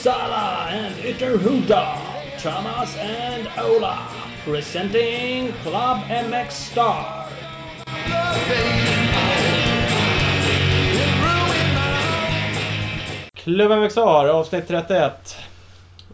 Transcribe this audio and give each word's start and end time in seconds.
Uppsala 0.00 0.66
and 0.70 0.94
Ytterhuda, 1.04 1.98
Thomas 2.38 2.96
and 2.96 3.46
Ola, 3.58 4.08
presenting 4.44 5.52
Club 5.62 5.98
MX 6.08 6.50
Star. 6.50 7.26
Klubben 13.34 13.80
Växar, 13.80 14.28
avsnitt 14.28 14.68
31. 14.68 15.36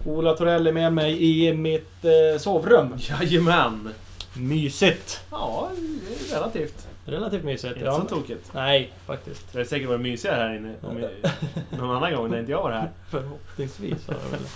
Ola 0.04 0.34
Torell 0.36 0.66
är 0.66 0.72
med 0.72 0.92
mig 0.92 1.24
i 1.24 1.54
mitt 1.54 2.04
eh, 2.04 2.38
sovrum. 2.38 2.94
Jajamän! 2.98 3.88
Mysigt. 4.34 5.20
Ja, 5.30 5.70
relativt. 6.32 6.85
Relativt 7.06 7.44
mysigt. 7.44 7.76
Inte 7.76 7.92
så 7.92 8.00
tokigt. 8.00 8.50
Nej, 8.54 8.92
faktiskt. 9.06 9.52
Det 9.52 9.60
är 9.60 9.64
säkert 9.64 9.88
varit 9.88 10.00
mysigare 10.00 10.36
här 10.36 10.56
inne 10.56 10.74
om 10.82 10.98
jag, 10.98 11.10
någon 11.80 11.96
annan 11.96 12.14
gång 12.14 12.30
när 12.30 12.38
inte 12.38 12.52
jag 12.52 12.62
var 12.62 12.72
här. 12.72 12.90
Förhoppningsvis 13.08 14.08
har 14.08 14.14
det 14.14 14.30
väl. 14.30 14.46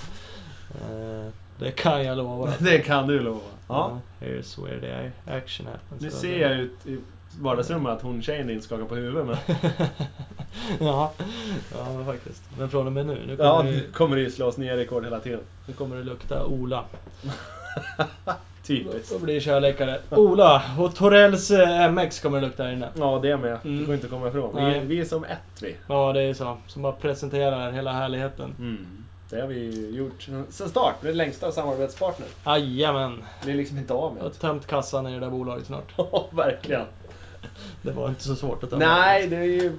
Eh, 1.26 1.32
det 1.58 1.70
kan 1.70 2.04
jag 2.04 2.18
lova. 2.18 2.52
Det 2.58 2.78
kan 2.78 3.06
du 3.06 3.20
lova. 3.20 3.40
Ja. 3.68 4.00
Ja, 4.20 4.26
here's 4.26 4.64
where 4.64 4.80
the 4.80 5.10
action 5.32 5.66
happens. 5.66 6.02
Nu 6.02 6.10
ser 6.10 6.38
jag 6.40 6.58
ut 6.58 6.86
i 6.86 6.98
vardagsrummet 7.40 7.92
att 7.92 8.02
hon 8.02 8.22
tjejen 8.22 8.46
din 8.46 8.62
skakar 8.62 8.84
på 8.84 8.94
huvudet 8.94 9.26
men... 9.26 9.36
ja, 10.86 11.12
ja 11.78 11.92
men 11.92 12.06
faktiskt. 12.06 12.42
Men 12.58 12.70
från 12.70 12.86
och 12.86 12.92
med 12.92 13.06
nu, 13.06 13.14
nu 13.26 13.36
kommer, 13.36 13.48
Ja, 13.50 13.62
nu 13.62 13.80
kommer 13.92 14.16
det 14.16 14.22
ju 14.22 14.30
slås 14.30 14.56
nya 14.56 14.76
rekord 14.76 15.04
hela 15.04 15.20
tiden. 15.20 15.40
nu 15.66 15.74
kommer 15.74 15.96
det 15.96 16.02
lukta 16.02 16.46
Ola. 16.46 16.84
Typiskt. 18.66 19.12
Då 19.12 19.18
blir 19.18 19.34
det 19.34 19.40
körläkare. 19.40 20.00
Ola 20.10 20.62
och 20.78 20.94
Torells 20.94 21.50
eh, 21.50 21.90
MX 21.92 22.20
kommer 22.20 22.40
det 22.40 22.46
lukta 22.46 22.62
här 22.62 22.72
inne. 22.72 22.88
Ja, 22.98 23.18
det 23.22 23.36
med. 23.36 23.58
Mm. 23.64 23.78
Det 23.78 23.84
går 23.84 23.94
inte 23.94 24.06
att 24.06 24.12
komma 24.12 24.28
ifrån. 24.28 24.56
Vi, 24.56 24.62
är- 24.78 24.80
vi 24.84 25.00
är 25.00 25.04
som 25.04 25.24
ett 25.24 25.62
vi. 25.62 25.76
Ja, 25.86 26.12
det 26.12 26.22
är 26.22 26.34
så. 26.34 26.56
Som 26.66 26.82
bara 26.82 26.92
presenterar 26.92 27.72
hela 27.72 27.92
härligheten. 27.92 28.54
Mm. 28.58 28.86
Det 29.30 29.40
har 29.40 29.46
vi 29.48 29.90
gjort 29.96 30.28
sen 30.50 30.68
start. 30.68 30.94
Vi 31.00 31.06
är 31.08 31.10
den 31.12 31.16
längsta 31.16 31.52
samarbetspartner. 31.52 32.28
Jajamän. 32.46 33.22
Det 33.44 33.50
är 33.50 33.54
liksom 33.54 33.78
inte 33.78 33.92
av 33.94 34.12
Jag 34.16 34.22
har 34.22 34.28
med. 34.30 34.38
tömt 34.40 34.66
kassan 34.66 35.06
i 35.06 35.12
det 35.14 35.20
där 35.20 35.30
bolaget 35.30 35.66
snart. 35.66 35.84
Ja, 35.96 36.26
verkligen. 36.30 36.84
Det 37.82 37.90
var 37.92 38.08
inte 38.08 38.22
så 38.24 38.34
svårt 38.36 38.64
att 38.64 38.70
tömma. 38.70 38.84
Nej, 38.86 39.26
det 39.26 39.36
är 39.36 39.42
ju 39.42 39.72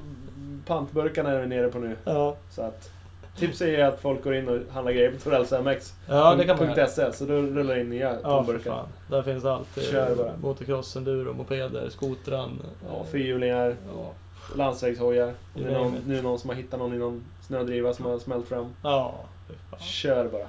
pantburkarna 0.67 1.29
är 1.29 1.41
vi 1.41 1.47
nere 1.47 1.67
på 1.67 1.79
nu. 1.79 1.95
Ja, 2.03 2.35
Så 2.49 2.61
att 2.61 2.89
Tipset 3.37 3.67
är 3.67 3.83
att 3.85 3.99
folk 4.01 4.23
går 4.23 4.35
in 4.35 4.49
och 4.49 4.73
handlar 4.73 4.91
grejer 4.91 5.11
på 5.11 5.17
Torells 5.19 5.51
MX. 5.51 5.93
ja 6.07 6.35
det 6.35 6.45
kan 6.45 6.57
man 6.57 6.75
göra. 6.75 7.11
så 7.13 7.25
då 7.25 7.33
rullar 7.33 7.77
in 7.79 7.89
nya 7.89 8.17
Ja, 8.23 8.43
tomburkar. 8.43 8.71
fan. 8.71 8.87
Där 9.07 9.23
finns 9.23 9.45
allt. 9.45 9.67
Det 9.75 9.81
är 9.81 9.91
Kör 9.91 10.15
bara. 10.15 10.31
Motocross, 10.41 10.95
enduro, 10.95 11.33
mopeder, 11.33 11.89
skotran. 11.89 12.61
Ja, 12.89 13.05
fyrhjulingar, 13.11 13.75
Ja. 13.95 14.11
landsvägshojar. 14.55 15.33
Det 15.53 15.63
är 15.63 15.71
någon, 15.71 15.95
nu 16.07 16.17
är 16.17 16.21
någon 16.23 16.39
som 16.39 16.49
har 16.49 16.57
hittat 16.57 16.79
någon 16.79 16.93
i 16.93 16.97
någon 16.97 17.23
snödriva 17.47 17.93
som 17.93 18.05
har 18.05 18.19
smält 18.19 18.47
fram. 18.47 18.75
Ja. 18.83 19.15
Kör 19.79 20.27
bara. 20.27 20.47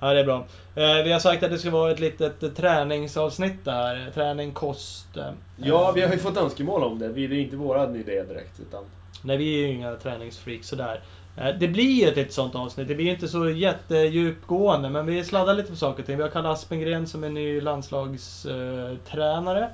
Ja, 0.00 0.12
det 0.14 0.20
är 0.20 0.24
bra. 0.24 0.36
Eh, 0.74 1.04
vi 1.04 1.12
har 1.12 1.18
sagt 1.20 1.42
att 1.42 1.50
det 1.50 1.58
ska 1.58 1.70
vara 1.70 1.90
ett 1.90 2.00
litet 2.00 2.42
eh, 2.42 2.50
träningsavsnitt 2.50 3.64
där. 3.64 4.10
Träning, 4.14 4.52
kost. 4.52 5.16
eh, 5.16 5.24
Ja, 5.56 5.92
vi 5.94 6.02
har 6.02 6.12
ju 6.12 6.18
fått 6.18 6.36
önskemål 6.36 6.82
om 6.82 6.98
det. 6.98 7.08
Det 7.08 7.20
är 7.20 7.32
inte 7.32 7.56
våran 7.56 7.96
idé 7.96 8.22
direkt. 8.22 8.60
Utan... 8.60 8.84
Nej, 9.22 9.36
vi 9.36 9.54
är 9.64 9.66
ju 9.68 9.74
inga 9.74 9.96
träningsfreaks 9.96 10.68
sådär. 10.68 11.00
Eh, 11.40 11.54
Det 11.58 11.68
blir 11.68 12.08
ett 12.08 12.16
litet 12.16 12.32
sånt 12.32 12.54
avsnitt. 12.54 12.88
Det 12.88 12.94
blir 12.94 13.10
inte 13.10 13.28
så 13.28 13.50
jättedjupgående, 13.50 14.90
men 14.90 15.06
vi 15.06 15.24
sladdar 15.24 15.54
lite 15.54 15.70
på 15.70 15.76
saker 15.76 16.02
och 16.02 16.06
ting. 16.06 16.16
Vi 16.16 16.22
har 16.22 16.30
Kalle 16.30 16.48
Aspengren 16.48 17.06
som 17.06 17.24
är 17.24 17.28
ny 17.28 17.60
landslagstränare 17.60 19.70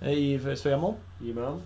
eh, 0.00 0.12
i 0.12 0.56
Svemo. 0.56 0.94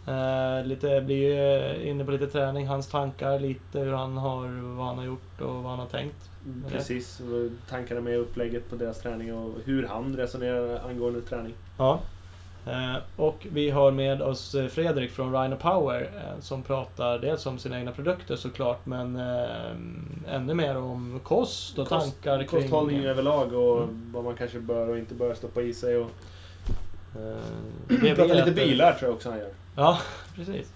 Eh, 0.07 0.67
lite, 0.67 1.01
blir 1.01 1.39
eh, 1.39 1.89
inne 1.89 2.05
på 2.05 2.11
lite 2.11 2.27
träning, 2.27 2.67
hans 2.67 2.89
tankar, 2.89 3.39
lite 3.39 3.79
hur 3.79 3.93
han 3.93 4.17
har, 4.17 4.77
vad 4.77 4.87
han 4.87 4.99
har 4.99 5.05
gjort 5.05 5.41
och 5.41 5.55
vad 5.55 5.71
han 5.71 5.79
har 5.79 5.87
tänkt. 5.87 6.31
Precis. 6.69 7.21
och 7.21 7.51
Tankarna 7.69 8.01
med 8.01 8.19
upplägget 8.19 8.71
på 8.71 8.77
deras 8.77 9.01
träning 9.01 9.35
och 9.35 9.55
hur 9.65 9.87
han 9.87 10.17
resonerar 10.17 10.89
angående 10.89 11.21
träning. 11.21 11.55
Ja. 11.77 12.01
Eh, 12.67 12.97
och 13.17 13.47
vi 13.53 13.71
har 13.71 13.91
med 13.91 14.23
oss 14.23 14.55
eh, 14.55 14.67
Fredrik 14.67 15.11
från 15.11 15.33
Rhino 15.43 15.57
Power 15.57 16.01
eh, 16.03 16.41
som 16.41 16.63
pratar 16.63 17.19
dels 17.19 17.47
om 17.47 17.59
sina 17.59 17.79
egna 17.79 17.93
produkter 17.93 18.37
såklart 18.37 18.87
men 18.87 19.17
ännu 20.29 20.55
mer 20.55 20.77
om 20.77 21.21
kost 21.23 21.79
och 21.79 21.89
tankar 21.89 22.39
kring... 22.39 22.63
Kosthållning 22.63 23.05
överlag 23.05 23.53
och 23.53 23.83
Mm. 23.83 24.13
vad 24.15 24.25
man 24.25 24.35
kanske 24.37 24.61
bör 24.61 24.89
och 24.89 24.99
inte 24.99 25.15
bör 25.15 25.35
stoppa 25.35 25.63
i 25.63 25.75
sig. 25.75 25.97
Och 25.97 26.11
vi 27.89 27.97
pratar 28.15 28.35
lite 28.35 28.51
bilar 28.51 28.93
tror 28.93 29.09
jag 29.09 29.15
också 29.17 29.31
han 29.31 29.39
gör. 29.39 29.51
Ja, 29.77 29.99
precis. 30.37 30.73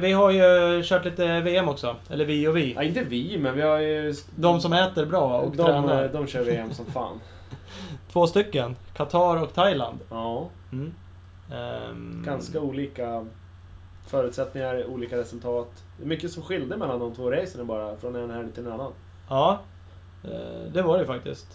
Vi 0.00 0.12
har 0.12 0.30
ju 0.30 0.82
kört 0.84 1.04
lite 1.04 1.40
VM 1.40 1.68
också. 1.68 1.96
Eller 2.10 2.24
vi 2.24 2.48
och 2.48 2.56
vi. 2.56 2.72
Ja, 2.74 2.82
inte 2.82 3.02
vi, 3.04 3.38
men 3.38 3.54
vi 3.54 3.62
har 3.62 3.78
ju... 3.78 4.14
De 4.36 4.60
som 4.60 4.72
äter 4.72 5.06
bra 5.06 5.38
och 5.40 5.56
de, 5.56 5.66
tränar. 5.66 6.08
de 6.08 6.26
kör 6.26 6.42
VM 6.42 6.74
som 6.74 6.86
fan. 6.86 7.20
Två 8.12 8.26
stycken. 8.26 8.76
Qatar 8.96 9.42
och 9.42 9.54
Thailand. 9.54 9.98
Ja, 10.10 10.48
Mm. 10.72 10.92
Ehm, 11.52 12.22
ganska 12.26 12.60
olika 12.60 13.26
förutsättningar, 14.06 14.86
olika 14.86 15.16
resultat. 15.16 15.68
Det 15.98 16.02
är 16.04 16.08
mycket 16.08 16.32
som 16.32 16.42
skilde 16.42 16.76
mellan 16.76 17.00
de 17.00 17.14
två 17.14 17.30
racen 17.30 17.66
bara, 17.66 17.96
från 17.96 18.16
en 18.16 18.30
helg 18.30 18.52
till 18.52 18.66
en 18.66 18.72
annan. 18.72 18.92
Ja, 19.28 19.60
eh, 20.24 20.72
det 20.72 20.82
var 20.82 20.98
det 20.98 21.06
faktiskt. 21.06 21.46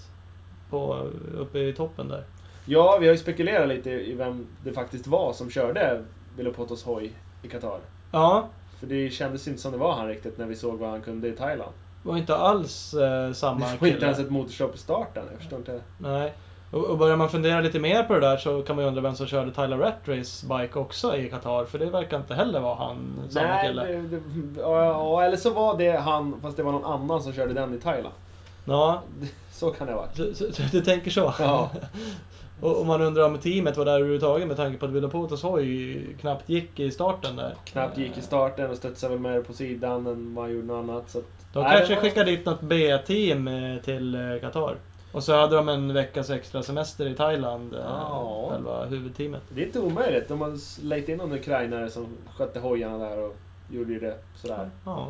På, 0.70 1.10
uppe 1.38 1.60
i 1.60 1.74
toppen 1.74 2.08
där. 2.08 2.24
Ja, 2.66 2.98
vi 3.02 3.08
har 3.08 3.14
ju 3.14 3.18
spekulerat 3.20 3.68
lite 3.70 3.90
i 3.92 4.14
vem 4.14 4.48
det 4.64 4.74
faktiskt 4.74 5.08
var 5.08 5.34
som 5.34 5.50
körde 5.50 6.04
Vilopotos 6.38 6.84
hoj 6.84 7.14
i 7.42 7.48
Qatar. 7.48 7.80
Ja, 8.12 8.48
För 8.80 8.88
det 8.88 9.10
kändes 9.10 9.48
inte 9.48 9.62
som 9.62 9.72
det 9.72 9.78
var 9.78 9.94
han 9.94 10.08
riktigt 10.08 10.38
när 10.38 10.46
vi 10.46 10.56
såg 10.56 10.80
vad 10.80 10.90
han 10.90 11.02
kunde 11.02 11.28
i 11.28 11.32
Thailand. 11.32 11.72
det 12.04 12.10
var 12.10 12.18
inte 12.18 12.36
alls 12.36 12.94
eh, 12.94 13.32
samma 13.34 13.60
Det 13.60 13.66
var 13.66 13.72
inte 13.72 13.90
kille. 13.90 14.06
ens 14.06 14.20
ett 14.20 14.30
motorstopp 14.30 14.76
i 14.76 14.78
starten, 14.78 15.24
jag 15.32 15.40
förstår 15.40 15.60
inte. 15.60 15.82
Nej. 15.98 16.34
Och, 16.72 16.98
börjar 16.98 17.16
man 17.16 17.30
fundera 17.30 17.62
lite 17.62 17.80
mer 17.80 18.04
på 18.04 18.14
det 18.14 18.20
där 18.20 18.38
så 18.38 18.62
kan 18.62 18.76
man 18.76 18.86
ju 18.86 18.88
undra 18.90 19.02
vem 19.02 19.16
som 19.16 19.28
körde 19.28 19.52
Tyler 19.52 19.78
Rattrace 19.78 20.48
bike 20.48 20.80
också 20.80 21.16
i 21.18 21.30
Qatar. 21.30 21.66
För 21.66 21.80
det 21.80 21.86
verkar 21.86 22.18
inte 22.18 22.34
heller 22.36 22.60
vara 22.60 22.76
han, 22.76 23.14
samma 23.30 23.48
Nej, 23.48 23.68
kille. 23.68 23.84
det, 23.84 24.02
det, 24.02 24.62
ja, 24.62 25.24
eller 25.24 25.38
så 25.38 25.50
var 25.50 25.78
det 25.78 25.92
han, 25.92 26.36
fast 26.42 26.58
det 26.58 26.64
var 26.64 26.72
någon 26.72 26.86
annan 26.86 27.22
som 27.24 27.34
körde 27.34 27.54
den 27.54 27.74
i 27.74 27.78
Thailand. 27.78 28.16
Ja, 28.66 29.02
Så 29.52 29.70
kan 29.72 29.88
det 29.88 29.94
vara. 29.96 30.08
så, 30.14 30.24
så, 30.34 30.54
så 30.54 30.64
du 30.72 30.82
tänker 30.82 31.12
så? 31.12 31.34
Ja. 31.40 31.70
och, 32.62 32.80
och 32.80 32.86
man 32.86 33.02
undrar 33.02 33.24
om 33.26 33.38
teamet 33.38 33.78
var 33.78 33.86
där 33.86 33.94
överhuvudtaget 33.96 34.48
med 34.48 34.58
tanke 34.58 34.78
på 34.78 34.86
att 34.86 34.92
Villapotos 34.92 35.44
hoj 35.44 36.16
knappt 36.22 36.50
gick 36.50 36.80
i 36.80 36.92
starten 36.92 37.36
där. 37.36 37.56
Knappt 37.66 37.98
gick 37.98 38.18
i 38.18 38.22
starten 38.22 38.70
och 38.72 38.78
studsade 38.78 39.14
väl 39.14 39.22
mer 39.22 39.42
på 39.42 39.54
sidan 39.54 40.08
än 40.08 40.36
vad 40.36 40.46
han 40.46 40.54
gjorde 40.54 40.68
något 40.68 40.90
annat. 40.90 41.10
Så 41.10 41.18
att, 41.20 41.26
De 41.54 41.64
Nej, 41.64 41.78
kanske 41.78 41.96
var- 41.96 42.02
skickade 42.02 42.32
dit 42.32 42.46
något 42.46 42.62
B-team 42.62 43.48
eh, 43.48 43.78
till 43.82 44.16
eh, 44.16 44.40
Qatar. 44.42 44.76
Och 45.12 45.24
så 45.24 45.36
hade 45.36 45.56
de 45.56 45.70
en 45.70 45.94
veckas 45.94 46.30
extra 46.30 46.64
semester 46.64 47.06
i 47.10 47.16
Thailand, 47.16 47.74
eh, 47.74 47.80
Ja. 47.86 48.48
själva 48.52 48.86
huvudteamet. 48.86 49.42
Det 49.50 49.62
är 49.62 49.66
inte 49.66 49.80
omöjligt. 49.80 50.28
De 50.28 50.42
har 50.42 50.84
lejt 50.84 51.10
in 51.12 51.18
någon 51.18 51.32
ukrainare 51.32 51.90
som 51.90 52.08
skötte 52.36 52.60
hojarna 52.60 52.98
där 52.98 53.20
och 53.20 53.36
gjorde 53.70 54.00
det 54.00 54.18
sådär 54.36 54.70
Ja, 54.86 55.08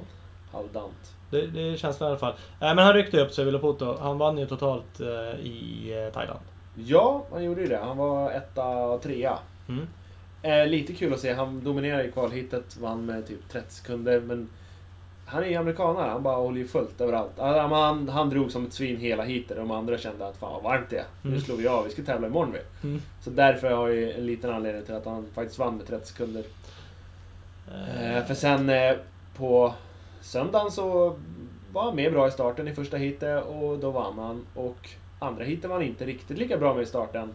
halvdant. 0.51 1.13
det, 1.29 1.47
det 1.47 1.61
är 1.61 1.75
känslan 1.77 2.07
i 2.07 2.09
alla 2.09 2.19
fall. 2.19 2.33
Nej 2.59 2.75
men 2.75 2.85
han 2.85 2.93
ryckte 2.93 3.21
upp 3.21 3.31
sig, 3.31 3.45
Villapoto. 3.45 3.97
Han 4.01 4.17
vann 4.17 4.37
ju 4.37 4.45
totalt 4.45 4.99
eh, 4.99 5.39
i 5.45 5.91
eh, 6.07 6.13
Thailand. 6.13 6.39
Ja, 6.75 7.25
han 7.31 7.43
gjorde 7.43 7.61
ju 7.61 7.67
det. 7.67 7.79
Han 7.83 7.97
var 7.97 8.31
etta 8.31 8.65
och 8.67 9.01
trea. 9.01 9.37
Mm. 9.69 9.87
Eh, 10.41 10.67
lite 10.67 10.93
kul 10.93 11.13
att 11.13 11.19
se. 11.19 11.33
Han 11.33 11.63
dominerade 11.63 12.03
i 12.07 12.11
kvalhitet, 12.11 12.77
vann 12.77 13.05
med 13.05 13.27
typ 13.27 13.49
30 13.49 13.73
sekunder. 13.73 14.19
Men 14.19 14.49
han 15.31 15.43
är 15.43 15.47
ju 15.47 15.55
amerikanare, 15.55 16.09
han 16.09 16.23
bara 16.23 16.35
håller 16.35 16.57
ju 16.57 16.67
fullt 16.67 17.01
överallt. 17.01 17.31
Han, 17.37 17.71
han, 17.71 18.09
han 18.09 18.29
drog 18.29 18.51
som 18.51 18.65
ett 18.65 18.73
svin 18.73 18.97
hela 18.97 19.23
heatet. 19.23 19.57
De 19.57 19.71
andra 19.71 19.97
kände 19.97 20.27
att 20.27 20.37
fan 20.37 20.53
vad 20.53 20.63
varmt 20.63 20.89
det 20.89 20.97
är. 20.97 21.05
Nu 21.21 21.29
Mm. 21.29 21.41
slår 21.41 21.55
vi 21.55 21.67
av, 21.67 21.83
vi 21.85 21.89
ska 21.91 22.03
tävla 22.03 22.27
imorgon 22.27 22.53
vi. 22.53 22.87
Mm. 22.87 23.01
Så 23.21 23.29
därför 23.29 23.71
har 23.71 23.89
jag 23.89 24.11
en 24.19 24.25
liten 24.25 24.49
anledning 24.53 24.85
till 24.85 24.95
att 24.95 25.05
han 25.05 25.25
faktiskt 25.33 25.59
vann 25.59 25.77
med 25.77 25.87
30 25.87 26.07
sekunder. 26.07 26.43
Eh, 27.67 28.25
för 28.25 28.33
sen 28.33 28.69
eh, 28.69 28.95
på 29.37 29.73
söndagen 30.21 30.71
så 30.71 31.15
var 31.71 31.83
han 31.83 31.95
med 31.95 32.11
bra 32.13 32.27
i 32.27 32.31
starten 32.31 32.67
i 32.67 32.73
första 32.75 32.97
heatet 32.97 33.45
och 33.45 33.79
då 33.79 33.91
vann 33.91 34.19
han. 34.19 34.45
Och 34.55 34.89
andra 35.19 35.43
heatet 35.43 35.65
var 35.69 35.75
han 35.77 35.85
inte 35.85 36.05
riktigt 36.05 36.37
lika 36.37 36.57
bra 36.57 36.73
med 36.73 36.83
i 36.83 36.85
starten. 36.85 37.33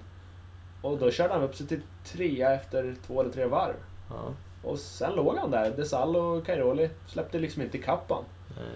Och 0.83 0.99
då 0.99 1.11
körde 1.11 1.35
han 1.35 1.43
upp 1.43 1.55
sig 1.57 1.67
till 1.67 1.81
trea 2.05 2.55
efter 2.55 2.95
två 3.07 3.21
eller 3.21 3.31
tre 3.31 3.45
varv. 3.47 3.75
Ja, 4.11 4.33
Och 4.67 4.79
sen 4.79 5.15
låg 5.15 5.37
han 5.37 5.51
där. 5.51 5.71
Desal 5.71 6.17
och 6.17 6.47
Cairoli 6.47 6.91
släppte 7.07 7.39
liksom 7.39 7.63
inte 7.63 7.79
ikapp 7.79 8.11
nej, 8.57 8.67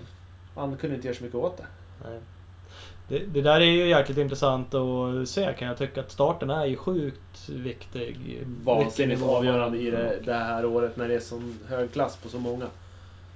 Han 0.55 0.77
kunde 0.77 0.97
inte 0.97 1.09
göra 1.09 1.17
så 1.17 1.25
mycket 1.25 1.39
åt 1.39 1.57
det. 1.57 1.67
nej. 2.05 2.21
Det, 3.09 3.19
det 3.19 3.43
där 3.43 3.61
är 3.61 3.65
ju 3.65 3.89
jäkligt 3.89 4.19
intressant 4.19 4.75
att 4.75 5.29
se 5.29 5.55
kan 5.59 5.69
jag 5.69 5.79
tycka. 5.79 6.01
Att 6.01 6.11
starten 6.11 6.51
är 6.51 6.67
ju 6.67 6.77
sjukt 6.77 7.49
viktig. 7.49 8.43
Vansinnigt 8.65 9.23
avgörande 9.23 9.79
i 9.79 9.91
det, 9.91 10.19
det 10.25 10.35
här 10.35 10.65
året 10.65 10.97
när 10.97 11.09
det 11.09 11.15
är 11.15 11.21
sån 11.21 11.59
hög 11.69 11.93
klass 11.93 12.17
på 12.17 12.29
så 12.29 12.39
många. 12.39 12.67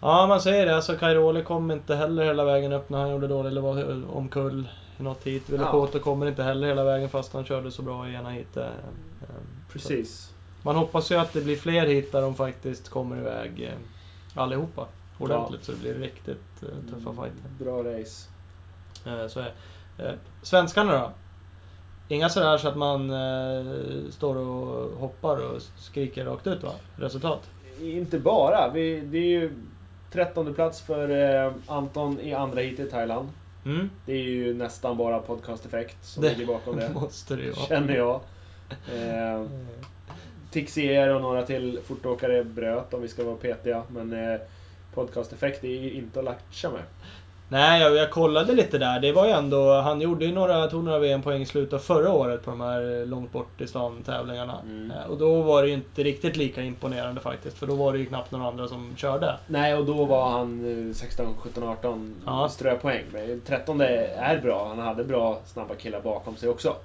Ja, 0.00 0.26
man 0.26 0.40
säger 0.40 0.66
det. 0.66 0.76
Alltså 0.76 0.96
Cairoli 0.96 1.42
kom 1.42 1.70
inte 1.70 1.94
heller 1.94 2.24
hela 2.24 2.44
vägen 2.44 2.72
upp 2.72 2.90
när 2.90 2.98
han 2.98 3.10
gjorde 3.10 3.28
dåligt 3.28 3.50
eller 3.50 3.60
var 3.60 4.16
omkull 4.16 4.68
i 4.98 5.02
något 5.02 5.26
hit. 5.26 5.50
Villapoto 5.50 5.98
kommer 5.98 6.26
inte 6.26 6.42
heller 6.42 6.66
hela 6.66 6.84
vägen 6.84 7.08
fast 7.08 7.32
han 7.32 7.44
körde 7.44 7.70
så 7.70 7.82
bra 7.82 8.08
i 8.08 8.14
ena 8.14 8.30
så 8.54 8.60
Precis. 9.72 10.33
Man 10.64 10.76
hoppas 10.76 11.10
ju 11.10 11.14
att 11.14 11.32
det 11.32 11.40
blir 11.40 11.56
fler 11.56 11.86
hit 11.86 12.12
där 12.12 12.22
de 12.22 12.34
faktiskt 12.34 12.88
kommer 12.88 13.16
iväg 13.16 13.62
eh, 13.62 14.42
allihopa 14.42 14.86
ordentligt 15.18 15.64
så 15.64 15.72
det 15.72 15.78
blir 15.78 15.94
riktigt 15.94 16.62
eh, 16.62 16.94
tuffa 16.94 17.10
fighter. 17.10 17.64
Bra 17.64 17.84
race. 17.84 18.28
Eh, 19.06 19.26
så 19.28 19.40
är 19.40 19.52
det. 19.96 20.18
Svenskarna 20.42 20.92
då? 20.92 21.10
Inga 22.08 22.28
sådär 22.28 22.58
så 22.58 22.68
att 22.68 22.76
man 22.76 23.12
står 24.12 24.36
och 24.36 24.98
hoppar 24.98 25.36
och 25.36 25.62
skriker 25.76 26.24
rakt 26.24 26.46
ut 26.46 26.62
va? 26.62 26.72
Resultat? 26.96 27.50
Inte 27.80 28.18
bara. 28.18 28.70
Vi, 28.74 29.00
det 29.00 29.18
är 29.18 29.40
ju 29.40 29.52
trettonde 30.12 30.52
plats 30.52 30.80
för 30.80 31.52
Anton 31.66 32.20
i 32.20 32.34
andra 32.34 32.60
hit 32.60 32.80
i 32.80 32.90
Thailand. 32.90 33.28
Mm. 33.64 33.90
Det 34.06 34.12
är 34.12 34.22
ju 34.22 34.54
nästan 34.54 34.96
bara 34.96 35.18
podcast-effekt 35.18 36.04
som 36.04 36.22
Det 36.22 36.28
ligger 36.28 36.46
bakom 36.46 36.76
det. 36.76 36.90
måste 36.94 37.36
det 37.36 37.42
ju 37.42 37.50
vara. 37.50 37.66
Känner 37.66 37.96
jag. 37.96 38.20
Eh, 38.94 39.46
Tixier 40.54 41.14
och 41.14 41.20
några 41.22 41.42
till 41.42 41.78
fortåkare 41.86 42.44
bröt 42.44 42.94
om 42.94 43.02
vi 43.02 43.08
ska 43.08 43.24
vara 43.24 43.36
petiga. 43.36 43.82
Men 43.88 44.12
eh, 44.32 44.40
podcast-effekt 44.94 45.64
är 45.64 45.68
ju 45.68 45.92
inte 45.92 46.18
att 46.18 46.24
latcha 46.24 46.70
med. 46.70 46.82
Nej, 47.48 47.82
jag, 47.82 47.94
jag 47.96 48.10
kollade 48.10 48.52
lite 48.52 48.78
där. 48.78 49.00
Det 49.00 49.12
var 49.12 49.26
ju 49.26 49.30
ändå, 49.32 49.80
han 49.80 50.00
gjorde 50.00 50.24
ju 50.24 50.32
några, 50.32 50.66
tog 50.66 50.84
några 50.84 50.98
VM-poäng 50.98 51.42
i 51.42 51.46
slutet 51.46 51.72
av 51.72 51.78
förra 51.78 52.12
året 52.12 52.44
på 52.44 52.50
de 52.50 52.60
här 52.60 53.06
långt 53.06 53.32
bort 53.32 53.60
i 53.60 53.66
stan 53.66 54.02
tävlingarna. 54.02 54.58
Mm. 54.62 54.90
Eh, 54.90 55.10
Och 55.10 55.18
då 55.18 55.42
var 55.42 55.62
det 55.62 55.68
ju 55.68 55.74
inte 55.74 56.02
riktigt 56.02 56.36
lika 56.36 56.62
imponerande 56.62 57.20
faktiskt, 57.20 57.58
för 57.58 57.66
då 57.66 57.74
var 57.74 57.92
det 57.92 57.98
ju 57.98 58.06
knappt 58.06 58.30
några 58.30 58.48
andra 58.48 58.68
som 58.68 58.92
körde. 58.96 59.34
Nej, 59.46 59.74
och 59.74 59.84
då 59.84 60.04
var 60.04 60.30
han 60.30 60.88
eh, 60.90 60.94
16, 60.94 61.26
17, 61.38 61.64
18 61.64 62.14
Ja. 62.26 62.48
ströpoäng. 62.48 63.04
Men 63.12 63.40
13 63.46 63.80
är 63.80 64.40
bra. 64.42 64.68
Han 64.68 64.78
hade 64.78 65.04
bra 65.04 65.38
snabba 65.46 65.74
killar 65.74 66.00
bakom 66.00 66.36
sig 66.36 66.48
också. 66.48 66.76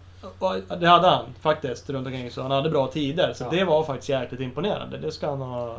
Det 0.80 0.88
hade 0.88 1.08
han 1.08 1.26
faktiskt 1.42 1.90
runt 1.90 2.08
omkring, 2.08 2.32
så 2.32 2.42
han 2.42 2.52
hade 2.52 2.70
bra 2.70 2.88
tider. 2.88 3.34
Så 3.34 3.44
Ja. 3.44 3.50
det 3.52 3.64
var 3.64 3.84
faktiskt 3.84 4.10
jäkligt 4.10 4.42
imponerande. 4.42 4.98
Det 4.98 5.12
ska 5.12 5.30
han 5.30 5.42
ha 5.42 5.74
eh, 5.74 5.78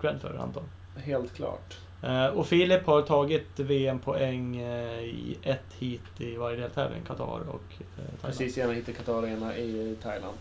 cred 0.00 0.20
för, 0.20 0.36
Anton. 0.38 0.62
Helt 0.96 1.34
klart. 1.34 1.78
Eh, 2.02 2.26
Och 2.26 2.46
Filip 2.46 2.86
har 2.86 3.02
tagit 3.02 3.60
VM-poäng 3.60 4.56
eh, 4.60 5.00
i 5.02 5.38
ett 5.42 5.72
hit 5.78 6.00
i 6.18 6.36
varje 6.36 6.56
deltävling, 6.60 7.02
Qatar 7.06 7.24
och 7.24 7.38
Thailand. 7.78 8.18
Precis, 8.22 8.56
gärna 8.56 8.72
hitta 8.72 8.92
Qatar 8.92 9.22
och 9.22 9.28
ena 9.28 9.56
i 9.56 9.96
Thailand. 10.02 10.34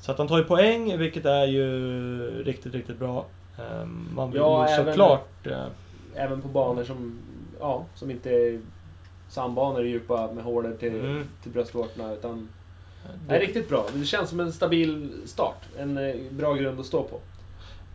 Så 0.00 0.12
att 0.12 0.18
han 0.18 0.28
tar 0.28 0.38
ju 0.38 0.44
poäng, 0.44 0.98
vilket 0.98 1.24
är 1.26 1.44
ju 1.46 2.44
riktigt, 2.44 2.74
riktigt 2.74 2.98
bra. 2.98 3.24
Man 4.14 4.30
vill 4.30 4.40
Ja, 4.40 4.68
ju 4.68 4.74
även- 4.74 4.86
såklart... 4.86 5.46
eh, 5.46 5.66
Även 6.14 6.42
på 6.42 6.48
banor 6.48 6.84
som, 6.84 7.18
ja, 7.60 7.84
som 7.94 8.10
inte 8.10 8.30
är 8.30 8.60
sandbanor 9.28 9.82
djupa 9.84 10.32
med 10.32 10.44
hålor 10.44 10.76
till, 10.80 10.94
Mm. 11.00 11.24
till 11.42 11.52
bröstvårtorna. 11.52 12.12
Utan 12.12 12.48
det, 13.28 13.36
är 13.36 13.40
riktigt 13.40 13.68
bra. 13.68 13.86
Det 13.94 14.04
känns 14.04 14.30
som 14.30 14.40
en 14.40 14.52
stabil 14.52 15.12
start. 15.26 15.56
En 15.78 15.98
eh, 15.98 16.14
bra 16.30 16.54
grund 16.54 16.80
att 16.80 16.86
stå 16.86 17.02
på. 17.02 17.20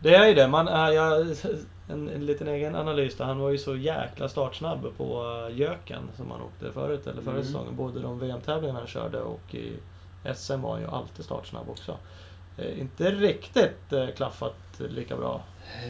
det 0.02 0.14
är 0.14 0.26
ju 0.28 0.34
det. 0.34 0.48
Man 0.48 0.66
jag, 0.94 1.20
en, 1.88 2.08
en 2.08 2.26
liten 2.26 2.48
egen 2.48 2.74
analys 2.76 3.16
där. 3.16 3.24
Han 3.24 3.38
var 3.38 3.50
ju 3.50 3.58
så 3.58 3.76
jäkla 3.76 4.28
startsnabb 4.28 4.86
på 4.96 5.24
eh, 5.50 5.56
Jöken 5.58 6.02
som 6.16 6.30
han 6.30 6.40
åkte 6.42 6.72
förut, 6.72 7.06
eller 7.06 7.22
förra 7.22 7.34
Mm. 7.34 7.44
säsongen. 7.44 7.76
Både 7.76 8.00
de 8.00 8.18
VM-tävlingarna 8.18 8.78
han 8.78 8.88
körde 8.88 9.20
och 9.20 9.54
i 9.54 9.72
SM 10.34 10.60
var 10.60 10.72
han 10.72 10.80
ju 10.80 10.86
alltid 10.88 11.24
startsnabb 11.24 11.70
också. 11.70 11.96
Eh, 12.56 12.80
Inte 12.80 13.10
riktigt 13.10 13.92
klaffat 14.16 14.56
lika 14.78 15.16
bra. 15.16 15.42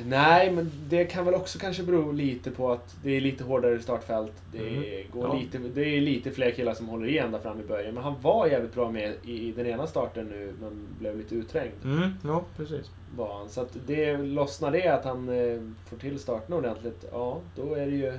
Nej, 0.07 0.53
men 0.53 0.71
det 0.89 1.05
kan 1.05 1.25
väl 1.25 1.35
också 1.35 1.59
kanske 1.59 1.83
bero 1.83 2.13
lite 2.13 2.51
på 2.51 2.73
att 2.73 2.97
det 3.03 3.17
är 3.17 3.21
lite 3.21 3.45
hårdare 3.45 3.81
startfält. 3.81 4.33
Det, 4.53 4.59
Mm. 4.59 4.85
går 5.13 5.27
Ja. 5.27 5.35
lite, 5.41 5.59
det 5.59 5.83
är 5.97 6.01
lite 6.01 6.31
fler 6.31 6.51
killar 6.51 6.75
som 6.75 6.89
håller 6.89 7.07
igen 7.09 7.33
där 7.33 7.39
fram 7.39 7.61
i 7.61 7.65
början. 7.65 7.95
Men 7.95 8.03
han 8.05 8.21
var 8.23 8.47
jävligt 8.47 8.75
bra 8.75 8.91
med 8.91 9.15
i, 9.25 9.49
i 9.49 9.53
den 9.53 9.67
ena 9.67 9.87
starten 9.87 10.27
nu, 10.27 10.53
men 10.61 10.87
blev 10.99 11.17
lite 11.19 11.35
utträngd. 11.35 11.73
Mm, 11.85 12.11
ja, 12.25 12.45
precis. 12.57 12.91
Var 13.17 13.39
han. 13.39 13.49
Så 13.49 13.61
att 13.61 13.77
det, 13.87 14.17
lossnar 14.19 14.71
det 14.71 14.89
att 14.89 15.05
han 15.05 15.29
eh, 15.29 15.61
får 15.91 15.97
till 15.97 16.19
starten 16.19 16.55
ordentligt, 16.55 17.05
ja, 17.13 17.41
då 17.57 17.75
är 17.75 17.87
det 17.87 17.97
ju 17.97 18.19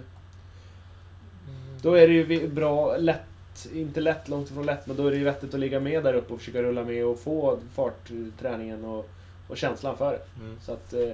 Då 1.82 1.94
är 1.94 2.08
det 2.08 2.14
ju 2.14 2.48
bra, 2.48 2.98
lätt, 2.98 3.70
inte 3.74 4.02
lätt, 4.02 4.30
långt 4.30 4.50
ifrån 4.52 4.66
lätt, 4.66 4.88
men 4.88 4.98
då 4.98 5.08
är 5.08 5.12
det 5.12 5.18
ju 5.18 5.24
vettigt 5.24 5.54
att 5.54 5.60
ligga 5.60 5.80
med 5.80 6.04
där 6.04 6.14
uppe 6.14 6.34
och 6.34 6.40
försöka 6.40 6.62
rulla 6.62 6.84
med 6.84 7.06
och 7.06 7.20
få 7.20 7.60
fartträningen 7.74 8.86
och, 8.86 9.10
och 9.48 9.58
känslan 9.58 9.98
för 9.98 10.12
det. 10.12 10.42
Mm. 10.44 10.58
Så 10.62 10.72
att, 10.74 10.94
eh, 10.94 11.10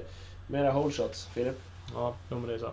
mera 0.47 0.71
whole 0.73 0.91
shots, 0.91 1.25
Filip. 1.25 1.59
Ja, 1.93 2.13
jo, 2.29 2.37
men 2.39 2.47
det 2.49 2.53
är 2.53 2.59
så. 2.59 2.65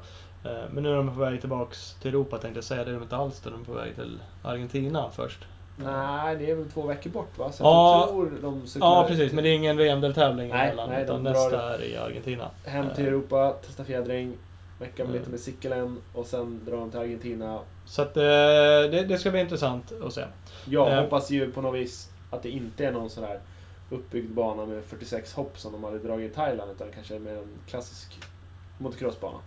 Eh, 0.48 0.64
Men 0.70 0.82
nu 0.82 0.90
är 0.92 0.96
de 0.96 1.14
på 1.14 1.20
väg 1.20 1.40
tillbaks 1.40 1.94
till 2.00 2.08
Europa 2.08 2.38
tänkte 2.38 2.56
jag 2.58 2.64
säga. 2.64 2.84
Det 2.84 2.90
är 2.90 2.94
de 2.94 3.02
inte 3.02 3.16
alls. 3.16 3.40
då. 3.40 3.50
De 3.50 3.60
är 3.60 3.64
på 3.64 3.72
väg 3.72 3.94
till 3.94 4.19
Argentina 4.42 5.10
först. 5.10 5.44
Nej, 5.76 6.36
det 6.36 6.50
är 6.50 6.54
väl 6.54 6.70
två 6.70 6.82
veckor 6.86 7.10
bort 7.10 7.38
va? 7.38 7.52
Så 7.52 7.64
Ja. 7.64 8.00
jag 8.00 8.08
tror 8.08 8.38
de 8.42 8.66
cyklar 8.66 8.88
Ja, 8.88 9.04
precis. 9.08 9.32
Men 9.32 9.44
det 9.44 9.50
är 9.50 9.54
ingen 9.54 9.76
VM-deltävling 9.76 10.50
emellan. 10.50 10.90
nej, 10.90 11.02
utan 11.04 11.24
de 11.24 11.30
nästa 11.30 11.74
är 11.74 11.82
i 11.84 11.96
Argentina. 11.96 12.50
hem 12.64 12.86
till 12.94 13.04
Eh, 13.04 13.08
Europa, 13.12 13.52
testa 13.66 13.84
fjädring, 13.84 14.36
mecka 14.78 14.92
med 15.02 15.08
Mm. 15.10 15.18
lite 15.18 15.30
med 15.30 15.40
cykeln 15.40 16.00
och 16.12 16.26
sen 16.26 16.64
drar 16.64 16.76
de 16.76 16.90
till 16.90 17.00
Argentina. 17.00 17.58
Så 17.84 18.02
att 18.02 18.16
eh, 18.16 18.22
det, 18.22 19.04
det 19.08 19.18
ska 19.18 19.30
bli 19.30 19.40
intressant 19.40 19.92
att 20.06 20.12
se. 20.12 20.25
Jag 20.64 20.92
Eh. 20.92 21.00
hoppas 21.02 21.30
ju 21.30 21.52
på 21.52 21.60
något 21.62 21.75
vis 21.80 22.08
att 22.30 22.42
det 22.42 22.50
inte 22.50 22.86
är 22.86 22.92
någon 22.92 23.10
sån 23.10 23.25
här 23.25 23.40
uppbyggd 23.92 24.34
bana 24.34 24.66
med 24.66 24.84
46 24.84 25.34
hopp 25.34 25.58
som 25.58 25.72
de 25.72 25.84
hade 25.84 25.98
dragit 25.98 26.32
i 26.32 26.34
Thailand, 26.34 26.70
utan 26.70 26.92
kanske 26.94 27.18
mer 27.18 27.36
en 27.36 27.48
klassisk 27.66 28.18
motocrossbana. 28.78 29.38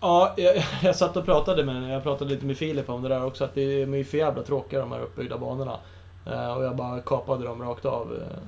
Ja, 0.00 0.34
jag, 0.36 0.64
jag 0.82 0.96
satt 0.96 1.16
och 1.16 1.24
pratade 1.24 1.64
med 1.64 1.94
jag 1.94 2.02
pratade 2.02 2.30
lite 2.30 2.46
med 2.46 2.56
Filip 2.56 2.88
om 2.88 3.02
det 3.02 3.08
där 3.08 3.24
också. 3.24 3.44
Att 3.44 3.54
det 3.54 3.62
är 3.62 3.86
ju 3.86 4.04
för 4.04 4.18
jävla 4.18 4.42
tråkiga 4.42 4.80
de 4.80 4.92
här 4.92 5.00
uppbyggda 5.00 5.38
banorna. 5.38 5.80
Eh, 6.26 6.56
och 6.56 6.64
jag 6.64 6.76
bara 6.76 7.00
kapade 7.00 7.44
dem 7.44 7.62
rakt 7.62 7.84
av 7.84 8.12
eh, 8.14 8.38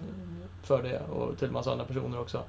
för 0.63 0.83
det. 0.83 1.01
Och 1.01 1.39
till 1.39 1.51
massa 1.51 1.73
andra 1.73 1.85
personer 1.85 2.21
också. 2.21 2.43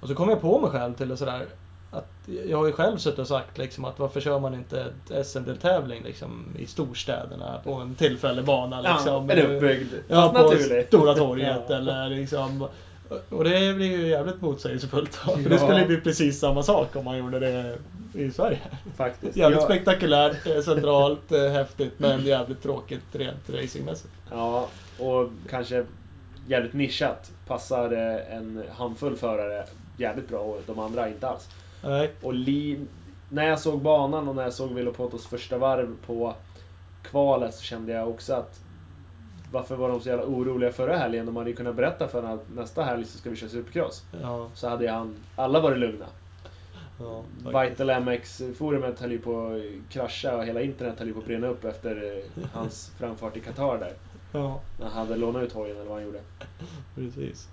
Och 0.00 0.08
så 0.08 0.14
kom 0.14 0.28
jag 0.28 0.40
på 0.40 0.60
mig 0.60 0.70
själv 0.70 0.94
till 0.94 1.08
det 1.08 1.16
sådär. 1.16 1.46
Att 1.92 2.12
jag 2.48 2.58
har 2.58 2.66
ju 2.66 2.72
själv 2.72 2.96
suttit 2.98 3.18
och 3.18 3.26
sagt 3.28 3.58
liksom 3.58 3.84
att 3.84 3.98
varför 3.98 4.20
kör 4.20 4.40
man 4.40 4.54
inte 4.54 4.80
ett 5.10 5.26
SM-deltävling 5.26 6.02
liksom 6.02 6.44
i 6.58 6.66
storstäderna 6.66 7.60
på 7.64 7.72
en 7.74 7.94
tillfällig 7.94 8.44
bana 8.44 8.80
liksom. 8.80 9.28
Ja, 9.28 9.34
en 9.36 9.46
uppbyggd, 9.56 9.92
Ja, 10.08 10.32
på 10.34 10.42
naturlig. 10.42 10.86
Stora 10.86 11.14
torget 11.14 11.62
Ja. 11.68 11.76
eller 11.76 12.08
liksom... 12.10 12.68
Och 13.30 13.44
det 13.44 13.74
blir 13.74 13.86
ju 13.98 14.08
jävligt 14.08 14.40
motsägelsefullt. 14.40 15.14
För 15.14 15.36
det 15.48 15.54
Ja. 15.54 15.58
skulle 15.58 15.86
bli 15.86 15.96
precis 15.96 16.38
samma 16.40 16.62
sak 16.62 16.96
om 16.96 17.04
man 17.04 17.18
gjorde 17.18 17.40
det 17.40 17.78
i 18.14 18.30
Sverige. 18.30 18.58
Faktiskt. 18.96 19.36
Jävligt 19.36 19.60
Jag- 19.60 19.68
spektakulärt, 19.68 20.46
eh, 20.46 20.60
centralt, 20.60 21.32
eh, 21.32 21.48
häftigt 21.48 21.92
men 21.98 22.24
jävligt 22.24 22.62
tråkigt 22.62 23.02
rent 23.12 23.50
racingmässigt. 23.50 24.12
Ja, 24.30 24.68
och 24.98 25.28
kanske 25.50 25.84
jävligt 26.46 26.72
nischat. 26.72 27.30
Passar 27.46 27.92
eh, 27.92 28.36
en 28.36 28.64
handfull 28.78 29.16
förare 29.16 29.64
jävligt 29.96 30.28
bra 30.28 30.38
och 30.40 30.62
de 30.66 30.78
andra 30.78 31.08
inte 31.08 31.28
alls. 31.28 31.48
Nej. 31.82 32.10
Och 32.22 32.34
li... 32.34 32.80
när 33.28 33.46
jag 33.48 33.60
såg 33.60 33.80
banan 33.80 34.28
och 34.28 34.36
när 34.36 34.42
jag 34.42 34.52
såg 34.52 34.70
Vilopotos 34.74 35.26
första 35.26 35.58
varv 35.58 35.96
på 36.06 36.34
kvalet 37.02 37.54
så 37.54 37.62
kände 37.62 37.92
jag 37.92 38.08
också 38.08 38.34
att 38.34 38.60
varför 39.52 39.76
var 39.76 39.88
de 39.88 40.00
så 40.00 40.08
jävla 40.08 40.24
oroliga 40.24 40.72
förra 40.72 40.96
helgen? 40.96 41.26
De 41.26 41.36
hade 41.36 41.50
ju 41.50 41.56
kunnat 41.56 41.74
berätta 41.74 42.08
för 42.08 42.22
honom 42.22 42.38
att 42.38 42.54
nästa 42.54 42.82
helg 42.82 43.04
så 43.04 43.18
ska 43.18 43.30
vi 43.30 43.36
köra 43.36 43.50
supercross. 43.50 44.02
Ja, 44.22 44.48
Så 44.54 44.68
hade 44.68 44.90
han, 44.90 45.14
alla 45.36 45.60
varit 45.60 45.78
lugna. 45.78 46.06
ja, 46.98 47.24
faktiskt. 47.52 47.80
Vital 47.80 48.02
MX-forumet 48.02 49.00
höll 49.00 49.12
ju 49.12 49.18
på 49.18 49.46
att 49.46 49.92
krascha 49.92 50.36
och 50.36 50.44
hela 50.44 50.60
internet 50.60 50.98
höll 50.98 51.08
ju 51.08 51.14
på 51.14 51.20
att 51.20 51.26
brinna 51.26 51.46
upp 51.46 51.64
efter 51.64 52.18
eh, 52.18 52.44
hans 52.52 52.92
framfart 52.98 53.36
i 53.36 53.40
Qatar 53.40 53.78
där. 53.78 53.92
Ja, 54.32 54.60
När 54.78 54.86
han 54.88 55.06
hade 55.06 55.16
lånat 55.16 55.42
ut 55.42 55.52
hojen 55.52 55.76
eller 55.76 55.86
vad 55.88 55.94
han 55.96 56.04
gjorde. 56.06 56.20
precis. 56.94 57.48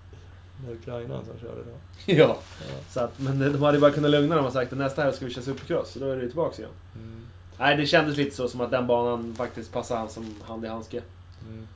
Var 0.66 0.74
Ukraina 0.74 1.24
som 1.26 1.40
körde 1.40 1.62
då. 1.64 1.78
Ja, 2.14 2.38
Ja. 2.60 2.66
så 2.90 3.00
att, 3.00 3.20
men 3.20 3.40
de 3.54 3.62
hade 3.64 3.78
ju 3.78 3.82
bara 3.82 3.92
kunnat 3.92 4.12
lugna 4.12 4.36
dem 4.36 4.46
och 4.46 4.54
sagt 4.54 4.72
att 4.72 4.78
nästa 4.80 5.02
helg 5.02 5.16
ska 5.16 5.26
vi 5.26 5.34
köra 5.34 5.44
supercross. 5.44 5.92
Så 5.92 6.00
då 6.00 6.06
är 6.12 6.16
det 6.16 6.22
ju 6.22 6.28
tillbaks 6.28 6.60
igen. 6.60 6.72
Mm. 6.96 7.26
Nej, 7.60 7.78
det 7.78 7.86
kändes 7.86 8.18
lite 8.18 8.36
så 8.36 8.48
som 8.48 8.62
att 8.62 8.72
den 8.72 8.88
banan 8.88 9.36
faktiskt 9.36 9.74
passar 9.74 9.98
han 9.98 10.10
som 10.10 10.36
hand 10.48 10.66
i 10.66 10.68
handske. 10.68 11.02
Mm. 11.50 11.68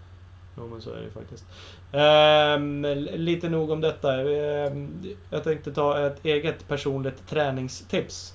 Jo 0.57 0.67
men 0.67 0.81
så 0.81 0.93
är 0.93 1.01
det 1.01 1.09
faktiskt. 1.11 1.45
Ehm, 1.91 2.85
lite 3.15 3.49
nog 3.49 3.69
om 3.71 3.81
detta. 3.81 4.21
Ehm, 4.21 5.03
jag 5.29 5.43
tänkte 5.43 5.71
ta 5.73 5.99
ett 6.07 6.25
eget 6.25 6.67
personligt 6.67 7.27
träningstips. 7.29 8.33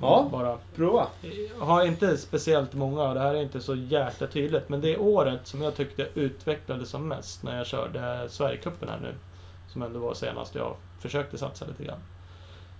Ja. 0.00 0.28
Bara. 0.32 0.58
Prova! 0.76 1.06
Jag 1.58 1.64
har 1.66 1.84
inte 1.86 2.16
speciellt 2.18 2.74
många 2.74 3.02
och 3.02 3.14
det 3.14 3.20
här 3.20 3.34
är 3.34 3.42
inte 3.42 3.60
så 3.60 3.74
jäkla 3.74 4.26
tydligt. 4.26 4.68
Men 4.68 4.80
det 4.80 4.94
är 4.94 5.00
året 5.00 5.40
som 5.46 5.62
jag 5.62 5.74
tyckte 5.76 6.06
utvecklades 6.14 6.88
som 6.88 7.08
mest 7.08 7.42
när 7.42 7.56
jag 7.58 7.66
körde 7.66 8.28
Sverigecupen 8.28 8.88
här 8.88 8.98
nu. 9.02 9.14
Som 9.78 9.86
ändå 9.86 10.00
var 10.00 10.14
senast 10.14 10.54
jag 10.54 10.76
försökte 10.98 11.38
satsa 11.38 11.66
lite 11.66 11.84
grann. 11.84 11.98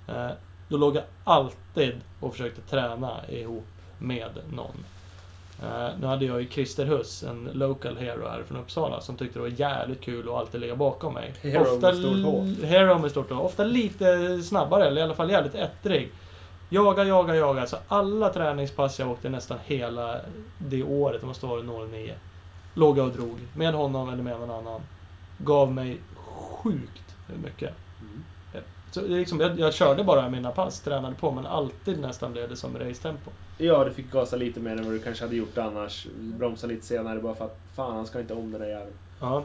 Eh, 0.08 0.30
då 0.68 0.76
låg 0.76 0.96
jag 0.96 1.02
alltid 1.24 2.00
och 2.20 2.32
försökte 2.32 2.60
träna 2.60 3.20
ihop 3.28 3.66
med 3.98 4.30
någon. 4.52 4.84
Eh, 5.62 5.88
nu 6.00 6.06
hade 6.06 6.24
jag 6.24 6.40
ju 6.40 6.48
Christer 6.48 6.86
Huss, 6.86 7.22
en 7.22 7.50
local 7.52 7.96
hero 7.96 8.28
här 8.28 8.42
från 8.42 8.58
Uppsala, 8.58 9.00
som 9.00 9.16
tyckte 9.16 9.38
det 9.38 9.42
var 9.42 9.60
jävligt 9.60 10.00
kul 10.00 10.28
att 10.28 10.34
alltid 10.34 10.60
ligga 10.60 10.76
bakom 10.76 11.14
mig. 11.14 11.34
Hero 11.42 11.80
med 11.80 11.96
stort 11.96 12.24
H. 12.24 12.66
Hero 12.66 12.98
med 12.98 13.10
stort 13.10 13.30
H. 13.30 13.42
Ofta 13.42 13.64
lite 13.64 14.42
snabbare, 14.42 14.86
eller 14.86 15.00
i 15.00 15.04
alla 15.04 15.14
fall 15.14 15.30
jävligt 15.30 15.54
ettrig. 15.54 16.12
Jaga, 16.68 17.04
jaga, 17.04 17.36
jaga. 17.36 17.66
Så 17.66 17.76
alla 17.88 18.28
träningspass 18.28 18.98
jag 18.98 19.10
åkte 19.10 19.28
nästan 19.28 19.58
hela 19.64 20.20
det 20.58 20.82
året, 20.82 21.20
det 21.20 21.26
måste 21.26 21.46
vara 21.46 21.62
09, 21.62 22.14
låg 22.74 22.98
jag 22.98 23.06
och 23.06 23.12
drog. 23.12 23.38
Med 23.56 23.74
honom 23.74 24.08
eller 24.08 24.22
med 24.22 24.40
någon 24.40 24.50
annan. 24.50 24.80
Gav 25.38 25.72
mig 25.72 26.00
sjukt 26.38 27.16
mycket. 27.42 27.74
Så 28.90 29.00
det 29.00 29.06
är 29.06 29.18
liksom, 29.18 29.40
jag, 29.40 29.58
jag 29.58 29.74
körde 29.74 30.04
bara 30.04 30.28
mina 30.28 30.50
pass, 30.50 30.80
tränade 30.80 31.14
på, 31.14 31.30
men 31.30 31.46
alltid 31.46 32.00
nästan 32.00 32.32
blev 32.32 32.48
det 32.48 32.56
som 32.56 32.78
racetempo. 32.78 33.30
Ja, 33.58 33.84
du 33.84 33.90
fick 33.90 34.10
gasa 34.10 34.36
lite 34.36 34.60
mer 34.60 34.70
än 34.70 34.84
vad 34.84 34.92
du 34.92 34.98
kanske 34.98 35.24
hade 35.24 35.36
gjort 35.36 35.58
annars. 35.58 36.06
Bromsa 36.16 36.66
lite 36.66 36.86
senare 36.86 37.20
bara 37.20 37.34
för 37.34 37.44
att 37.44 37.58
fan, 37.74 37.96
han 37.96 38.06
ska 38.06 38.20
inte 38.20 38.34
om 38.34 38.50
den 38.52 38.60
där 38.60 38.68
jäveln. 38.68 38.96
Ja. 39.20 39.44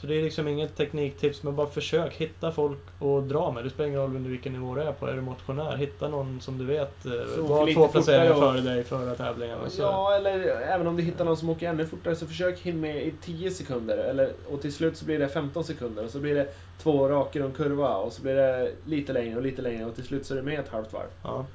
Så 0.00 0.06
det 0.06 0.14
är 0.18 0.22
liksom 0.22 0.48
inget 0.48 0.76
tekniktips, 0.76 1.42
men 1.42 1.56
bara 1.56 1.66
försök 1.66 2.14
hitta 2.14 2.52
folk 2.52 2.78
och 2.98 3.22
dra 3.22 3.52
med. 3.52 3.64
Det 3.64 3.70
spelar 3.70 3.88
ingen 3.88 4.00
roll 4.00 4.16
under 4.16 4.30
vilken 4.30 4.52
nivå 4.52 4.74
du 4.74 4.80
är 4.82 4.92
på. 4.92 5.06
Är 5.06 5.14
du 5.14 5.20
motionär, 5.20 5.76
hitta 5.76 6.08
någon 6.08 6.40
som 6.40 6.58
du 6.58 6.64
vet 6.64 7.06
eh, 7.06 7.12
Så 7.34 7.42
var 7.42 7.74
två 7.74 7.88
placeringar 7.88 8.32
och- 8.32 8.38
före 8.38 8.60
dig 8.60 8.84
förra 8.84 9.14
tävlingen. 9.14 9.58
Ja, 9.78 10.14
eller 10.16 10.40
även 10.60 10.86
om 10.86 10.96
du 10.96 11.02
hittar 11.02 11.24
någon 11.24 11.36
som 11.36 11.50
åker 11.50 11.68
ännu 11.68 11.86
fortare 11.86 12.16
så 12.16 12.26
försök 12.26 12.58
hinna 12.58 12.80
med 12.80 13.06
i 13.06 13.12
10 13.20 13.50
sekunder. 13.50 13.96
Eller, 13.98 14.32
och 14.48 14.60
till 14.62 14.72
slut 14.72 14.96
så 14.96 15.04
blir 15.04 15.18
det 15.18 15.28
15 15.28 15.64
sekunder 15.64 16.04
och 16.04 16.10
så 16.10 16.18
blir 16.18 16.34
det 16.34 16.48
två 16.82 17.08
raker 17.08 17.40
och 17.42 17.46
en 17.48 17.54
kurva 17.54 17.94
och 17.96 18.12
så 18.12 18.22
blir 18.22 18.34
det 18.34 18.72
lite 18.84 19.12
längre 19.12 19.36
och 19.36 19.42
lite 19.42 19.62
längre 19.62 19.84
och 19.84 19.94
till 19.94 20.04
slut 20.06 20.26
så 20.26 20.34
är 20.34 20.36
det 20.36 20.42
med 20.44 20.60
ett 20.60 20.68
halvt 20.68 20.92
varv. 20.92 21.08
Ja. 21.22 21.46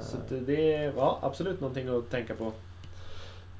Så 0.00 0.16
det 0.30 0.74
är 0.74 0.92
ja, 0.96 1.18
absolut 1.22 1.60
någonting 1.60 1.88
att 1.88 2.10
tänka 2.10 2.34
på. 2.34 2.52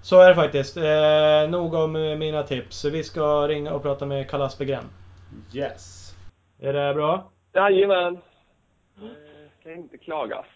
Så 0.05 0.21
är 0.21 0.29
det 0.29 0.35
faktiskt. 0.35 0.77
Eh, 0.77 1.51
nog 1.51 1.75
om 1.75 1.97
eh, 1.97 2.17
mina 2.17 2.43
tips. 2.43 2.85
Vi 2.85 3.03
ska 3.03 3.49
ringa 3.49 3.73
och 3.73 3.83
prata 3.83 4.07
med 4.07 4.31
Karl 4.31 4.43
Aspegren. 4.43 4.85
Yes. 5.55 6.15
Är 6.61 6.73
det 6.73 6.95
bra? 6.95 7.31
Jajamän. 7.55 8.15
Eh, 9.03 9.09
Ska 9.61 9.73
inte 9.73 9.99
klagas. 9.99 10.47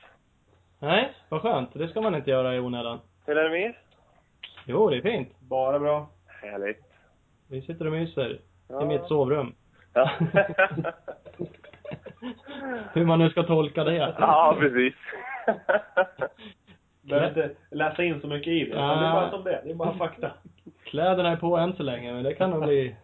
Nej, 0.78 1.12
vad 1.28 1.42
skönt. 1.42 1.70
Det 1.72 1.88
ska 1.88 2.00
man 2.00 2.14
inte 2.14 2.30
göra 2.30 2.54
i 2.54 2.60
onödan. 2.60 2.98
Hur 3.26 3.38
är 3.38 3.44
det 3.44 3.50
med? 3.60 3.74
Jo, 4.66 4.90
det 4.90 4.96
är 4.96 5.02
fint. 5.02 5.40
Bara 5.40 5.78
bra. 5.78 6.08
Härligt. 6.26 6.82
Vi 7.48 7.62
sitter 7.62 7.86
och 7.86 7.92
myser 7.92 8.40
Ja. 8.68 8.82
i 8.82 8.86
mitt 8.86 9.04
sovrum. 9.08 9.54
Ja. 9.92 10.10
Hur 12.92 13.04
man 13.04 13.18
nu 13.18 13.30
ska 13.30 13.42
tolka 13.42 13.84
det. 13.84 13.94
ja, 14.18 14.56
precis. 14.60 14.94
Behöver 17.08 17.28
inte 17.28 17.50
läsa 17.70 18.04
in 18.04 18.20
så 18.20 18.26
mycket 18.26 18.48
i 18.48 18.64
det. 18.64 18.76
Ja. 18.76 18.82
Det 18.82 19.06
är 19.06 19.12
bara 19.12 19.30
som 19.30 19.44
det. 19.44 19.60
Det 19.64 19.70
är 19.70 19.74
bara 19.74 19.94
fakta. 19.94 20.30
Kläderna 20.84 21.32
är 21.32 21.36
på 21.36 21.56
än 21.56 21.72
så 21.72 21.82
länge, 21.82 22.12
men 22.12 22.24
det 22.24 22.34
kan 22.34 22.50
nog 22.50 22.64
bli 22.64 22.96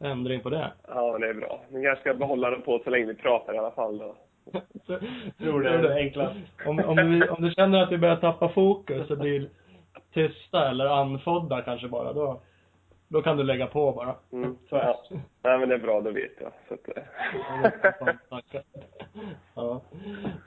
ändring 0.00 0.40
på 0.40 0.50
det. 0.50 0.72
ja, 0.88 1.18
det 1.18 1.28
är 1.28 1.34
bra. 1.34 1.60
Ni 1.68 1.82
kanske 1.82 2.00
ska 2.00 2.14
behålla 2.14 2.50
dem 2.50 2.62
på 2.62 2.80
så 2.84 2.90
länge 2.90 3.06
vi 3.06 3.14
pratar 3.14 3.54
i 3.54 3.58
alla 3.58 3.70
fall 3.70 3.98
då. 3.98 4.14
Tror 5.38 5.62
det 5.62 5.70
är 5.70 5.82
det 5.82 5.94
enklast. 5.94 6.36
Om, 6.66 6.78
om, 6.78 6.96
du, 6.96 7.28
om 7.28 7.42
du 7.42 7.50
känner 7.50 7.82
att 7.82 7.90
du 7.90 7.98
börjar 7.98 8.16
tappa 8.16 8.48
fokus 8.48 9.10
och 9.10 9.18
blir 9.18 9.48
tysta 10.14 10.70
eller 10.70 10.86
andfådda 10.86 11.62
kanske 11.62 11.88
bara, 11.88 12.12
då, 12.12 12.40
då 13.08 13.22
kan 13.22 13.36
du 13.36 13.44
lägga 13.44 13.66
på 13.66 13.92
bara. 13.92 14.14
Mm. 14.32 14.56
Så 14.68 14.76
är 14.76 14.84
det. 14.84 14.94
Ja. 15.10 15.20
Nej, 15.42 15.58
men 15.58 15.68
det 15.68 15.74
är 15.74 15.78
bra, 15.78 16.00
då 16.00 16.10
vet 16.10 16.32
jag. 16.40 16.52
Så 16.68 16.74
att, 16.74 16.96
eh. 16.96 17.02
Ja. 19.54 19.80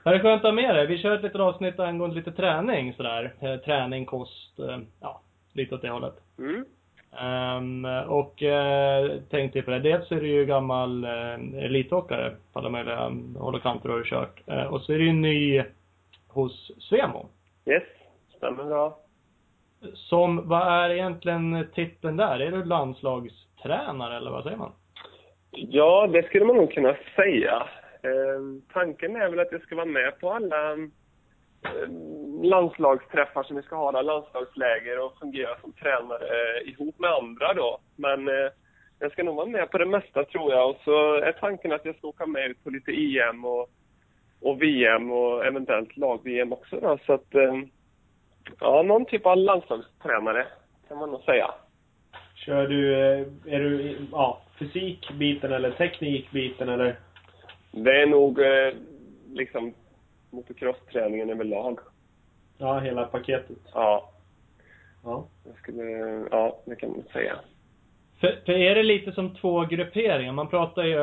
Det 0.04 0.10
är 0.10 0.18
skönt 0.18 0.40
att 0.44 0.48
ha 0.48 0.52
med 0.52 0.74
dig. 0.74 0.86
Vi 0.86 0.98
kör 0.98 1.14
ett 1.14 1.22
litet 1.22 1.40
avsnitt 1.40 1.78
angående 1.80 2.16
lite 2.16 2.32
träning 2.32 2.92
sådär. 2.94 3.34
Eh, 3.40 3.56
Träning, 3.56 4.06
kost, 4.06 4.58
eh, 4.58 4.78
ja, 5.00 5.20
lite 5.52 5.74
åt 5.74 5.82
det 5.82 5.90
hållet. 5.90 6.14
mm. 6.38 6.64
Ehm, 7.20 7.84
och 8.08 8.42
eh, 8.42 9.10
tänkte 9.30 9.62
på 9.62 9.70
det. 9.70 9.78
Dels 9.78 10.12
är 10.12 10.20
du 10.20 10.28
ju 10.28 10.46
gammal 10.46 11.04
eh, 11.04 11.64
elitåkare 11.64 12.36
på 12.52 12.58
alla 12.58 12.68
möjliga 12.68 13.12
håll 13.38 13.54
och 13.54 13.62
kanter 13.62 13.88
har 13.88 13.98
du 13.98 14.04
kört. 14.04 14.40
Eh, 14.46 14.64
och 14.64 14.80
så 14.80 14.92
är 14.92 14.98
du 14.98 15.06
ju 15.06 15.12
ny 15.12 15.62
hos 16.28 16.70
Svemo. 16.78 17.26
Yes, 17.66 17.82
stämmer 18.36 18.64
bra. 18.64 18.98
Som, 19.94 20.48
vad 20.48 20.68
är 20.68 20.90
egentligen 20.90 21.66
titeln 21.74 22.16
där? 22.16 22.40
Är 22.40 22.50
du 22.50 22.64
landslagstränare 22.64 24.16
eller 24.16 24.30
vad 24.30 24.42
säger 24.44 24.56
man? 24.56 24.72
Ja, 25.50 26.06
det 26.12 26.22
skulle 26.22 26.44
man 26.44 26.56
nog 26.56 26.72
kunna 26.72 26.96
säga. 27.16 27.62
Ehm, 28.02 28.62
tanken 28.72 29.16
är 29.16 29.28
väl 29.28 29.40
att 29.40 29.52
jag 29.52 29.62
ska 29.62 29.76
vara 29.76 29.86
med 29.86 30.20
på 30.20 30.32
alla 30.32 30.72
ehm, 30.72 30.90
landslagsträffar 32.42 33.42
som 33.42 33.56
vi 33.56 33.62
ska 33.62 33.76
ha, 33.76 33.92
där, 33.92 34.02
landslagsläger 34.02 35.04
och 35.04 35.18
fungera 35.18 35.60
som 35.60 35.72
tränare 35.72 36.26
eh, 36.26 36.68
ihop 36.68 36.98
med 36.98 37.10
andra 37.10 37.54
då. 37.54 37.78
Men 37.96 38.28
eh, 38.28 38.50
jag 38.98 39.12
ska 39.12 39.22
nog 39.22 39.36
vara 39.36 39.46
med 39.46 39.70
på 39.70 39.78
det 39.78 39.86
mesta 39.86 40.24
tror 40.24 40.52
jag 40.52 40.70
och 40.70 40.76
så 40.84 41.14
är 41.14 41.32
tanken 41.32 41.72
att 41.72 41.84
jag 41.84 41.96
ska 41.96 42.08
åka 42.08 42.26
med 42.26 42.50
ut 42.50 42.64
på 42.64 42.70
lite 42.70 42.92
EM 42.92 43.44
och, 43.44 43.70
och 44.40 44.62
VM 44.62 45.12
och 45.12 45.46
eventuellt 45.46 45.96
lag-VM 45.96 46.52
också 46.52 46.80
då. 46.80 46.98
Så 47.06 47.12
att, 47.12 47.34
ehm, 47.34 47.68
ja, 48.60 48.82
någon 48.82 49.04
typ 49.04 49.26
av 49.26 49.36
landslagstränare 49.36 50.46
kan 50.88 50.98
man 50.98 51.10
nog 51.10 51.20
säga. 51.20 51.54
Kör 52.34 52.66
du, 52.66 52.94
eh, 52.94 53.26
är 53.54 53.60
du 53.60 53.96
ja, 54.12 54.42
fysikbiten 54.58 55.52
eller 55.52 55.70
teknikbiten 55.70 56.68
eller? 56.68 56.96
Det 57.72 58.02
är 58.02 58.06
nog 58.06 58.40
eh, 58.40 58.72
liksom 59.32 59.74
motocross-träningen 60.30 61.30
överlag. 61.30 61.78
Ja, 62.58 62.78
hela 62.78 63.04
paketet. 63.04 63.58
Ja, 63.74 64.08
Ja. 65.04 65.24
jag 65.44 65.56
skulle, 65.56 65.82
ja, 66.30 66.58
det 66.64 66.76
kan 66.76 66.90
man 66.90 67.02
säga. 67.12 67.34
För, 68.20 68.38
för 68.46 68.52
är 68.52 68.74
det 68.74 68.82
lite 68.82 69.12
som 69.12 69.34
två 69.34 69.60
grupperingar? 69.64 70.32
Man 70.32 70.48
pratar 70.48 70.82
ju 70.84 70.98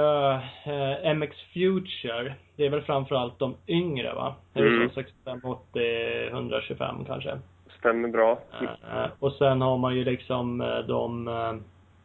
eh, 1.06 1.14
MX 1.16 1.38
Future. 1.54 2.34
Det 2.56 2.66
är 2.66 2.70
väl 2.70 2.82
framförallt 2.82 3.40
de 3.40 3.56
yngre 3.68 4.14
va? 4.14 4.36
Mm. 4.54 4.90
så? 4.90 4.94
65, 4.96 5.40
80, 5.44 6.28
125 6.28 7.06
kanske? 7.06 7.40
Stämmer 7.80 8.10
bra. 8.10 8.40
Eh, 8.62 9.06
och 9.20 9.34
sen 9.34 9.62
har 9.62 9.78
man 9.78 9.96
ju 9.96 10.04
liksom 10.04 10.62
eh, 10.62 10.80
de, 10.80 11.28
eh, 11.28 11.54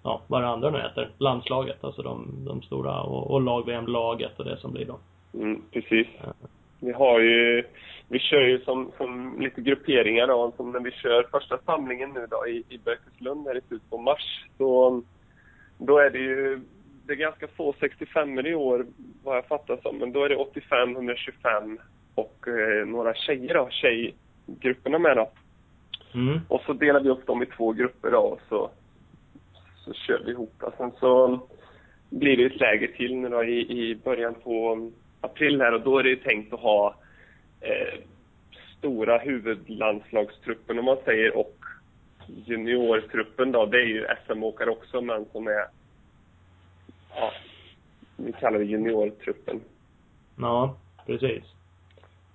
ja 0.04 0.22
vad 0.26 0.42
det 0.42 0.48
andra 0.48 0.70
nu 0.70 0.78
heter, 0.78 1.10
landslaget. 1.18 1.84
Alltså 1.84 2.02
de, 2.02 2.44
de 2.44 2.62
stora 2.62 3.02
och, 3.02 3.30
och 3.30 3.40
lag-VM-laget 3.40 4.38
och 4.38 4.44
det 4.44 4.56
som 4.56 4.72
blir 4.72 4.86
då. 4.86 4.98
Mm, 5.34 5.62
precis. 5.72 6.06
Vi 6.80 6.92
har 6.92 7.20
ju, 7.20 7.64
vi 8.08 8.18
kör 8.18 8.40
ju 8.40 8.60
som, 8.60 8.90
som 8.96 9.40
lite 9.40 9.60
grupperingar 9.60 10.26
då, 10.26 10.52
som 10.56 10.72
när 10.72 10.80
vi 10.80 10.90
kör 10.90 11.26
första 11.30 11.58
samlingen 11.58 12.10
nu 12.10 12.26
då 12.30 12.46
i, 12.46 12.64
i 12.68 12.78
Bökeslund 12.78 13.46
här 13.46 13.56
i 13.56 13.60
slutet 13.68 13.90
på 13.90 13.98
mars. 13.98 14.46
Så 14.58 15.02
då 15.78 15.98
är 15.98 16.10
det 16.10 16.18
ju, 16.18 16.60
det 17.06 17.12
är 17.12 17.16
ganska 17.16 17.48
få 17.48 17.74
65 17.80 18.38
i 18.38 18.54
år 18.54 18.86
vad 19.22 19.36
jag 19.36 19.46
fattar 19.46 19.78
som, 19.82 19.96
men 19.96 20.12
då 20.12 20.24
är 20.24 20.28
det 20.28 20.36
85, 20.36 20.92
125 20.92 21.78
och 22.14 22.48
eh, 22.48 22.86
några 22.86 23.14
tjejer 23.14 23.54
då, 23.54 23.68
tjejgrupperna 23.70 24.98
med 24.98 25.16
då. 25.16 25.30
Mm. 26.14 26.40
Och 26.48 26.60
så 26.66 26.72
delar 26.72 27.00
vi 27.00 27.08
upp 27.08 27.26
dem 27.26 27.42
i 27.42 27.46
två 27.46 27.72
grupper 27.72 28.10
då 28.10 28.18
och 28.18 28.40
så, 28.48 28.70
så 29.84 29.92
kör 29.92 30.22
vi 30.24 30.30
ihop. 30.30 30.54
Och 30.62 30.74
sen 30.76 30.92
så 31.00 31.40
blir 32.10 32.36
det 32.36 32.44
ett 32.44 32.60
läger 32.60 32.88
till 32.88 33.16
nu 33.16 33.28
då 33.28 33.44
i, 33.44 33.90
i 33.90 33.94
början 33.94 34.34
på 34.34 34.90
april 35.20 35.60
här 35.60 35.74
och 35.74 35.80
då 35.80 35.98
är 35.98 36.02
det 36.02 36.08
ju 36.08 36.16
tänkt 36.16 36.52
att 36.52 36.60
ha 36.60 36.94
eh, 37.60 38.00
stora 38.78 39.18
huvudlandslagstruppen 39.18 40.78
om 40.78 40.84
man 40.84 40.98
säger 41.04 41.36
och 41.36 41.56
juniortruppen 42.26 43.52
då. 43.52 43.66
Det 43.66 43.76
är 43.76 43.86
ju 43.86 44.06
SM-åkare 44.26 44.70
också 44.70 45.00
men 45.00 45.24
som 45.32 45.46
är, 45.46 45.66
ja, 47.14 47.32
vi 48.16 48.32
kallar 48.32 48.58
det 48.58 48.64
juniortruppen. 48.64 49.60
Ja, 50.38 50.76
precis. 51.06 51.53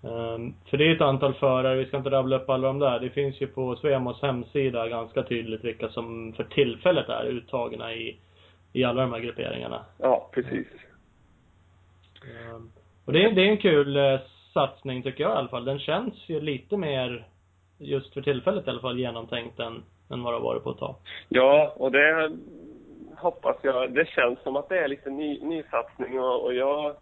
Ehm, 0.03 0.53
för 0.69 0.77
det 0.77 0.87
är 0.87 0.95
ett 0.95 1.01
antal 1.01 1.33
förare, 1.33 1.75
vi 1.75 1.85
ska 1.85 1.97
inte 1.97 2.09
rabbla 2.09 2.35
upp 2.35 2.49
alla 2.49 2.67
de 2.67 2.79
där. 2.79 2.99
Det 2.99 3.09
finns 3.09 3.41
ju 3.41 3.47
på 3.47 3.75
Svemos 3.75 4.21
hemsida 4.21 4.87
ganska 4.87 5.23
tydligt 5.23 5.63
vilka 5.63 5.89
som 5.89 6.33
för 6.33 6.43
tillfället 6.43 7.09
är 7.09 7.25
uttagna 7.25 7.93
i, 7.93 8.19
i 8.73 8.83
alla 8.83 9.01
de 9.01 9.13
här 9.13 9.19
grupperingarna. 9.19 9.85
Ja, 9.97 10.29
precis. 10.33 10.67
Ehm, 12.23 12.71
och 13.05 13.13
det 13.13 13.23
är, 13.23 13.31
det 13.31 13.41
är 13.41 13.51
en 13.51 13.57
kul 13.57 13.97
eh, 13.97 14.19
satsning 14.53 15.03
tycker 15.03 15.23
jag 15.23 15.33
i 15.33 15.35
alla 15.37 15.47
fall. 15.47 15.65
Den 15.65 15.79
känns 15.79 16.13
ju 16.29 16.39
lite 16.39 16.77
mer, 16.77 17.27
just 17.77 18.13
för 18.13 18.21
tillfället 18.21 18.67
i 18.67 18.69
alla 18.69 18.81
fall, 18.81 18.99
genomtänkt 18.99 19.59
än, 19.59 19.83
än 20.11 20.23
vad 20.23 20.33
det 20.33 20.37
har 20.37 20.43
varit 20.43 20.63
på 20.63 20.71
ett 20.71 20.77
tag. 20.77 20.95
Ja, 21.29 21.73
och 21.77 21.91
det 21.91 22.31
hoppas 23.17 23.55
jag. 23.61 23.93
Det 23.93 24.07
känns 24.07 24.39
som 24.43 24.55
att 24.55 24.69
det 24.69 24.79
är 24.79 24.87
lite 24.87 25.09
ny, 25.09 25.39
ny 25.41 25.63
satsning 25.63 26.19
och, 26.19 26.43
och 26.43 26.53
jag, 26.53 26.95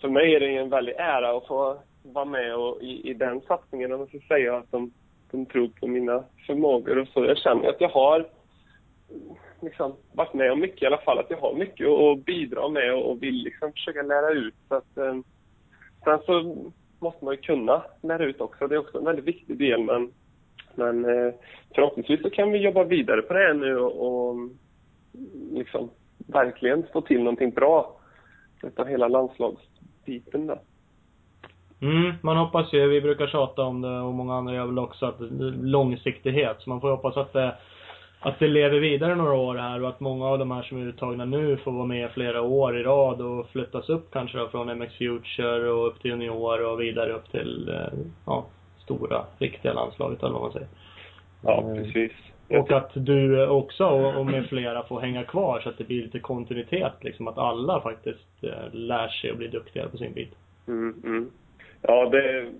för 0.00 0.08
mig 0.08 0.34
är 0.34 0.40
det 0.40 0.56
en 0.56 0.70
väldig 0.70 0.94
ära 0.98 1.36
att 1.36 1.46
få 1.46 1.78
vara 2.12 2.24
med 2.24 2.56
och, 2.56 2.82
i, 2.82 3.10
i 3.10 3.14
den 3.14 3.40
satsningen. 3.40 3.92
Och 3.92 4.08
så 4.08 4.18
säga 4.28 4.56
att 4.56 4.70
de, 4.70 4.92
de 5.30 5.46
tror 5.46 5.68
på 5.68 5.86
mina 5.86 6.24
förmågor 6.46 6.98
och 6.98 7.08
så. 7.08 7.24
Jag 7.24 7.38
känner 7.38 7.68
att 7.68 7.80
jag 7.80 7.88
har 7.88 8.26
liksom 9.62 9.96
varit 10.12 10.34
med 10.34 10.52
om 10.52 10.60
mycket 10.60 10.82
i 10.82 10.86
alla 10.86 10.98
fall. 10.98 11.18
Att 11.18 11.30
jag 11.30 11.38
har 11.38 11.54
mycket 11.54 11.86
att 11.86 12.24
bidra 12.24 12.68
med 12.68 12.94
och, 12.94 13.10
och 13.10 13.22
vill 13.22 13.34
liksom 13.34 13.72
försöka 13.72 14.02
lära 14.02 14.30
ut. 14.30 14.54
Så 14.68 14.74
att, 14.74 14.96
eh, 14.96 15.16
sen 16.04 16.18
så 16.26 16.56
måste 16.98 17.24
man 17.24 17.34
ju 17.34 17.40
kunna 17.40 17.82
lära 18.02 18.24
ut 18.24 18.40
också. 18.40 18.66
Det 18.66 18.74
är 18.74 18.78
också 18.78 18.98
en 18.98 19.04
väldigt 19.04 19.24
viktig 19.24 19.58
del. 19.58 19.82
Men, 19.82 20.12
men 20.74 21.04
eh, 21.04 21.34
förhoppningsvis 21.74 22.22
så 22.22 22.30
kan 22.30 22.50
vi 22.50 22.58
jobba 22.58 22.84
vidare 22.84 23.22
på 23.22 23.32
det 23.32 23.38
här 23.38 23.54
nu 23.54 23.78
och, 23.78 24.06
och 24.06 24.36
liksom 25.52 25.90
verkligen 26.16 26.86
få 26.92 27.00
till 27.00 27.18
någonting 27.18 27.50
bra 27.50 28.00
utav 28.62 28.86
hela 28.86 29.08
landslagsbiten 29.08 30.46
då. 30.46 30.58
Mm, 31.80 32.12
man 32.22 32.36
hoppas 32.36 32.72
ju, 32.72 32.88
vi 32.88 33.00
brukar 33.00 33.26
tjata 33.26 33.62
om 33.62 33.80
det 33.80 34.00
och 34.00 34.14
många 34.14 34.34
andra 34.34 34.54
gör 34.54 34.66
väl 34.66 34.78
också, 34.78 35.06
att 35.06 35.16
långsiktighet. 35.62 36.56
Så 36.60 36.70
man 36.70 36.80
får 36.80 36.90
hoppas 36.90 37.16
att 37.16 37.32
det, 37.32 37.54
att 38.20 38.38
det 38.38 38.48
lever 38.48 38.80
vidare 38.80 39.14
några 39.14 39.32
år 39.34 39.54
här 39.54 39.82
och 39.82 39.88
att 39.88 40.00
många 40.00 40.26
av 40.26 40.38
de 40.38 40.50
här 40.50 40.62
som 40.62 40.82
är 40.82 40.86
uttagna 40.86 41.24
nu 41.24 41.56
får 41.56 41.72
vara 41.72 41.86
med 41.86 42.10
flera 42.10 42.42
år 42.42 42.78
i 42.78 42.82
rad 42.82 43.20
och 43.20 43.48
flyttas 43.48 43.88
upp 43.88 44.10
kanske 44.12 44.38
då 44.38 44.48
från 44.48 44.78
MX 44.78 44.94
Future 44.94 45.70
och 45.70 45.86
upp 45.86 46.02
till 46.02 46.10
junior 46.10 46.64
och 46.64 46.80
vidare 46.80 47.12
upp 47.12 47.30
till, 47.30 47.68
eh, 47.68 47.98
ja, 48.26 48.46
stora, 48.78 49.24
riktiga 49.38 49.72
landslaget 49.72 50.22
eller 50.22 50.32
vad 50.32 50.42
man 50.42 50.52
säger. 50.52 50.68
Ja, 51.42 51.74
precis. 51.76 52.12
Och 52.48 52.72
att 52.72 52.90
du 52.94 53.46
också 53.46 53.86
och 53.86 54.26
med 54.26 54.46
flera 54.46 54.82
får 54.82 55.00
hänga 55.00 55.24
kvar 55.24 55.60
så 55.60 55.68
att 55.68 55.78
det 55.78 55.84
blir 55.84 56.02
lite 56.02 56.18
kontinuitet 56.18 56.92
liksom. 57.00 57.28
Att 57.28 57.38
alla 57.38 57.80
faktiskt 57.80 58.44
eh, 58.44 58.72
lär 58.72 59.08
sig 59.08 59.30
och 59.30 59.38
blir 59.38 59.48
duktigare 59.48 59.88
på 59.88 59.96
sin 59.96 60.12
bit. 60.12 60.34
Mm, 60.68 60.94
mm. 61.04 61.30
Ja, 61.82 62.08
det, 62.08 62.52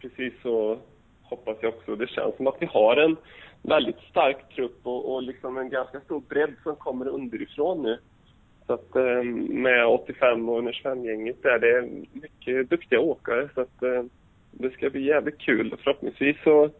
precis 0.00 0.32
så 0.42 0.78
hoppas 1.22 1.56
jag 1.60 1.74
också. 1.74 1.96
Det 1.96 2.06
känns 2.06 2.36
som 2.36 2.46
att 2.46 2.56
vi 2.58 2.66
har 2.66 2.96
en 2.96 3.16
väldigt 3.62 4.00
stark 4.10 4.54
trupp 4.54 4.80
och, 4.82 5.14
och 5.14 5.22
liksom 5.22 5.58
en 5.58 5.70
ganska 5.70 6.00
stor 6.00 6.20
bredd 6.28 6.54
som 6.62 6.76
kommer 6.76 7.08
underifrån 7.08 7.82
nu. 7.82 7.98
Så 8.66 8.72
att 8.72 8.96
eh, 8.96 9.22
med 9.48 9.86
85 9.86 10.48
och 10.48 10.62
125-gänget 10.62 11.42
där, 11.42 11.58
det 11.58 11.70
är 11.70 11.82
mycket 12.12 12.70
duktiga 12.70 13.00
åkare. 13.00 13.48
Så 13.54 13.60
att 13.60 13.82
eh, 13.82 14.02
det 14.50 14.70
ska 14.70 14.90
bli 14.90 15.06
jävligt 15.06 15.38
kul. 15.38 15.76
Förhoppningsvis 15.84 16.36
så 16.44 16.70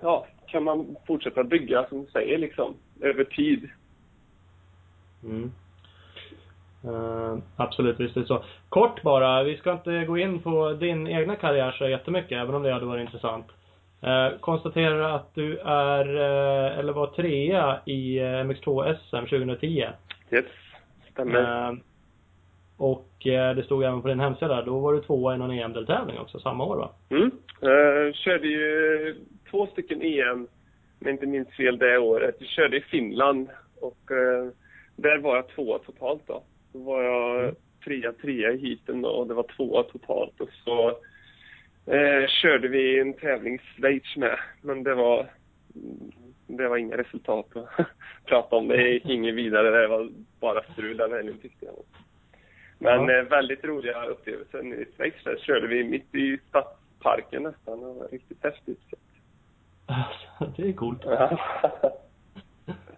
ja, 0.00 0.26
kan 0.46 0.64
man 0.64 0.96
fortsätta 1.06 1.44
bygga, 1.44 1.86
som 1.88 2.04
du 2.04 2.10
säger, 2.10 2.38
liksom, 2.38 2.74
över 3.00 3.24
tid. 3.24 3.68
Mm. 5.24 5.52
Uh, 6.86 7.38
absolut, 7.56 8.00
visst 8.00 8.16
är 8.16 8.20
det 8.20 8.26
så. 8.26 8.44
Kort 8.68 9.02
bara, 9.02 9.42
vi 9.42 9.56
ska 9.56 9.72
inte 9.72 10.04
gå 10.04 10.18
in 10.18 10.42
på 10.42 10.72
din 10.72 11.06
egna 11.06 11.36
karriär 11.36 11.72
så 11.72 11.88
jättemycket, 11.88 12.32
även 12.32 12.54
om 12.54 12.62
det 12.62 12.72
hade 12.72 12.86
varit 12.86 13.00
intressant. 13.00 13.46
Uh, 14.06 14.38
konstatera 14.40 15.14
att 15.14 15.34
du 15.34 15.58
är, 15.58 16.08
uh, 16.08 16.78
eller 16.78 16.92
var 16.92 17.06
trea 17.06 17.80
i 17.84 18.18
MX2 18.20 18.96
SM 18.96 19.26
2010. 19.26 19.66
Yes, 20.30 20.44
stämmer. 21.12 21.78
och 22.76 23.08
det 23.24 23.64
stod 23.64 23.84
även 23.84 24.02
på 24.02 24.08
din 24.08 24.20
hemsida, 24.20 24.62
då 24.62 24.78
var 24.78 24.92
du 24.92 25.00
tvåa 25.00 25.34
i 25.34 25.38
någon 25.38 25.50
EM-deltävling 25.50 26.18
också, 26.18 26.38
samma 26.38 26.64
år 26.64 26.76
va? 26.76 26.90
Mm. 27.10 27.30
Körde 28.12 28.46
ju 28.46 29.16
två 29.50 29.66
stycken 29.66 30.02
EM, 30.02 30.46
jag 30.98 31.10
inte 31.10 31.26
minns 31.26 31.48
fel 31.48 31.78
det 31.78 31.98
året. 31.98 32.36
Jag 32.38 32.48
körde 32.48 32.76
i 32.76 32.80
Finland 32.80 33.48
och 33.80 33.98
där 34.96 35.18
var 35.18 35.36
jag 35.36 35.48
tvåa 35.48 35.78
totalt 35.78 36.22
då. 36.26 36.42
Så 36.74 36.80
var 36.80 37.02
jag 37.02 37.54
trea, 37.84 38.12
trea 38.12 38.52
i 38.52 38.68
heaten 38.68 39.02
då 39.02 39.08
och 39.08 39.26
det 39.26 39.34
var 39.34 39.42
tvåa 39.56 39.82
totalt. 39.82 40.40
Och 40.40 40.48
så 40.64 40.88
eh, 41.92 42.28
körde 42.28 42.68
vi 42.68 43.00
en 43.00 43.14
tävling 43.14 43.54
i 43.54 43.58
Schweiz 43.58 44.16
med. 44.16 44.38
Men 44.62 44.82
det 44.82 44.94
var, 44.94 45.26
det 46.46 46.68
var 46.68 46.76
inga 46.76 46.96
resultat 46.96 47.56
att 47.56 47.86
prata 48.24 48.56
om. 48.56 48.68
Det 48.68 48.88
gick 48.88 49.04
inget 49.04 49.34
vidare. 49.34 49.80
Det 49.80 49.88
var 49.88 50.10
bara 50.40 50.62
strul 50.62 50.96
den 50.96 51.12
helgen 51.12 51.38
tyckte 51.42 51.66
jag. 51.66 51.74
Men 52.78 53.08
ja. 53.08 53.18
eh, 53.18 53.24
väldigt 53.24 53.64
roliga 53.64 54.04
upplevelser. 54.04 54.74
I 54.74 54.86
Schweiz 54.96 55.14
där 55.24 55.36
körde 55.36 55.66
vi 55.66 55.84
mitt 55.84 56.14
i 56.14 56.38
stadsparken 56.48 57.42
nästan. 57.42 57.80
Det 57.80 57.86
var 57.86 58.08
riktigt 58.08 58.42
häftigt. 58.42 58.80
det 60.56 60.68
är 60.68 60.72
coolt. 60.72 61.04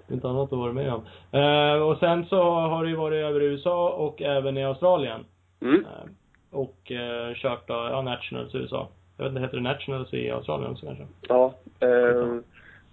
inte 0.08 0.28
annat 0.28 0.52
att 0.52 0.58
vara 0.58 0.72
med 0.72 0.92
om. 0.92 1.06
Eh, 1.40 1.82
och 1.82 1.98
sen 1.98 2.26
så 2.26 2.42
har 2.42 2.84
du 2.84 2.90
ju 2.90 2.96
varit 2.96 3.24
över 3.24 3.42
i 3.42 3.46
USA 3.46 3.90
och 3.90 4.22
även 4.22 4.58
i 4.58 4.64
Australien. 4.64 5.24
Mm. 5.62 5.84
Eh, 5.84 6.10
och 6.50 6.92
eh, 6.92 7.34
kört 7.34 7.68
då, 7.68 7.74
ja, 7.74 8.02
Nationals 8.02 8.54
i 8.54 8.58
USA. 8.58 8.88
Jag 9.16 9.24
vet 9.24 9.30
inte, 9.30 9.40
heter 9.40 9.56
det 9.56 9.62
Nationals 9.62 10.14
i 10.14 10.30
Australien 10.30 10.70
också 10.70 10.86
kanske? 10.86 11.04
Ja, 11.28 11.54
eh, 11.80 12.34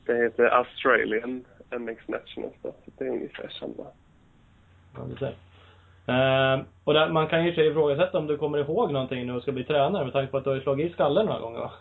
det 0.06 0.16
heter 0.16 0.46
Australian 0.46 1.46
MX 1.80 2.08
Nationals 2.08 2.56
då. 2.62 2.76
Det 2.98 3.06
är 3.06 3.10
ungefär 3.10 3.48
samma. 3.48 3.88
Ja, 4.96 5.02
du 5.10 5.16
ser. 5.16 5.34
Eh, 6.08 6.62
och 6.84 6.94
där, 6.94 7.10
man 7.10 7.28
kan 7.28 7.46
ju 7.46 7.56
sig 7.56 7.68
ifrågasätta 7.68 8.18
om 8.18 8.28
du 8.28 8.38
kommer 8.38 8.58
ihåg 8.58 8.92
någonting 8.92 9.28
nu 9.28 9.34
och 9.34 9.42
ska 9.42 9.52
bli 9.52 9.64
tränare 9.64 10.04
med 10.04 10.14
tanke 10.14 10.32
på 10.32 10.38
att 10.38 10.44
du 10.44 10.50
har 10.50 10.60
slagit 10.60 10.92
i 10.92 10.94
skallen 10.94 11.26
några 11.26 11.40
gånger 11.40 11.60
va? 11.60 11.72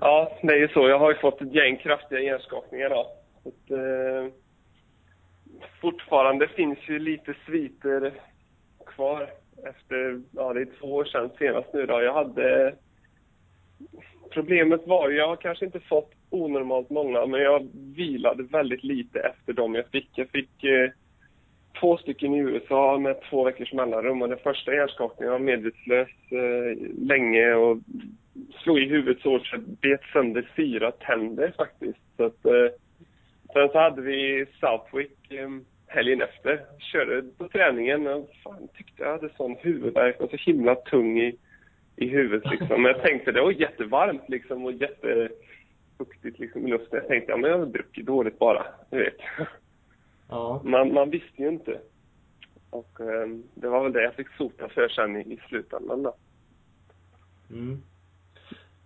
Ja, 0.00 0.32
det 0.42 0.52
är 0.52 0.58
ju 0.58 0.68
så. 0.68 0.88
Jag 0.88 0.98
har 0.98 1.10
ju 1.10 1.18
fått 1.18 1.42
ett 1.42 1.54
gäng 1.54 1.76
kraftiga 1.76 2.20
hjärnskakningar 2.20 2.88
då. 2.88 3.06
Så 3.42 3.48
att, 3.48 3.70
eh, 3.70 4.32
fortfarande 5.80 6.48
finns 6.48 6.78
ju 6.88 6.98
lite 6.98 7.34
sviter 7.46 8.12
kvar 8.86 9.30
efter, 9.64 10.22
ja 10.32 10.52
det 10.52 10.60
är 10.60 10.68
två 10.80 10.94
år 10.94 11.04
sedan 11.04 11.30
senast 11.38 11.72
nu 11.72 11.86
då. 11.86 12.02
Jag 12.02 12.14
hade... 12.14 12.74
Problemet 14.30 14.86
var 14.86 15.10
ju, 15.10 15.16
jag 15.16 15.28
har 15.28 15.36
kanske 15.36 15.64
inte 15.64 15.80
fått 15.80 16.12
onormalt 16.30 16.90
många, 16.90 17.26
men 17.26 17.40
jag 17.40 17.68
vilade 17.96 18.42
väldigt 18.42 18.84
lite 18.84 19.20
efter 19.20 19.52
dem 19.52 19.74
jag 19.74 19.86
fick. 19.86 20.10
Jag 20.14 20.28
fick 20.28 20.64
eh, 20.64 20.90
två 21.80 21.96
stycken 21.96 22.34
i 22.34 22.38
USA 22.38 22.98
med 22.98 23.16
två 23.30 23.44
veckors 23.44 23.72
mellanrum 23.72 24.22
och 24.22 24.28
den 24.28 24.38
första 24.38 24.74
hjärnskakningen 24.74 25.32
var 25.32 25.38
medvetslös 25.38 26.08
eh, 26.30 26.76
länge 26.98 27.54
och 27.54 27.78
slog 28.62 28.78
i 28.78 28.88
huvudet 28.88 29.22
så 29.22 29.30
hårt 29.30 29.46
så 29.46 29.56
jag 29.56 29.62
bet 29.62 30.00
sönder 30.12 30.50
fyra 30.56 30.90
tänder 30.90 31.52
faktiskt. 31.56 32.00
Så 32.16 32.24
att, 32.24 32.44
eh, 32.44 32.66
sen 33.52 33.68
så 33.68 33.78
hade 33.78 34.02
vi 34.02 34.46
Southwick 34.60 35.32
eh, 35.32 35.48
helgen 35.86 36.22
efter. 36.22 36.64
Körde 36.78 37.22
på 37.38 37.48
träningen 37.48 38.06
och 38.06 38.30
fan 38.44 38.68
tyckte 38.74 39.02
jag 39.02 39.10
hade 39.10 39.28
sån 39.36 39.56
huvudvärk 39.60 40.20
och 40.20 40.30
så 40.30 40.36
himla 40.36 40.74
tung 40.74 41.20
i, 41.20 41.38
i 41.96 42.08
huvudet 42.08 42.50
liksom. 42.50 42.82
Men 42.82 42.92
jag 42.92 43.02
tänkte 43.02 43.32
det 43.32 43.42
var 43.42 43.50
jättevarmt 43.50 44.28
liksom 44.28 44.64
och 44.64 44.72
jättefuktigt 44.72 46.38
liksom 46.38 46.66
i 46.66 46.70
luften. 46.70 46.98
Jag 46.98 47.08
tänkte 47.08 47.32
ja 47.32 47.36
men 47.36 47.50
jag 47.50 47.58
har 47.58 47.66
druckit 47.66 48.06
dåligt 48.06 48.38
bara, 48.38 48.66
du 48.90 48.98
vet. 48.98 49.18
Ja. 50.28 50.62
Man, 50.64 50.92
man 50.92 51.10
visste 51.10 51.42
ju 51.42 51.48
inte. 51.48 51.80
Och 52.70 53.00
eh, 53.00 53.28
det 53.54 53.68
var 53.68 53.82
väl 53.82 53.92
det 53.92 54.02
jag 54.02 54.14
fick 54.14 54.28
sota 54.28 54.68
för 54.68 54.88
sen 54.88 55.16
i, 55.16 55.20
i 55.20 55.40
slutändan 55.48 56.02
då. 56.02 56.14
Mm. 57.50 57.82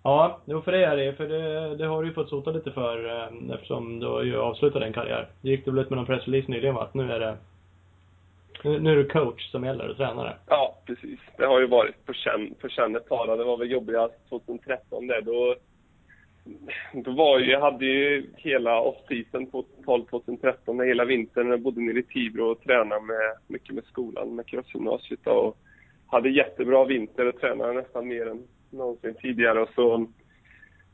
Ja, 0.06 0.40
jo 0.44 0.60
för 0.62 0.72
det 0.72 0.84
är 0.84 0.96
det 0.96 1.12
för 1.12 1.28
det, 1.28 1.76
det 1.76 1.86
har 1.86 2.02
du 2.02 2.08
ju 2.08 2.14
fått 2.14 2.28
sota 2.28 2.50
lite 2.50 2.70
för 2.70 3.06
eh, 3.06 3.54
eftersom 3.54 4.00
du 4.00 4.06
har 4.06 4.22
ju 4.22 4.36
avslutat 4.36 4.82
din 4.82 4.92
karriär. 4.92 5.28
Det 5.42 5.48
gick 5.48 5.64
det 5.64 5.70
väl 5.70 5.80
ut 5.80 5.90
med 5.90 5.96
någon 5.96 6.06
pressrelease 6.06 6.50
nyligen 6.50 6.74
va? 6.74 6.82
Att 6.82 6.94
nu 6.94 7.12
är 7.12 7.20
det 7.20 7.36
nu, 8.64 8.80
nu 8.80 8.92
är 8.92 8.96
det 8.96 9.04
coach 9.04 9.50
som 9.50 9.64
gäller 9.64 9.88
och 9.88 9.96
tränare. 9.96 10.36
Ja, 10.48 10.78
precis. 10.86 11.20
Det 11.36 11.46
har 11.46 11.60
ju 11.60 11.66
varit 11.66 12.06
på 12.06 12.12
känn, 12.12 12.54
på 12.60 12.68
känn 12.68 12.96
ett 12.96 13.08
tag. 13.08 13.38
Det 13.38 13.44
var 13.44 13.56
väl 13.56 13.70
jobbigast 13.70 14.14
2013 14.28 15.06
där. 15.06 15.20
Då, 15.20 15.54
då 16.92 17.10
var 17.10 17.38
ju, 17.38 17.50
jag 17.50 17.60
hade 17.60 17.84
ju 17.84 18.26
hela 18.36 18.80
off-season 18.80 19.46
2012-2013, 19.86 20.84
hela 20.84 21.04
vintern. 21.04 21.50
Jag 21.50 21.60
bodde 21.60 21.80
nere 21.80 21.98
i 21.98 22.02
Tibro 22.02 22.44
och 22.44 22.60
tränade 22.60 23.00
med, 23.00 23.36
mycket 23.48 23.74
med 23.74 23.84
skolan, 23.84 24.34
med 24.34 24.46
crossgymnasiet 24.46 25.26
och 25.26 25.56
hade 26.06 26.30
jättebra 26.30 26.84
vinter 26.84 27.28
och 27.28 27.40
tränade 27.40 27.72
nästan 27.72 28.08
mer 28.08 28.26
än 28.26 28.42
någonsin 28.74 29.14
tidigare. 29.14 29.62
Och 29.62 29.68
så 29.74 30.06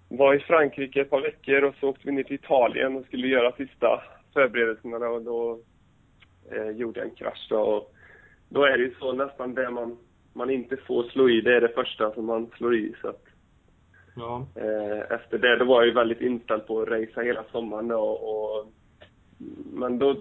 var 0.09 0.35
i 0.35 0.39
Frankrike 0.41 1.01
ett 1.01 1.11
par 1.11 1.21
veckor 1.21 1.65
och 1.65 1.75
så 1.81 1.89
åkte 1.89 2.07
vi 2.07 2.13
ner 2.13 2.23
till 2.23 2.35
Italien 2.35 2.97
och 2.97 3.05
skulle 3.05 3.29
göra 3.29 3.53
sista 3.53 4.03
förberedelserna 4.33 5.09
och 5.09 5.23
då 5.23 5.61
eh, 6.53 6.71
gjorde 6.71 7.01
jag 7.01 7.09
en 7.09 7.15
krasch. 7.15 7.47
Då. 7.51 7.61
Och 7.61 7.95
då 8.49 8.65
är 8.65 8.79
det 8.79 8.85
ju 8.85 8.95
så 8.95 9.13
nästan 9.13 9.55
det 9.55 9.71
man, 9.71 9.97
man 10.33 10.51
inte 10.51 10.77
får 10.77 11.03
slå 11.03 11.29
i, 11.29 11.41
det 11.41 11.57
är 11.57 11.61
det 11.61 11.75
första 11.75 12.15
som 12.15 12.27
man 12.27 12.51
slår 12.57 12.77
i. 12.77 12.95
Så 13.01 13.09
att, 13.09 13.25
ja. 14.17 14.47
eh, 14.55 15.17
efter 15.17 15.39
det, 15.39 15.57
då 15.57 15.65
var 15.65 15.81
jag 15.81 15.87
ju 15.87 15.95
väldigt 15.95 16.21
inställd 16.21 16.67
på 16.67 16.81
att 16.81 16.89
racea 16.89 17.23
hela 17.23 17.45
sommaren 17.53 17.89
då, 17.89 18.01
och, 18.01 18.73
men 19.73 19.99
då, 19.99 20.17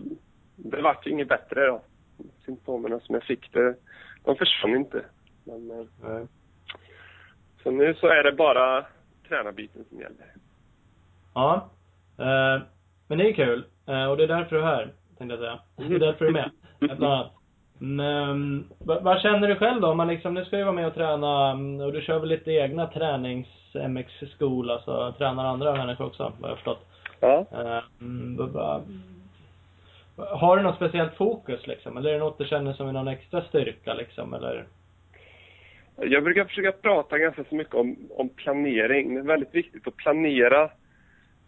det 0.56 0.82
vart 0.82 1.08
ju 1.08 1.12
inget 1.12 1.28
bättre 1.28 1.67
då. 1.67 1.82
Symptomen 2.45 3.00
som 3.00 3.15
jag 3.15 3.24
fick, 3.24 3.54
det, 3.54 3.76
de 4.24 4.36
försvann 4.36 4.76
inte. 4.76 5.06
Men, 5.43 5.72
eh, 5.72 6.26
så 7.63 7.72
nu 7.72 7.93
så 7.93 8.08
är 8.08 8.24
det 8.24 8.32
bara 8.32 8.86
tränarbiten 9.28 9.86
som 9.89 10.00
gäller. 10.00 10.34
Ja. 11.34 11.69
Eh, 12.17 12.62
men 13.08 13.17
det 13.17 13.30
är 13.30 13.34
kul. 13.34 13.63
Eh, 13.88 14.06
och 14.06 14.17
det 14.17 14.24
är 14.24 14.28
därför 14.28 14.56
du 14.56 14.62
är 14.62 14.65
här, 14.65 14.93
tänkte 15.17 15.36
jag 15.36 15.39
säga. 15.39 15.60
Det 15.89 15.95
är 15.95 16.00
därför 16.00 16.26
du 16.26 16.30
är 16.30 16.34
med. 16.34 16.52
Bland 16.80 17.04
annat. 17.04 17.32
Men, 17.82 18.65
vad, 18.80 19.04
vad 19.04 19.22
känner 19.22 19.48
du 19.48 19.56
själv 19.56 19.82
då? 19.82 19.93
Man 19.93 20.08
liksom, 20.08 20.34
nu 20.34 20.45
ska 20.45 20.58
du 20.58 20.63
vara 20.63 20.76
med 20.76 20.88
och 20.88 20.93
träna, 20.93 21.52
mm, 21.52 21.82
och 21.82 21.93
du 21.93 22.02
kör 22.02 22.19
väl 22.19 22.30
lite 22.30 22.52
egna 22.52 22.88
tränings-MX-skola, 22.88 24.74
alltså 24.74 25.13
tränar 25.17 25.45
andra 25.45 25.76
människor 25.76 26.06
också, 26.06 26.34
vad 26.39 26.52
jag 26.52 26.58
förstått. 26.58 26.86
Ja. 27.19 27.45
Eh, 27.52 27.84
mm, 28.02 28.50
har 30.15 30.58
du 30.58 30.63
något 30.63 30.76
speciellt 30.76 31.13
fokus 31.13 31.67
liksom? 31.67 31.98
Eller 31.98 32.10
är 32.10 32.13
det 32.13 32.19
något 32.19 32.38
du 32.38 32.45
känner 32.45 32.74
som 32.74 32.88
är 32.88 32.91
någon 32.91 33.08
extra 33.08 33.41
styrka 33.41 33.93
liksom, 33.93 34.34
eller? 34.34 34.65
Jag 36.01 36.23
brukar 36.23 36.45
försöka 36.45 36.71
prata 36.71 37.17
ganska 37.17 37.43
så 37.43 37.55
mycket 37.55 37.75
om, 37.75 37.97
om 38.09 38.29
planering. 38.29 39.13
Det 39.13 39.19
är 39.19 39.23
väldigt 39.23 39.55
viktigt 39.55 39.88
att 39.88 39.95
planera 39.95 40.63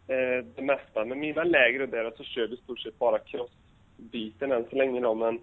eh, 0.08 0.46
det 0.56 0.62
mesta. 0.62 1.06
Med 1.06 1.18
mina 1.18 1.44
lägre 1.44 1.86
där 1.86 2.12
så 2.18 2.24
kör 2.24 2.48
vi 2.48 2.54
i 2.54 2.58
stort 2.58 2.80
sett 2.80 3.00
bara 3.00 3.20
crossbiten 3.20 4.52
än 4.52 4.66
så 4.70 4.76
länge 4.76 5.02
då, 5.02 5.16
men, 5.16 5.40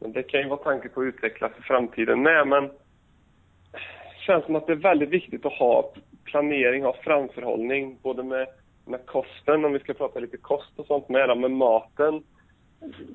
men 0.00 0.12
det 0.12 0.22
kan 0.22 0.40
ju 0.40 0.48
vara 0.48 0.62
tanke 0.62 0.88
på 0.88 1.00
att 1.00 1.04
utveckla 1.04 1.48
för 1.48 1.62
framtiden 1.62 2.22
med. 2.22 2.48
Men 2.48 2.64
det 2.64 4.26
känns 4.26 4.44
som 4.44 4.56
att 4.56 4.66
det 4.66 4.72
är 4.72 4.76
väldigt 4.76 5.10
viktigt 5.10 5.46
att 5.46 5.52
ha 5.52 5.92
planering, 6.24 6.82
ha 6.82 6.96
framförhållning, 7.02 7.98
både 8.02 8.22
med 8.22 8.46
med 8.84 9.06
kosten, 9.06 9.64
om 9.64 9.72
vi 9.72 9.78
ska 9.78 9.94
prata 9.94 10.20
lite 10.20 10.36
kost 10.36 10.78
och 10.78 10.86
sånt 10.86 11.08
med, 11.08 11.38
med 11.38 11.50
maten. 11.50 12.22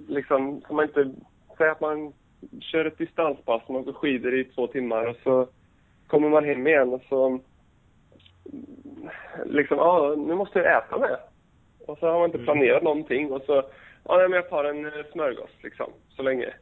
Liksom, 0.07 0.61
så 0.67 0.73
man 0.73 0.85
inte... 0.85 1.11
säger 1.57 1.71
att 1.71 1.81
man 1.81 2.13
kör 2.59 2.85
ett 2.85 2.97
distanspass, 2.97 3.61
man 3.69 3.81
åker 3.81 3.93
skidor 3.93 4.35
i 4.35 4.43
två 4.43 4.67
timmar 4.67 5.05
och 5.05 5.15
så 5.23 5.47
kommer 6.07 6.29
man 6.29 6.45
hem 6.45 6.67
igen 6.67 6.93
och 6.93 7.01
så... 7.09 7.39
Liksom, 9.45 9.77
ja, 9.77 10.15
nu 10.17 10.35
måste 10.35 10.59
jag 10.59 10.77
äta 10.77 10.97
med. 10.97 11.17
Och 11.87 11.97
så 11.97 12.07
har 12.07 12.19
man 12.19 12.25
inte 12.25 12.37
mm. 12.37 12.45
planerat 12.45 12.83
någonting 12.83 13.31
och 13.31 13.41
så, 13.41 13.63
ja 14.03 14.17
men 14.17 14.31
jag 14.31 14.49
tar 14.49 14.63
en 14.63 14.85
eh, 14.85 14.91
smörgås 15.11 15.49
liksom, 15.63 15.91
så 16.09 16.23
länge. 16.23 16.53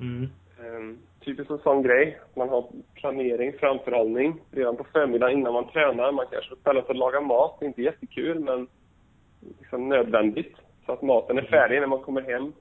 Mm. 0.00 0.28
Um, 0.64 0.98
typiskt 1.24 1.50
en 1.50 1.58
sån 1.58 1.82
grej. 1.82 2.20
Man 2.34 2.48
har 2.48 2.64
planering, 2.94 3.52
framförhållning 3.52 4.40
redan 4.50 4.76
på 4.76 4.84
förmiddagen 4.84 5.38
innan 5.38 5.52
man 5.52 5.68
tränar. 5.68 6.12
Man 6.12 6.26
kanske 6.30 6.56
ställer 6.56 6.80
sig 6.80 6.88
och 6.88 6.96
lagar 6.96 7.20
mat. 7.20 7.56
Det 7.58 7.64
är 7.64 7.68
inte 7.68 7.82
jättekul, 7.82 8.40
men 8.40 8.66
liksom 9.58 9.88
nödvändigt. 9.88 10.56
Så 10.86 10.92
att 10.92 11.02
maten 11.02 11.38
är 11.38 11.42
färdig 11.42 11.80
när 11.80 11.86
man 11.86 12.02
kommer 12.02 12.22
hem. 12.22 12.52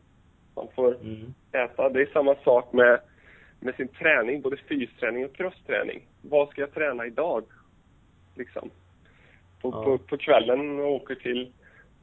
Man 0.56 0.68
får 0.76 0.96
mm. 0.96 1.34
äta. 1.52 1.90
Det 1.90 2.02
är 2.02 2.14
samma 2.14 2.36
sak 2.36 2.74
med, 2.74 3.00
med 3.60 3.76
sin 3.76 3.88
träning, 3.88 4.42
både 4.42 4.58
fysträning 4.58 5.26
och 5.26 5.36
crossträning. 5.36 6.08
Vad 6.22 6.50
ska 6.50 6.62
jag 6.62 6.74
träna 6.74 7.06
idag? 7.06 7.44
Liksom. 8.36 8.70
På, 9.62 9.70
ja. 9.70 9.84
på, 9.84 9.98
på 9.98 10.18
kvällen 10.18 10.80
och 10.80 10.92
åker 10.92 11.16
till 11.16 11.54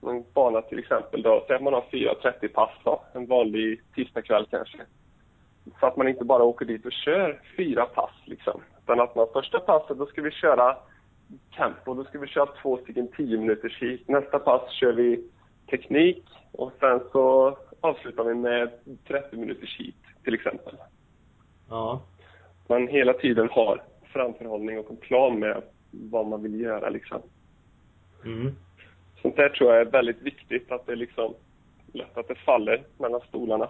en 0.02 0.24
bana 0.34 0.62
till 0.62 0.78
exempel 0.78 1.22
då, 1.22 1.44
säg 1.46 1.56
att 1.56 1.62
man 1.62 1.72
har 1.72 1.84
4.30 1.90 2.48
pass 2.48 2.70
då, 2.84 3.02
en 3.12 3.26
vanlig 3.26 3.80
tisdagkväll 3.94 4.46
kanske. 4.50 4.78
Så 5.80 5.86
att 5.86 5.96
man 5.96 6.08
inte 6.08 6.24
bara 6.24 6.42
åker 6.42 6.66
dit 6.66 6.86
och 6.86 6.92
kör 6.92 7.40
fyra 7.56 7.86
pass 7.86 8.14
liksom. 8.24 8.60
Utan 8.82 9.00
att 9.00 9.14
man 9.14 9.26
första 9.32 9.60
passet, 9.60 9.98
då 9.98 10.06
ska 10.06 10.22
vi 10.22 10.30
köra 10.30 10.76
tempo, 11.56 11.94
då 11.94 12.04
ska 12.04 12.18
vi 12.18 12.26
köra 12.26 12.46
två 12.62 12.76
stycken 12.76 13.08
10 13.16 13.38
minuters 13.38 13.82
hit. 13.82 14.08
Nästa 14.08 14.38
pass 14.38 14.72
kör 14.72 14.92
vi 14.92 15.28
teknik 15.70 16.24
och 16.52 16.72
sen 16.80 17.00
så 17.12 17.56
avslutar 17.86 18.24
vi 18.24 18.34
med 18.34 18.70
30 19.08 19.36
minuters 19.36 19.80
hit 19.80 19.96
till 20.24 20.34
exempel. 20.34 20.74
Ja. 21.68 22.02
Man 22.68 22.88
hela 22.88 23.12
tiden 23.12 23.48
har 23.50 23.82
framförhållning 24.04 24.78
och 24.78 24.90
en 24.90 24.96
plan 24.96 25.38
med 25.38 25.62
vad 25.90 26.26
man 26.26 26.42
vill 26.42 26.60
göra 26.60 26.88
liksom. 26.88 27.22
Mm. 28.24 28.52
Sånt 29.22 29.36
där 29.36 29.48
tror 29.48 29.72
jag 29.72 29.80
är 29.80 29.90
väldigt 29.90 30.22
viktigt, 30.22 30.72
att 30.72 30.86
det 30.86 30.96
liksom 30.96 31.34
lätt 31.92 32.18
att 32.18 32.28
det 32.28 32.34
faller 32.34 32.82
mellan 32.98 33.20
stolarna. 33.28 33.68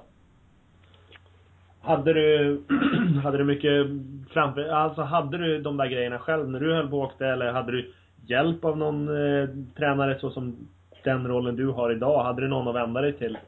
Hade 1.80 2.12
du, 2.12 2.62
hade 3.22 3.38
du 3.38 3.44
mycket 3.44 3.86
framför, 4.32 4.68
alltså 4.68 5.02
hade 5.02 5.38
du 5.38 5.62
de 5.62 5.76
där 5.76 5.86
grejerna 5.86 6.18
själv 6.18 6.48
när 6.48 6.60
du 6.60 6.74
höll 6.74 6.90
på 6.90 6.98
och 6.98 7.04
åkte 7.04 7.26
eller 7.26 7.52
hade 7.52 7.72
du 7.72 7.92
hjälp 8.26 8.64
av 8.64 8.78
någon 8.78 9.08
eh, 9.08 9.48
tränare 9.76 10.18
så 10.20 10.30
som 10.30 10.68
den 11.04 11.26
rollen 11.26 11.56
du 11.56 11.66
har 11.66 11.92
idag? 11.92 12.24
Hade 12.24 12.40
du 12.40 12.48
någon 12.48 12.68
att 12.68 12.74
vända 12.74 13.00
dig 13.00 13.12
till? 13.12 13.38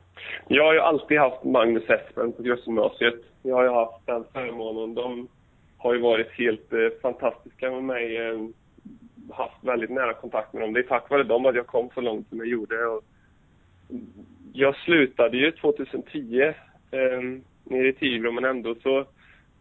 Jag 0.49 0.65
har 0.65 0.75
ju 0.75 0.81
alltid 0.81 1.19
haft 1.19 1.45
Magnus 1.45 1.91
Espen 1.91 2.33
på 2.33 2.43
Grossgymnasiet. 2.43 3.15
Jag 3.43 3.57
har 3.57 3.63
ju 3.63 3.71
haft 3.71 4.07
den 4.07 4.25
förmånen. 4.33 4.95
De 4.95 5.29
har 5.79 5.95
ju 5.95 6.01
varit 6.01 6.31
helt 6.31 6.73
eh, 6.73 6.89
fantastiska 7.03 7.71
med 7.71 7.85
mig. 7.85 8.17
Eh, 8.17 8.39
haft 9.31 9.65
väldigt 9.65 9.91
nära 9.91 10.15
kontakt 10.15 10.53
med 10.53 10.63
dem. 10.63 10.73
Det 10.73 10.81
är 10.81 10.83
tack 10.83 11.11
vare 11.11 11.23
dem 11.23 11.47
att 11.47 11.55
jag 11.55 11.67
kom 11.67 11.91
så 11.95 12.01
långt 12.01 12.29
som 12.29 12.39
jag 12.39 12.47
gjorde. 12.47 12.87
Och 12.87 13.03
jag 14.53 14.77
slutade 14.77 15.37
ju 15.37 15.53
2010 15.53 16.43
eh, 16.43 16.53
nere 17.65 17.89
i 17.89 17.93
Tibro, 17.93 18.33
men 18.33 18.45
ändå 18.45 18.75
så 18.75 19.05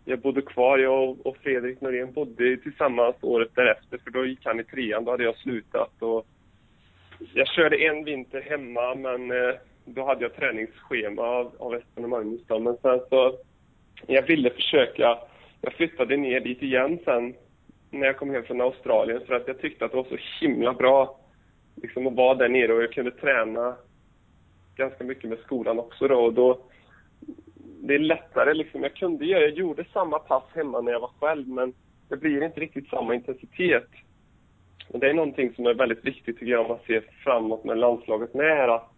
jag 0.05 0.19
bodde 0.19 0.41
kvar. 0.41 0.77
Jag 0.77 1.27
och 1.27 1.37
Fredrik 1.37 1.81
Norén 1.81 2.13
bodde 2.13 2.57
tillsammans 2.57 3.15
året 3.21 3.49
därefter, 3.55 3.97
för 3.97 4.11
då 4.11 4.25
gick 4.25 4.45
han 4.45 4.59
i 4.59 4.63
trean. 4.63 5.05
Då 5.05 5.11
hade 5.11 5.23
jag 5.23 5.37
slutat. 5.37 6.01
Och 6.01 6.27
jag 7.33 7.47
körde 7.47 7.77
en 7.77 8.03
vinter 8.03 8.41
hemma, 8.41 8.95
men 8.95 9.31
eh, 9.31 9.55
då 9.87 10.05
hade 10.05 10.21
jag 10.21 10.35
träningsschema 10.35 11.21
av, 11.21 11.51
av 11.59 11.75
Espen 11.75 12.03
och 12.03 12.09
Magnus. 12.09 12.41
Då. 12.47 12.59
Men 12.59 12.77
sen 12.77 12.99
så, 13.09 13.37
jag 14.07 14.21
ville 14.21 14.49
försöka. 14.49 15.17
Jag 15.61 15.73
flyttade 15.73 16.17
ner 16.17 16.39
dit 16.39 16.63
igen 16.63 16.99
sen 17.05 17.33
när 17.91 18.07
jag 18.07 18.17
kom 18.17 18.29
hem 18.29 18.43
från 18.43 18.61
Australien 18.61 19.21
för 19.27 19.33
att 19.33 19.47
jag 19.47 19.59
tyckte 19.61 19.85
att 19.85 19.91
det 19.91 19.97
var 19.97 20.03
så 20.03 20.17
himla 20.41 20.73
bra 20.73 21.19
liksom, 21.75 22.07
att 22.07 22.13
vara 22.13 22.35
där 22.35 22.49
nere 22.49 22.73
och 22.73 22.83
jag 22.83 22.91
kunde 22.91 23.11
träna 23.11 23.75
ganska 24.75 25.03
mycket 25.03 25.29
med 25.29 25.39
skolan 25.39 25.79
också 25.79 26.07
då. 26.07 26.19
Och 26.19 26.33
då 26.33 26.59
det 27.81 27.95
är 27.95 27.99
lättare 27.99 28.53
liksom. 28.53 28.83
Jag 28.83 28.95
kunde 28.95 29.25
göra, 29.25 29.41
jag 29.41 29.49
gjorde 29.51 29.85
samma 29.93 30.19
pass 30.19 30.43
hemma 30.55 30.81
när 30.81 30.91
jag 30.91 30.99
var 30.99 31.11
själv 31.19 31.47
men 31.47 31.73
det 32.09 32.17
blir 32.17 32.43
inte 32.43 32.59
riktigt 32.59 32.89
samma 32.89 33.15
intensitet. 33.15 33.89
Och 34.87 34.99
det 34.99 35.09
är 35.09 35.13
någonting 35.13 35.53
som 35.55 35.65
är 35.65 35.73
väldigt 35.73 36.05
viktigt 36.05 36.39
tycker 36.39 36.51
jag 36.51 36.61
om 36.61 36.67
man 36.67 36.79
ser 36.87 37.03
framåt 37.23 37.63
med 37.63 37.77
landslaget 37.77 38.33
med 38.33 38.69
att 38.69 38.96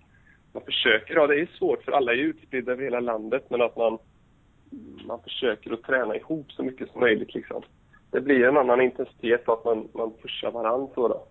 man 0.54 0.64
försöker, 0.64 1.16
ja 1.16 1.28
det 1.28 1.40
är 1.40 1.50
svårt 1.58 1.84
för 1.84 1.92
alla 1.92 2.12
är 2.12 2.18
utspridda 2.18 2.72
över 2.72 2.84
hela 2.84 3.00
landet 3.00 3.46
men 3.50 3.62
att 3.62 3.78
man, 3.78 3.98
man 5.08 5.22
försöker 5.24 5.74
att 5.74 5.84
träna 5.84 6.16
ihop 6.16 6.52
så 6.52 6.64
mycket 6.64 6.92
som 6.92 7.02
möjligt 7.02 7.34
liksom. 7.34 7.62
Det 8.12 8.22
blir 8.22 8.48
en 8.48 8.58
annan 8.58 8.82
intensitet 8.82 9.48
och 9.48 9.54
att 9.54 9.66
man, 9.66 9.88
man 9.94 10.14
pushar 10.22 10.52
varandra 10.52 10.94
så 10.96 11.08
då. 11.08 11.28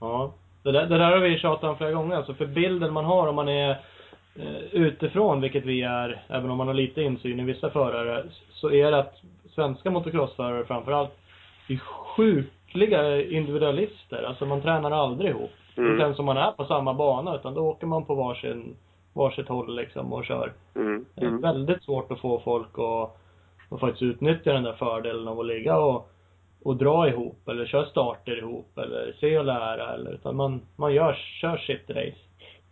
Ja. 0.00 0.34
Det 0.62 0.72
där, 0.72 0.86
det 0.86 0.98
där 0.98 1.10
har 1.10 1.18
vi 1.18 1.38
tjatat 1.38 1.70
om 1.70 1.76
flera 1.76 1.92
gånger 1.92 2.16
alltså, 2.16 2.34
för 2.34 2.46
bilden 2.46 2.92
man 2.92 3.04
har 3.04 3.28
om 3.28 3.34
man 3.34 3.48
är 3.48 3.70
eh, 4.36 4.56
utifrån, 4.72 5.40
vilket 5.40 5.64
vi 5.64 5.82
är, 5.82 6.24
även 6.28 6.50
om 6.50 6.58
man 6.58 6.66
har 6.66 6.74
lite 6.74 7.02
insyn 7.02 7.40
i 7.40 7.44
vissa 7.44 7.70
förare, 7.70 8.24
så 8.50 8.70
är 8.70 8.90
det 8.90 8.98
att 8.98 9.14
svenska 9.54 9.90
motocrossförare 9.90 10.64
framförallt 10.64 11.10
är 11.68 11.76
sjukliga 11.76 13.22
individualister. 13.22 14.22
Alltså 14.22 14.46
man 14.46 14.62
tränar 14.62 14.90
aldrig 14.90 15.30
ihop. 15.30 15.50
Mm. 15.76 15.90
Inte 15.90 16.02
ens 16.02 16.18
om 16.18 16.24
man 16.24 16.36
är 16.36 16.52
på 16.52 16.64
samma 16.64 16.94
bana, 16.94 17.36
utan 17.36 17.54
då 17.54 17.60
åker 17.60 17.86
man 17.86 18.04
på 18.04 18.14
varsin, 18.14 18.76
varsitt 19.12 19.48
håll 19.48 19.76
liksom 19.76 20.12
och 20.12 20.24
kör. 20.24 20.52
Mm. 20.74 21.04
Det 21.14 21.24
är 21.24 21.28
mm. 21.28 21.40
väldigt 21.40 21.82
svårt 21.82 22.12
att 22.12 22.20
få 22.20 22.40
folk 22.40 22.78
att, 22.78 23.16
att 23.70 23.80
faktiskt 23.80 24.02
utnyttja 24.02 24.52
den 24.52 24.62
där 24.62 24.72
fördelen 24.72 25.28
av 25.28 25.40
att 25.40 25.46
ligga 25.46 25.78
och, 25.78 26.10
och 26.64 26.76
dra 26.76 27.08
ihop, 27.08 27.48
eller 27.48 27.66
köra 27.66 27.86
starter 27.86 28.38
ihop, 28.38 28.78
eller 28.78 29.16
se 29.20 29.38
och 29.38 29.44
lära, 29.44 29.94
eller 29.94 30.12
utan 30.12 30.36
man, 30.36 30.60
man 30.76 30.94
gör, 30.94 31.14
kör 31.40 31.56
sitt 31.56 31.90
race. 31.90 32.22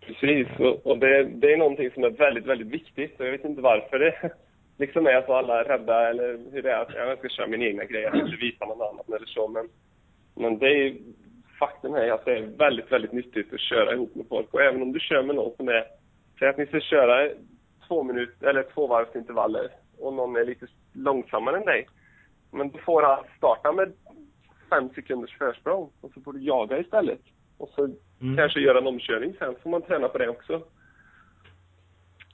Precis, 0.00 0.48
och, 0.58 0.86
och 0.86 0.98
det, 0.98 1.24
det 1.24 1.52
är 1.52 1.56
någonting 1.56 1.90
som 1.90 2.04
är 2.04 2.10
väldigt, 2.10 2.46
väldigt 2.46 2.68
viktigt 2.68 3.20
och 3.20 3.26
jag 3.26 3.32
vet 3.32 3.44
inte 3.44 3.62
varför 3.62 3.98
det 3.98 4.32
liksom 4.78 5.06
är 5.06 5.22
så 5.26 5.34
alla 5.34 5.60
är 5.60 5.64
rädda 5.64 6.10
eller 6.10 6.52
hur 6.52 6.62
det 6.62 6.72
är 6.72 6.82
att 6.82 6.94
jag 6.94 7.18
ska 7.18 7.28
köra 7.28 7.46
min 7.46 7.62
egna 7.62 7.84
grej, 7.84 8.10
inte 8.14 8.36
visa 8.40 8.64
någon 8.64 8.82
annan 8.82 9.04
eller 9.08 9.26
så 9.26 9.48
men, 9.48 9.68
men 10.34 10.58
det 10.58 10.66
är 10.66 10.94
faktum 11.60 11.94
är 11.94 12.12
att 12.12 12.24
det 12.24 12.38
är 12.38 12.42
väldigt, 12.42 12.92
väldigt 12.92 13.12
nyttigt 13.12 13.54
att 13.54 13.60
köra 13.60 13.92
ihop 13.94 14.14
med 14.14 14.26
folk 14.28 14.54
och 14.54 14.62
även 14.62 14.82
om 14.82 14.92
du 14.92 15.00
kör 15.00 15.22
med 15.22 15.36
någon 15.36 15.56
som 15.56 15.68
är, 15.68 15.84
säg 16.38 16.48
att 16.48 16.58
ni 16.58 16.66
ska 16.66 16.80
köra 16.80 17.28
två 17.88 18.02
minuter 18.02 18.46
eller 18.46 18.64
två 18.74 18.86
varvsintervaller 18.86 19.68
och 19.98 20.12
någon 20.12 20.36
är 20.36 20.44
lite 20.44 20.66
långsammare 20.92 21.56
än 21.56 21.64
dig. 21.64 21.86
Men 22.52 22.70
då 22.70 22.78
får 22.78 23.02
han 23.02 23.24
starta 23.36 23.72
med 23.72 23.92
fem 24.70 24.88
sekunders 24.94 25.38
försprång 25.38 25.90
och 26.00 26.10
så 26.14 26.20
får 26.20 26.32
du 26.32 26.40
jaga 26.40 26.78
istället. 26.78 27.20
Och 27.58 27.68
så 27.68 27.84
mm. 28.20 28.36
kanske 28.36 28.60
göra 28.60 28.78
en 28.78 28.86
omkörning 28.86 29.34
sen, 29.38 29.54
får 29.62 29.70
man 29.70 29.82
träna 29.82 30.08
på 30.08 30.18
det 30.18 30.28
också. 30.28 30.62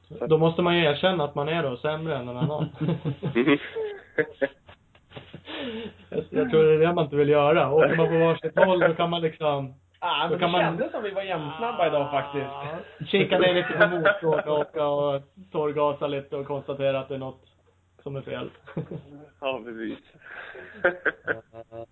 Så. 0.08 0.26
Då 0.26 0.38
måste 0.38 0.62
man 0.62 0.76
ju 0.76 0.84
erkänna 0.84 1.24
att 1.24 1.34
man 1.34 1.48
är 1.48 1.62
då 1.62 1.76
sämre 1.76 2.16
än 2.16 2.26
någon 2.26 2.36
annan. 2.36 2.68
jag, 6.10 6.24
jag 6.30 6.50
tror 6.50 6.62
det 6.62 6.74
är 6.74 6.78
det 6.78 6.92
man 6.92 7.04
inte 7.04 7.16
vill 7.16 7.28
göra. 7.28 7.72
Åker 7.72 7.96
man 7.96 8.08
på 8.08 8.18
varsitt 8.18 8.58
håll 8.58 8.80
då 8.80 8.94
kan 8.94 9.10
man 9.10 9.22
liksom 9.22 9.74
Ah, 9.98 10.22
men 10.22 10.32
då 10.32 10.38
kan 10.38 10.52
det 10.52 10.58
man... 10.58 10.60
kändes 10.60 10.92
som 10.92 11.02
vi 11.02 11.10
var 11.10 11.22
jämnsnabba 11.22 11.78
ah, 11.78 11.86
idag 11.86 12.10
faktiskt. 12.10 13.10
Kika 13.10 13.38
ner 13.38 13.54
lite 13.54 13.72
på 13.72 13.88
motorn 13.88 14.48
och 14.48 15.14
och 15.14 15.22
torrgasa 15.52 16.06
lite 16.06 16.36
och 16.36 16.46
konstatera 16.46 17.00
att 17.00 17.08
det 17.08 17.14
är 17.14 17.18
något 17.18 17.44
som 18.02 18.16
är 18.16 18.20
fel. 18.20 18.50
ja, 19.40 19.60
precis. 19.64 19.98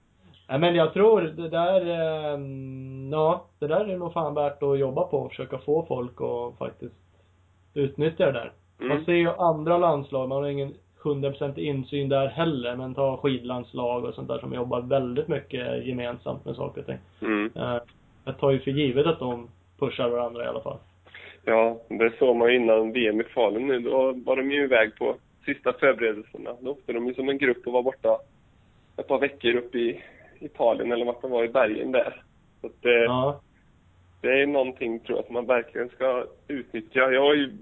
Nej 0.48 0.58
men 0.58 0.74
jag 0.74 0.92
tror 0.92 1.20
det 1.20 1.48
där, 1.48 1.80
eh, 1.80 2.38
ja, 3.12 3.46
det 3.58 3.66
där 3.66 3.88
är 3.88 3.96
nog 3.96 4.12
fan 4.12 4.34
värt 4.34 4.62
att 4.62 4.78
jobba 4.78 5.04
på 5.04 5.18
och 5.18 5.30
försöka 5.30 5.58
få 5.58 5.86
folk 5.86 6.20
att 6.20 6.58
faktiskt 6.58 6.94
utnyttja 7.74 8.26
det 8.26 8.32
där. 8.32 8.52
Mm. 8.80 8.96
Man 8.96 9.04
ser 9.04 9.12
ju 9.12 9.28
andra 9.28 9.78
landslag, 9.78 10.28
man 10.28 10.42
har 10.42 10.48
ingen 10.48 10.74
100% 11.04 11.58
insyn 11.58 12.08
där 12.08 12.26
heller, 12.26 12.76
men 12.76 12.94
ta 12.94 13.16
skidlandslag 13.16 14.04
och 14.04 14.14
sånt 14.14 14.28
där 14.28 14.38
som 14.38 14.52
jobbar 14.52 14.80
väldigt 14.80 15.28
mycket 15.28 15.86
gemensamt 15.86 16.44
med 16.44 16.56
saker 16.56 16.80
och 16.80 16.86
ting. 16.86 16.98
Mm. 17.22 17.50
Eh, 17.56 17.78
jag 18.24 18.38
tar 18.38 18.50
ju 18.50 18.60
för 18.60 18.70
givet 18.70 19.06
att 19.06 19.18
de 19.18 19.48
pushar 19.78 20.08
varandra 20.08 20.44
i 20.44 20.48
alla 20.48 20.60
fall. 20.60 20.78
Ja, 21.44 21.80
det 21.88 22.12
såg 22.18 22.36
man 22.36 22.48
ju 22.48 22.56
innan 22.56 22.92
VM 22.92 23.20
i 23.20 23.24
Falun 23.24 23.66
nu. 23.66 23.80
Då 23.80 24.12
var 24.12 24.36
de 24.36 24.50
ju 24.50 24.64
iväg 24.64 24.96
på 24.98 25.16
sista 25.44 25.72
förberedelserna. 25.72 26.50
Då 26.60 26.70
åkte 26.70 26.92
de 26.92 27.06
ju 27.06 27.14
som 27.14 27.28
en 27.28 27.38
grupp 27.38 27.66
och 27.66 27.72
var 27.72 27.82
borta 27.82 28.18
ett 28.96 29.08
par 29.08 29.18
veckor 29.18 29.54
uppe 29.54 29.78
i 29.78 30.02
Italien 30.40 30.92
eller 30.92 31.04
vart 31.04 31.22
de 31.22 31.30
var 31.30 31.44
i 31.44 31.48
bergen 31.48 31.92
där. 31.92 32.22
Så 32.60 32.66
att 32.66 32.82
det, 32.82 33.04
ja. 33.04 33.40
det 34.20 34.42
är 34.42 34.46
någonting 34.46 35.00
tror 35.00 35.18
jag 35.18 35.26
som 35.26 35.34
man 35.34 35.46
verkligen 35.46 35.88
ska 35.88 36.26
utnyttja. 36.48 37.12
Jag 37.12 37.20
har 37.20 37.34
ju, 37.34 37.52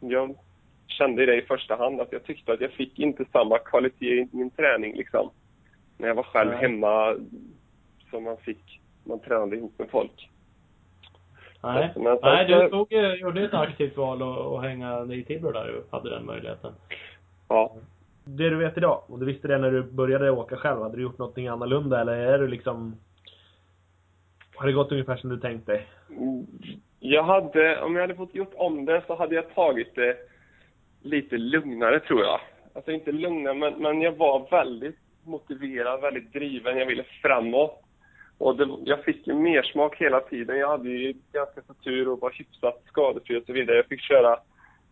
jag 0.00 0.34
kände 0.96 1.26
det 1.26 1.36
i 1.36 1.42
första 1.42 1.76
hand 1.76 2.00
att 2.00 2.12
jag 2.12 2.24
tyckte 2.24 2.52
att 2.52 2.60
jag 2.60 2.72
fick 2.72 2.98
inte 2.98 3.24
samma 3.32 3.58
kvalitet 3.58 4.20
i 4.20 4.28
min 4.32 4.50
träning 4.50 4.96
liksom. 4.96 5.30
När 5.98 6.08
jag 6.08 6.14
var 6.14 6.22
själv 6.22 6.50
Nej. 6.50 6.60
hemma 6.60 7.16
som 8.10 8.24
man 8.24 8.36
fick 8.36 8.80
man 9.04 9.20
tränade 9.20 9.56
ihop 9.56 9.72
med 9.78 9.90
folk. 9.90 10.30
Nej, 11.62 11.92
men, 11.96 12.18
Nej 12.22 12.46
du 12.46 12.68
tog, 12.68 12.92
gjorde 12.92 13.44
ett 13.44 13.54
aktivt 13.54 13.96
val 13.96 14.22
att 14.22 14.62
hänga 14.62 15.14
i 15.14 15.24
Tibro 15.24 15.52
där 15.52 15.76
och 15.76 15.84
hade 15.90 16.10
den 16.10 16.26
möjligheten. 16.26 16.72
Ja. 17.48 17.76
Det 18.24 18.50
du 18.50 18.56
vet 18.56 18.76
idag, 18.76 19.02
och 19.06 19.18
du 19.18 19.26
visste 19.26 19.48
det 19.48 19.58
när 19.58 19.70
du 19.70 19.82
började 19.82 20.30
åka 20.30 20.56
själv, 20.56 20.82
hade 20.82 20.96
du 20.96 21.02
gjort 21.02 21.18
någonting 21.18 21.48
annorlunda 21.48 22.00
eller 22.00 22.12
är 22.12 22.38
du 22.38 22.48
liksom 22.48 22.96
har 24.56 24.66
det 24.66 24.72
gått 24.72 24.92
ungefär 24.92 25.16
som 25.16 25.30
du 25.30 25.36
tänkt 25.36 25.66
dig? 25.66 25.86
Jag 27.00 27.22
hade, 27.22 27.82
om 27.82 27.94
jag 27.94 28.02
hade 28.02 28.14
fått 28.14 28.34
gjort 28.34 28.52
om 28.54 28.84
det 28.84 29.02
så 29.06 29.14
hade 29.14 29.34
jag 29.34 29.54
tagit 29.54 29.94
det 29.94 30.16
lite 31.02 31.36
lugnare 31.36 32.00
tror 32.00 32.22
jag. 32.22 32.40
Alltså 32.74 32.92
inte 32.92 33.12
lugnare, 33.12 33.54
men, 33.54 33.74
men 33.74 34.02
jag 34.02 34.12
var 34.12 34.50
väldigt 34.50 34.98
motiverad, 35.24 36.00
väldigt 36.00 36.32
driven. 36.32 36.78
Jag 36.78 36.86
ville 36.86 37.04
framåt. 37.22 37.82
Och 38.38 38.56
det, 38.56 38.68
jag 38.84 39.04
fick 39.04 39.26
ju 39.26 39.34
mersmak 39.34 39.96
hela 39.96 40.20
tiden. 40.20 40.58
Jag 40.58 40.68
hade 40.68 40.88
ju 40.88 41.14
ganska 41.32 41.62
så 41.62 41.74
tur 41.74 42.08
och 42.08 42.20
var 42.20 42.30
hyfsat 42.30 42.82
skadefri 42.86 43.38
och 43.38 43.44
så 43.46 43.52
vidare. 43.52 43.76
Jag 43.76 43.86
fick 43.86 44.00
köra, 44.00 44.38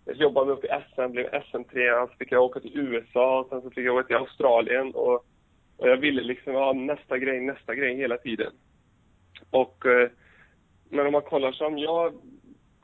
jag 0.05 0.17
jobbade 0.17 0.47
mig 0.47 0.55
upp 0.55 0.64
i 0.64 0.69
SM, 0.69 1.12
blev 1.12 1.27
SM3, 1.27 2.07
så 2.07 2.14
fick 2.19 2.33
jag 2.33 2.43
åka 2.43 2.61
till 2.61 2.79
USA, 2.79 3.40
och 3.40 3.49
sen 3.49 3.62
så 3.62 3.71
fick 3.71 3.87
jag 3.87 3.95
åka 3.95 4.07
till 4.07 4.17
Australien 4.17 4.95
och, 4.95 5.14
och 5.77 5.88
jag 5.88 5.97
ville 5.97 6.23
liksom 6.23 6.55
ha 6.55 6.73
nästa 6.73 7.19
grej, 7.19 7.40
nästa 7.40 7.75
grej 7.75 7.97
hela 7.97 8.17
tiden. 8.17 8.53
Och, 9.51 9.87
eh, 9.87 10.09
men 10.88 11.07
om 11.07 11.12
man 11.12 11.23
kollar 11.23 11.53
som 11.53 11.79
jag, 11.79 12.14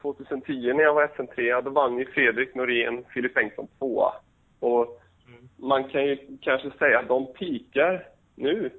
2010 0.03 0.73
när 0.73 0.83
jag 0.83 0.95
var 0.95 1.07
SM3, 1.07 1.63
då 1.63 1.71
vann 1.71 1.99
ju 1.99 2.07
Fredrik 2.07 2.55
Norén, 2.55 3.05
Filip 3.15 3.35
Bengtsson 3.35 3.69
tvåa. 3.79 4.13
Och 4.61 5.01
mm. 5.29 5.49
man 5.57 5.85
kan 5.85 6.07
ju 6.07 6.19
kanske 6.41 6.71
säga 6.71 6.99
att 6.99 7.09
de 7.09 7.33
pikar 7.33 8.05
nu. 8.35 8.71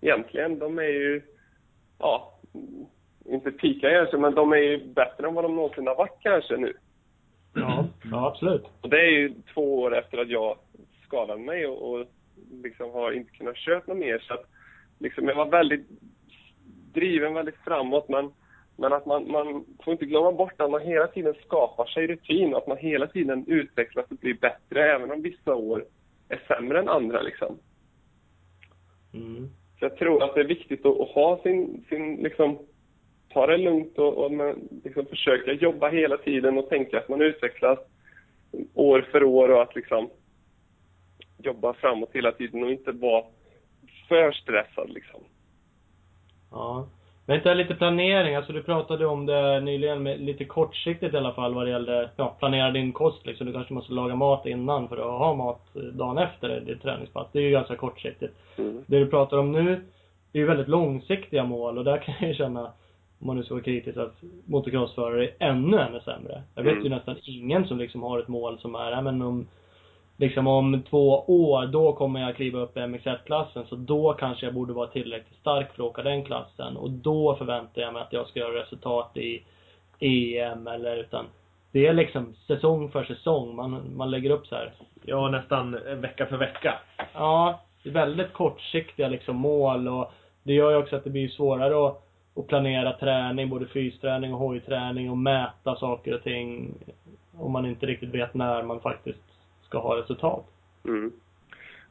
Egentligen, 0.00 0.58
de 0.58 0.78
är 0.78 0.82
ju, 0.82 1.22
ja, 1.98 2.38
inte 3.24 3.50
pikar 3.50 3.90
kanske, 3.90 4.16
men 4.16 4.34
de 4.34 4.52
är 4.52 4.56
ju 4.56 4.86
bättre 4.86 5.28
än 5.28 5.34
vad 5.34 5.44
de 5.44 5.56
någonsin 5.56 5.86
har 5.86 5.96
varit 5.96 6.20
kanske 6.20 6.56
nu. 6.56 6.72
Ja, 7.54 7.88
ja 8.10 8.28
absolut. 8.28 8.64
Och 8.80 8.88
det 8.88 9.00
är 9.00 9.10
ju 9.10 9.34
två 9.54 9.80
år 9.80 9.98
efter 9.98 10.18
att 10.18 10.28
jag 10.28 10.58
skadade 11.06 11.40
mig 11.40 11.66
och, 11.66 11.90
och 11.90 12.06
liksom 12.62 12.90
har 12.90 13.12
inte 13.12 13.32
kunnat 13.32 13.56
köra 13.56 13.82
något 13.86 13.96
mer. 13.96 14.18
Så 14.18 14.34
att 14.34 14.44
liksom 14.98 15.28
jag 15.28 15.34
var 15.34 15.46
väldigt 15.46 15.86
driven 16.92 17.34
väldigt 17.34 17.64
framåt 17.64 18.08
men, 18.08 18.32
men 18.76 18.92
att 18.92 19.06
man, 19.06 19.30
man 19.30 19.64
får 19.84 19.92
inte 19.92 20.06
glömma 20.06 20.32
bort 20.32 20.60
att 20.60 20.70
man 20.70 20.80
hela 20.80 21.06
tiden 21.06 21.34
skapar 21.44 21.86
sig 21.86 22.06
rutin 22.06 22.54
och 22.54 22.58
att 22.58 22.66
man 22.66 22.76
hela 22.76 23.06
tiden 23.06 23.44
utvecklas 23.46 24.06
och 24.10 24.16
blir 24.16 24.34
bättre 24.34 24.92
även 24.94 25.10
om 25.10 25.22
vissa 25.22 25.54
år 25.54 25.84
är 26.28 26.42
sämre 26.48 26.78
än 26.78 26.88
andra 26.88 27.22
liksom. 27.22 27.58
Mm. 29.14 29.48
Så 29.78 29.84
jag 29.84 29.96
tror 29.96 30.22
att 30.22 30.34
det 30.34 30.40
är 30.40 30.44
viktigt 30.44 30.86
att, 30.86 31.00
att 31.00 31.08
ha 31.08 31.42
sin, 31.42 31.84
sin 31.88 32.16
liksom, 32.16 32.58
ta 33.28 33.46
det 33.46 33.56
lugnt 33.56 33.98
och, 33.98 34.24
och 34.24 34.32
man, 34.32 34.68
liksom 34.84 35.06
försöka 35.06 35.52
jobba 35.52 35.88
hela 35.88 36.16
tiden 36.16 36.58
och 36.58 36.68
tänka 36.68 36.98
att 36.98 37.08
man 37.08 37.22
utvecklas 37.22 37.78
år 38.74 39.08
för 39.12 39.24
år 39.24 39.48
och 39.48 39.62
att 39.62 39.74
liksom 39.74 40.10
jobba 41.38 41.74
framåt 41.74 42.10
hela 42.12 42.32
tiden 42.32 42.62
och 42.62 42.70
inte 42.70 42.92
vara 42.92 43.24
för 44.08 44.32
stressad 44.32 44.90
liksom. 44.90 45.20
Ja. 46.50 46.88
Men 47.28 47.40
är 47.46 47.54
lite 47.54 47.74
planering, 47.74 48.34
alltså 48.34 48.52
du 48.52 48.62
pratade 48.62 49.06
om 49.06 49.26
det 49.26 49.60
nyligen 49.60 50.02
med 50.02 50.20
lite 50.20 50.44
kortsiktigt 50.44 51.14
i 51.14 51.16
alla 51.16 51.32
fall 51.32 51.54
vad 51.54 51.66
det 51.66 51.70
gällde, 51.70 52.10
ja, 52.16 52.36
planera 52.38 52.70
din 52.70 52.92
kost 52.92 53.26
liksom. 53.26 53.46
Du 53.46 53.52
kanske 53.52 53.74
måste 53.74 53.92
laga 53.92 54.14
mat 54.14 54.46
innan 54.46 54.88
för 54.88 54.96
att 54.96 55.18
ha 55.18 55.34
mat 55.34 55.66
dagen 55.92 56.18
efter 56.18 56.60
ditt 56.60 56.82
träningspass. 56.82 57.26
Det 57.32 57.38
är 57.38 57.42
ju 57.42 57.50
ganska 57.50 57.76
kortsiktigt. 57.76 58.34
Mm. 58.58 58.84
Det 58.86 58.98
du 58.98 59.06
pratar 59.06 59.38
om 59.38 59.52
nu, 59.52 59.80
är 60.32 60.38
ju 60.38 60.46
väldigt 60.46 60.68
långsiktiga 60.68 61.44
mål 61.44 61.78
och 61.78 61.84
där 61.84 61.98
kan 62.04 62.14
jag 62.20 62.28
ju 62.28 62.34
känna, 62.34 62.60
om 63.18 63.26
man 63.26 63.36
nu 63.36 63.42
ska 63.42 63.54
vara 63.54 63.64
kritisk, 63.64 63.96
att 63.96 64.22
motocrossförare 64.44 65.24
är 65.24 65.34
ännu, 65.38 65.78
ännu 65.78 66.00
sämre. 66.00 66.42
Jag 66.54 66.62
vet 66.62 66.72
mm. 66.72 66.84
ju 66.84 66.90
nästan 66.90 67.16
ingen 67.22 67.66
som 67.66 67.78
liksom 67.78 68.02
har 68.02 68.18
ett 68.18 68.28
mål 68.28 68.58
som 68.58 68.74
är, 68.74 69.02
men 69.02 69.22
om 69.22 69.46
liksom 70.16 70.46
om 70.46 70.82
två 70.90 71.24
år, 71.26 71.66
då 71.66 71.92
kommer 71.92 72.20
jag 72.20 72.36
kliva 72.36 72.58
upp 72.58 72.76
i 72.76 72.80
MX1-klassen. 72.80 73.64
Så 73.68 73.76
då 73.76 74.12
kanske 74.12 74.46
jag 74.46 74.54
borde 74.54 74.72
vara 74.72 74.86
tillräckligt 74.86 75.40
stark 75.40 75.72
för 75.74 75.82
att 75.82 75.90
åka 75.90 76.02
den 76.02 76.24
klassen. 76.24 76.76
Och 76.76 76.90
då 76.90 77.34
förväntar 77.34 77.82
jag 77.82 77.92
mig 77.92 78.02
att 78.02 78.12
jag 78.12 78.28
ska 78.28 78.40
göra 78.40 78.60
resultat 78.62 79.16
i 79.16 79.42
EM 80.00 80.66
eller 80.66 80.96
utan 80.96 81.24
det 81.72 81.86
är 81.86 81.92
liksom 81.92 82.34
säsong 82.46 82.90
för 82.90 83.04
säsong. 83.04 83.56
Man, 83.56 83.96
man 83.96 84.10
lägger 84.10 84.30
upp 84.30 84.46
så 84.46 84.54
här. 84.54 84.72
Ja, 85.04 85.28
nästan 85.28 85.70
vecka 86.00 86.26
för 86.26 86.36
vecka. 86.36 86.74
Ja, 87.14 87.60
det 87.82 87.88
är 87.88 87.92
väldigt 87.92 88.32
kortsiktiga 88.32 89.08
liksom 89.08 89.36
mål 89.36 89.88
och 89.88 90.12
det 90.42 90.52
gör 90.52 90.70
ju 90.70 90.76
också 90.76 90.96
att 90.96 91.04
det 91.04 91.10
blir 91.10 91.28
svårare 91.28 91.86
att, 91.86 92.02
att 92.36 92.46
planera 92.46 92.92
träning, 92.92 93.48
både 93.48 93.66
fysträning 93.66 94.34
och 94.34 94.40
hojträning 94.40 95.10
och 95.10 95.18
mäta 95.18 95.76
saker 95.76 96.14
och 96.14 96.22
ting. 96.22 96.74
Om 97.38 97.52
man 97.52 97.66
inte 97.66 97.86
riktigt 97.86 98.14
vet 98.14 98.34
när 98.34 98.62
man 98.62 98.80
faktiskt 98.80 99.35
ska 99.66 99.78
ha 99.78 99.96
resultat. 99.96 100.46
Mm. 100.84 101.12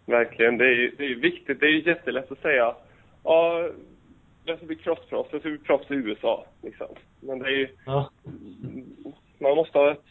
Verkligen. 0.05 0.57
Det 0.57 0.65
är 0.65 0.75
ju 0.75 0.95
det 0.97 1.05
är 1.05 1.15
viktigt. 1.15 1.59
Det 1.59 1.65
är 1.65 1.69
ju 1.69 1.83
jättelätt 1.83 2.31
att 2.31 2.41
säga 2.41 2.75
ja, 3.23 3.69
jag 4.45 4.57
ska 4.57 4.65
bli 4.65 4.75
crossproffs, 4.75 5.29
jag 5.31 5.41
ska 5.41 5.49
bli 5.49 5.57
proffs 5.57 5.91
i 5.91 5.93
USA. 5.93 6.45
Liksom. 6.61 6.88
Men 7.19 7.39
det 7.39 7.45
är 7.45 7.57
ju... 7.57 7.67
Ja. 7.85 8.09
Man 9.39 9.55
måste 9.55 9.77
ha 9.77 9.91
ett, 9.91 10.03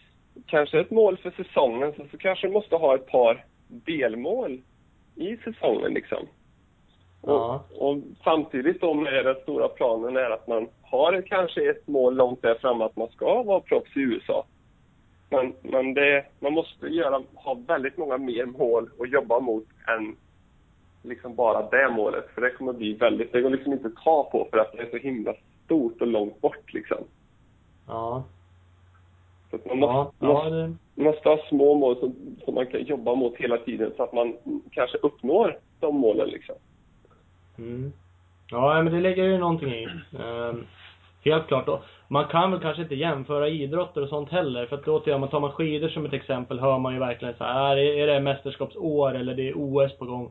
kanske 0.46 0.80
ett 0.80 0.90
mål 0.90 1.16
för 1.16 1.30
säsongen, 1.30 1.92
så, 1.96 2.06
så 2.10 2.18
kanske 2.18 2.46
man 2.46 2.52
måste 2.52 2.76
ha 2.76 2.94
ett 2.94 3.06
par 3.06 3.44
delmål 3.68 4.62
i 5.14 5.36
säsongen 5.36 5.94
liksom. 5.94 6.26
Ja. 7.22 7.64
Och, 7.70 7.90
och, 7.90 7.98
samtidigt 8.24 8.80
då 8.80 8.94
med 8.94 9.24
den 9.24 9.42
stora 9.42 9.68
planen 9.68 10.16
är 10.16 10.30
att 10.30 10.48
man 10.48 10.68
har 10.82 11.22
kanske 11.26 11.70
ett 11.70 11.88
mål 11.88 12.16
långt 12.16 12.42
där 12.42 12.54
framme 12.54 12.84
att 12.84 12.96
man 12.96 13.08
ska 13.08 13.42
vara 13.42 13.60
proffs 13.60 13.96
i 13.96 14.00
USA. 14.00 14.46
Men, 15.34 15.52
men 15.62 15.94
det, 15.94 16.24
man 16.40 16.52
måste 16.52 16.86
göra, 16.86 17.22
ha 17.34 17.54
väldigt 17.66 17.96
många 17.96 18.18
mer 18.18 18.46
mål 18.46 18.90
att 19.00 19.10
jobba 19.10 19.40
mot 19.40 19.64
än 19.86 20.16
liksom 21.02 21.34
bara 21.34 21.70
det 21.70 21.90
målet. 21.96 22.24
För 22.34 22.40
det 22.40 22.50
kommer 22.50 22.72
bli 22.72 22.94
väldigt, 22.94 23.32
det 23.32 23.40
går 23.40 23.50
liksom 23.50 23.72
inte 23.72 23.86
att 23.86 24.04
ta 24.04 24.28
på 24.32 24.48
för 24.50 24.58
att 24.58 24.72
det 24.72 24.82
är 24.82 24.90
så 24.90 24.96
himla 24.96 25.34
stort 25.64 26.00
och 26.00 26.06
långt 26.06 26.40
bort 26.40 26.72
liksom. 26.72 26.98
Ja. 27.86 28.24
Så 29.50 29.58
man 29.68 29.78
måste, 29.78 30.14
ja, 30.18 30.32
måste, 30.32 30.50
det... 30.50 31.02
måste 31.02 31.28
ha 31.28 31.38
små 31.48 31.74
mål 31.74 32.00
som, 32.00 32.14
som 32.44 32.54
man 32.54 32.66
kan 32.66 32.84
jobba 32.84 33.14
mot 33.14 33.36
hela 33.36 33.58
tiden 33.58 33.92
så 33.96 34.02
att 34.02 34.12
man 34.12 34.36
kanske 34.70 34.98
uppnår 34.98 35.58
de 35.80 35.96
målen 35.96 36.28
liksom. 36.28 36.54
Mm. 37.58 37.92
Ja, 38.50 38.82
men 38.82 38.92
det 38.92 39.00
ligger 39.00 39.24
ju 39.24 39.38
någonting 39.38 39.72
i. 39.74 39.86
Um, 40.12 40.66
helt 41.24 41.46
klart. 41.46 41.68
Och 41.68 41.84
man 42.14 42.24
kan 42.24 42.50
väl 42.50 42.60
kanske 42.60 42.82
inte 42.82 42.94
jämföra 42.94 43.48
idrotter 43.48 44.02
och 44.02 44.08
sånt 44.08 44.30
heller. 44.30 44.66
För 44.66 44.76
att 44.76 44.84
tar 44.84 45.18
man, 45.18 45.28
tar 45.28 45.40
man 45.40 45.52
skidor 45.52 45.88
som 45.88 46.06
ett 46.06 46.12
exempel 46.12 46.60
hör 46.60 46.78
man 46.78 46.94
ju 46.94 46.98
verkligen 46.98 47.34
så 47.34 47.44
här, 47.44 47.76
är 47.76 48.06
det 48.06 48.20
mästerskapsår 48.20 49.14
eller 49.14 49.34
det 49.34 49.48
är 49.48 49.54
OS 49.56 49.98
på 49.98 50.04
gång. 50.04 50.30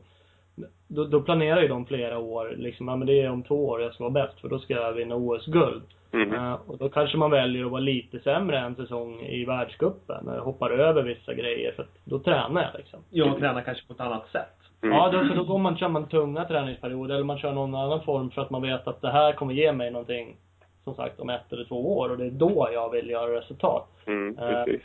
Då, 0.88 1.04
då 1.04 1.20
planerar 1.20 1.62
ju 1.62 1.68
de 1.68 1.86
flera 1.86 2.18
år 2.18 2.54
liksom, 2.56 2.88
ja 2.88 2.96
men 2.96 3.06
det 3.06 3.20
är 3.20 3.30
om 3.30 3.42
två 3.42 3.68
år 3.68 3.82
jag 3.82 3.94
ska 3.94 4.04
vara 4.04 4.26
bäst 4.26 4.40
för 4.40 4.48
då 4.48 4.58
ska 4.58 4.74
jag 4.74 4.92
vinna 4.92 5.14
OS-guld. 5.14 5.82
Mm. 6.12 6.34
Uh, 6.34 6.52
och 6.66 6.78
då 6.78 6.88
kanske 6.88 7.16
man 7.16 7.30
väljer 7.30 7.64
att 7.64 7.70
vara 7.70 7.80
lite 7.80 8.18
sämre 8.18 8.58
en 8.58 8.74
säsong 8.74 9.20
i 9.20 9.44
världscupen. 9.44 10.28
Hoppar 10.28 10.70
över 10.70 11.02
vissa 11.02 11.34
grejer 11.34 11.72
för 11.72 11.82
att 11.82 11.94
då 12.04 12.18
tränar 12.18 12.62
jag 12.62 12.78
liksom. 12.78 13.00
Ja, 13.10 13.36
tränar 13.38 13.62
kanske 13.62 13.86
på 13.86 13.92
ett 13.92 14.00
annat 14.00 14.28
sätt. 14.32 14.56
Mm. 14.82 14.96
Ja, 14.96 15.10
då, 15.10 15.28
så 15.28 15.34
då 15.34 15.44
går 15.44 15.58
man, 15.58 15.76
kör 15.76 15.88
man 15.88 16.08
tunga 16.08 16.44
träningsperioder 16.44 17.14
eller 17.14 17.24
man 17.24 17.38
kör 17.38 17.52
någon 17.52 17.74
annan 17.74 18.00
form 18.04 18.30
för 18.30 18.42
att 18.42 18.50
man 18.50 18.62
vet 18.62 18.88
att 18.88 19.00
det 19.00 19.10
här 19.10 19.32
kommer 19.32 19.54
ge 19.54 19.72
mig 19.72 19.90
någonting 19.90 20.36
som 20.84 20.94
sagt 20.94 21.20
om 21.20 21.30
ett 21.30 21.52
eller 21.52 21.64
två 21.64 21.98
år 21.98 22.10
och 22.10 22.18
det 22.18 22.26
är 22.26 22.30
då 22.30 22.68
jag 22.72 22.90
vill 22.90 23.10
göra 23.10 23.38
resultat. 23.38 23.88
Mm, 24.06 24.38
eh, 24.38 24.64
precis. 24.64 24.82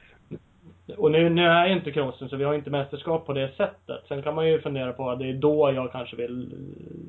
och 0.98 1.12
nu, 1.12 1.30
nu 1.30 1.46
är 1.46 1.68
inte 1.68 1.92
crossen 1.92 2.30
så 2.30 2.36
vi 2.36 2.44
har 2.44 2.54
inte 2.54 2.70
mästerskap 2.70 3.26
på 3.26 3.34
det 3.34 3.50
sättet. 3.58 4.04
Sen 4.08 4.24
kan 4.24 4.36
man 4.36 4.48
ju 4.48 4.62
fundera 4.62 4.94
på 4.94 5.10
att 5.10 5.20
det 5.20 5.30
är 5.30 5.34
då 5.34 5.72
jag 5.76 5.92
kanske 5.92 6.16
vill 6.16 6.54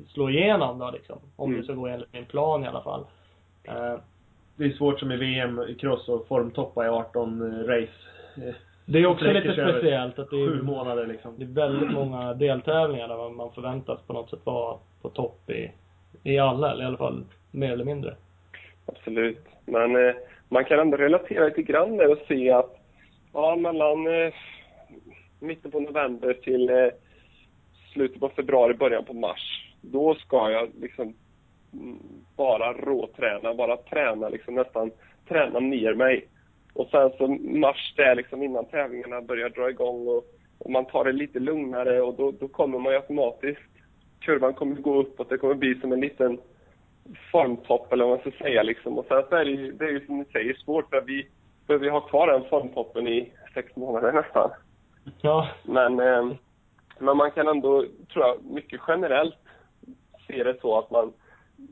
slå 0.07 0.29
igenom 0.29 0.79
då 0.79 0.91
liksom. 0.91 1.19
Om 1.35 1.49
mm. 1.49 1.59
det 1.59 1.65
ska 1.65 1.73
gå 1.73 1.87
enligt 1.87 2.13
min 2.13 2.25
plan 2.25 2.63
i 2.63 2.67
alla 2.67 2.81
fall. 2.81 3.05
Uh, 3.67 3.99
det 4.55 4.65
är 4.65 4.71
svårt 4.71 4.99
som 4.99 5.11
i 5.11 5.17
VM 5.17 5.61
i 5.61 5.75
cross 5.75 6.09
och 6.09 6.27
formtoppa 6.27 6.85
i 6.85 6.89
18 6.89 7.63
race. 7.67 8.53
Det 8.85 8.99
är 8.99 9.05
också 9.05 9.25
lite 9.25 9.53
speciellt 9.53 10.19
att 10.19 10.29
det 10.29 10.41
är, 10.41 10.47
sju 10.47 10.61
månader 10.61 11.07
liksom. 11.07 11.33
Det 11.37 11.43
är 11.43 11.67
väldigt 11.67 11.91
många 11.91 12.33
deltävlingar 12.33 13.07
där 13.07 13.29
man 13.29 13.51
förväntas 13.51 13.99
på 14.07 14.13
något 14.13 14.29
sätt 14.29 14.39
vara 14.43 14.77
på 15.01 15.09
topp 15.09 15.49
i, 15.49 15.71
i 16.23 16.39
alla, 16.39 16.71
eller 16.71 16.83
i 16.83 16.87
alla 16.87 16.97
fall 16.97 17.23
mer 17.51 17.71
eller 17.71 17.85
mindre. 17.85 18.15
Absolut. 18.91 19.45
Men 19.65 19.95
eh, 19.95 20.15
man 20.49 20.65
kan 20.65 20.79
ändå 20.79 20.97
relatera 20.97 21.45
lite 21.45 21.61
grann 21.61 21.97
där 21.97 22.11
och 22.11 22.27
se 22.27 22.51
att 22.51 22.77
ja, 23.33 23.55
mellan 23.55 24.07
eh, 24.07 24.33
mitten 25.39 25.71
på 25.71 25.79
november 25.79 26.33
till 26.33 26.69
eh, 26.69 26.87
slutet 27.93 28.19
på 28.19 28.29
februari, 28.29 28.73
början 28.73 29.05
på 29.05 29.13
mars, 29.13 29.73
då 29.81 30.15
ska 30.15 30.51
jag 30.51 30.69
liksom 30.81 31.13
mm, 31.73 31.99
bara 32.37 32.73
råträna, 32.73 33.53
bara 33.53 33.77
träna 33.77 34.29
liksom 34.29 34.55
nästan 34.55 34.91
träna 35.27 35.59
ner 35.59 35.93
mig. 35.93 36.27
Och 36.73 36.87
sen 36.91 37.11
så 37.17 37.27
mars 37.41 37.93
där 37.97 38.15
liksom 38.15 38.43
innan 38.43 38.65
tävlingarna 38.65 39.21
börjar 39.21 39.49
dra 39.49 39.69
igång 39.69 40.07
och, 40.07 40.25
och 40.59 40.71
man 40.71 40.85
tar 40.85 41.05
det 41.05 41.11
lite 41.11 41.39
lugnare 41.39 42.01
och 42.01 42.15
då, 42.15 42.31
då 42.31 42.47
kommer 42.47 42.79
man 42.79 42.91
ju 42.91 42.97
automatiskt, 42.99 43.71
kurvan 44.19 44.53
kommer 44.53 44.75
gå 44.75 45.01
uppåt, 45.01 45.29
det 45.29 45.37
kommer 45.37 45.55
bli 45.55 45.79
som 45.79 45.91
en 45.91 46.01
liten 46.01 46.37
formtopp 47.31 47.93
eller 47.93 48.05
vad 48.05 48.19
man 48.19 48.31
ska 48.31 48.43
säga 48.43 48.63
liksom. 48.63 48.97
Och 48.97 49.05
sen 49.05 49.23
så 49.29 49.35
är 49.35 49.45
det 49.45 49.51
ju, 49.51 49.71
det 49.71 49.85
är 49.85 49.89
ju 49.89 50.05
som 50.05 50.17
ni 50.17 50.25
säger 50.25 50.53
svårt 50.53 50.89
för 50.89 51.01
vi 51.01 51.27
behöver 51.67 51.89
ha 51.89 52.01
kvar 52.01 52.27
den 52.27 52.49
formtoppen 52.49 53.07
i 53.07 53.31
sex 53.53 53.75
månader 53.75 54.11
nästan. 54.11 54.51
Ja. 55.21 55.49
Men, 55.63 55.99
eh, 55.99 56.31
men 56.99 57.17
man 57.17 57.31
kan 57.31 57.47
ändå, 57.47 57.85
tror 58.13 58.25
jag, 58.25 58.43
mycket 58.43 58.81
generellt 58.87 59.35
se 60.27 60.43
det 60.43 60.61
så 60.61 60.79
att 60.79 60.91
man, 60.91 61.13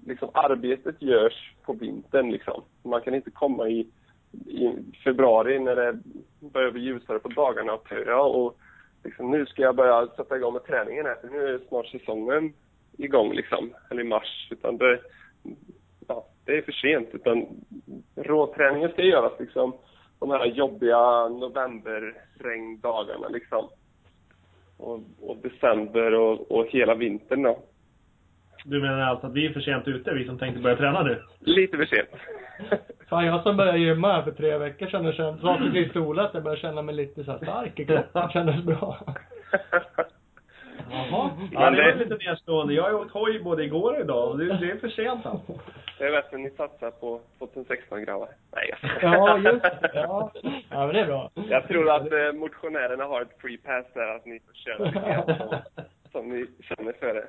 liksom 0.05 0.29
arbetet 0.33 1.01
görs 1.01 1.53
på 1.65 1.73
vintern 1.73 2.31
liksom. 2.31 2.63
Man 2.83 3.01
kan 3.01 3.15
inte 3.15 3.31
komma 3.31 3.67
i, 3.67 3.87
i 4.45 4.75
februari 5.03 5.59
när 5.59 5.75
det 5.75 5.99
börjar 6.39 6.71
bli 6.71 6.81
ljusare 6.81 7.19
på 7.19 7.29
dagarna 7.29 7.73
och 7.73 7.83
töja 7.83 8.21
och 8.21 8.57
liksom, 9.03 9.31
nu 9.31 9.45
ska 9.45 9.61
jag 9.61 9.75
börja 9.75 10.07
sätta 10.07 10.35
igång 10.37 10.53
med 10.53 10.63
träningen 10.63 11.05
här, 11.05 11.15
för 11.21 11.27
nu 11.27 11.55
är 11.55 11.59
snart 11.67 11.87
säsongen 11.87 12.53
igång 12.97 13.33
liksom, 13.33 13.73
eller 13.89 14.01
i 14.01 14.07
mars. 14.07 14.47
Utan 14.51 14.77
det, 14.77 14.99
ja, 16.07 16.25
det 16.45 16.57
är 16.57 16.61
för 16.61 16.71
sent. 16.71 17.09
Utan 17.11 17.45
råträningen 18.15 18.89
ska 18.89 19.03
göras 19.03 19.39
liksom 19.39 19.73
de 20.19 20.31
här 20.31 20.45
jobbiga 20.45 21.27
novemberregndagarna 21.27 23.27
liksom. 23.27 23.69
Och, 24.77 24.99
och 25.21 25.37
december 25.37 26.13
och, 26.13 26.51
och 26.51 26.67
hela 26.67 26.95
vintern 26.95 27.43
då. 27.43 27.59
Du 28.65 28.81
menar 28.81 29.01
alltså 29.01 29.27
att 29.27 29.33
vi 29.33 29.45
är 29.45 29.53
för 29.53 29.59
sent 29.59 29.87
ute, 29.87 30.13
vi 30.13 30.25
som 30.25 30.37
tänkte 30.37 30.61
börja 30.61 30.75
träna 30.75 31.03
nu? 31.03 31.23
Lite 31.39 31.77
för 31.77 31.85
sent. 31.85 32.09
Fan, 33.09 33.25
jag 33.25 33.43
som 33.43 33.57
började 33.57 33.79
gymma 33.79 34.13
här 34.13 34.21
för 34.21 34.31
tre 34.31 34.57
veckor 34.57 34.87
sedan 34.87 35.05
och 35.05 35.13
kände, 35.13 35.51
att 35.51 35.73
det 35.73 35.93
solat, 35.93 36.31
jag 36.33 36.43
började 36.43 36.61
känna 36.61 36.81
mig 36.81 36.95
lite 36.95 37.23
så 37.23 37.31
här 37.31 37.37
stark 37.37 37.79
i 37.79 37.85
kroppen. 37.85 38.29
Kändes 38.33 38.63
bra. 38.63 39.15
Jaha. 40.91 41.29
Men 41.37 41.47
Ja, 41.51 41.69
det 41.69 41.81
var 41.83 41.91
det- 41.91 41.95
lite 41.95 42.15
nedslående. 42.29 42.73
Jag 42.73 42.83
har 42.83 42.93
åkt 42.93 43.11
hoj 43.11 43.39
både 43.43 43.63
igår 43.63 43.93
och 43.93 43.99
idag 44.01 44.29
och 44.31 44.37
det, 44.37 44.45
det 44.45 44.71
är 44.71 44.77
för 44.77 44.89
sent 44.89 45.25
alltså. 45.25 45.53
Det 45.97 46.05
är 46.05 46.11
bättre 46.11 46.37
ni 46.37 46.49
satsar 46.49 46.91
på 46.91 47.19
2016 47.39 48.03
grabbar. 48.05 48.29
Nej, 48.55 48.73
jag 49.01 49.13
Ja, 49.13 49.37
just 49.37 49.61
det. 49.63 49.89
Ja. 49.93 50.31
ja, 50.69 50.85
men 50.85 50.93
det 50.95 50.99
är 50.99 51.05
bra. 51.05 51.31
Jag 51.49 51.67
tror 51.67 51.89
att 51.91 52.11
eh, 52.11 52.31
motionärerna 52.39 53.03
har 53.03 53.21
ett 53.21 53.41
free 53.41 53.57
pass 53.57 53.85
där, 53.93 54.15
att 54.15 54.25
ni 54.25 54.39
får 54.39 54.53
köra 54.53 54.85
lite 54.85 55.61
som, 56.11 56.29
ni 56.29 56.45
känner 56.63 56.93
för 56.99 57.13
det. 57.13 57.25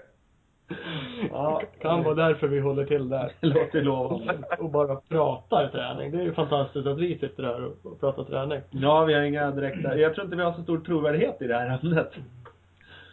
Ja, 1.31 1.62
kan 1.81 2.03
vara 2.03 2.14
därför 2.14 2.46
vi 2.49 2.61
håller 2.61 2.85
till 2.85 3.09
där. 3.09 3.33
Låter 3.40 3.83
lovande. 3.83 4.35
Och 4.59 4.70
bara 4.70 4.96
pratar 4.96 5.68
träning. 5.68 6.11
Det 6.11 6.18
är 6.18 6.23
ju 6.23 6.33
fantastiskt 6.35 6.87
att 6.87 6.99
vi 6.99 7.18
sitter 7.18 7.42
här 7.42 7.64
och 7.64 7.77
och 7.92 8.01
pratar 8.01 8.25
träning. 8.25 8.61
Ja, 8.70 9.05
vi 9.05 9.14
har 9.14 9.23
inga 9.23 9.51
direkta... 9.51 9.96
Jag 9.96 10.14
tror 10.14 10.25
inte 10.25 10.37
vi 10.37 10.42
har 10.42 10.53
så 10.53 10.62
stor 10.62 10.79
trovärdighet 10.81 11.42
i 11.42 11.46
det 11.46 11.55
här 11.55 11.79
ämnet. 11.83 12.11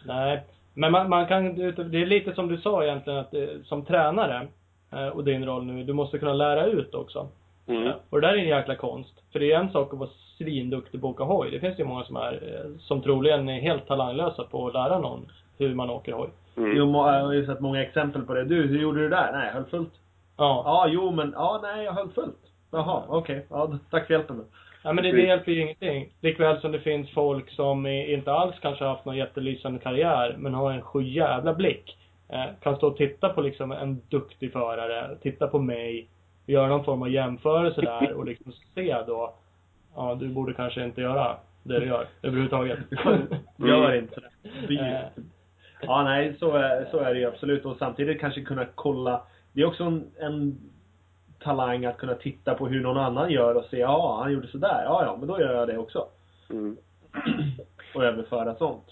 Nej. 0.08 0.42
Men 0.74 0.92
man, 0.92 1.08
man 1.08 1.26
kan, 1.26 1.54
det 1.90 2.02
är 2.02 2.06
lite 2.06 2.34
som 2.34 2.48
du 2.48 2.58
sa 2.58 2.84
egentligen 2.84 3.18
att 3.18 3.30
det, 3.30 3.66
som 3.66 3.84
tränare, 3.84 4.46
eh, 4.92 5.08
och 5.08 5.24
din 5.24 5.46
roll 5.46 5.64
nu, 5.64 5.84
du 5.84 5.92
måste 5.92 6.18
kunna 6.18 6.32
lära 6.32 6.66
ut 6.66 6.94
också. 6.94 7.28
Mm. 7.66 7.92
Och 8.10 8.20
det 8.20 8.26
där 8.26 8.34
är 8.34 8.38
en 8.38 8.48
jäkla 8.48 8.74
konst. 8.74 9.14
För 9.32 9.38
det 9.38 9.52
är 9.52 9.58
en 9.58 9.70
sak 9.72 9.92
att 9.92 9.98
vara 9.98 10.10
svinduktig 10.38 11.00
på 11.00 11.08
att 11.08 11.14
åka 11.14 11.24
hoj. 11.24 11.50
Det 11.50 11.60
finns 11.60 11.78
ju 11.80 11.84
många 11.84 12.04
som 12.04 12.16
är, 12.16 12.32
eh, 12.32 12.78
som 12.80 13.00
troligen 13.02 13.48
är 13.48 13.60
helt 13.60 13.86
talanglösa 13.86 14.44
på 14.44 14.66
att 14.66 14.72
lära 14.74 14.98
någon 14.98 15.28
hur 15.58 15.74
man 15.74 15.90
åker 15.90 16.12
hoj. 16.12 16.28
Mm. 16.56 16.76
Jo, 16.76 16.92
jag 16.92 17.24
har 17.24 17.32
ju 17.32 17.46
sett 17.46 17.60
många 17.60 17.82
exempel 17.82 18.22
på 18.22 18.34
det. 18.34 18.44
Du, 18.44 18.66
hur 18.66 18.78
gjorde 18.78 19.00
du 19.00 19.08
där? 19.08 19.32
Nej, 19.32 19.46
jag 19.46 19.52
höll 19.52 19.64
fullt. 19.64 19.92
Ja. 20.36 20.62
Ja, 20.66 20.86
jo, 20.88 21.10
men... 21.10 21.32
Ja, 21.36 21.60
nej, 21.62 21.84
jag 21.84 21.92
höll 21.92 22.08
fullt. 22.08 22.38
Jaha, 22.70 23.02
okej. 23.08 23.46
Ja, 23.50 23.66
d- 23.66 23.78
tack 23.90 24.06
för 24.06 24.14
hjälpen. 24.14 24.44
Ja 24.82 24.92
men 24.92 25.04
det, 25.04 25.12
det 25.12 25.22
hjälper 25.22 25.52
ju 25.52 25.60
ingenting. 25.60 26.12
Likväl 26.20 26.60
som 26.60 26.72
det 26.72 26.80
finns 26.80 27.10
folk 27.10 27.50
som 27.50 27.86
inte 27.86 28.32
alls 28.32 28.56
kanske 28.62 28.84
har 28.84 28.94
haft 28.94 29.04
någon 29.04 29.16
jättelysande 29.16 29.78
karriär, 29.78 30.34
men 30.38 30.54
har 30.54 30.72
en 30.72 30.82
sjujävla 30.82 31.54
blick. 31.54 31.98
Eh, 32.28 32.44
kan 32.62 32.76
stå 32.76 32.86
och 32.86 32.96
titta 32.96 33.28
på 33.28 33.40
liksom 33.40 33.72
en 33.72 34.00
duktig 34.08 34.52
förare, 34.52 35.16
titta 35.22 35.46
på 35.46 35.58
mig, 35.58 36.08
göra 36.46 36.68
någon 36.68 36.84
form 36.84 37.02
av 37.02 37.10
jämförelse 37.10 37.80
där 37.80 38.12
och 38.12 38.26
liksom 38.26 38.52
se 38.74 38.96
då, 39.06 39.34
ja 39.96 40.16
du 40.20 40.28
borde 40.28 40.54
kanske 40.54 40.84
inte 40.84 41.00
göra 41.00 41.36
det 41.62 41.80
du 41.80 41.86
gör 41.86 42.06
överhuvudtaget. 42.22 42.78
Gör 43.56 43.94
inte 43.94 44.20
det. 44.20 44.74
Eh, 44.74 45.24
Ja, 45.80 46.04
nej, 46.04 46.36
så 46.38 46.52
är, 46.52 46.86
så 46.90 46.98
är 46.98 47.14
det 47.14 47.20
ju 47.20 47.26
absolut. 47.26 47.64
Och 47.64 47.76
samtidigt 47.78 48.20
kanske 48.20 48.40
kunna 48.40 48.66
kolla. 48.74 49.22
Det 49.52 49.60
är 49.60 49.66
också 49.66 49.84
en, 49.84 50.10
en 50.20 50.58
talang 51.40 51.84
att 51.84 51.98
kunna 51.98 52.14
titta 52.14 52.54
på 52.54 52.68
hur 52.68 52.80
någon 52.80 52.96
annan 52.96 53.30
gör 53.30 53.54
och 53.54 53.64
se, 53.64 53.78
ja, 53.78 54.20
han 54.22 54.32
gjorde 54.32 54.48
sådär. 54.48 54.82
Ja, 54.84 55.04
ja, 55.04 55.16
men 55.18 55.28
då 55.28 55.40
gör 55.40 55.54
jag 55.54 55.68
det 55.68 55.78
också. 55.78 56.08
Mm. 56.50 56.76
Och 57.94 58.04
överföra 58.04 58.54
sånt. 58.54 58.84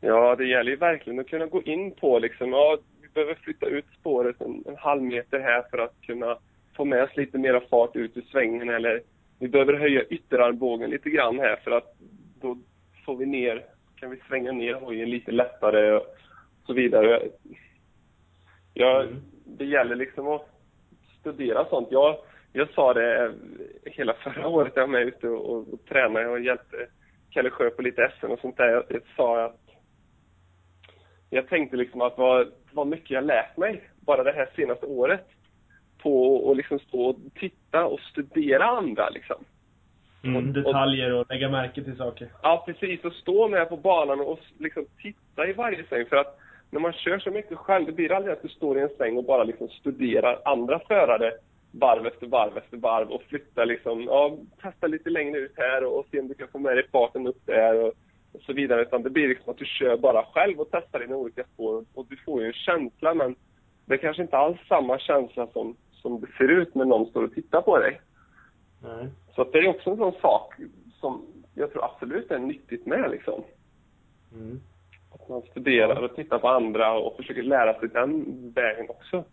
Ja, 0.00 0.36
det 0.36 0.46
gäller 0.46 0.70
ju 0.70 0.76
verkligen 0.76 1.20
att 1.20 1.28
kunna 1.28 1.46
gå 1.46 1.62
in 1.62 1.94
på 1.94 2.18
liksom, 2.18 2.52
ja, 2.52 2.78
vi 3.02 3.08
behöver 3.08 3.34
flytta 3.34 3.66
ut 3.66 3.84
spåret 4.00 4.40
en, 4.40 4.64
en 4.66 4.76
halv 4.76 5.02
meter 5.02 5.40
här 5.40 5.64
för 5.70 5.78
att 5.78 6.00
kunna 6.00 6.38
få 6.76 6.84
med 6.84 7.02
oss 7.02 7.16
lite 7.16 7.38
mera 7.38 7.60
fart 7.60 7.96
ut 7.96 8.16
ur 8.16 8.22
svängen 8.22 8.68
eller 8.68 9.02
vi 9.38 9.48
behöver 9.48 9.74
höja 9.74 10.04
ytterarmbågen 10.04 10.90
lite 10.90 11.10
grann 11.10 11.38
här 11.38 11.56
för 11.56 11.70
att 11.70 11.94
då 12.40 12.58
får 13.06 13.16
vi 13.16 13.26
ner, 13.26 13.64
kan 13.96 14.10
vi 14.10 14.16
svänga 14.28 14.52
ner 14.52 14.74
hojen 14.74 15.10
lite 15.10 15.32
lättare 15.32 15.92
och 15.92 16.06
så 16.66 16.72
vidare. 16.72 17.28
Ja, 18.74 19.06
det 19.44 19.64
gäller 19.64 19.96
liksom 19.96 20.28
att 20.28 20.51
studera 21.22 21.64
sånt. 21.64 21.88
Jag, 21.90 22.16
jag 22.52 22.68
sa 22.74 22.94
det 22.94 23.34
hela 23.84 24.14
förra 24.14 24.48
året 24.48 24.72
jag 24.74 24.82
var 24.82 24.88
med 24.88 25.02
ute 25.02 25.28
och, 25.28 25.50
och, 25.50 25.72
och 25.72 25.84
tränade 25.88 26.28
och 26.28 26.40
hjälpte 26.40 26.76
Kalle 27.30 27.50
Sjö 27.50 27.70
på 27.70 27.82
lite 27.82 28.12
SM 28.20 28.26
och 28.26 28.38
sånt 28.38 28.56
där. 28.56 28.68
Jag, 28.68 28.84
jag 28.88 29.02
sa 29.16 29.44
att 29.44 29.60
jag 31.30 31.48
tänkte 31.48 31.76
liksom 31.76 32.00
att 32.00 32.18
vad, 32.18 32.52
vad 32.72 32.86
mycket 32.86 33.10
jag 33.10 33.24
lärt 33.24 33.56
mig 33.56 33.82
bara 34.06 34.22
det 34.22 34.32
här 34.32 34.48
senaste 34.56 34.86
året 34.86 35.26
på 36.02 36.50
att 36.50 36.56
liksom 36.56 36.78
stå 36.78 37.04
och 37.04 37.16
titta 37.34 37.86
och 37.86 38.00
studera 38.00 38.64
andra 38.64 39.08
liksom. 39.08 39.44
Och 40.36 40.42
detaljer 40.42 41.12
och 41.12 41.26
lägga 41.28 41.48
märke 41.48 41.84
till 41.84 41.96
saker. 41.96 42.28
Ja, 42.42 42.62
precis. 42.66 43.04
Och 43.04 43.12
stå 43.12 43.48
med 43.48 43.68
på 43.68 43.76
banan 43.76 44.20
och 44.20 44.38
liksom 44.58 44.86
titta 45.02 45.46
i 45.46 45.52
varje 45.52 45.84
sväng. 45.84 46.06
För 46.06 46.16
att 46.16 46.38
när 46.72 46.80
man 46.80 46.92
kör 46.92 47.18
så 47.18 47.30
mycket 47.30 47.58
själv, 47.58 47.86
det 47.86 47.92
blir 47.92 48.12
aldrig 48.12 48.32
att 48.32 48.42
du 48.42 48.48
står 48.48 48.78
i 48.78 48.80
en 48.80 48.96
sväng 48.96 49.16
och 49.16 49.24
bara 49.24 49.44
liksom 49.44 49.68
studerar 49.68 50.42
andra 50.44 50.78
förare 50.78 51.32
varv 51.70 52.06
efter 52.06 52.26
varv 52.26 52.58
efter 52.58 52.76
varv 52.76 53.10
och 53.10 53.22
flyttar 53.22 53.66
liksom, 53.66 54.02
ja, 54.02 54.36
testa 54.62 54.86
lite 54.86 55.10
längre 55.10 55.38
ut 55.38 55.52
här 55.56 55.84
och, 55.84 55.98
och 55.98 56.06
se 56.10 56.20
om 56.20 56.28
du 56.28 56.34
kan 56.34 56.48
få 56.48 56.58
med 56.58 56.76
dig 56.76 56.88
farten 56.92 57.26
upp 57.26 57.46
där 57.46 57.84
och, 57.84 57.92
och 58.32 58.40
så 58.40 58.52
vidare. 58.52 58.82
Utan 58.82 59.02
det 59.02 59.10
blir 59.10 59.28
liksom 59.28 59.50
att 59.50 59.58
du 59.58 59.64
kör 59.64 59.96
bara 59.96 60.24
själv 60.24 60.60
och 60.60 60.68
testar 60.70 60.98
dina 60.98 61.16
olika 61.16 61.44
spår 61.44 61.84
och 61.94 62.06
du 62.08 62.16
får 62.16 62.40
ju 62.40 62.46
en 62.46 62.52
känsla 62.52 63.14
men 63.14 63.34
det 63.84 63.94
är 63.94 63.98
kanske 63.98 64.22
inte 64.22 64.36
alls 64.36 64.58
samma 64.68 64.98
känsla 64.98 65.46
som, 65.46 65.76
som 65.92 66.20
det 66.20 66.26
ser 66.38 66.48
ut 66.48 66.74
när 66.74 66.84
någon 66.84 67.06
står 67.06 67.24
och 67.24 67.34
tittar 67.34 67.62
på 67.62 67.78
dig. 67.78 68.00
Nej. 68.82 69.08
Så 69.34 69.44
det 69.44 69.58
är 69.58 69.68
också 69.68 69.90
en 69.90 69.96
sån 69.96 70.12
sak 70.12 70.54
som 71.00 71.26
jag 71.54 71.72
tror 71.72 71.84
absolut 71.84 72.30
är 72.30 72.38
nyttigt 72.38 72.86
med 72.86 73.10
liksom. 73.10 73.42
Mm. 74.34 74.60
Att 75.14 75.28
man 75.28 75.42
studerar 75.42 76.02
och 76.02 76.16
tittar 76.16 76.38
på 76.38 76.48
andra 76.48 76.92
och 76.92 77.16
försöker 77.16 77.42
lära 77.42 77.80
sig 77.80 77.88
den 77.88 78.24
vägen 78.54 78.86
också. 78.88 79.24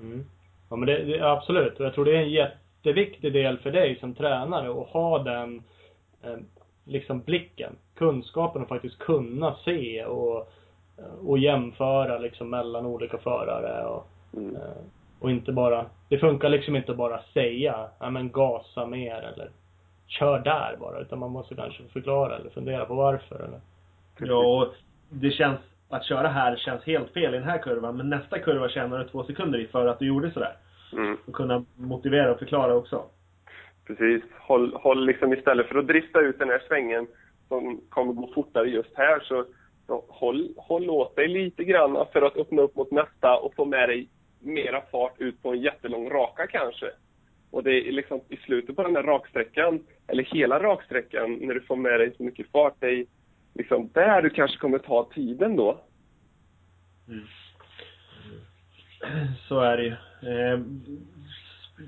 Mm. 0.00 0.24
Ja 0.70 0.76
men 0.76 0.86
det, 0.86 1.04
det, 1.04 1.30
absolut. 1.32 1.74
Jag 1.78 1.94
tror 1.94 2.04
det 2.04 2.16
är 2.16 2.22
en 2.22 2.30
jätteviktig 2.30 3.32
del 3.32 3.58
för 3.58 3.70
dig 3.70 3.98
som 4.00 4.14
tränare 4.14 4.70
att 4.70 4.88
ha 4.88 5.18
den 5.18 5.62
eh, 6.22 6.36
liksom 6.84 7.20
blicken, 7.20 7.76
kunskapen 7.94 8.62
att 8.62 8.68
faktiskt 8.68 8.98
kunna 8.98 9.56
se 9.64 10.04
och, 10.04 10.52
och 11.26 11.38
jämföra 11.38 12.18
liksom 12.18 12.50
mellan 12.50 12.86
olika 12.86 13.18
förare 13.18 13.86
och, 13.86 14.06
Mm. 14.36 14.56
eh, 14.56 14.62
och 15.20 15.30
inte 15.30 15.52
bara, 15.52 15.86
det 16.08 16.18
funkar 16.18 16.48
liksom 16.48 16.76
inte 16.76 16.94
bara 16.94 17.22
säga, 17.34 17.88
ja 17.98 18.10
men 18.10 18.32
gasa 18.32 18.86
mer 18.86 19.16
eller 19.34 19.50
kör 20.06 20.38
där 20.38 20.76
bara, 20.80 21.00
utan 21.00 21.18
man 21.18 21.30
måste 21.30 21.54
kanske 21.54 21.82
förklara 21.92 22.36
eller 22.36 22.50
fundera 22.50 22.84
på 22.84 22.94
varför 22.94 23.36
eller. 23.36 23.60
Ja, 24.18 24.62
och 24.62 24.74
det 25.08 25.30
känns, 25.30 25.58
att 25.88 26.04
köra 26.04 26.28
här 26.28 26.56
känns 26.56 26.84
helt 26.84 27.12
fel 27.12 27.34
i 27.34 27.38
den 27.38 27.48
här 27.48 27.58
kurvan, 27.58 27.96
men 27.96 28.10
nästa 28.10 28.38
kurva 28.38 28.68
tjänar 28.68 28.98
du 28.98 29.08
två 29.08 29.24
sekunder 29.24 29.58
i 29.58 29.66
för 29.66 29.86
att 29.86 29.98
du 29.98 30.06
gjorde 30.06 30.30
sådär. 30.30 30.56
Mm. 30.92 31.16
Och 31.26 31.34
kunna 31.34 31.64
motivera 31.76 32.32
och 32.32 32.38
förklara 32.38 32.74
också. 32.74 33.04
Precis. 33.86 34.22
Håll, 34.40 34.74
håll 34.74 35.06
liksom 35.06 35.32
istället 35.32 35.66
för 35.66 35.78
att 35.78 35.86
drifta 35.86 36.20
ut 36.20 36.38
den 36.38 36.48
här 36.48 36.62
svängen 36.68 37.06
som 37.48 37.80
kommer 37.88 38.12
gå 38.12 38.30
fortare 38.34 38.68
just 38.68 38.96
här 38.96 39.20
så, 39.20 39.44
så 39.86 40.04
håll, 40.08 40.54
håll 40.56 40.90
åt 40.90 41.16
dig 41.16 41.28
lite 41.28 41.64
grann 41.64 42.06
för 42.12 42.22
att 42.22 42.36
öppna 42.36 42.62
upp 42.62 42.76
mot 42.76 42.90
nästa 42.90 43.36
och 43.36 43.54
få 43.54 43.64
med 43.64 43.88
dig 43.88 44.08
mera 44.40 44.80
fart 44.80 45.14
ut 45.18 45.42
på 45.42 45.52
en 45.52 45.60
jättelång 45.60 46.10
raka 46.10 46.46
kanske. 46.46 46.90
Och 47.50 47.62
det 47.62 47.88
är 47.88 47.92
liksom 47.92 48.20
i 48.28 48.36
slutet 48.36 48.76
på 48.76 48.82
den 48.82 48.96
här 48.96 49.02
raksträckan, 49.02 49.86
eller 50.06 50.22
hela 50.22 50.58
raksträckan, 50.58 51.32
när 51.32 51.54
du 51.54 51.60
får 51.60 51.76
med 51.76 52.00
dig 52.00 52.14
så 52.16 52.22
mycket 52.22 52.50
fart, 52.52 52.74
det 52.78 52.86
är 52.86 53.06
liksom 53.54 53.90
där 53.92 54.22
du 54.22 54.30
kanske 54.30 54.58
kommer 54.58 54.78
ta 54.78 55.10
tiden 55.14 55.56
då. 55.56 55.80
Så 59.48 59.60
är 59.60 59.76
det 59.76 59.82
ju. 59.82 59.96
Eh, 60.30 60.60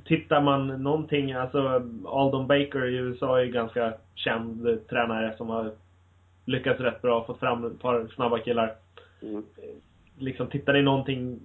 tittar 0.04 0.40
man 0.40 0.82
någonting, 0.82 1.32
alltså 1.32 1.82
Aldon 2.06 2.46
Baker 2.46 2.84
i 2.84 2.96
USA 2.96 3.38
är 3.38 3.44
ju 3.44 3.52
ganska 3.52 3.94
känd 4.14 4.68
eh, 4.68 4.76
tränare 4.76 5.36
som 5.36 5.48
har 5.48 5.72
lyckats 6.44 6.80
rätt 6.80 7.02
bra, 7.02 7.24
fått 7.24 7.38
fram 7.38 7.64
ett 7.64 7.80
par 7.80 8.06
snabba 8.14 8.38
killar. 8.38 8.74
Mm. 9.22 9.42
Liksom, 10.18 10.46
tittar 10.46 10.72
ni 10.72 10.82
någonting 10.82 11.40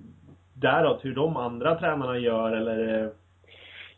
däråt 0.53 1.05
hur 1.05 1.15
de 1.15 1.37
andra 1.37 1.75
tränarna 1.75 2.17
gör 2.17 2.51
eller? 2.51 3.11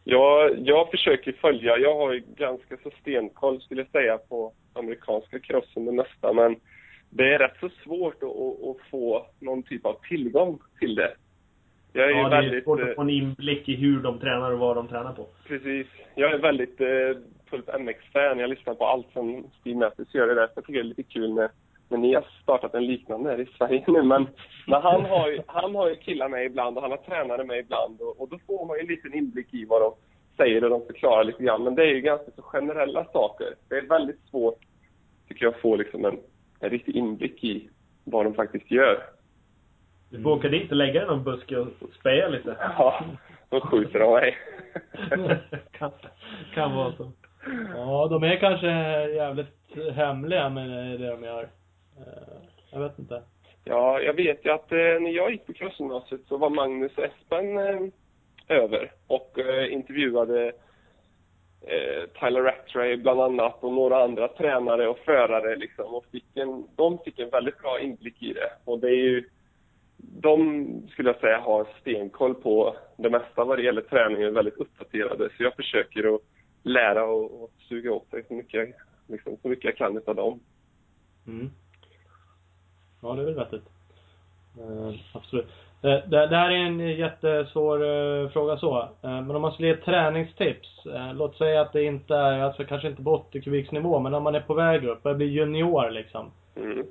Ja, 0.04 0.50
jag 0.58 0.92
försöker 0.92 1.32
följa. 1.32 1.78
Jag 1.78 1.96
har 1.96 2.14
ju 2.14 2.24
ganska 2.36 2.78
så 2.84 2.92
stenkoll 3.02 3.62
skulle 3.62 3.82
jag 3.82 3.92
säga 3.92 4.18
på 4.18 4.54
amerikanska 4.74 5.40
crossen 5.40 5.86
det 5.86 5.92
mesta. 5.92 6.34
Men 6.34 6.56
det 7.10 7.34
är 7.34 7.40
rätt 7.40 7.58
så 7.60 7.70
svårt 7.84 8.24
att, 8.24 8.30
att, 8.30 8.68
att 8.70 8.90
få 8.92 9.26
någon 9.40 9.64
typ 9.64 9.86
av 9.86 9.98
tillgång 10.10 10.60
till 10.80 10.96
det. 10.96 11.14
Jag 11.94 12.06
är 12.06 12.10
ja, 12.10 12.30
det 12.30 12.36
väldigt, 12.36 12.54
är 12.54 12.62
svårt 12.64 12.82
att 12.82 12.90
eh, 12.90 12.96
få 12.96 13.02
en 13.02 13.10
inblick 13.10 13.70
i 13.70 13.76
hur 13.76 14.00
de 14.00 14.20
tränar 14.20 14.52
och 14.52 14.60
vad 14.60 14.76
de 14.76 14.88
tränar 14.88 15.14
på. 15.14 15.28
Precis. 15.48 15.88
Jag 16.16 16.32
är 16.32 16.38
väldigt 16.38 16.82
eh, 16.82 16.88
fullt 17.50 17.80
MX-fan. 17.80 18.40
Jag 18.40 18.50
lyssnar 18.50 18.74
på 18.74 18.86
allt 18.86 19.08
som 19.14 19.48
Steve 19.60 19.80
Matthews 19.80 20.16
gör. 20.16 20.28
Det 20.28 20.36
där. 20.36 20.50
Jag 20.56 20.66
tycker 20.66 20.74
det 20.74 20.80
är 20.80 20.84
lite 20.84 21.04
kul 21.04 21.34
med 21.34 21.50
men 21.90 22.02
ni 22.02 22.14
har 22.14 22.26
startat 22.42 22.74
en 22.74 22.86
liknande 22.86 23.30
här 23.30 23.40
i 23.40 23.46
Sverige 23.58 23.84
nu. 23.88 24.04
Men, 24.04 24.28
men 24.68 24.82
han, 24.82 25.06
har 25.06 25.30
ju, 25.30 25.42
han 25.48 25.76
har 25.76 25.90
ju 25.90 25.96
killar 25.96 26.30
med 26.30 26.46
ibland 26.46 26.78
och 26.78 26.82
han 26.84 26.92
har 26.92 26.98
tränare 26.98 27.44
med 27.44 27.60
ibland. 27.60 28.02
Och, 28.02 28.22
och 28.22 28.30
då 28.30 28.40
får 28.48 28.66
man 28.66 28.78
ju 28.78 28.82
en 28.82 28.88
liten 28.88 29.14
inblick 29.14 29.54
i 29.54 29.66
vad 29.66 29.82
de 29.82 29.94
säger 30.38 30.64
och 30.64 30.70
de 30.70 30.86
förklarar 30.86 31.24
lite 31.24 31.44
grann. 31.44 31.64
Men 31.64 31.76
det 31.76 31.84
är 31.84 31.94
ju 31.94 32.02
ganska 32.02 32.32
så 32.32 32.42
generella 32.42 33.06
saker. 33.06 33.48
Det 33.70 33.76
är 33.76 33.82
väldigt 33.88 34.20
svårt, 34.30 34.60
tycker 35.28 35.46
jag, 35.46 35.54
att 35.54 35.62
få 35.62 35.76
liksom 35.76 36.06
en, 36.06 36.20
en 36.60 36.70
riktig 36.70 36.96
inblick 36.96 37.44
i 37.44 37.70
vad 38.04 38.26
de 38.26 38.34
faktiskt 38.34 38.72
gör. 38.72 39.04
Du 40.10 40.26
åka 40.26 40.50
dit 40.50 40.72
och 40.72 40.78
lägga 40.78 40.94
dig 40.94 41.04
i 41.04 41.06
någon 41.06 41.24
buske 41.24 41.58
och 41.58 41.68
speja 42.00 42.28
lite. 42.28 42.58
Ja, 42.60 43.04
då 43.50 43.62
skjuter 43.62 44.00
de 44.00 44.14
mig. 44.14 44.38
kan, 45.72 45.92
kan 46.54 46.76
vara 46.76 46.94
så. 46.94 47.12
Ja, 47.76 48.08
de 48.08 48.24
är 48.24 48.36
kanske 48.36 48.68
jävligt 49.10 49.94
hemliga 49.96 50.50
med 50.50 50.70
det 51.00 51.10
de 51.10 51.24
gör. 51.24 51.50
Eh, 51.98 52.50
jag 52.72 52.80
vet 52.80 53.00
inte. 53.00 53.24
Ja, 53.64 54.02
jag 54.02 54.14
vet 54.14 54.46
ju 54.46 54.50
att 54.50 54.72
eh, 54.72 54.78
när 54.78 55.12
jag 55.12 55.32
gick 55.32 55.46
på 55.46 55.54
crossgymnasiet 55.54 56.22
så 56.28 56.38
var 56.38 56.50
Magnus 56.50 56.92
Espen 56.98 57.58
eh, 57.58 57.80
över 58.48 58.92
och 59.08 59.38
intervjuade 59.70 60.52
Tyler 62.20 62.42
Rattray 62.42 62.98
bland 62.98 63.22
annat 63.22 63.64
och 63.64 63.74
några 63.74 64.04
andra 64.04 64.28
tränare 64.28 64.88
och 64.88 64.98
förare 64.98 65.56
liksom 65.56 65.94
och 65.96 66.06
fick 66.12 66.38
en, 66.38 66.68
de 66.76 67.00
fick 67.06 67.20
en 67.20 67.30
väldigt 67.30 67.58
bra 67.58 67.80
inblick 67.80 68.24
i 68.24 68.34
det. 68.34 68.52
Och 68.66 68.80
det 68.80 68.88
är 68.88 68.96
ju, 68.96 69.30
de 69.98 70.68
skulle 70.92 71.10
jag 71.10 71.20
säga 71.20 71.40
har 71.40 71.68
stenkoll 71.82 72.36
på 72.36 72.76
det 72.98 73.10
mesta 73.10 73.44
vad 73.44 73.58
det 73.58 73.64
gäller 73.64 73.82
träning 73.82 74.28
och 74.28 74.36
väldigt 74.36 74.58
uppdaterade 74.58 75.30
så 75.38 75.44
jag 75.44 75.56
försöker 75.56 76.16
att 76.16 76.22
lära 76.64 77.04
och, 77.06 77.44
och 77.44 77.52
suga 77.70 77.92
åt 77.92 78.10
sig 78.10 78.24
så 78.28 78.34
mycket, 78.34 78.76
liksom, 79.08 79.38
så 79.42 79.48
mycket 79.48 79.66
jag 79.66 79.78
kan 79.78 79.98
utav 79.98 80.16
dem. 80.16 80.40
Mm. 81.28 81.50
Ja, 83.04 83.14
det 83.14 83.22
är 83.22 83.26
väl 83.26 83.36
vettigt. 83.36 83.70
Uh, 84.60 84.96
absolut. 85.14 85.46
Uh, 85.46 86.10
det, 86.10 86.28
det, 86.28 86.38
här 86.38 86.52
är 86.52 86.66
en 86.66 86.80
jättesvår 86.80 87.84
uh, 87.84 88.30
fråga 88.30 88.58
så. 88.58 88.90
men 89.02 89.32
om 89.32 89.42
man 89.42 89.52
skulle 89.52 89.68
ge 89.68 89.76
träningstips. 89.76 90.86
låt 91.14 91.38
säga 91.38 91.62
att 91.62 91.74
det 91.74 91.84
inte 91.84 92.16
är, 92.16 92.40
alltså 92.40 92.64
kanske 92.64 92.88
inte 92.88 93.04
på 93.04 93.14
80 93.14 93.42
kubiksnivå, 93.42 94.00
men 94.00 94.14
om 94.14 94.24
man 94.24 94.36
är 94.36 94.40
på 94.40 94.54
väg 94.54 94.86
upp, 94.86 95.04
börjar 95.04 95.18
bli 95.18 95.26
junior 95.26 95.90
liksom. 95.90 96.32
Mm. 96.56 96.86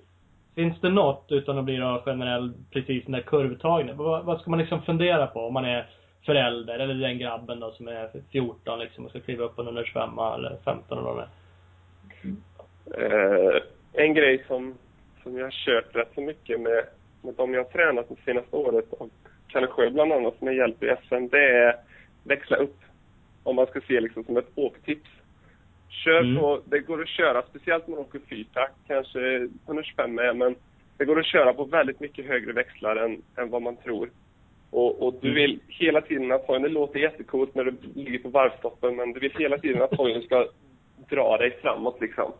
Finns 0.55 0.81
det 0.81 0.91
något, 0.91 1.25
utan 1.29 1.59
att 1.59 1.65
bli 1.65 1.77
då 1.77 2.03
generell, 2.05 2.53
precis 2.71 3.05
den 3.05 3.13
där 3.13 3.21
kurvtagningen. 3.21 3.97
Vad, 3.97 4.25
vad 4.25 4.41
ska 4.41 4.51
man 4.51 4.59
liksom 4.59 4.83
fundera 4.83 5.27
på 5.27 5.41
om 5.41 5.55
man 5.55 5.65
är 5.65 5.87
förälder, 6.27 6.79
eller 6.79 6.95
den 6.95 7.19
grabben 7.19 7.61
då 7.61 7.71
som 7.73 7.89
är 7.89 8.11
14 8.33 8.79
liksom 8.79 9.05
och 9.05 9.11
ska 9.11 9.21
kliva 9.21 9.45
upp 9.45 9.57
på 9.57 9.63
en 9.63 9.69
125 9.69 10.19
eller 10.19 10.57
15 10.65 10.99
eller 10.99 11.09
vad 11.09 11.17
det 11.17 11.23
är? 11.23 11.29
en 13.93 14.15
grej 14.15 14.45
som 14.49 14.75
som 15.23 15.39
jag 15.39 15.47
har 15.47 15.51
kört 15.51 15.97
rätt 15.97 16.15
så 16.15 16.21
mycket 16.21 16.61
med, 16.61 16.85
med 17.23 17.35
de 17.35 17.55
jag 17.55 17.65
har 17.65 17.71
tränat 17.71 18.09
det 18.09 18.25
senaste 18.25 18.57
året 18.57 18.93
och 18.93 19.09
Kalle 19.49 19.67
Sjö 19.67 19.91
bland 19.91 20.13
annat 20.13 20.39
som 20.39 20.49
är 20.49 20.53
hjälp 20.53 20.83
i 20.83 20.97
SM, 21.09 21.29
det 21.31 21.45
är 21.45 21.77
växla 22.25 22.57
upp. 22.57 22.77
Om 23.43 23.57
man 23.57 23.67
ska 23.67 23.81
se 23.81 24.01
liksom 24.01 24.25
som 24.25 24.37
ett 24.37 24.51
åktips. 24.55 25.11
Kör 25.89 26.21
mm. 26.21 26.41
på, 26.41 26.61
det 26.65 26.79
går 26.79 27.03
att 27.03 27.09
köra, 27.09 27.43
speciellt 27.43 27.87
om 27.87 27.91
man 27.91 28.01
åker 28.01 28.21
fyrtakt, 28.29 28.75
kanske 28.87 29.49
125 29.67 30.15
med, 30.15 30.37
men 30.37 30.55
det 30.97 31.05
går 31.05 31.21
att 31.21 31.27
köra 31.27 31.53
på 31.53 31.65
väldigt 31.65 32.01
mycket 32.01 32.27
högre 32.27 32.53
växlar 32.53 32.97
än, 32.97 33.23
än 33.37 33.51
vad 33.51 33.63
man 33.63 33.77
tror. 33.77 34.11
Och, 34.71 35.03
och 35.03 35.15
du 35.21 35.29
mm. 35.29 35.35
vill 35.35 35.61
hela 35.69 36.01
tiden 36.01 36.33
att 36.33 36.47
hojen, 36.47 36.63
det 36.63 36.69
låter 36.69 37.01
jättecoolt 37.01 37.55
när 37.55 37.65
du 37.65 37.77
ligger 37.95 38.19
på 38.19 38.29
varvstoppen, 38.29 38.97
men 38.97 39.13
du 39.13 39.21
vill 39.21 39.33
hela 39.39 39.59
tiden 39.59 39.83
att 39.83 39.95
hojen 39.95 40.23
ska 40.23 40.47
dra 41.11 41.37
dig 41.37 41.59
framåt 41.63 42.01
liksom. 42.01 42.33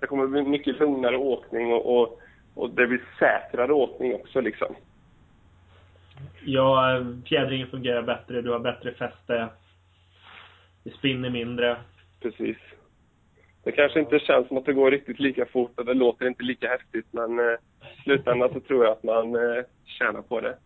Det 0.00 0.06
kommer 0.06 0.26
bli 0.26 0.42
mycket 0.42 0.78
lugnare 0.78 1.16
åkning 1.16 1.72
och, 1.72 2.00
och 2.00 2.20
och 2.56 2.70
det 2.70 2.86
blir 2.86 3.00
säkrare 3.18 3.72
åkning 3.72 4.14
också 4.14 4.40
liksom. 4.40 4.74
Ja, 6.44 7.04
fjädringen 7.26 7.68
fungerar 7.68 8.02
bättre, 8.02 8.42
du 8.42 8.50
har 8.50 8.58
bättre 8.58 8.92
fäste. 8.92 9.48
Det 10.84 10.90
spinner 10.90 11.30
mindre. 11.30 11.76
Precis. 12.20 12.56
Det 13.64 13.72
kanske 13.72 14.00
inte 14.00 14.18
känns 14.18 14.48
som 14.48 14.56
att 14.56 14.64
det 14.64 14.72
går 14.72 14.90
riktigt 14.90 15.20
lika 15.20 15.46
fort 15.46 15.78
och 15.78 15.84
det 15.84 15.94
låter 15.94 16.26
inte 16.26 16.42
lika 16.42 16.68
häftigt 16.68 17.06
men 17.10 17.38
eh, 17.38 17.56
i 17.98 18.02
slutändan 18.02 18.52
så 18.52 18.60
tror 18.60 18.84
jag 18.84 18.92
att 18.92 19.02
man 19.02 19.34
eh, 19.34 19.64
tjänar 19.84 20.22
på 20.22 20.40
det. 20.40 20.56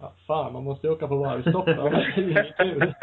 Ja, 0.00 0.12
fan, 0.26 0.52
man 0.52 0.64
måste 0.64 0.86
ju 0.86 0.92
åka 0.92 1.08
på 1.08 1.16
varvstopp. 1.16 1.66
Det 1.66 1.72
är 1.72 2.18
inget 2.18 2.56
kul. 2.56 2.94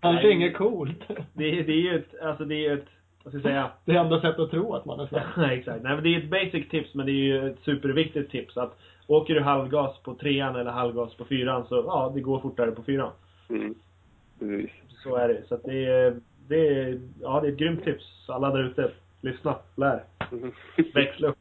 Kanske 0.00 0.30
inget 0.30 0.56
coolt. 0.56 1.08
Det, 1.08 1.62
det 1.62 1.72
är 1.72 1.82
ju 1.82 1.98
ett, 1.98 2.20
alltså 2.22 2.44
det 2.44 2.66
är 2.66 2.74
ett 2.76 2.88
vad 3.32 3.40
ska 3.40 3.50
jag 3.50 3.54
säga? 3.54 3.70
Det 3.84 3.92
är 3.92 4.00
enda 4.00 4.20
sättet 4.20 4.40
att 4.40 4.50
tro 4.50 4.74
att 4.74 4.84
man 4.84 5.00
är 5.00 5.06
snabb. 5.06 5.22
Nej, 5.36 5.58
exakt. 5.58 5.82
Nej, 5.82 5.94
men 5.94 6.04
det 6.04 6.14
är 6.14 6.18
ett 6.18 6.30
basic 6.30 6.68
tips, 6.68 6.94
men 6.94 7.06
det 7.06 7.12
är 7.12 7.14
ju 7.14 7.50
ett 7.50 7.58
superviktigt 7.64 8.30
tips. 8.30 8.56
Att 8.56 8.78
åker 9.06 9.34
du 9.34 9.40
halvgas 9.40 9.98
på 9.98 10.14
trean 10.14 10.56
eller 10.56 10.70
halvgas 10.70 11.14
på 11.14 11.24
fyran 11.24 11.66
så, 11.68 11.74
ja, 11.74 12.12
det 12.14 12.20
går 12.20 12.40
fortare 12.40 12.70
på 12.70 12.82
fyran. 12.82 13.10
Mm. 13.50 13.74
Precis. 14.38 14.70
Så 15.02 15.16
är 15.16 15.28
det. 15.28 15.42
Så 15.48 15.54
att 15.54 15.64
det 15.64 15.84
är, 15.84 16.16
det 16.48 16.68
är, 16.68 17.00
ja, 17.20 17.40
det 17.40 17.48
är 17.48 17.52
ett 17.52 17.58
grymt 17.58 17.84
tips. 17.84 18.04
Alla 18.28 18.50
där 18.50 18.64
ute, 18.64 18.90
lyssna, 19.20 19.56
lär. 19.76 20.02
Mm. 20.32 20.52
Växla 20.94 21.28
upp. 21.28 21.38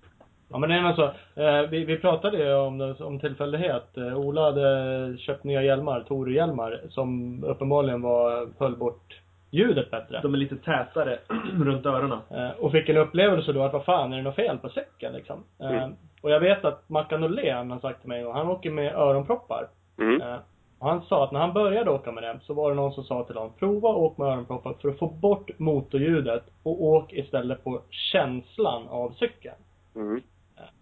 Ja 0.49 0.57
men 0.57 0.69
det 0.69 0.75
är 0.75 0.81
nog 0.81 0.95
så. 0.95 1.11
Eh, 1.41 1.69
vi, 1.69 1.85
vi 1.85 1.97
pratade 1.97 2.37
ju 2.37 2.53
om, 2.53 2.95
om 2.99 3.19
tillfällighet. 3.19 3.97
Eh, 3.97 4.17
Ola 4.17 4.41
hade 4.41 5.17
köpt 5.17 5.43
nya 5.43 5.63
hjälmar, 5.63 6.05
Toru-hjälmar, 6.07 6.81
som 6.89 7.43
uppenbarligen 7.43 8.01
var, 8.01 8.49
höll 8.59 8.75
bort 8.75 9.21
ljudet 9.51 9.91
bättre. 9.91 10.19
De 10.21 10.33
är 10.33 10.37
lite 10.37 10.55
tätare 10.55 11.19
runt 11.59 11.85
öronen. 11.85 12.19
Eh, 12.29 12.49
och 12.49 12.71
fick 12.71 12.89
en 12.89 12.97
upplevelse 12.97 13.53
då 13.53 13.63
att 13.63 13.73
vad 13.73 13.85
fan, 13.85 14.13
är 14.13 14.17
det 14.17 14.23
något 14.23 14.35
fel 14.35 14.57
på 14.57 14.69
cykeln 14.69 15.13
liksom? 15.13 15.43
Eh, 15.59 15.83
mm. 15.83 15.95
Och 16.21 16.31
jag 16.31 16.39
vet 16.39 16.65
att 16.65 16.89
Mackan 16.89 17.21
Norlén 17.21 17.71
har 17.71 17.79
sagt 17.79 17.99
till 17.99 18.09
mig, 18.09 18.25
och 18.25 18.33
han 18.33 18.47
åker 18.47 18.71
med 18.71 18.95
öronproppar. 18.95 19.67
Mm. 19.99 20.21
Eh, 20.21 20.37
och 20.79 20.89
han 20.89 21.01
sa 21.01 21.23
att 21.23 21.31
när 21.31 21.39
han 21.39 21.53
började 21.53 21.91
åka 21.91 22.11
med 22.11 22.23
det 22.23 22.39
så 22.43 22.53
var 22.53 22.69
det 22.69 22.75
någon 22.75 22.93
som 22.93 23.03
sa 23.03 23.23
till 23.23 23.35
honom, 23.35 23.53
prova 23.59 23.89
att 23.89 23.95
åka 23.95 24.23
med 24.23 24.31
öronproppar 24.31 24.73
för 24.81 24.89
att 24.89 24.99
få 24.99 25.07
bort 25.07 25.59
motorljudet 25.59 26.43
och 26.63 26.83
åk 26.83 27.13
istället 27.13 27.63
på 27.63 27.81
känslan 27.89 28.87
av 28.87 29.09
cykeln. 29.09 29.55
Mm. 29.95 30.21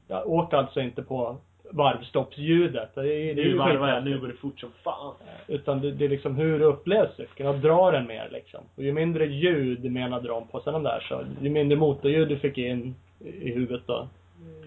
Jag 0.07 0.30
åk 0.30 0.53
alltså 0.53 0.82
inte 0.82 1.03
på 1.03 1.38
varvstoppsljudet. 1.72 2.95
Det 2.95 3.01
är, 3.01 3.36
det 3.36 3.41
är 3.41 3.45
nu 3.45 3.57
varvar 3.57 3.89
jag, 3.89 4.03
nu 4.03 4.20
går 4.20 4.28
det 4.28 4.34
fort 4.34 4.59
som 4.59 4.72
fan. 4.84 5.13
Utan 5.47 5.82
det, 5.82 5.91
det 5.91 6.05
är 6.05 6.09
liksom 6.09 6.36
hur 6.36 6.59
du 6.59 6.66
upplevs 6.66 7.16
cykeln 7.16 7.49
och 7.49 7.55
drar 7.55 7.91
den 7.91 8.07
mer 8.07 8.30
liksom. 8.32 8.59
Och 8.76 8.84
ju 8.84 8.93
mindre 8.93 9.26
ljud 9.26 9.91
menade 9.91 10.28
de 10.28 10.47
på 10.47 10.59
sen 10.59 10.74
de 10.74 10.84
där 10.84 11.05
så, 11.09 11.24
ju 11.41 11.49
mindre 11.49 11.78
motorljud 11.78 12.28
du 12.28 12.38
fick 12.38 12.57
in 12.57 12.95
i 13.20 13.51
huvudet 13.51 13.88
då, 13.88 14.07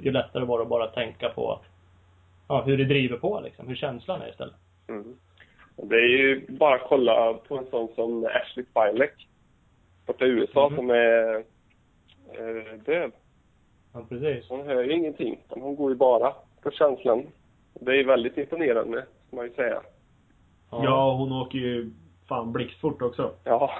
ju 0.02 0.10
lättare 0.10 0.44
var 0.44 0.58
det 0.58 0.62
att 0.62 0.68
bara 0.68 0.86
tänka 0.86 1.28
på 1.28 1.60
ja, 2.48 2.62
hur 2.62 2.78
det 2.78 2.84
driver 2.84 3.16
på 3.16 3.40
liksom, 3.44 3.68
hur 3.68 3.76
känslan 3.76 4.22
är 4.22 4.28
istället. 4.28 4.54
Mm. 4.88 5.16
Det 5.76 5.96
är 5.96 6.08
ju 6.08 6.46
bara 6.48 6.74
att 6.74 6.88
kolla 6.88 7.34
på 7.34 7.58
en 7.58 7.66
sån 7.70 7.88
som 7.94 8.24
Ashley 8.24 8.66
Spilek 8.70 9.28
borta 10.06 10.26
i 10.26 10.28
USA 10.28 10.66
mm. 10.66 10.76
som 10.76 10.90
är 10.90 11.34
eh, 12.32 12.78
döv. 12.86 13.10
Ja, 13.92 14.04
precis. 14.08 14.48
Hon 14.48 14.66
hör 14.66 14.82
ju 14.82 14.92
ingenting. 14.92 15.38
Hon 15.48 15.76
går 15.76 15.90
ju 15.90 15.96
bara 15.96 16.32
på 16.70 16.74
känslan. 16.74 17.26
Det 17.80 18.00
är 18.00 18.04
väldigt 18.04 18.38
imponerande, 18.38 19.04
ska 19.26 19.36
man 19.36 19.44
ju 19.44 19.52
säga. 19.52 19.80
Ja, 20.70 20.84
ja 20.84 21.14
hon 21.14 21.32
åker 21.32 21.58
ju 21.58 21.90
fan 22.28 22.52
blixtfort 22.52 23.02
också. 23.02 23.30
Ja, 23.44 23.70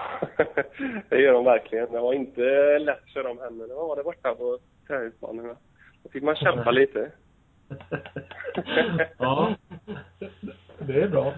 det 1.08 1.20
gör 1.20 1.34
hon 1.34 1.44
verkligen. 1.44 1.92
Det 1.92 2.00
var 2.00 2.12
inte 2.12 2.78
lätt 2.78 3.02
att 3.02 3.08
köra 3.08 3.30
om 3.30 3.38
henne. 3.38 3.66
Det 3.66 3.74
var 3.74 3.96
det 3.96 4.02
borta 4.02 4.34
på 4.34 4.58
träningsbanorna. 4.86 5.56
Då 6.02 6.08
fick 6.10 6.22
man 6.22 6.36
kämpa 6.36 6.70
lite. 6.70 7.10
ja, 9.18 9.54
det 10.78 11.02
är 11.02 11.08
bra. 11.08 11.32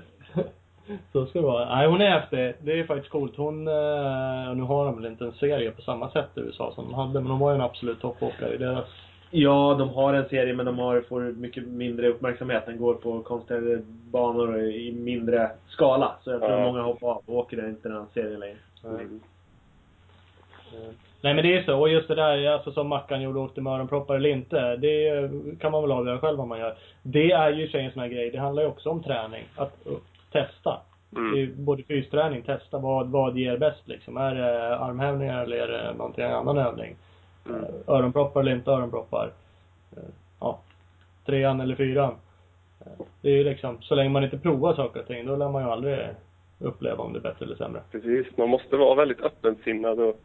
Så 1.12 1.26
ska 1.26 1.38
det 1.38 1.46
vara. 1.46 1.76
Nej, 1.76 1.88
hon 1.88 2.00
är 2.00 2.20
häftig. 2.20 2.54
Det 2.66 2.80
är 2.80 2.84
faktiskt 2.84 3.12
coolt. 3.12 3.36
Hon, 3.36 3.68
eh, 3.68 4.54
nu 4.54 4.62
har 4.62 4.84
de 4.84 4.96
väl 4.96 5.12
inte 5.12 5.24
en 5.24 5.32
serie 5.32 5.70
på 5.70 5.82
samma 5.82 6.10
sätt 6.10 6.28
i 6.36 6.40
USA 6.40 6.72
som 6.74 6.84
de 6.84 6.94
hade, 6.94 7.20
men 7.20 7.30
hon 7.30 7.40
var 7.40 7.50
ju 7.50 7.54
en 7.54 7.60
absolut 7.60 8.00
toppåkare 8.00 8.54
i 8.54 8.58
deras 8.58 8.88
Ja, 9.30 9.76
de 9.78 9.88
har 9.88 10.14
en 10.14 10.28
serie 10.28 10.54
men 10.54 10.66
de 10.66 10.78
har, 10.78 11.00
får 11.00 11.20
mycket 11.20 11.66
mindre 11.66 12.08
uppmärksamhet. 12.08 12.66
Den 12.66 12.78
går 12.78 12.94
på 12.94 13.22
konstiga 13.22 13.78
banor 14.10 14.60
i 14.60 14.92
mindre 14.92 15.50
skala. 15.68 16.16
Så 16.24 16.30
jag 16.30 16.40
tror 16.40 16.52
ja. 16.52 16.64
många 16.64 16.82
hoppar 16.82 17.08
av 17.08 17.22
och 17.26 17.34
åker 17.34 17.68
inte 17.68 17.88
den 17.88 18.06
serien 18.14 18.40
längre. 18.40 18.56
Mm. 18.84 19.20
Nej 21.22 21.34
men 21.34 21.44
det 21.44 21.58
är 21.58 21.62
så, 21.62 21.78
och 21.78 21.88
just 21.88 22.08
det 22.08 22.14
där, 22.14 22.48
alltså 22.48 22.72
som 22.72 22.88
Mackan 22.88 23.22
gjorde, 23.22 23.38
åkte 23.38 23.60
med 23.60 23.72
öronproppar 23.72 24.14
eller 24.14 24.28
inte. 24.28 24.76
Det 24.76 25.30
kan 25.60 25.72
man 25.72 25.82
väl 25.82 25.92
avgöra 25.92 26.18
själv 26.18 26.38
vad 26.38 26.48
man 26.48 26.58
gör. 26.58 26.74
Det 27.02 27.32
är 27.32 27.50
ju 27.50 27.68
en 27.72 27.92
sån 27.92 28.02
här 28.02 28.08
grej, 28.08 28.30
det 28.30 28.38
handlar 28.38 28.62
ju 28.62 28.68
också 28.68 28.90
om 28.90 29.02
träning. 29.02 29.44
Att 29.56 29.78
uh, 29.86 29.96
testa. 30.32 30.80
Mm. 31.16 31.34
Det 31.34 31.42
är 31.42 31.46
både 31.46 31.82
fysträning, 31.82 32.42
testa 32.42 32.78
vad, 32.78 33.08
vad 33.08 33.38
ger 33.38 33.56
bäst 33.58 33.88
liksom. 33.88 34.16
Är 34.16 34.34
det 34.34 34.76
armhävningar 34.76 35.42
eller 35.42 35.56
är 35.56 35.68
det 35.68 35.94
någonting 35.98 36.24
annan 36.24 36.58
övning? 36.58 36.96
Mm. 37.54 37.64
Eh, 37.64 37.70
Öronproppar 37.94 38.40
eller 38.40 38.52
inte 38.52 38.70
öronproppar? 38.70 39.32
Eh, 39.96 40.02
Ja. 40.40 40.58
Trean 41.26 41.60
eller 41.60 41.74
fyran? 41.76 42.14
Eh, 42.80 43.04
Det 43.20 43.28
är 43.28 43.36
ju 43.36 43.44
liksom, 43.44 43.82
så 43.82 43.94
länge 43.94 44.10
man 44.10 44.24
inte 44.24 44.38
provar 44.38 44.74
saker 44.74 45.00
och 45.00 45.06
ting, 45.06 45.26
då 45.26 45.36
lär 45.36 45.48
man 45.48 45.62
ju 45.64 45.70
aldrig 45.70 45.98
uppleva 46.58 47.04
om 47.04 47.12
det 47.12 47.18
är 47.18 47.22
bättre 47.22 47.44
eller 47.44 47.56
sämre. 47.56 47.80
Precis, 47.90 48.26
man 48.36 48.48
måste 48.48 48.76
vara 48.76 48.94
väldigt 48.94 49.20
öppensinnad 49.20 50.00
och, 50.00 50.20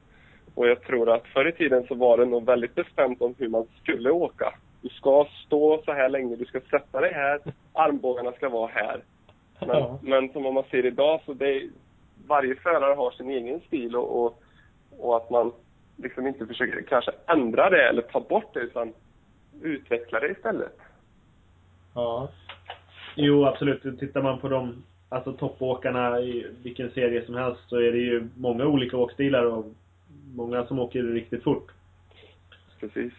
och 0.55 0.67
jag 0.67 0.81
tror 0.81 1.09
att 1.09 1.27
förr 1.27 1.47
i 1.47 1.51
tiden 1.51 1.85
så 1.87 1.95
var 1.95 2.17
det 2.17 2.25
nog 2.25 2.45
väldigt 2.45 2.75
bestämt 2.75 3.21
om 3.21 3.35
hur 3.37 3.49
man 3.49 3.67
skulle 3.81 4.11
åka. 4.11 4.53
Du 4.81 4.89
ska 4.89 5.27
stå 5.45 5.81
så 5.85 5.91
här 5.93 6.09
länge, 6.09 6.35
du 6.35 6.45
ska 6.45 6.59
sätta 6.61 7.01
dig 7.01 7.13
här, 7.13 7.39
armbågarna 7.73 8.31
ska 8.31 8.49
vara 8.49 8.71
här. 8.73 9.01
Men, 9.59 9.69
Ja. 9.69 9.99
men 10.01 10.29
som 10.33 10.53
man 10.53 10.63
ser 10.71 10.85
idag 10.85 11.21
så 11.25 11.33
det 11.33 11.49
är, 11.55 11.69
varje 12.27 12.55
förare 12.55 12.93
har 12.95 13.11
sin 13.11 13.29
egen 13.29 13.59
stil 13.67 13.95
och, 13.95 14.25
och, 14.25 14.41
och 14.99 15.17
att 15.17 15.29
man 15.29 15.51
liksom 15.97 16.27
inte 16.27 16.45
försöker 16.45 16.81
kanske 16.81 17.11
ändra 17.27 17.69
det 17.69 17.89
eller 17.89 18.01
ta 18.01 18.19
bort 18.19 18.53
det 18.53 18.59
utan 18.59 18.93
utveckla 19.61 20.19
det 20.19 20.27
istället. 20.27 20.77
Ja. 21.93 22.29
Jo, 23.15 23.45
absolut. 23.45 23.99
Tittar 23.99 24.21
man 24.21 24.39
på 24.39 24.47
de 24.47 24.83
alltså 25.09 25.33
toppåkarna 25.33 26.19
i 26.19 26.47
vilken 26.63 26.91
serie 26.91 27.25
som 27.25 27.35
helst 27.35 27.61
så 27.69 27.75
är 27.75 27.91
det 27.91 27.97
ju 27.97 28.27
många 28.35 28.65
olika 28.65 28.97
åkstilar 28.97 29.45
och 29.45 29.65
många 30.35 30.65
som 30.65 30.79
åker 30.79 31.03
riktigt 31.03 31.43
fort. 31.43 31.71
Precis. 32.79 33.13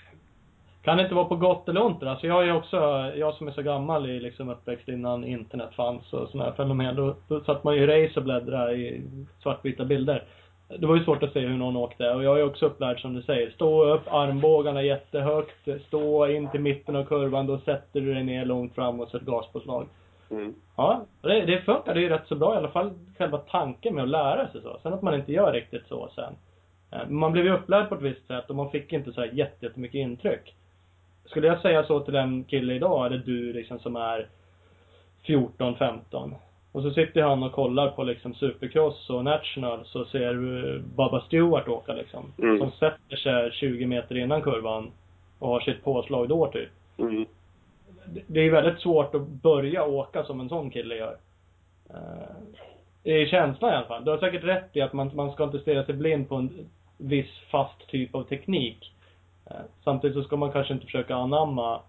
Kan 0.83 0.97
det 0.97 1.03
inte 1.03 1.15
vara 1.15 1.25
på 1.25 1.37
gott 1.37 1.69
eller 1.69 1.85
ont 1.85 2.03
Alltså 2.03 2.27
jag 2.27 2.49
är 2.49 2.57
också, 2.57 2.77
jag 3.17 3.35
som 3.35 3.49
är 3.49 3.53
så 3.53 3.63
gammal 3.63 4.11
i 4.11 4.21
liksom 4.21 4.49
uppväxt 4.49 4.89
innan 4.89 5.25
internet 5.25 5.75
fanns 5.75 6.13
och 6.13 6.29
sådana 6.29 6.51
här 6.51 6.57
fenomen. 6.57 6.97
Då, 6.97 7.17
då 7.29 7.41
satt 7.41 7.65
man 7.65 7.77
ju 7.77 7.83
i 7.83 7.87
race 7.87 8.21
och 8.21 8.25
bläddrade 8.25 8.73
i 8.73 9.03
svartvita 9.43 9.85
bilder. 9.85 10.25
Det 10.69 10.87
var 10.87 10.97
ju 10.97 11.05
svårt 11.05 11.23
att 11.23 11.33
se 11.33 11.41
hur 11.41 11.57
någon 11.57 11.77
åkte 11.77 12.11
och 12.11 12.25
jag 12.25 12.41
är 12.41 12.45
också 12.45 12.67
upplärd 12.67 13.01
som 13.01 13.15
du 13.15 13.23
säger. 13.23 13.51
Stå 13.51 13.85
upp, 13.85 14.03
armbågarna 14.11 14.83
jättehögt, 14.83 15.69
stå 15.87 16.27
in 16.29 16.51
till 16.51 16.61
mitten 16.61 16.97
av 16.97 17.05
kurvan, 17.05 17.47
då 17.47 17.59
sätter 17.59 18.01
du 18.01 18.15
dig 18.15 18.25
ner 18.25 18.45
långt 18.45 18.75
fram 18.75 19.01
och 19.01 19.09
sätter 19.09 19.27
gaspåslag. 19.27 19.87
Mm. 20.31 20.55
Ja, 20.77 21.05
det, 21.23 21.41
det 21.41 21.61
funkar 21.61 21.95
ju 21.95 22.09
rätt 22.09 22.27
så 22.29 22.35
bra 22.37 22.55
i 22.55 22.57
alla 22.57 22.69
fall 22.69 22.91
själva 23.19 23.39
tanken 23.39 23.95
med 23.95 24.05
att 24.05 24.11
lära 24.11 24.49
sig 24.49 24.63
så. 24.63 24.79
Sen 24.83 24.93
att 24.93 25.03
man 25.03 25.15
inte 25.15 25.33
gör 25.33 25.53
riktigt 25.53 25.87
så 25.89 26.09
sen. 26.15 26.35
Eh, 26.93 27.09
Man 27.09 27.33
blev 27.33 27.45
ju 27.45 27.53
upplärd 27.53 27.89
på 27.89 27.95
ett 27.95 28.03
visst 28.03 28.27
sätt 28.27 28.51
och 28.51 28.57
man 28.57 28.71
fick 28.71 28.93
inte 28.93 29.13
så 29.13 29.21
här 29.21 29.31
jätte- 29.33 29.67
jättemycket 29.67 29.99
intryck. 29.99 30.55
Skulle 31.25 31.47
jag 31.47 31.61
säga 31.61 31.85
så 31.85 32.01
till 32.01 32.15
en 32.17 32.45
kille 32.45 32.75
idag, 32.75 33.07
eller 33.07 33.19
du 33.19 33.53
liksom 33.53 33.79
som 33.79 33.97
är 33.97 34.27
14, 35.23 35.77
15. 35.77 36.35
Och 36.77 36.83
så 36.83 36.91
sitter 36.91 37.23
han 37.23 37.43
och 37.43 37.53
kollar 37.53 37.89
på 37.91 38.05
liksom 38.05 38.35
supercross 38.35 39.11
och 39.11 39.25
national 39.25 39.85
så 39.85 40.05
ser 40.05 40.35
du 40.35 40.79
Bubba 40.97 41.21
Stewart 41.21 41.69
åka 41.69 41.93
liksom. 41.93 42.33
Mm. 42.39 42.59
Som 42.59 42.71
sätter 42.71 43.17
sig 43.17 43.51
20 43.53 43.87
meter 43.87 44.17
innan 44.19 44.43
kurvan 44.43 44.91
och 45.39 45.49
har 45.49 45.61
sitt 45.61 45.85
påslag 45.85 46.29
då 46.29 46.47
typ 46.47 46.69
Mm. 46.99 47.27
det- 48.27 48.41
är 48.41 48.51
väldigt 48.51 48.81
svårt 48.81 49.15
att 49.15 49.29
börja 49.29 49.85
åka 49.85 50.25
som 50.25 50.41
en 50.41 50.49
sån 50.49 50.71
kille 50.71 50.95
gör. 50.97 51.17
Eh, 51.91 52.35
Det 53.03 53.11
är 53.23 53.27
känslan 53.27 53.73
i 53.73 53.77
alla 53.77 53.87
fall. 53.87 54.05
Du 54.05 54.11
har 54.11 54.19
säkert 54.19 54.45
rätt 54.45 54.71
i 54.77 54.81
att 54.81 54.93
man, 54.93 55.11
man 55.15 55.33
ska 55.33 55.45
inte 55.45 55.59
stirra 55.59 55.85
sig 55.85 55.95
blind 55.95 56.29
på 56.29 56.35
en 56.35 56.51
viss 56.99 57.39
fast 57.51 57.87
typ 57.89 58.15
av 58.15 58.23
teknik. 58.23 58.93
Eh, 59.51 59.57
Samtidigt 59.85 60.17
så 60.17 60.23
ska 60.23 60.37
man 60.37 60.53
kanske 60.53 60.73
inte 60.75 60.87
försöka 60.87 61.15
anamma 61.17 61.81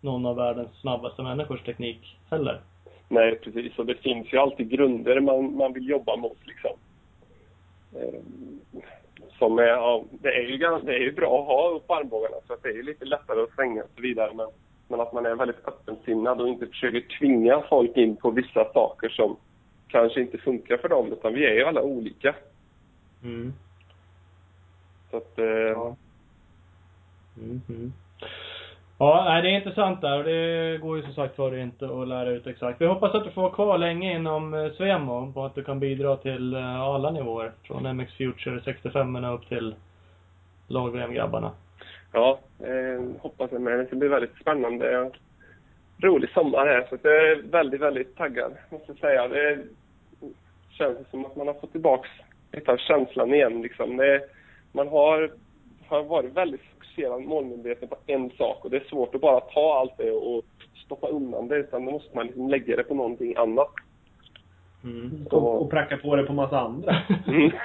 någon 0.00 0.26
av 0.26 0.36
världens 0.36 0.80
snabbaste 0.80 1.22
människors 1.22 1.62
teknik 1.62 2.16
heller. 2.30 2.60
Nej, 3.08 3.36
precis. 3.36 3.78
Och 3.78 3.86
det 3.86 3.94
finns 3.94 4.32
ju 4.32 4.38
alltid 4.38 4.70
grunder 4.70 5.20
man, 5.20 5.56
man 5.56 5.72
vill 5.72 5.88
jobba 5.88 6.16
mot 6.16 6.38
liksom. 6.46 6.70
Eh, 7.96 8.20
Som 9.38 9.58
är, 9.58 9.62
ja, 9.66 10.04
det 10.10 10.28
är 10.28 10.42
ju 10.42 10.56
gans- 10.56 10.84
det 10.84 10.94
är 10.94 11.00
ju 11.00 11.12
bra 11.12 11.40
att 11.40 11.46
ha 11.46 11.70
upp 11.70 11.90
armbågarna 11.90 12.36
så 12.46 12.52
att 12.52 12.62
det 12.62 12.68
är 12.68 12.74
ju 12.74 12.82
lite 12.82 13.04
lättare 13.04 13.40
att 13.42 13.50
svänga 13.54 13.82
och 13.82 13.90
så 13.96 14.02
vidare. 14.02 14.34
Men, 14.34 14.48
men 14.88 15.00
att 15.00 15.12
man 15.12 15.26
är 15.26 15.34
väldigt 15.34 15.68
öppensinnad 15.68 16.40
och 16.40 16.48
inte 16.48 16.66
försöker 16.66 17.18
tvinga 17.18 17.62
folk 17.68 17.96
in 17.96 18.16
på 18.16 18.30
vissa 18.30 18.72
saker 18.72 19.08
som 19.08 19.36
kanske 19.88 20.20
inte 20.20 20.38
funkar 20.38 20.76
för 20.76 20.88
dem. 20.88 21.12
Utan 21.12 21.34
vi 21.34 21.46
är 21.46 21.54
ju 21.54 21.64
alla 21.64 21.82
olika. 21.82 22.34
Mm. 23.22 23.52
Så 25.10 25.16
att, 25.16 25.38
eh, 25.38 25.44
Ja. 25.46 25.96
Mm, 27.38 27.60
mm. 27.68 27.92
Ja, 29.04 29.24
nej, 29.24 29.42
det 29.42 29.48
är 29.48 29.56
intressant 29.56 30.00
där 30.00 30.18
och 30.18 30.24
det 30.24 30.78
går 30.82 30.96
ju 30.96 31.02
som 31.02 31.12
sagt 31.12 31.38
var 31.38 31.56
inte 31.56 31.84
att 31.84 32.08
lära 32.08 32.30
ut 32.30 32.46
exakt. 32.46 32.80
Vi 32.80 32.86
hoppas 32.86 33.14
att 33.14 33.24
du 33.24 33.30
får 33.30 33.42
vara 33.42 33.52
kvar 33.52 33.78
länge 33.78 34.16
inom 34.16 34.54
eh, 34.54 34.72
Svemo 34.72 35.32
och 35.34 35.46
att 35.46 35.54
du 35.54 35.64
kan 35.64 35.80
bidra 35.80 36.16
till 36.16 36.54
eh, 36.54 36.80
alla 36.80 37.10
nivåer. 37.10 37.52
Från 37.62 37.96
MX 37.96 38.12
Future 38.12 38.60
65 38.64 39.24
upp 39.24 39.48
till 39.48 39.74
lag-VM-grabbarna. 40.68 41.50
Ja, 42.12 42.38
eh, 42.60 43.04
hoppas 43.20 43.52
jag 43.52 43.60
med. 43.60 43.78
Det 43.78 43.86
ska 43.86 43.96
bli 43.96 44.08
väldigt 44.08 44.36
spännande. 44.40 45.10
Rolig 46.02 46.30
sommar 46.30 46.66
här, 46.66 46.86
så 46.90 46.98
jag 47.02 47.30
är 47.30 47.42
väldigt, 47.42 47.80
väldigt 47.80 48.16
taggad, 48.16 48.52
måste 48.70 48.92
jag 48.92 48.98
säga. 48.98 49.28
Det 49.28 49.58
känns 50.70 51.10
som 51.10 51.24
att 51.24 51.36
man 51.36 51.46
har 51.46 51.54
fått 51.54 51.72
tillbaks 51.72 52.08
lite 52.52 52.72
av 52.72 52.76
känslan 52.76 53.34
igen. 53.34 53.62
Liksom. 53.62 53.96
Det, 53.96 54.20
man 54.72 54.88
har, 54.88 55.30
har 55.88 56.02
varit 56.02 56.32
väldigt 56.32 56.73
fokuserad, 56.94 57.22
målmedveten 57.22 57.88
på 57.88 57.96
en 58.06 58.30
sak 58.30 58.64
och 58.64 58.70
det 58.70 58.76
är 58.76 58.84
svårt 58.84 59.14
att 59.14 59.20
bara 59.20 59.40
ta 59.40 59.78
allt 59.80 59.96
det 59.96 60.10
och 60.10 60.44
stoppa 60.84 61.08
undan 61.08 61.48
det, 61.48 61.56
utan 61.56 61.84
då 61.84 61.92
måste 61.92 62.16
man 62.16 62.26
liksom 62.26 62.48
lägga 62.48 62.76
det 62.76 62.82
på 62.82 62.94
någonting 62.94 63.36
annat. 63.36 63.72
Mm. 64.84 65.26
Och, 65.30 65.62
och 65.62 65.70
pracka 65.70 65.96
på 65.96 66.16
det 66.16 66.22
på 66.22 66.32
massa 66.32 66.60
andra. 66.60 66.96
Mm. 67.26 67.50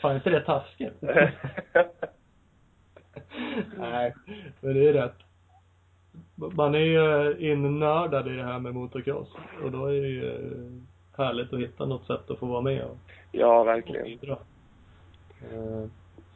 Fan, 0.00 0.14
inte 0.14 0.30
det 0.30 0.40
taskigt? 0.40 0.94
Nej, 3.78 4.14
men 4.60 4.74
det 4.74 4.88
är 4.88 4.92
rätt. 4.92 5.16
Man 6.34 6.74
är 6.74 6.78
ju 6.78 7.30
eh, 7.30 7.52
innördad 7.52 8.28
i 8.28 8.36
det 8.36 8.44
här 8.44 8.58
med 8.58 8.74
motocross. 8.74 9.28
Och 9.64 9.72
då 9.72 9.86
är 9.86 10.00
det 10.00 10.08
ju 10.08 10.34
eh, 10.34 10.38
härligt 11.16 11.52
att 11.52 11.60
hitta 11.60 11.86
något 11.86 12.06
sätt 12.06 12.30
att 12.30 12.38
få 12.38 12.46
vara 12.46 12.60
med 12.60 12.84
och 12.84 12.96
ja, 13.32 13.60
och 13.60 13.66
verkligen. 13.66 14.04
bidra. 14.04 14.38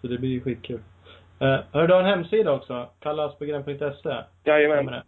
Eh, 0.01 0.03
Så 0.03 0.07
det 0.07 0.19
blir 0.19 0.31
ju 0.31 0.41
skitkul. 0.41 0.81
Eh, 1.41 1.59
Hörru, 1.73 1.87
du 1.87 1.93
har 1.93 2.01
en 2.01 2.07
hemsida 2.07 2.53
också. 2.53 2.89
Kallasbegren.se. 3.01 3.93
Stämmer 3.99 4.25
Jajamän. 4.45 5.03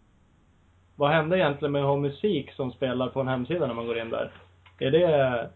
Vad 0.95 1.09
hände 1.11 1.37
egentligen 1.37 1.71
med 1.71 1.81
att 1.81 1.87
ha 1.87 1.97
musik 1.97 2.51
som 2.51 2.71
spelar 2.71 3.07
på 3.07 3.19
en 3.21 3.27
hemsida 3.27 3.67
när 3.67 3.73
man 3.73 3.85
går 3.87 3.97
in 3.99 4.09
där? 4.09 4.31
Är 4.79 4.91
det 4.91 5.49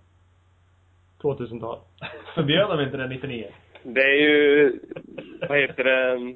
2000-tal? 1.21 1.79
Förbjöd 2.35 2.69
de 2.69 2.83
inte 2.83 2.97
det 2.97 3.07
99? 3.07 3.47
Det 3.83 4.01
är 4.01 4.21
ju, 4.21 4.79
vad 5.49 5.57
heter 5.57 5.83
det, 5.83 6.35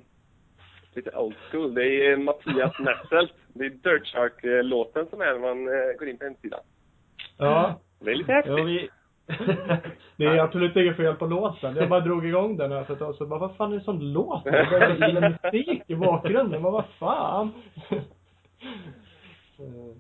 lite 0.96 1.18
old 1.18 1.36
school. 1.52 1.74
Det 1.74 2.08
är 2.08 2.18
Mattias 2.18 2.80
Nesselt. 2.80 3.34
Det 3.48 3.66
är 3.66 3.70
Dirt 3.70 4.08
Shark-låten 4.08 5.08
som 5.10 5.22
är 5.22 5.26
när 5.26 5.40
man 5.40 5.68
eh, 5.68 5.98
går 6.00 6.08
in 6.10 6.18
på 6.18 6.24
hemsidan. 6.24 6.60
Ja. 7.38 7.80
Det 8.00 8.12
är 8.12 8.16
lite 8.16 8.34
häftigt. 8.34 8.58
Ja, 8.58 8.64
vi... 8.64 8.90
Det 10.16 10.26
är 10.26 10.38
absolut 10.38 10.76
inget 10.76 10.98
fel 10.98 11.16
på 11.16 11.26
låten. 11.26 11.76
Jag 11.76 11.90
bara 11.90 12.00
drog 12.00 12.26
igång 12.26 12.58
den 12.58 12.72
här 12.72 12.84
för 12.84 12.94
ett 12.94 13.00
tag 13.00 13.16
sedan. 13.16 13.30
Vad 13.30 13.56
fan 13.56 13.74
är 13.74 13.78
det 13.78 13.84
som 13.84 14.02
låter? 14.02 14.52
Det 14.52 14.68
börjar 14.70 14.96
spela 14.96 15.30
musik 15.30 15.84
i 15.88 15.96
bakgrunden. 15.96 16.62
Men 16.62 16.72
vad 16.72 16.86
fan? 17.00 17.52
Eh, 19.60 19.96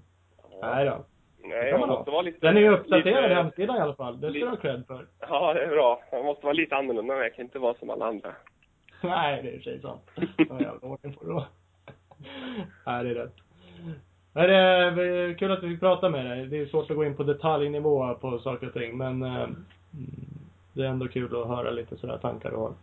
Nej 0.61 0.85
då. 0.85 1.05
Nej, 1.43 1.71
man 1.71 1.79
man 1.79 1.89
måste 1.89 2.11
vara 2.11 2.21
lite... 2.21 2.47
Den 2.47 2.57
är 2.57 2.61
ju 2.61 2.69
uppdaterad 2.69 3.23
lite- 3.23 3.35
hemsidan 3.35 3.77
i 3.77 3.79
alla 3.79 3.95
fall. 3.95 4.21
Det 4.21 4.29
ska 4.29 4.39
du 4.39 4.47
ha 4.47 4.55
cred 4.55 4.83
för. 4.87 5.07
Ja, 5.19 5.53
det 5.53 5.63
är 5.63 5.67
bra. 5.69 6.01
Man 6.11 6.25
måste 6.25 6.45
vara 6.45 6.53
lite 6.53 6.75
annorlunda. 6.75 7.23
Jag 7.23 7.35
kan 7.35 7.45
inte 7.45 7.59
vara 7.59 7.73
som 7.73 7.89
alla 7.89 8.05
andra. 8.05 8.31
Nej, 9.03 9.43
det 9.43 9.49
är 9.49 9.53
i 9.53 9.57
och 9.59 9.63
för 9.63 9.71
sig 9.71 9.81
sant. 9.81 10.01
Ja, 10.37 10.61
jävla 10.61 10.87
ordning 10.87 11.17
det 11.21 11.27
vara. 11.33 11.45
Nej, 12.85 13.03
det 13.03 13.09
är 13.09 13.15
rätt. 13.15 13.35
Nej, 14.33 14.47
det 14.47 14.55
är 14.55 15.33
kul 15.33 15.51
att 15.51 15.63
vi 15.63 15.69
fick 15.69 15.79
prata 15.79 16.09
med 16.09 16.25
dig. 16.25 16.47
Det 16.47 16.57
är 16.57 16.65
svårt 16.65 16.91
att 16.91 16.97
gå 16.97 17.05
in 17.05 17.15
på 17.15 17.23
detaljnivå 17.23 18.13
på 18.13 18.39
saker 18.39 18.67
och 18.67 18.73
ting, 18.73 18.97
men 18.97 19.23
eh, 19.23 19.43
mm, 19.43 19.55
det 20.73 20.83
är 20.83 20.87
ändå 20.87 21.07
kul 21.07 21.41
att 21.41 21.47
höra 21.47 21.71
lite 21.71 21.97
sådär 21.97 22.17
tankar 22.17 22.51
du 22.51 22.55
har. 22.55 22.73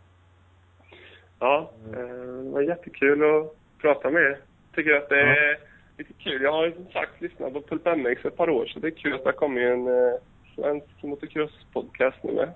Ja, 1.39 1.71
eh, 1.87 2.43
det 2.43 2.49
var 2.49 2.61
jättekul 2.61 3.23
att 3.23 3.55
prata 3.81 4.09
med 4.09 4.21
er. 4.21 4.37
Tycker 4.75 4.95
att 4.95 5.09
det 5.09 5.21
är 5.21 5.57
lite 5.97 6.13
kul. 6.13 6.41
Jag 6.41 6.51
har 6.51 6.65
ju 6.65 6.73
som 6.73 6.87
sagt 6.93 7.21
lyssnat 7.21 7.53
på 7.53 7.61
Pulp 7.61 7.85
MX 7.97 8.25
ett 8.25 8.37
par 8.37 8.49
år, 8.49 8.65
så 8.65 8.79
det 8.79 8.87
är 8.87 8.91
kul 8.91 9.13
att 9.13 9.23
det 9.23 9.29
har 9.29 9.33
kommit 9.33 9.63
en 9.63 9.87
eh, 9.87 10.13
svensk 10.55 10.87
motocross-podcast 11.01 12.17
nu 12.23 12.31
med. 12.31 12.49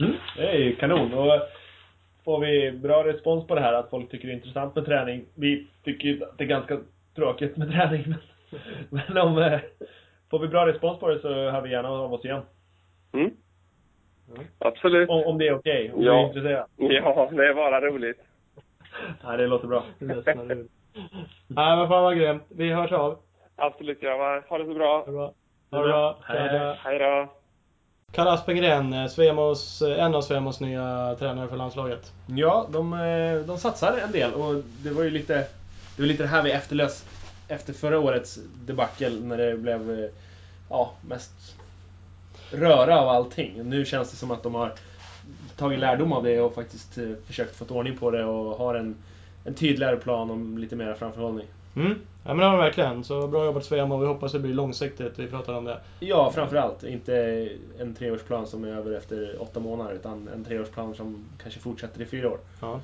Mm, 0.00 0.16
det 0.36 0.48
är 0.48 0.58
ju 0.58 0.76
kanon. 0.76 1.14
Och 1.14 1.40
får 2.24 2.40
vi 2.40 2.72
bra 2.72 3.04
respons 3.04 3.46
på 3.46 3.54
det 3.54 3.60
här, 3.60 3.72
att 3.72 3.90
folk 3.90 4.10
tycker 4.10 4.26
det 4.28 4.32
är 4.32 4.36
intressant 4.36 4.74
med 4.74 4.84
träning. 4.84 5.24
Vi 5.34 5.66
tycker 5.84 6.22
att 6.22 6.38
det 6.38 6.44
är 6.44 6.48
ganska 6.48 6.78
tråkigt 7.16 7.56
med 7.56 7.70
träning, 7.70 8.04
men, 8.90 9.02
men 9.08 9.18
om... 9.18 9.38
eh, 9.38 9.60
Får 10.30 10.38
vi 10.38 10.48
bra 10.48 10.66
respons 10.66 11.00
på 11.00 11.08
det 11.08 11.20
så 11.20 11.28
hör 11.28 11.60
vi 11.60 11.70
gärna 11.70 11.88
av 11.88 12.14
oss 12.14 12.24
igen. 12.24 12.42
Mm. 13.12 13.30
Absolut. 14.58 15.08
Om, 15.08 15.24
om 15.24 15.38
det 15.38 15.48
är 15.48 15.54
okej, 15.54 15.92
om 15.92 16.02
Ja. 16.02 16.12
du 16.12 16.18
är 16.18 16.26
intresserad. 16.26 16.66
Ja, 16.76 17.28
det 17.32 17.46
är 17.48 17.54
bara 17.54 17.80
roligt. 17.80 18.20
Ja, 19.22 19.36
det 19.36 19.46
låter 19.46 19.66
bra. 19.68 19.84
Nej 19.98 21.76
men 21.76 21.88
fan 21.88 22.02
vad 22.02 22.16
grymt. 22.16 22.42
Vi 22.48 22.72
hörs 22.72 22.92
av. 22.92 23.18
Absolut 23.56 24.00
grabbar. 24.00 24.44
Ha 24.48 24.58
det 24.58 24.64
så 24.64 24.74
bra. 24.74 24.98
Ha 24.98 25.06
det 25.06 25.12
bra. 25.12 25.32
Ha 25.70 25.82
det 25.82 25.88
bra. 25.88 26.18
Hej. 26.24 26.76
Hej 26.84 26.98
då. 26.98 27.28
Karl 28.12 28.28
Aspengren, 28.28 28.92
eh, 28.92 29.06
Svemos, 29.06 29.82
eh, 29.82 30.04
en 30.04 30.14
av 30.14 30.20
Svemos 30.20 30.60
nya 30.60 31.14
tränare 31.18 31.48
för 31.48 31.56
landslaget. 31.56 32.12
Ja, 32.26 32.66
de, 32.72 32.92
eh, 32.92 33.46
de 33.46 33.58
satsar 33.58 33.98
en 34.04 34.12
del 34.12 34.34
och 34.34 34.54
det 34.84 34.90
var 34.90 35.02
ju 35.04 35.10
lite 35.10 35.44
det 35.96 36.02
var 36.02 36.06
lite 36.06 36.22
det 36.22 36.28
här 36.28 36.42
vi 36.42 36.50
efterlös 36.50 37.04
efter 37.48 37.72
förra 37.72 37.98
årets 37.98 38.38
debacle 38.66 39.10
när 39.10 39.38
det 39.38 39.56
blev 39.56 39.90
eh, 39.90 40.10
ja, 40.70 40.92
mest 41.08 41.56
röra 42.50 43.00
av 43.00 43.08
allting. 43.08 43.68
Nu 43.70 43.84
känns 43.84 44.10
det 44.10 44.16
som 44.16 44.30
att 44.30 44.42
de 44.42 44.54
har 44.54 44.72
tagit 45.56 45.78
lärdom 45.78 46.12
av 46.12 46.24
det 46.24 46.40
och 46.40 46.54
faktiskt 46.54 46.98
eh, 46.98 47.12
försökt 47.26 47.56
få 47.56 47.64
ordning 47.64 47.96
på 47.96 48.10
det 48.10 48.24
och 48.24 48.58
har 48.58 48.74
en, 48.74 48.96
en 49.44 49.54
tydligare 49.54 49.96
plan 49.96 50.30
om 50.30 50.58
lite 50.58 50.76
mer 50.76 50.94
framförhållning. 50.94 51.46
Mm. 51.76 51.94
Ja 52.24 52.34
men 52.34 52.36
det 52.38 52.44
har 52.44 52.56
verkligen. 52.56 53.04
Så 53.04 53.28
bra 53.28 53.44
jobbat 53.44 53.64
Svemo. 53.64 53.98
Vi 53.98 54.06
hoppas 54.06 54.32
det 54.32 54.38
blir 54.38 54.54
långsiktigt. 54.54 55.18
Vi 55.18 55.26
pratar 55.26 55.54
om 55.54 55.64
det. 55.64 55.80
Ja, 56.00 56.32
framförallt. 56.34 56.84
Inte 56.84 57.48
en 57.78 57.94
treårsplan 57.94 58.46
som 58.46 58.64
är 58.64 58.68
över 58.68 58.92
efter 58.92 59.42
åtta 59.42 59.60
månader 59.60 59.94
utan 59.94 60.28
en 60.28 60.44
treårsplan 60.44 60.94
som 60.94 61.24
kanske 61.42 61.60
fortsätter 61.60 62.02
i 62.02 62.06
fyra 62.06 62.30
år. 62.30 62.38
Ja, 62.60 62.80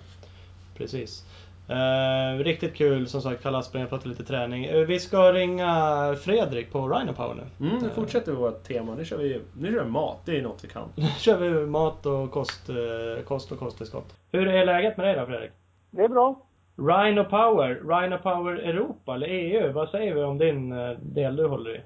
precis. 0.76 1.24
Eh, 1.68 2.38
riktigt 2.38 2.74
kul 2.74 3.08
som 3.08 3.20
sagt, 3.20 3.42
Kalle 3.42 3.58
Aspgren 3.58 3.86
pratar 3.86 4.08
lite 4.08 4.24
träning. 4.24 4.64
Eh, 4.64 4.86
vi 4.86 5.00
ska 5.00 5.32
ringa 5.32 5.74
Fredrik 6.20 6.72
på 6.72 6.88
Rhino 6.88 7.12
Power 7.12 7.34
nu. 7.34 7.68
Mm, 7.68 7.82
nu 7.82 7.90
fortsätter 7.90 8.32
vi 8.32 8.38
vårt 8.38 8.62
tema. 8.62 8.94
Nu 8.94 9.04
kör 9.04 9.18
vi, 9.18 9.40
nu 9.56 9.72
kör 9.72 9.84
vi 9.84 9.90
mat. 9.90 10.18
Det 10.24 10.38
är 10.38 10.42
något 10.42 10.64
vi 10.64 10.68
kan. 10.68 10.88
Nu 10.96 11.06
kör 11.18 11.38
vi 11.38 11.66
mat 11.66 12.06
och 12.06 12.30
kost, 12.30 12.68
eh, 12.68 13.24
kost 13.24 13.52
och 13.52 13.58
kosttillskott. 13.58 14.14
Hur 14.32 14.48
är 14.48 14.64
läget 14.66 14.96
med 14.96 15.06
dig 15.06 15.16
då 15.16 15.26
Fredrik? 15.26 15.50
Det 15.90 16.02
är 16.02 16.08
bra. 16.08 16.36
Rhino 16.76 17.24
Power, 17.24 17.68
Rhino 17.68 18.18
Power 18.18 18.52
Europa 18.52 19.14
eller 19.14 19.26
EU, 19.26 19.72
vad 19.72 19.88
säger 19.88 20.14
vi 20.14 20.22
om 20.22 20.38
din 20.38 20.72
eh, 20.72 20.90
del 20.90 21.36
du 21.36 21.46
håller 21.46 21.76
i? 21.76 21.80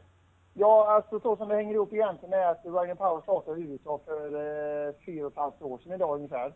Ja, 0.54 0.86
alltså 0.90 1.20
så 1.20 1.36
som 1.36 1.48
det 1.48 1.54
hänger 1.54 1.74
ihop 1.74 1.92
egentligen 1.92 2.32
är 2.34 2.46
att 2.46 2.64
Ryan 2.64 2.96
Power 2.96 3.20
startade 3.22 3.60
i 3.60 3.62
USA 3.62 4.00
för 4.04 4.26
eh, 4.26 4.94
fyra 5.06 5.26
och 5.26 5.32
ett 5.32 5.38
halvt 5.38 5.62
år 5.62 5.78
sedan 5.78 5.92
idag 5.92 6.14
ungefär. 6.14 6.52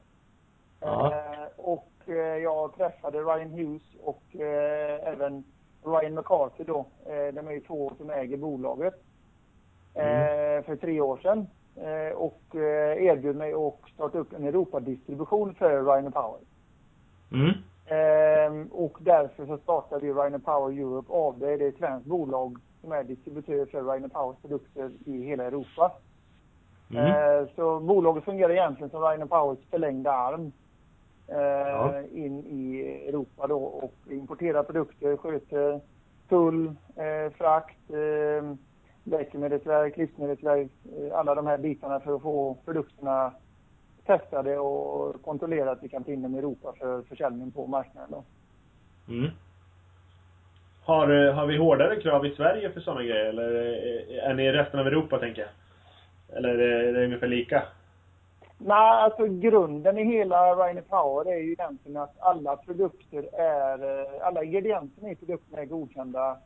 Ja. 0.80 1.12
Eh, 1.12 1.48
och 1.56 1.88
eh, 1.99 1.99
jag 2.42 2.76
träffade 2.76 3.18
Ryan 3.18 3.50
Hughes 3.50 3.82
och 4.02 4.22
eh, 4.40 5.08
även 5.08 5.44
Ryan 5.84 6.14
McCarthy 6.14 6.64
då. 6.64 6.86
Eh, 7.06 7.34
de 7.34 7.48
är 7.48 7.52
ju 7.52 7.60
två 7.60 7.92
som 7.98 8.10
äger 8.10 8.36
bolaget. 8.36 8.94
Eh, 9.94 10.64
för 10.64 10.76
tre 10.76 11.00
år 11.00 11.16
sedan. 11.16 11.46
Eh, 11.76 12.16
och 12.16 12.56
eh, 12.56 13.04
erbjöd 13.04 13.36
mig 13.36 13.52
att 13.52 13.90
starta 13.94 14.18
upp 14.18 14.32
en 14.32 14.44
Europadistribution 14.44 15.54
för 15.54 15.84
Ryan 15.84 16.12
Power. 16.12 16.40
Mm. 17.32 17.52
Ehm, 17.86 18.66
och 18.66 18.98
därför 19.00 19.46
så 19.46 19.58
startade 19.58 20.06
vi 20.06 20.12
Rhino 20.12 20.38
Power 20.38 20.78
Europe 20.78 21.12
AB. 21.12 21.40
Det 21.40 21.64
är 21.64 21.68
ett 21.68 21.78
svenskt 21.78 22.06
bolag 22.06 22.58
som 22.80 22.92
är 22.92 23.04
distributör 23.04 23.66
för 23.66 23.82
Rhino 23.82 24.08
Powers 24.08 24.36
produkter 24.42 24.90
i 25.06 25.22
hela 25.22 25.44
Europa. 25.44 25.92
Mm. 26.90 27.48
Så 27.56 27.80
bolaget 27.80 28.24
fungerar 28.24 28.50
egentligen 28.50 28.90
som 28.90 29.02
Rhino 29.02 29.26
Powers 29.26 29.58
förlängda 29.70 30.12
arm 30.12 30.46
eh, 30.46 30.52
Ja. 31.30 32.02
in 32.12 32.44
i 32.46 32.80
Europa 33.08 33.46
då 33.46 33.56
och 33.56 33.94
importerar 34.10 34.62
produkter, 34.62 35.16
sköter 35.16 35.80
tull, 36.28 36.66
eh, 36.96 37.32
frakt, 37.38 37.90
eh, 37.90 38.54
läkemedelsverk, 39.04 39.96
livsmedelsverk, 39.96 40.70
eh, 40.98 41.18
alla 41.18 41.34
de 41.34 41.46
här 41.46 41.58
bitarna 41.58 42.00
för 42.00 42.16
att 42.16 42.22
få 42.22 42.56
produkterna 42.64 43.32
testade 44.06 44.58
och 44.58 45.22
kontrollera 45.22 45.70
att 45.70 45.82
vi 45.82 45.88
kan 45.88 46.04
ta 46.04 46.12
in 46.12 46.22
dem 46.22 46.34
i 46.34 46.38
Europa 46.38 46.74
för 46.78 47.02
försäljning 47.02 47.50
på 47.50 47.66
marknaden. 47.66 48.10
Då. 48.10 48.24
Mm. 49.12 49.30
Har, 50.84 51.26
eh, 51.26 51.34
har 51.34 51.46
vi 51.46 51.56
hårdare 51.56 52.00
krav 52.00 52.26
i 52.26 52.34
Sverige 52.34 52.70
för 52.70 52.80
sådana 52.80 53.02
grejer? 53.02 53.24
Eller 53.24 53.56
eh, 53.56 54.30
är 54.30 54.34
ni 54.34 54.44
i 54.44 54.52
resten 54.52 54.80
av 54.80 54.86
Europa, 54.86 55.18
tänker 55.18 55.42
jag? 55.42 55.50
Eller 56.38 56.58
är 56.58 56.92
det 56.92 57.04
ungefär 57.04 57.28
lika? 57.28 57.62
Nej, 58.64 59.02
alltså 59.04 59.26
grunden 59.26 59.98
i 59.98 60.04
hela 60.04 60.54
Rhino 60.54 60.82
Power 60.88 61.32
är 61.32 61.38
ju 61.38 61.52
egentligen 61.52 61.96
att 61.96 62.20
alla 62.20 62.56
produkter 62.56 63.28
är, 63.40 64.00
eh, 64.00 64.26
alla 64.26 64.44
ingredienserna 64.44 65.10
i 65.10 65.14
produkterna 65.14 65.62
är 65.62 65.66
godkända 65.66 66.38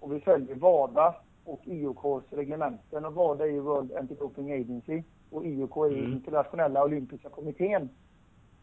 och 0.00 0.12
vi 0.12 0.20
följer 0.20 0.54
WADA 0.54 1.14
och 1.44 1.60
IOKs 1.64 2.32
reglementen. 2.32 3.04
Och 3.04 3.14
WADA 3.14 3.44
är 3.44 3.50
ju 3.50 3.60
World 3.60 3.92
Anti-Doping 3.92 4.60
Agency 4.60 5.02
och 5.30 5.46
IOK 5.46 5.76
är 5.76 5.98
Mm. 5.98 6.12
Internationella 6.12 6.84
Olympiska 6.84 7.28
Kommittén. 7.28 7.88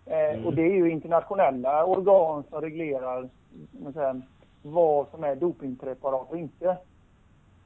Eh, 0.06 0.34
Mm. 0.34 0.46
Och 0.46 0.54
det 0.54 0.62
är 0.62 0.76
ju 0.76 0.92
internationella 0.92 1.86
organ 1.86 2.44
som 2.50 2.62
reglerar 2.62 3.30
jag, 3.94 4.22
vad 4.62 5.08
som 5.08 5.24
är 5.24 5.36
dopingpreparat 5.36 6.32
och 6.32 6.38
inte. 6.38 6.78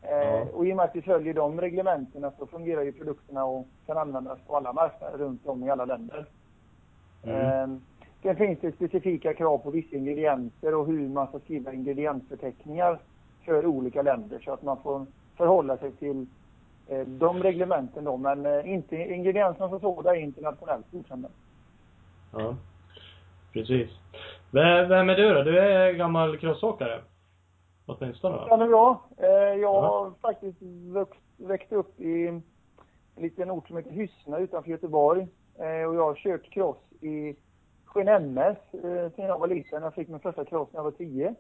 Eh, 0.03 0.17
Ja. 0.17 0.45
Och 0.53 0.65
i 0.65 0.71
och 0.71 0.75
med 0.75 0.85
att 0.85 0.95
vi 0.95 1.01
följer 1.01 1.33
de 1.33 1.61
reglementena 1.61 2.31
så 2.39 2.47
fungerar 2.47 2.81
ju 2.81 2.91
produkterna 2.91 3.45
och 3.45 3.67
kan 3.85 3.97
användas 3.97 4.39
på 4.47 4.57
alla 4.57 4.73
marknader 4.73 5.17
runt 5.17 5.47
om 5.47 5.63
i 5.63 5.69
alla 5.69 5.85
länder. 5.85 6.25
Mm. 7.23 7.71
Eh, 7.71 7.77
Sen 8.23 8.35
finns 8.35 8.59
det 8.59 8.71
specifika 8.71 9.33
krav 9.33 9.57
på 9.57 9.71
vissa 9.71 9.95
ingredienser 9.95 10.75
och 10.75 10.87
hur 10.87 11.09
man 11.09 11.27
ska 11.27 11.39
skriva 11.39 11.73
ingrediensförteckningar 11.73 12.99
för 13.45 13.65
olika 13.65 14.01
länder 14.01 14.39
så 14.39 14.53
att 14.53 14.63
man 14.63 14.77
får 14.81 15.05
förhålla 15.37 15.77
sig 15.77 15.91
till 15.91 16.25
eh, 16.87 17.07
de 17.07 17.43
reglementen 17.43 18.03
då. 18.03 18.17
Men 18.17 18.45
eh, 18.45 18.73
inte 18.73 18.95
ingredienserna 18.95 19.69
som 19.69 19.79
sådana 19.79 20.15
är 20.15 20.21
internationellt 20.21 20.91
godkända. 20.91 21.29
Ja, 22.33 22.55
precis. 23.53 23.89
Vem 24.51 25.09
är 25.09 25.15
du 25.15 25.33
då? 25.33 25.43
Du 25.43 25.59
är 25.59 25.91
gammal 25.93 26.37
crossåkare? 26.37 27.01
Åtminstone 27.85 28.35
Ja, 28.35 28.47
va? 28.49 28.57
men 28.57 28.67
bra. 28.69 29.01
Eh, 29.17 29.27
jag 29.29 29.59
Ja. 29.59 29.81
har 29.87 30.11
faktiskt 30.21 30.57
växt, 30.93 31.19
växt 31.37 31.71
upp 31.71 31.99
i 32.01 32.27
en 32.27 32.43
liten 33.15 33.51
ort 33.51 33.67
som 33.67 33.77
heter 33.77 33.91
Hyssna 33.91 34.37
utanför 34.39 34.69
Göteborg. 34.71 35.27
Eh, 35.59 35.87
och 35.89 35.95
jag 35.95 36.03
har 36.05 36.15
kört 36.15 36.49
cross 36.51 36.77
i 37.01 37.35
Sjön 37.85 38.07
MS 38.07 38.57
eh, 38.73 39.11
sedan 39.11 39.25
jag 39.25 39.39
var 39.39 39.47
liten. 39.47 39.83
Jag 39.83 39.93
fick 39.93 40.07
min 40.07 40.19
första 40.19 40.45
cross 40.45 40.69
när 40.71 40.79
jag 40.79 40.83
var 40.83 40.91
tio. 40.91 41.35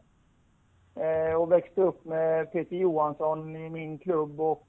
Och 1.39 1.51
växte 1.51 1.81
upp 1.81 2.05
med 2.05 2.51
Peter 2.51 2.75
Johansson 2.75 3.55
i 3.55 3.69
min 3.69 3.97
klubb 3.97 4.41
och 4.41 4.67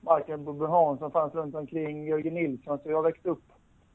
Martin 0.00 0.44
Bubbe 0.44 0.66
Hansson 0.66 1.10
fanns 1.10 1.34
runt 1.34 1.54
omkring, 1.54 2.04
Jörgen 2.06 2.34
Nilsson. 2.34 2.78
Så 2.78 2.90
jag 2.90 3.02
växte 3.02 3.28
upp 3.28 3.42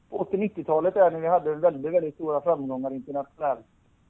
på 0.10 0.18
80-90-talet 0.24 0.94
där 0.94 1.12
när 1.12 1.20
vi 1.20 1.28
hade 1.28 1.56
väldigt, 1.56 1.92
väldigt 1.94 2.14
stora 2.16 2.42
framgångar 2.42 2.94
internationellt. 2.94 3.66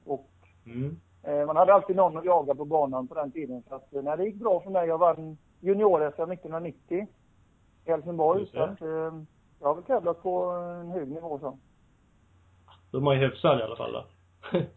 Och 0.06 0.28
Mm. 0.66 0.96
Eh, 1.28 1.46
Man 1.46 1.56
hade 1.56 1.74
alltid 1.74 1.96
någon 1.96 2.16
att 2.16 2.24
jaga 2.24 2.54
på 2.54 2.64
banan 2.64 3.08
på 3.08 3.14
den 3.14 3.32
tiden. 3.32 3.62
Så 3.68 3.74
att, 3.74 3.94
eh, 3.94 4.02
nej, 4.02 4.16
det 4.16 4.24
gick 4.24 4.36
bra 4.36 4.60
för 4.60 4.70
mig. 4.70 4.88
Jag 4.88 4.98
vann 4.98 5.38
junior-SM 5.60 6.32
1990 6.32 7.06
i 7.84 7.90
Helsingborg. 7.90 8.46
Så 8.46 8.62
att, 8.62 8.82
eh, 8.82 9.12
jag 9.60 9.68
har 9.68 9.74
väl 9.74 9.84
tävlat 9.84 10.22
på 10.22 10.42
en 10.50 10.90
hög 10.90 11.08
nivå 11.08 11.38
så. 11.38 11.58
De 12.90 13.06
har 13.06 13.14
ju 13.14 13.20
hyfsad 13.20 13.60
i 13.60 13.62
alla 13.62 13.76
fall 13.76 13.92
då. 13.92 14.04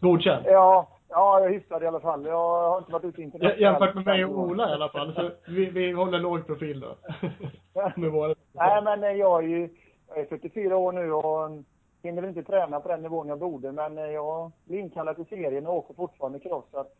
Godkänd. 0.00 0.44
Ja, 0.46 0.88
ja, 1.08 1.40
jag 1.40 1.48
är 1.48 1.54
hyfsad 1.54 1.82
i 1.82 1.86
alla 1.86 2.00
fall. 2.00 2.24
Jag 2.24 2.70
har 2.70 2.78
inte 2.78 2.92
varit 2.92 3.04
ute 3.04 3.22
internationellt. 3.22 3.60
Jämfört 3.60 3.94
med 3.94 4.04
mig 4.04 4.24
och 4.24 4.38
Ola 4.38 4.70
i 4.70 4.72
alla 4.72 4.88
fall. 4.88 5.14
Så 5.14 5.30
vi, 5.46 5.70
vi 5.70 5.92
håller 5.92 6.18
låg 6.18 6.46
profil 6.46 6.80
då. 6.80 6.96
med 7.96 8.10
våra... 8.10 8.34
Nej, 8.52 8.82
men 8.82 9.18
jag 9.18 9.44
är 9.44 9.48
ju 9.48 9.68
jag 10.08 10.18
är 10.18 10.26
44 10.26 10.76
år 10.76 10.92
nu 10.92 11.12
och 11.12 11.50
hinner 12.02 12.22
väl 12.22 12.28
inte 12.28 12.42
träna 12.42 12.80
på 12.80 12.88
den 12.88 13.02
nivån 13.02 13.28
jag 13.28 13.38
borde. 13.38 13.72
Men 13.72 13.98
eh, 13.98 14.04
jag 14.04 14.52
blir 14.64 14.78
inkallad 14.78 15.16
till 15.16 15.26
serien 15.26 15.66
och 15.66 15.74
åker 15.74 15.94
fortfarande 15.94 16.38
cross. 16.38 16.64
Så 16.70 16.78
att 16.78 16.94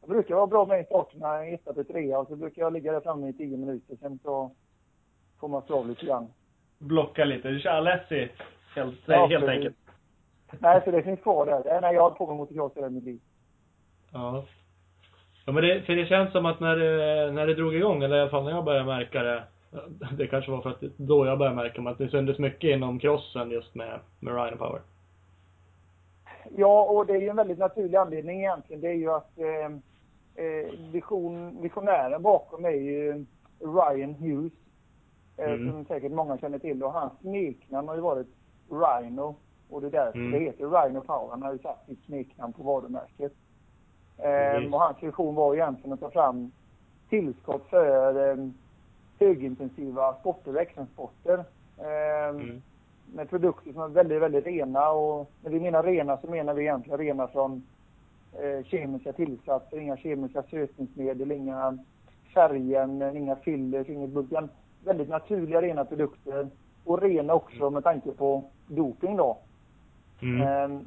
jag 0.00 0.10
brukar 0.10 0.34
vara 0.34 0.46
bra 0.46 0.66
med 0.66 0.80
i 0.80 0.84
starterna, 0.84 1.46
etta 1.46 1.72
till 1.74 1.84
trea. 1.84 2.18
Och 2.18 2.28
så 2.28 2.36
brukar 2.36 2.62
jag 2.62 2.72
ligga 2.72 2.92
där 2.92 3.00
framme 3.00 3.28
i 3.28 3.32
10 3.32 3.56
minuter. 3.56 3.96
Sen 3.96 4.18
så 4.22 4.50
får 5.40 5.48
man 5.48 5.62
slå 5.62 5.78
av 5.78 5.88
lite 5.88 6.06
grann. 6.06 6.28
Blocka 6.78 7.24
lite. 7.24 7.48
Du 7.48 7.60
kör 7.60 7.70
Alessi. 7.70 8.30
Helt, 8.74 8.98
Ja, 9.06 9.26
helt 9.26 9.48
enkelt. 9.48 9.76
Nej, 10.58 10.80
så 10.84 10.90
det 10.90 11.02
finns 11.02 11.20
kvar 11.20 11.46
där. 11.46 11.80
Nej, 11.80 11.94
jag 11.94 12.00
har 12.00 12.08
hållit 12.08 12.18
på 12.18 12.26
med 12.26 12.36
motocross 12.36 12.76
hela 12.76 12.90
mitt 12.90 13.04
liv. 13.04 13.20
Ja. 14.12 14.44
Ja 15.46 15.52
men 15.52 15.64
det, 15.64 15.82
för 15.82 15.96
det 15.96 16.06
känns 16.06 16.32
som 16.32 16.46
att 16.46 16.60
när 16.60 16.76
det, 16.76 17.32
när 17.32 17.46
det 17.46 17.54
drog 17.54 17.74
igång, 17.74 18.02
eller 18.02 18.16
i 18.16 18.20
alla 18.20 18.30
fall 18.30 18.44
när 18.44 18.50
jag 18.50 18.64
började 18.64 18.86
märka 18.86 19.22
det. 19.22 19.44
Det 20.18 20.26
kanske 20.26 20.50
var 20.50 20.60
för 20.60 20.70
att 20.70 20.80
då 20.96 21.26
jag 21.26 21.38
började 21.38 21.56
märka 21.56 21.82
att 21.82 21.98
det 21.98 22.08
syntes 22.08 22.38
mycket 22.38 22.70
inom 22.70 22.98
crossen 22.98 23.50
just 23.50 23.74
med, 23.74 24.00
med 24.20 24.34
Rhino 24.34 24.56
Power. 24.56 24.80
Ja, 26.56 26.82
och 26.82 27.06
det 27.06 27.12
är 27.12 27.20
ju 27.20 27.28
en 27.28 27.36
väldigt 27.36 27.58
naturlig 27.58 27.96
anledning 27.96 28.38
egentligen. 28.40 28.80
Det 28.82 28.88
är 28.88 28.94
ju 28.94 29.10
att 29.10 29.38
eh, 29.38 29.64
eh, 30.44 30.90
vision, 30.92 31.62
visionären 31.62 32.22
bakom 32.22 32.64
är 32.64 32.70
ju 32.70 33.24
Ryan 33.60 34.14
Hughes. 34.14 34.52
Eh, 35.36 35.52
Mm. 35.52 35.72
Som 35.72 35.84
säkert 35.84 36.12
många 36.12 36.38
känner 36.38 36.58
till. 36.58 36.82
Och 36.82 36.92
hans 36.92 37.12
smeknamn 37.20 37.88
har 37.88 37.94
ju 37.94 38.00
varit 38.00 38.26
Rhino. 38.70 39.36
Och 39.70 39.80
det 39.80 39.86
är 39.86 39.90
därför 39.90 40.18
Mm. 40.18 40.30
det 40.32 40.38
heter 40.38 40.64
Rhino 40.64 41.00
Power. 41.00 41.30
Han 41.30 41.42
har 41.42 41.52
ju 41.52 41.58
satt 41.58 41.86
sitt 41.86 42.04
smeknamn 42.04 42.52
på 42.52 42.62
varumärket. 42.62 43.32
Eh, 44.18 44.74
och 44.74 44.80
hans 44.80 45.02
vision 45.02 45.34
var 45.34 45.54
egentligen 45.54 45.92
att 45.92 46.00
ta 46.00 46.10
fram 46.10 46.52
tillskott 47.08 47.62
för 47.70 48.30
eh, 48.30 48.36
högintensiva 49.22 50.14
sporter 50.14 50.54
och 50.54 50.60
actionsporter. 50.60 51.44
Eh, 51.78 52.28
mm. 52.28 52.62
Med 53.14 53.30
produkter 53.30 53.72
som 53.72 53.82
är 53.82 53.88
väldigt, 53.88 54.22
väldigt 54.22 54.46
rena 54.46 54.90
och 54.90 55.30
när 55.42 55.50
vi 55.50 55.60
menar 55.60 55.82
rena 55.82 56.16
så 56.16 56.26
menar 56.30 56.54
vi 56.54 56.62
egentligen 56.62 56.98
rena 56.98 57.28
från 57.28 57.62
eh, 58.32 58.64
kemiska 58.64 59.12
tillsatser, 59.12 59.78
inga 59.78 59.96
kemiska 59.96 60.42
sötningsmedel, 60.42 61.32
inga 61.32 61.78
färgen, 62.34 63.16
inga 63.16 63.36
fillers, 63.36 63.88
inget 63.88 64.10
bulk. 64.10 64.50
Väldigt 64.84 65.08
naturliga, 65.08 65.62
rena 65.62 65.84
produkter. 65.84 66.48
Och 66.84 67.02
rena 67.02 67.34
också 67.34 67.70
med 67.70 67.84
tanke 67.84 68.10
på 68.12 68.44
doping 68.66 69.16
då. 69.16 69.38
Mm. 70.22 70.42
Eh, 70.42 70.80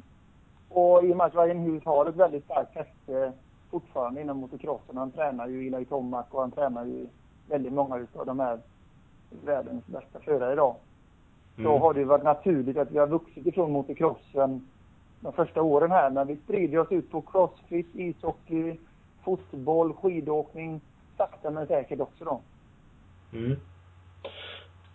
och 0.68 1.04
i 1.04 1.12
och 1.12 1.16
med 1.16 1.26
att 1.26 1.34
Ryan 1.34 1.58
Hughes 1.58 1.84
har 1.84 2.06
ett 2.06 2.16
väldigt 2.16 2.44
starkt 2.44 2.74
fäste 2.74 3.32
fortfarande 3.70 4.20
inom 4.20 4.36
motocrossen. 4.36 4.96
Han 4.96 5.10
tränar 5.10 5.48
ju 5.48 5.66
Eli 5.66 5.84
Tomac 5.84 6.26
och 6.30 6.40
han 6.40 6.50
tränar 6.50 6.84
ju 6.84 7.06
väldigt 7.48 7.72
många 7.72 7.98
utav 7.98 8.26
de 8.26 8.40
här 8.40 8.58
världens 9.44 9.86
bästa 9.86 10.20
förare 10.20 10.52
idag. 10.52 10.74
Mm. 11.56 11.70
Så 11.70 11.78
har 11.78 11.94
det 11.94 12.04
varit 12.04 12.24
naturligt 12.24 12.76
att 12.76 12.90
vi 12.90 12.98
har 12.98 13.06
vuxit 13.06 13.46
ifrån 13.46 13.72
motocrossen 13.72 14.68
de 15.20 15.32
första 15.32 15.62
åren 15.62 15.90
här. 15.90 16.10
Men 16.10 16.26
vi 16.26 16.36
sprider 16.36 16.78
oss 16.78 16.92
ut 16.92 17.10
på 17.10 17.20
crossfit, 17.20 17.94
ishockey, 17.94 18.78
fotboll, 19.24 19.92
skidåkning. 19.92 20.80
Sakta 21.16 21.50
men 21.50 21.66
säkert 21.66 22.00
också 22.00 22.24
då. 22.24 22.40
Mm. 23.32 23.56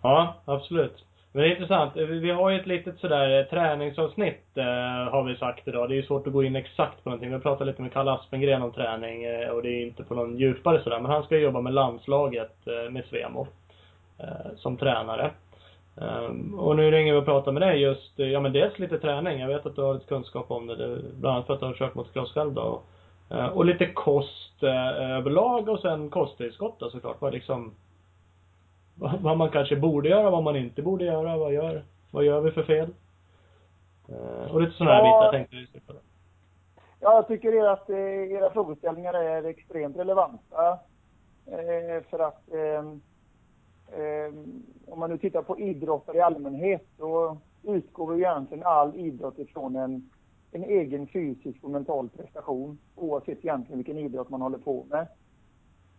Ja, 0.02 0.34
absolut. 0.44 1.04
Men 1.32 1.42
det 1.42 1.48
är 1.48 1.52
intressant. 1.52 1.96
Eh, 1.96 2.06
vi 2.06 2.30
har 2.30 2.50
ju 2.50 2.60
ett 2.60 2.66
litet 2.66 2.98
sådär 2.98 3.40
eh, 3.40 3.46
träningsavsnitt 3.46 4.56
eh, 4.56 4.64
har 5.12 5.22
vi 5.22 5.36
sagt 5.36 5.68
idag. 5.68 5.88
Det 5.88 5.94
är 5.94 5.96
ju 5.96 6.02
svårt 6.02 6.26
att 6.26 6.32
gå 6.32 6.44
in 6.44 6.56
exakt 6.56 7.04
på 7.04 7.10
någonting. 7.10 7.28
Vi 7.28 7.34
har 7.34 7.40
pratat 7.40 7.66
lite 7.66 7.82
med 7.82 7.92
Kalle 7.92 8.10
Aspengren 8.10 8.62
om 8.62 8.72
träning 8.72 9.24
eh, 9.24 9.48
och 9.48 9.62
det 9.62 9.68
är 9.68 9.82
inte 9.82 10.04
på 10.04 10.14
någon 10.14 10.38
djupare 10.38 10.82
sådär. 10.82 11.00
Men 11.00 11.10
han 11.10 11.22
ska 11.22 11.38
jobba 11.38 11.60
med 11.60 11.74
landslaget 11.74 12.66
eh, 12.66 12.90
med 12.90 13.04
Svemo 13.04 13.46
eh, 14.18 14.56
som 14.56 14.76
tränare. 14.76 15.30
Ehm, 16.00 16.54
och 16.58 16.76
nu 16.76 16.90
ringer 16.90 17.12
vi 17.12 17.20
och 17.20 17.24
pratar 17.24 17.52
med 17.52 17.62
dig 17.62 17.80
just, 17.80 18.20
eh, 18.20 18.26
ja 18.26 18.40
men 18.40 18.52
dels 18.52 18.78
lite 18.78 18.98
träning. 18.98 19.40
Jag 19.40 19.48
vet 19.48 19.66
att 19.66 19.76
du 19.76 19.82
har 19.82 19.94
lite 19.94 20.06
kunskap 20.06 20.50
om 20.50 20.66
det. 20.66 20.98
bland 21.20 21.36
annat 21.36 21.46
för 21.46 21.54
att 21.54 21.60
du 21.60 21.66
har 21.66 21.74
kört 21.74 21.94
mot 21.94 22.12
Klas 22.12 22.32
själv 22.32 22.52
då. 22.52 22.82
Och 23.52 23.64
lite 23.64 23.86
kost 23.86 24.62
överlag 24.62 25.68
och 25.68 25.80
sen 25.80 26.10
kosttillskott 26.10 26.80
då 26.80 26.90
såklart. 26.90 27.20
Vad 27.20 27.32
liksom, 27.32 27.74
vad 29.20 29.36
man 29.36 29.50
kanske 29.50 29.76
borde 29.76 30.08
göra, 30.08 30.30
vad 30.30 30.42
man 30.42 30.56
inte 30.56 30.82
borde 30.82 31.04
göra. 31.04 31.36
Vad 31.36 31.52
gör, 31.52 31.84
vad 32.10 32.24
gör 32.24 32.40
vi 32.40 32.50
för 32.50 32.62
fel? 32.62 32.88
Uh, 34.08 34.54
och 34.54 34.60
lite 34.60 34.72
sådana 34.72 34.94
här 34.94 35.04
ja, 35.04 35.20
bitar 35.20 35.38
tänkte 35.38 35.56
vi 35.56 35.80
på. 35.80 35.92
Ja, 37.00 37.14
jag 37.14 37.28
tycker 37.28 37.54
er 37.54 37.64
att 37.64 37.90
era 37.90 38.50
frågeställningar 38.50 39.14
är 39.14 39.44
extremt 39.44 39.96
relevanta. 39.96 40.78
för 42.10 42.18
att 42.18 42.52
ehm, 42.52 43.00
eh, 43.92 44.34
om 44.86 44.98
man 44.98 45.10
nu 45.10 45.18
tittar 45.18 45.42
på 45.42 45.60
idrottare 45.60 46.16
i 46.16 46.20
allmänhet 46.20 46.86
så 46.98 47.38
utgår 47.62 48.16
ju 48.16 48.22
egentligen 48.22 48.66
all 48.66 48.96
idrott 48.96 49.38
ifrån 49.38 49.76
en, 49.76 50.10
en 50.52 50.64
egen 50.64 51.06
fysisk 51.06 51.64
och 51.64 51.70
mental 51.70 52.08
prestation 52.08 52.78
oavsett 52.96 53.44
egentligen 53.44 53.78
vilken 53.78 53.98
idrott 53.98 54.30
man 54.30 54.42
håller 54.42 54.58
på 54.58 54.86
med. 54.90 55.06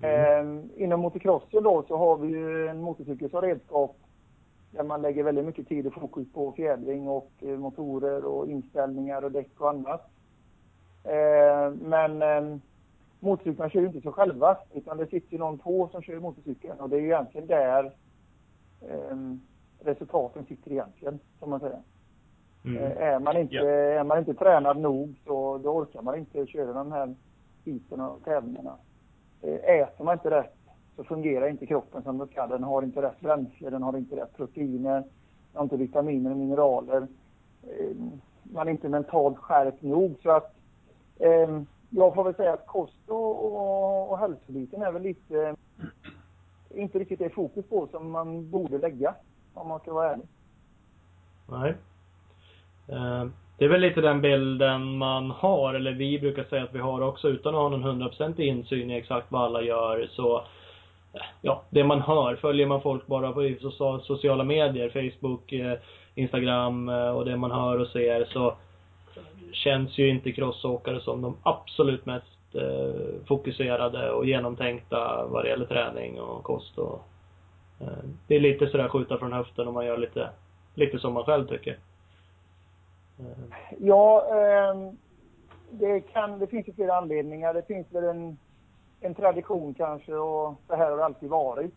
Mm. 0.04 0.58
Eh, 0.58 0.84
inom 0.84 1.00
motocrossen 1.00 1.64
då 1.64 1.84
så 1.88 1.98
har 1.98 2.18
vi 2.18 2.28
ju 2.28 2.68
en 2.68 2.82
motorcykel 2.82 3.30
som 3.30 3.42
redskap 3.42 3.96
där 4.72 4.84
man 4.84 5.02
lägger 5.02 5.24
väldigt 5.24 5.46
mycket 5.46 5.68
tid 5.68 5.88
och 5.88 5.94
fokus 5.94 6.28
på 6.34 6.52
fjädring 6.52 7.08
och 7.08 7.32
eh, 7.40 7.58
motorer 7.58 8.26
och 8.26 8.48
inställningar 8.48 9.24
och 9.24 9.32
däck 9.32 9.50
och 9.58 9.70
annat. 9.70 10.02
Eh, 11.04 11.74
men 11.82 12.22
eh, 12.22 12.58
motorcyklarna 13.20 13.70
kör 13.70 13.80
ju 13.80 13.88
inte 13.88 14.02
sig 14.02 14.12
själva 14.12 14.58
utan 14.74 14.98
det 14.98 15.08
sitter 15.08 15.32
ju 15.32 15.38
någon 15.38 15.58
på 15.58 15.90
som 15.92 16.02
kör 16.02 16.20
motorcykeln 16.20 16.80
och 16.80 16.90
det 16.90 16.96
är 16.96 17.02
ju 17.02 17.08
egentligen 17.08 17.48
där 17.48 17.94
eh, 18.82 19.18
resultaten 19.80 20.46
sitter 20.46 20.72
egentligen, 20.72 21.20
som 21.40 21.50
man 21.50 21.60
säger. 21.60 21.82
Mm. 22.66 22.84
Eh, 22.84 22.98
är, 22.98 23.20
man 23.20 23.38
inte, 23.38 23.56
yeah. 23.56 24.00
är 24.00 24.04
man 24.04 24.20
inte 24.20 24.34
tränad 24.34 24.78
nog 24.78 25.16
så 25.26 25.58
då 25.58 25.70
orkar 25.70 26.02
man 26.02 26.18
inte 26.18 26.46
köra 26.46 26.74
de 26.74 26.92
här 26.92 27.16
heaten 27.66 28.02
och 28.02 28.24
tävlingarna. 28.24 28.78
Eh, 29.44 29.80
äter 29.80 30.04
man 30.04 30.14
inte 30.14 30.30
rätt 30.30 30.56
så 30.96 31.04
fungerar 31.04 31.48
inte 31.48 31.66
kroppen 31.66 32.04
som 32.04 32.18
den 32.18 32.28
ska. 32.28 32.48
Den 32.48 32.64
har 32.64 32.82
inte 32.82 33.02
rätt 33.02 33.20
bränsle, 33.20 33.70
den 33.70 33.84
har 33.84 33.98
inte 33.98 34.16
rätt 34.16 34.38
proteiner, 34.38 34.94
den 34.94 35.06
har 35.54 35.64
inte 35.64 35.78
vitaminer 35.78 36.32
och 36.32 36.38
mineraler. 36.38 37.08
Eh, 37.64 37.96
man 38.44 38.68
är 38.68 38.72
inte 38.72 38.90
mentalt 38.90 39.38
skärpt 39.38 39.82
nog 39.82 40.16
så 40.24 40.32
att 40.32 40.56
eh, 41.20 41.62
jag 41.90 42.14
får 42.16 42.24
väl 42.24 42.36
säga 42.36 42.54
att 42.54 42.68
kost 42.68 43.10
och, 43.10 43.46
och, 43.46 44.12
och 44.12 44.18
hälsobiten 44.18 44.82
är 44.82 44.92
väl 44.92 45.02
lite, 45.02 45.56
inte 46.70 47.00
riktigt 47.00 47.20
det 47.20 47.30
fokus 47.30 47.66
på 47.66 47.88
som 47.88 48.12
man 48.12 48.50
borde 48.50 48.78
lägga, 48.78 49.16
om 49.54 49.68
man 49.68 49.80
ska 49.80 49.94
vara 49.94 50.12
ärlig. 50.12 50.28
Nej. 51.50 51.76
Eh, 52.88 53.26
det 53.58 53.66
är 53.66 53.70
väl 53.70 53.82
lite 53.82 54.02
den 54.02 54.22
bilden 54.22 54.98
man 54.98 55.32
har, 55.32 55.74
eller 55.74 55.92
vi 55.92 56.20
brukar 56.20 56.44
säga 56.44 56.64
att 56.64 56.74
vi 56.74 56.80
har 56.80 57.02
också, 57.02 57.30
utan 57.30 57.56
att 57.56 57.62
ha 57.62 57.70
någon 57.70 57.84
hundraprocentig 57.84 58.48
insyn 58.48 58.92
i 58.92 58.98
exakt 58.98 59.32
vad 59.32 59.42
alla 59.42 59.62
gör, 59.62 60.08
så 60.12 60.38
eh, 61.14 61.22
ja, 61.42 61.64
det 61.70 61.84
man 61.84 62.02
hör, 62.02 62.36
följer 62.36 62.68
man 62.68 62.82
folk 62.82 63.08
bara 63.08 63.32
på 63.32 63.56
sociala 64.04 64.44
medier, 64.44 64.90
Facebook, 64.90 65.52
eh, 65.52 65.78
Instagram 66.16 66.90
eh, 66.90 67.10
och 67.10 67.26
det 67.26 67.38
man 67.38 67.52
hör 67.52 67.80
och 67.80 67.88
ser 67.88 68.26
så 68.26 68.56
känns 69.52 69.98
ju 69.98 70.10
inte 70.10 70.32
crossåkare 70.32 71.02
som 71.02 71.22
de 71.22 71.38
absolut 71.44 72.06
mest 72.06 72.26
fokuserade 73.26 74.12
och 74.12 74.26
genomtänkta 74.26 75.26
vad 75.26 75.44
det 75.44 75.50
gäller 75.50 75.66
träning 75.66 76.22
och 76.22 76.44
kost 76.44 76.78
och 76.78 77.08
Det 78.28 78.36
är 78.36 78.40
lite 78.40 78.68
sådär 78.68 78.88
skjuta 78.88 79.18
från 79.18 79.34
höften 79.34 79.68
och 79.68 79.74
man 79.74 79.86
gör 79.86 79.98
lite, 79.98 80.30
lite 80.76 81.00
som 81.00 81.14
man 81.14 81.24
själv 81.24 81.48
tycker. 81.48 81.78
Eh. 83.20 83.58
Ja, 83.80 84.26
eh, 84.30 84.92
det 85.72 86.02
kan, 86.02 86.40
det 86.40 86.48
finns 86.48 86.68
ju 86.68 86.74
flera 86.74 86.98
anledningar. 86.98 87.54
Det 87.54 87.68
finns 87.68 87.92
väl 87.92 88.04
en, 88.04 88.38
en 89.02 89.16
tradition 89.16 89.74
kanske 89.74 90.16
och 90.16 90.56
så 90.68 90.76
här 90.76 90.90
har 90.90 90.98
det 90.98 91.06
alltid 91.06 91.30
varit. 91.30 91.74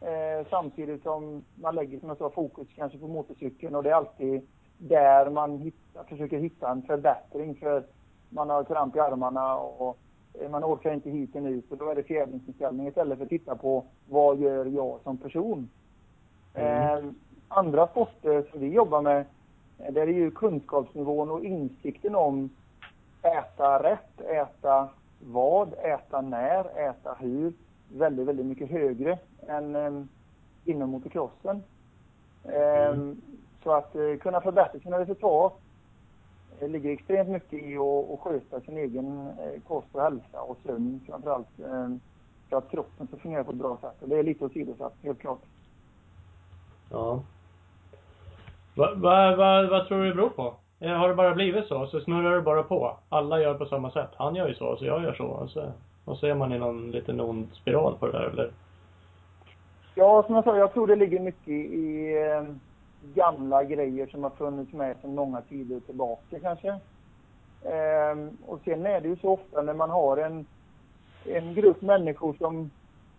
Eh, 0.00 0.46
samtidigt 0.50 1.02
som 1.02 1.44
man 1.54 1.74
lägger, 1.74 2.00
som 2.00 2.08
jag 2.08 2.18
sa, 2.18 2.30
fokus 2.30 2.68
kanske 2.76 2.98
på 2.98 3.08
motorcykeln 3.08 3.74
och 3.74 3.82
det 3.82 3.90
är 3.90 3.94
alltid 3.94 4.46
där 4.78 5.30
man 5.30 5.58
hitta, 5.58 6.04
försöker 6.08 6.38
hitta 6.38 6.70
en 6.70 6.82
förbättring 6.82 7.54
för 7.54 7.84
man 8.28 8.50
har 8.50 8.64
kramp 8.64 8.96
i 8.96 9.00
armarna 9.00 9.56
och 9.56 9.98
man 10.50 10.64
orkar 10.64 10.92
inte 10.92 11.10
hit 11.10 11.36
och 11.36 11.42
ut 11.42 11.72
och 11.72 11.78
då 11.78 11.90
är 11.90 11.94
det 11.94 12.02
fjädringsinställning 12.02 12.88
istället 12.88 13.18
för 13.18 13.24
att 13.24 13.30
titta 13.30 13.56
på 13.56 13.84
vad 14.08 14.38
gör 14.38 14.66
jag 14.66 15.00
som 15.02 15.16
person. 15.16 15.70
Mm. 16.54 16.98
Eh, 16.98 17.10
andra 17.48 17.86
sporter 17.86 18.46
som 18.50 18.60
vi 18.60 18.68
jobbar 18.68 19.02
med, 19.02 19.18
eh, 19.20 19.26
där 19.90 20.02
är 20.02 20.06
ju 20.06 20.30
kunskapsnivån 20.30 21.30
och 21.30 21.44
insikten 21.44 22.14
om 22.14 22.50
äta 23.22 23.82
rätt, 23.82 24.20
äta 24.20 24.88
vad, 25.20 25.74
äta 25.74 26.20
när, 26.20 26.88
äta 26.88 27.16
hur 27.20 27.52
väldigt, 27.92 28.26
väldigt 28.26 28.46
mycket 28.46 28.70
högre 28.70 29.18
än 29.48 29.76
eh, 29.76 30.04
inom 30.64 30.90
motocrossen. 30.90 31.62
Mm. 32.44 33.10
Eh, 33.10 33.16
så 33.62 33.72
att 33.72 33.96
eh, 33.96 34.16
kunna 34.20 34.40
förbättra 34.40 34.80
sina 34.80 34.98
resultat 34.98 35.60
det 36.58 36.68
ligger 36.68 36.90
extremt 36.90 37.28
mycket 37.28 37.62
i 37.62 37.76
att, 37.76 38.10
att 38.10 38.20
sköta 38.20 38.60
sin 38.60 38.78
egen 38.78 39.26
eh, 39.26 39.60
kost 39.68 39.88
och 39.92 40.02
hälsa 40.02 40.40
och 40.40 40.58
sömn 40.66 41.00
framförallt 41.06 41.60
eh, 41.60 41.88
för 42.48 42.56
att 42.56 42.70
kroppen 42.70 43.06
ska 43.06 43.16
fungera 43.16 43.44
på 43.44 43.50
ett 43.50 43.56
bra 43.56 43.78
sätt. 43.80 44.02
Och 44.02 44.08
det 44.08 44.18
är 44.18 44.22
lite 44.22 44.44
åsidosatt, 44.44 44.94
helt 45.02 45.18
klart. 45.18 45.42
Ja. 46.90 47.22
Vad 48.74 48.98
va, 48.98 49.36
va, 49.36 49.66
va 49.70 49.84
tror 49.84 50.02
du 50.02 50.08
det 50.08 50.14
beror 50.14 50.28
på? 50.30 50.54
Eh, 50.80 50.92
har 50.92 51.08
det 51.08 51.14
bara 51.14 51.34
blivit 51.34 51.66
så? 51.66 51.86
Så 51.86 52.00
snurrar 52.00 52.36
det 52.36 52.42
bara 52.42 52.62
på? 52.62 52.96
Alla 53.08 53.40
gör 53.40 53.54
på 53.54 53.66
samma 53.66 53.90
sätt. 53.90 54.10
Han 54.16 54.34
gör 54.34 54.48
ju 54.48 54.54
så, 54.54 54.76
så 54.76 54.84
jag 54.84 55.02
gör 55.02 55.12
så. 55.12 55.24
Och 55.24 55.50
så, 55.50 55.72
och 56.04 56.18
så 56.18 56.26
är 56.26 56.34
man 56.34 56.52
i 56.52 56.58
någon 56.58 56.90
liten 56.90 57.20
ond 57.20 57.48
spiral 57.52 57.94
på 57.98 58.06
det 58.06 58.12
där, 58.12 58.30
eller? 58.30 58.50
Ja, 59.94 60.22
som 60.26 60.34
jag 60.34 60.44
sa, 60.44 60.58
jag 60.58 60.72
tror 60.72 60.86
det 60.86 60.96
ligger 60.96 61.20
mycket 61.20 61.48
i 61.48 62.14
gamla 63.14 63.64
grejer 63.64 64.06
som 64.06 64.22
har 64.22 64.30
funnits 64.30 64.72
med 64.72 64.96
sedan 65.00 65.14
många 65.14 65.40
tider 65.40 65.80
tillbaka 65.80 66.40
kanske. 66.40 66.78
Ehm, 67.64 68.30
och 68.46 68.60
sen 68.64 68.86
är 68.86 69.00
det 69.00 69.08
ju 69.08 69.16
så 69.16 69.28
ofta 69.28 69.62
när 69.62 69.74
man 69.74 69.90
har 69.90 70.16
en, 70.16 70.46
en 71.24 71.54
grupp 71.54 71.82
människor 71.82 72.34
som, 72.38 72.70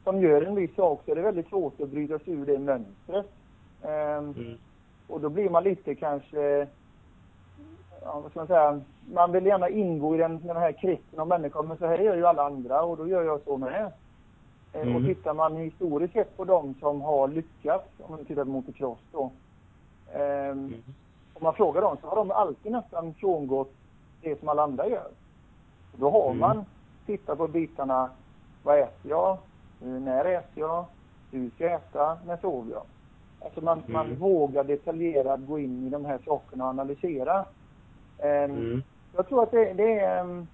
som 0.03 0.21
gör 0.21 0.41
en 0.41 0.55
viss 0.55 0.75
sak 0.75 1.01
så 1.05 1.11
är 1.11 1.15
det 1.15 1.21
väldigt 1.21 1.49
svårt 1.49 1.81
att 1.81 1.89
bryta 1.89 2.19
sig 2.19 2.33
ur 2.33 2.45
det 2.45 2.59
mönstret. 2.59 3.25
Ehm, 3.83 4.33
mm. 4.37 4.57
Och 5.07 5.21
då 5.21 5.29
blir 5.29 5.49
man 5.49 5.63
lite 5.63 5.95
kanske, 5.95 6.67
ja, 8.01 8.19
vad 8.19 8.31
ska 8.31 8.39
man 8.39 8.47
säga, 8.47 8.81
man 9.13 9.31
vill 9.31 9.45
gärna 9.45 9.69
ingå 9.69 10.15
i 10.15 10.17
den, 10.17 10.47
den 10.47 10.57
här 10.57 10.71
kretsen 10.71 11.19
av 11.19 11.27
människor, 11.27 11.63
men 11.63 11.77
så 11.77 11.85
här 11.85 11.97
gör 11.97 12.15
ju 12.15 12.25
alla 12.25 12.45
andra 12.45 12.83
och 12.83 12.97
då 12.97 13.07
gör 13.07 13.23
jag 13.23 13.41
så 13.41 13.57
med. 13.57 13.91
Ehm, 14.73 14.81
mm. 14.81 14.95
Och 14.95 15.01
tittar 15.01 15.33
man 15.33 15.55
historiskt 15.55 16.13
sett 16.13 16.37
på 16.37 16.45
de 16.45 16.73
som 16.79 17.01
har 17.01 17.27
lyckats, 17.27 17.89
om 18.01 18.11
man 18.11 18.25
tittar 18.25 18.43
på 18.43 18.49
motocross 18.49 18.99
då, 19.11 19.31
Mm. 20.13 20.83
Om 21.33 21.43
man 21.43 21.53
frågar 21.53 21.81
dem 21.81 21.97
så 22.01 22.07
har 22.07 22.15
de 22.15 22.31
alltid 22.31 22.71
nästan 22.71 23.13
frångått 23.13 23.73
det 24.21 24.39
som 24.39 24.49
alla 24.49 24.63
andra 24.63 24.87
gör. 24.87 25.07
Då 25.95 26.09
har 26.09 26.25
mm. 26.25 26.39
man 26.39 26.65
tittat 27.05 27.37
på 27.37 27.47
bitarna. 27.47 28.09
Vad 28.63 28.79
äter 28.79 29.11
jag? 29.11 29.37
När 29.79 30.25
äter 30.25 30.63
jag? 30.63 30.85
Hur 31.31 31.49
ska 31.49 31.63
jag 31.63 31.73
äta? 31.73 32.17
När 32.25 32.37
sover 32.37 32.71
jag? 32.71 32.83
Alltså 33.45 33.61
man, 33.61 33.79
Mm. 33.79 33.91
man 33.93 34.15
vågar 34.15 34.63
detaljerat 34.63 35.39
gå 35.47 35.59
in 35.59 35.87
i 35.87 35.89
de 35.89 36.05
här 36.05 36.19
sakerna 36.25 36.63
och 36.63 36.69
analysera. 36.69 37.45
Ehm, 38.19 38.51
Mm. 38.51 38.83
Jag 39.15 39.27
tror 39.27 39.43
att 39.43 39.51
det, 39.51 39.73
det 39.73 39.99
är... 39.99 40.19
ehm, 40.19 40.47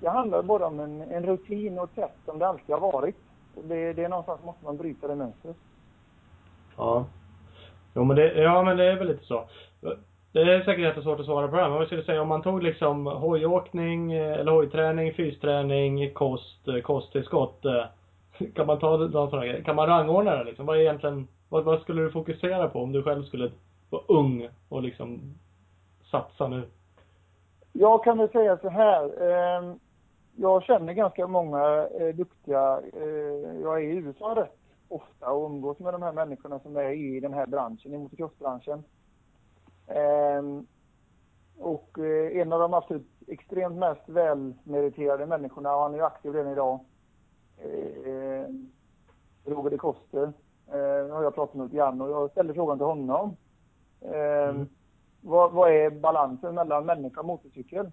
Det 0.00 0.08
handlar 0.08 0.42
bara 0.42 0.66
om 0.66 0.80
en, 0.80 1.00
en 1.02 1.26
rutin 1.26 1.78
och 1.78 1.84
ett 1.84 1.94
sätt 1.94 2.16
som 2.24 2.38
det 2.38 2.46
alltid 2.46 2.74
har 2.74 2.92
varit. 2.92 3.16
Det, 3.64 3.92
det 3.92 4.04
är 4.04 4.08
någonstans 4.08 4.40
måste 4.44 4.64
man 4.64 4.76
bryta 4.76 5.08
det 5.08 5.14
mönstret. 5.14 5.56
Ja. 6.76 7.04
Jo 7.94 8.04
men 8.04 8.16
det, 8.16 8.34
ja 8.42 8.62
men 8.62 8.76
det 8.76 8.84
är 8.84 8.96
väl 8.96 9.06
lite 9.08 9.24
så. 9.24 9.44
Det 10.32 10.40
är 10.40 10.58
säkert 10.64 10.78
jättesvårt 10.84 11.20
att 11.20 11.26
svara 11.26 11.48
på 11.48 11.56
det 11.56 11.62
här, 11.62 11.68
men 11.68 11.78
vad 11.78 11.86
skulle 11.86 12.02
säga 12.04 12.22
om 12.22 12.28
man 12.28 12.42
tog 12.42 12.62
liksom 12.62 13.06
hojåkning, 13.06 14.12
eh, 14.12 14.32
eller 14.38 14.52
hojträning, 14.52 15.12
fysträning, 15.12 16.14
kost, 16.14 16.68
eh, 16.68 16.80
kosttillskott. 16.80 17.64
eh, 17.64 17.84
Kan 18.54 18.66
man 18.66 18.78
ta 18.78 18.96
de 18.96 19.12
sådana 19.12 19.46
grejer? 19.46 19.62
Kan 19.62 19.76
man 19.76 19.86
rangordna 19.86 20.36
det 20.36 20.44
liksom? 20.44 20.66
Vad 20.66 20.76
är 20.76 20.80
egentligen, 20.80 21.28
vad, 21.48 21.64
vad 21.64 21.80
skulle 21.80 22.02
du 22.02 22.10
fokusera 22.10 22.68
på 22.68 22.82
om 22.82 22.92
du 22.92 23.02
själv 23.02 23.24
skulle 23.24 23.52
vara 23.90 24.02
ung 24.08 24.48
och 24.68 24.82
liksom 24.82 25.34
satsa 26.10 26.48
nu? 26.48 26.68
Jag 27.72 28.04
kan 28.04 28.18
väl 28.18 28.28
säga 28.28 28.58
så 28.58 28.68
här. 28.68 29.22
Ehm, 29.30 29.78
jag 30.36 30.62
känner 30.62 30.92
ganska 30.92 31.26
många 31.26 31.88
eh, 32.00 32.14
duktiga. 32.14 32.80
eh, 32.94 33.60
Jag 33.62 33.76
är 33.76 33.82
i 33.82 33.96
USA 33.96 34.34
rätt 34.36 34.58
ofta 34.88 35.30
och 35.30 35.50
umgås 35.50 35.78
med 35.78 35.94
de 35.94 36.02
här 36.02 36.12
människorna 36.12 36.58
som 36.60 36.76
är 36.76 36.90
i 36.90 37.20
den 37.20 37.34
här 37.34 37.46
branschen, 37.46 37.94
i 37.94 37.98
motocrossbranschen. 37.98 38.84
Ehm, 39.86 40.66
och 41.58 41.98
eh, 41.98 42.40
en 42.40 42.52
av 42.52 42.60
de 42.60 42.74
absolut 42.74 43.06
extremt 43.26 43.76
mest 43.76 44.08
välmeriterade 44.08 45.26
människorna, 45.26 45.74
och 45.76 45.82
han 45.82 45.92
är 45.94 45.98
ju 45.98 46.04
aktiv 46.04 46.32
redan 46.32 46.52
idag, 46.52 46.80
eh, 47.58 48.44
Roger 49.44 49.70
de 49.70 49.78
Koster, 49.78 50.32
eh, 50.72 51.14
har 51.14 51.22
jag 51.22 51.34
pratat 51.34 51.54
med 51.54 51.64
lite 51.64 51.76
grann 51.76 52.00
och 52.00 52.10
jag 52.10 52.30
ställde 52.30 52.54
frågan 52.54 52.78
till 52.78 52.86
honom. 52.86 53.36
Ehm, 54.02 54.48
Mm. 54.50 54.66
vad, 55.20 55.52
vad 55.52 55.70
är 55.70 55.90
balansen 55.90 56.54
mellan 56.54 56.86
människa 56.86 57.20
och 57.20 57.26
motorcykel? 57.26 57.90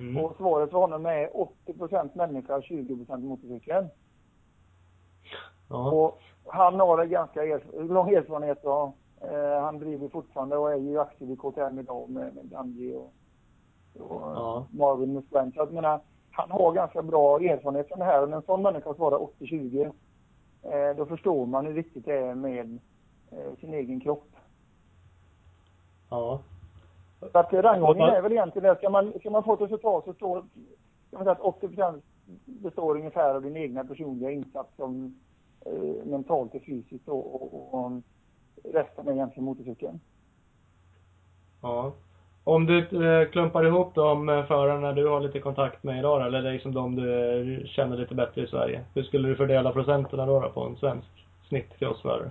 Mm. 0.00 0.24
Och 0.24 0.36
svaret 0.36 0.70
för 0.70 0.78
honom 0.78 1.06
är 1.06 1.30
80% 1.66 2.10
människa, 2.14 2.60
20% 2.60 3.18
motorcykel. 3.18 3.86
Ja. 5.68 5.90
Och 5.92 6.20
han 6.46 6.80
har 6.80 6.98
en 6.98 7.10
ganska 7.10 7.42
erf- 7.44 7.88
lång 7.92 8.08
erfarenhet 8.10 8.64
och 8.64 8.96
eh, 9.30 9.60
han 9.62 9.78
driver 9.78 10.08
fortfarande 10.08 10.56
och 10.56 10.72
är 10.72 10.76
ju 10.76 10.98
aktiv 11.00 11.30
i 11.30 11.36
KTM 11.36 11.78
idag 11.78 12.10
med, 12.10 12.34
med 12.34 12.50
Ganji 12.50 12.94
och, 12.94 13.12
och 14.00 14.20
Ja. 14.20 14.66
Marvin 14.70 15.12
Musquin. 15.12 15.52
Så 15.52 15.58
jag 15.60 15.72
menar, 15.72 16.00
han 16.30 16.50
har 16.50 16.72
ganska 16.72 17.02
bra 17.02 17.38
erfarenhet 17.40 17.88
från 17.88 17.98
det 17.98 18.04
här. 18.04 18.22
Och 18.22 18.32
en 18.32 18.42
sån 18.42 18.62
människa 18.62 18.94
svarar 18.94 19.18
80-20, 19.18 19.84
eh, 19.86 19.92
då 20.96 21.06
förstår 21.06 21.46
man 21.46 21.66
hur 21.66 21.72
viktigt 21.72 22.04
det 22.04 22.18
är 22.18 22.34
med 22.34 22.78
eh, 23.30 23.58
sin 23.60 23.74
egen 23.74 24.00
kropp. 24.00 24.28
Ja. 26.10 26.40
Så 27.20 27.38
att 27.38 27.52
rangordningen 27.52 28.14
är 28.14 28.22
väl 28.22 28.32
egentligen 28.32 28.68
det. 28.68 28.78
Ska 28.78 28.90
man, 28.90 29.12
ska 29.20 29.30
man 29.30 29.44
få 29.44 29.54
ett 29.54 29.60
resultat 29.60 30.04
så 30.04 30.14
står, 30.14 30.40
kan 30.40 30.48
man 31.10 31.24
säga 31.24 31.32
att 31.32 31.40
80 31.40 31.68
består 32.44 32.96
ungefär 32.96 33.34
av 33.34 33.42
din 33.42 33.56
egna 33.56 33.84
personliga 33.84 34.30
insats 34.30 34.76
som 34.76 35.20
eh, 35.66 36.04
mentalt 36.04 36.54
och 36.54 36.62
fysiskt 36.62 37.08
och, 37.08 37.34
och, 37.34 37.74
och 37.74 37.92
resten 38.64 39.08
är 39.08 39.12
egentligen 39.12 39.44
motorcykeln. 39.44 40.00
Ja. 41.62 41.92
Om 42.44 42.66
du 42.66 42.78
eh, 42.78 43.28
klumpar 43.28 43.64
ihop 43.66 43.94
de 43.94 44.28
eh, 44.28 44.44
förarna 44.44 44.92
du 44.92 45.08
har 45.08 45.20
lite 45.20 45.40
kontakt 45.40 45.82
med 45.82 45.98
idag 45.98 46.26
eller 46.26 46.52
liksom 46.52 46.74
de 46.74 46.96
du 46.96 47.62
känner 47.66 47.96
lite 47.96 48.14
bättre 48.14 48.42
i 48.42 48.46
Sverige. 48.46 48.84
Hur 48.94 49.02
skulle 49.02 49.28
du 49.28 49.36
fördela 49.36 49.72
procenterna 49.72 50.26
då, 50.26 50.40
då 50.40 50.48
på 50.48 50.60
en 50.60 50.76
svensk 50.76 51.08
snittcrossförare? 51.48 52.30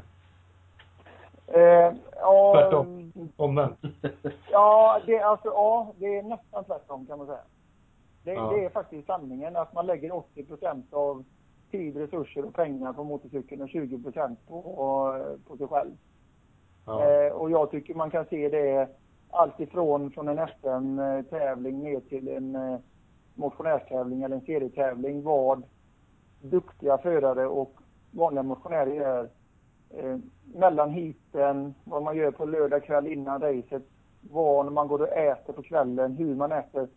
Eh, 1.47 1.93
ja, 2.22 2.53
Tvärtom. 2.55 3.11
Omvänt. 3.38 3.80
Ja, 4.51 4.99
det, 5.05 5.20
alltså, 5.20 5.47
ja, 5.47 5.93
det 5.97 6.18
är 6.18 6.24
nästan 6.24 6.64
tvärtom 6.64 7.05
kan 7.05 7.18
man 7.18 7.28
säga. 7.28 7.39
Det, 8.24 8.34
Ja. 8.34 8.51
det 8.55 8.66
är 8.66 8.70
faktiskt 8.70 9.07
sanningen 9.07 9.55
att 9.55 9.74
man 9.74 9.86
lägger 9.86 10.09
80% 10.09 10.84
av 10.91 11.24
tid, 11.72 11.97
resurser 11.97 12.45
och 12.45 12.53
pengar 12.55 12.93
på 12.93 13.03
motorcykeln 13.03 13.61
och 13.61 13.70
20 13.70 14.11
på, 14.47 14.61
på 15.47 15.57
sig 15.57 15.68
själv. 15.68 15.91
Ja. 16.86 17.05
Eh, 17.09 17.32
och 17.34 17.51
jag 17.51 17.72
tycker 17.72 17.93
man 17.93 18.11
kan 18.11 18.26
se 18.26 18.49
det 18.49 18.88
allt 19.34 19.60
ifrån 19.60 20.12
från 20.12 20.28
en 20.28 20.48
SM-tävling 20.48 21.84
ner 21.84 22.00
till 22.00 22.28
en 22.28 22.56
eh, 22.56 22.80
motionärstävling 23.36 24.24
eller 24.24 24.36
en 24.36 24.46
serietävling 24.46 25.24
vad 25.24 25.64
duktiga 26.42 26.98
förare 26.98 27.48
och 27.48 27.74
vanliga 28.12 28.44
motionärer 28.44 28.94
gör 28.94 29.30
eh, 29.90 30.18
mellan 30.54 30.90
heaten, 30.90 31.74
vad 31.84 32.04
man 32.04 32.18
gör 32.18 32.32
på 32.32 32.46
lördag 32.46 32.84
kväll 32.84 33.08
innan 33.08 33.42
racet, 33.42 33.84
vad 34.22 34.72
man 34.72 34.88
går 34.88 35.02
och 35.02 35.18
äter 35.18 35.54
på 35.54 35.62
kvällen, 35.62 36.18
hur 36.18 36.36
man 36.36 36.52
äter. 36.52 36.88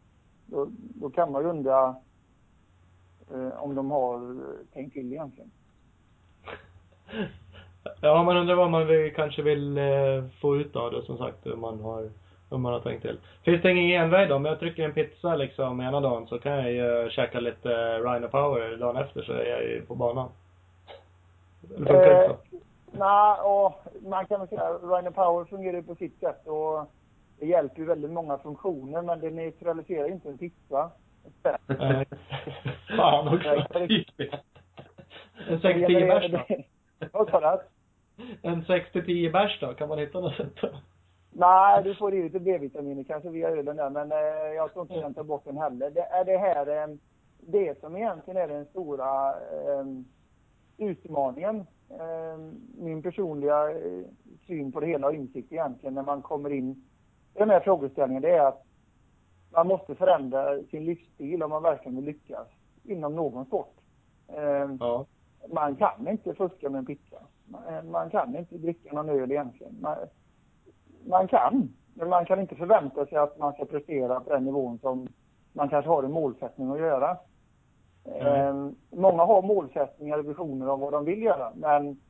Då, 0.47 0.69
då 0.71 1.11
kan 1.11 1.33
man 1.33 1.43
ju 1.43 1.49
undra 1.49 1.97
eh, 3.31 3.63
om 3.63 3.75
de 3.75 3.91
har 3.91 4.31
eh, 4.31 4.67
tänkt 4.73 4.93
till 4.93 5.13
egentligen. 5.13 5.51
Ja, 8.01 8.23
man 8.23 8.37
undrar 8.37 8.55
vad 8.55 8.71
man 8.71 8.87
vill, 8.87 9.15
kanske 9.15 9.43
vill 9.43 9.79
eh, 9.79 10.25
få 10.41 10.57
ut 10.57 10.77
av 10.77 10.93
det 10.93 11.03
som 11.03 11.19
sagt, 11.19 11.47
om 11.47 11.61
man 11.61 11.81
har, 11.81 12.11
om 12.49 12.63
man 12.63 12.73
har 12.73 12.81
tänkt 12.81 13.03
till. 13.03 13.19
Finns 13.45 13.63
det 13.63 13.71
ingen 13.71 13.89
genväg 13.89 14.29
då? 14.29 14.35
Om 14.35 14.45
jag 14.45 14.59
trycker 14.59 14.85
en 14.85 14.93
pizza 14.93 15.37
liksom 15.37 15.81
ena 15.81 16.01
dagen 16.01 16.27
så 16.27 16.39
kan 16.39 16.53
jag 16.53 16.73
ju 16.73 17.11
käka 17.11 17.41
lite 17.41 17.73
eh, 17.73 18.11
Rhino 18.11 18.29
Power 18.29 18.77
dagen 18.77 18.97
efter 18.97 19.23
så 19.23 19.33
är 19.33 19.47
jag 19.47 19.63
ju 19.63 19.83
på 19.87 19.95
banan. 19.95 20.29
Eller 21.77 21.87
funkar 21.87 22.01
det 22.01 22.25
Eh, 22.25 22.31
så? 22.31 22.37
Nej, 22.99 23.41
och 23.41 23.83
man 24.11 24.27
kan 24.27 24.41
väl 24.41 24.49
säga 24.49 24.63
att 24.63 24.83
Rhino 24.83 25.11
Power 25.11 25.45
fungerar 25.45 25.77
ju 25.77 25.83
på 25.83 25.95
sitt 25.95 26.21
sätt 26.21 26.47
och 26.47 26.87
det 27.39 27.47
hjälper 27.47 27.79
ju 27.79 27.85
väldigt 27.85 28.11
många 28.11 28.39
funktioner 28.39 29.03
men 29.03 29.21
det 29.21 29.31
neutraliserar 29.31 30.09
inte 30.09 30.29
en 30.29 30.39
pizza. 30.39 30.91
Nej. 31.67 32.07
Fan 32.97 33.29
också. 33.29 33.49
En 35.49 35.59
6-10 35.59 36.07
bärs 36.07 36.31
då? 36.31 36.45
Vad 37.13 37.31
sa 37.31 37.41
du? 37.41 37.63
En 38.43 38.65
6-10 38.65 39.33
bärs 39.33 39.61
då? 39.61 39.75
Kan 39.75 39.89
man 39.89 39.99
hitta 39.99 40.21
något 40.21 40.37
sätt 40.37 40.53
då? 40.61 40.69
Nej, 41.39 41.83
du 41.85 41.95
får 41.95 42.15
i 42.15 42.23
lite 42.23 42.41
B-vitaminer 42.41 43.03
kanske 43.03 43.29
via 43.31 43.49
ölen 43.49 43.77
där, 43.77 43.91
men 43.91 44.13
eh, 44.13 44.19
jag 44.57 44.73
tror 44.73 44.83
inte 44.85 45.01
den 45.01 45.15
tar 45.15 45.25
bort 45.25 45.45
den 45.45 45.57
heller. 45.57 45.91
Det 45.91 46.01
är 46.03 46.25
det 46.25 46.37
här, 46.39 46.67
eh, 46.83 46.97
det 47.41 47.81
som 47.81 47.97
egentligen 47.97 48.43
är 48.43 48.49
den 48.49 48.65
stora 48.67 49.31
eh, 49.31 49.85
utmaningen. 50.79 51.67
Eh, 51.91 52.39
min 52.79 53.03
personliga 53.03 53.71
eh, 53.71 54.05
syn 54.47 54.73
på 54.73 54.81
det 54.81 54.87
hela 54.87 55.07
och 55.07 55.15
insikt 55.15 55.53
egentligen 55.53 55.95
när 55.95 56.03
man 56.03 56.23
kommer 56.23 56.51
in 56.51 56.71
i 57.35 57.39
den 57.39 57.51
här 57.51 57.61
frågeställningen, 57.61 58.23
det 58.23 58.31
är 58.31 58.47
att 58.47 58.63
man 59.53 59.67
måste 59.67 59.95
förändra 59.95 60.63
sin 60.71 60.85
livsstil 60.85 61.43
om 61.43 61.51
man 61.51 61.63
verkligen 61.63 61.97
vill 61.97 62.05
lyckas 62.05 62.49
inom 62.85 63.15
någon 63.17 63.45
sport. 63.47 63.75
Eh, 64.29 64.71
Ja. 64.81 65.07
man 65.53 65.77
kan 65.77 66.09
inte 66.09 66.35
fuska 66.35 66.71
med 66.71 66.79
en 66.79 66.87
pizza. 66.87 67.17
Man, 67.49 67.91
man 67.91 68.11
kan 68.11 68.37
inte 68.37 68.59
dricka 68.59 68.93
någon 68.93 69.09
öl 69.09 69.31
egentligen. 69.33 69.77
Man, 69.81 69.97
man 71.07 71.29
kan, 71.29 71.75
men 71.95 72.09
man 72.09 72.27
kan 72.27 72.41
inte 72.41 72.55
förvänta 72.55 73.07
sig 73.07 73.19
att 73.19 73.39
man 73.39 73.53
ska 73.53 73.65
prestera 73.65 74.21
på 74.21 74.31
den 74.31 74.45
nivån 74.45 74.79
som 74.79 75.09
man 75.53 75.69
kanske 75.69 75.89
har 75.89 76.03
en 76.03 76.13
målsättning 76.13 76.71
att 76.71 76.79
göra. 76.79 77.17
Eh, 78.05 78.69
många 78.91 79.25
har 79.25 79.43
målsättningar 79.43 80.19
och 80.19 80.29
visioner 80.29 80.69
om 80.69 80.81
vad 80.81 80.93
de 80.93 81.05
vill 81.05 81.23
göra, 81.23 81.53
men 81.55 82.01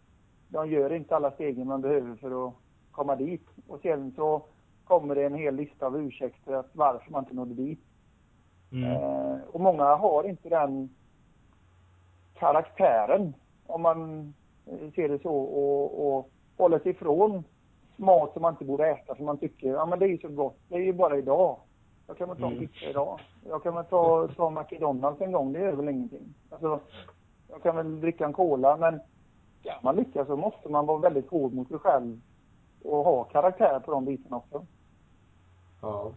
de 0.49 0.70
gör 0.70 0.92
inte 0.92 1.16
alla 1.16 1.30
stegen 1.30 1.66
man 1.66 1.80
behöver 1.80 2.16
för 2.16 2.49
att 2.49 2.55
komma 2.90 3.16
dit. 3.16 3.47
Och 3.68 3.80
sen 3.80 4.12
så 4.16 4.42
kommer 4.84 5.14
det 5.14 5.24
en 5.24 5.34
hel 5.34 5.55
lista 5.55 5.86
av 5.86 6.01
ursäkter 6.01 6.53
att 6.53 6.70
varför 6.72 7.11
man 7.11 7.22
inte 7.22 7.34
nådde 7.34 7.55
dit. 7.55 7.80
Mm. 8.72 8.92
Eh, 8.92 9.38
och 9.53 9.61
många 9.61 9.84
har 9.84 10.24
inte 10.24 10.49
den 10.49 10.90
karaktären, 12.34 13.34
om 13.66 13.82
man 13.82 14.34
ser 14.94 15.09
det 15.09 15.22
så, 15.22 15.34
och, 15.34 16.16
och 16.16 16.30
håller 16.57 16.78
sig 16.78 16.90
ifrån 16.90 17.44
mat 17.99 18.32
som 18.32 18.42
man 18.42 18.53
inte 18.53 18.64
borde 18.64 18.86
äta, 18.90 19.14
för 19.14 19.24
man 19.24 19.38
tycker, 19.38 19.68
ja 19.68 19.86
men 19.86 19.99
det 19.99 20.05
är 20.05 20.09
ju 20.09 20.18
så 20.18 20.28
gott, 20.28 20.57
det 20.68 20.74
är 20.74 20.80
ju 20.80 20.92
bara 20.92 21.16
idag. 21.16 21.57
Jag 22.07 22.18
kan 22.18 22.28
väl 22.28 22.38
ta 22.38 22.47
en 22.47 22.53
Mm. 22.53 22.66
pizza 22.68 22.86
idag. 22.90 23.20
Jag 23.49 23.62
kan 23.62 23.74
väl 23.74 23.84
ta, 23.84 24.28
ta 24.36 24.51
McDonalds 24.51 25.20
en 25.20 25.32
gång, 25.32 25.53
det 25.53 25.59
gör 25.59 25.72
väl 25.72 25.88
ingenting. 25.88 26.34
Alltså, 26.51 26.80
jag 27.49 27.62
kan 27.62 27.76
väl 27.76 28.01
dricka 28.01 28.24
en 28.26 28.32
cola, 28.32 28.76
men 28.76 29.01
ska 29.61 29.72
man 29.82 29.97
lyckas 29.97 30.26
så 30.26 30.36
måste 30.36 30.68
man 30.68 30.86
vara 30.86 30.99
väldigt 30.99 31.30
hård 31.30 31.53
mot 31.53 31.68
sig 31.68 31.78
själv 31.78 32.20
och 32.84 33.05
ha 33.05 33.24
karaktär 33.24 33.80
på 33.80 33.90
de 33.90 34.05
bitarna 34.05 34.36
också. 34.36 34.66
Ja. 35.82 36.11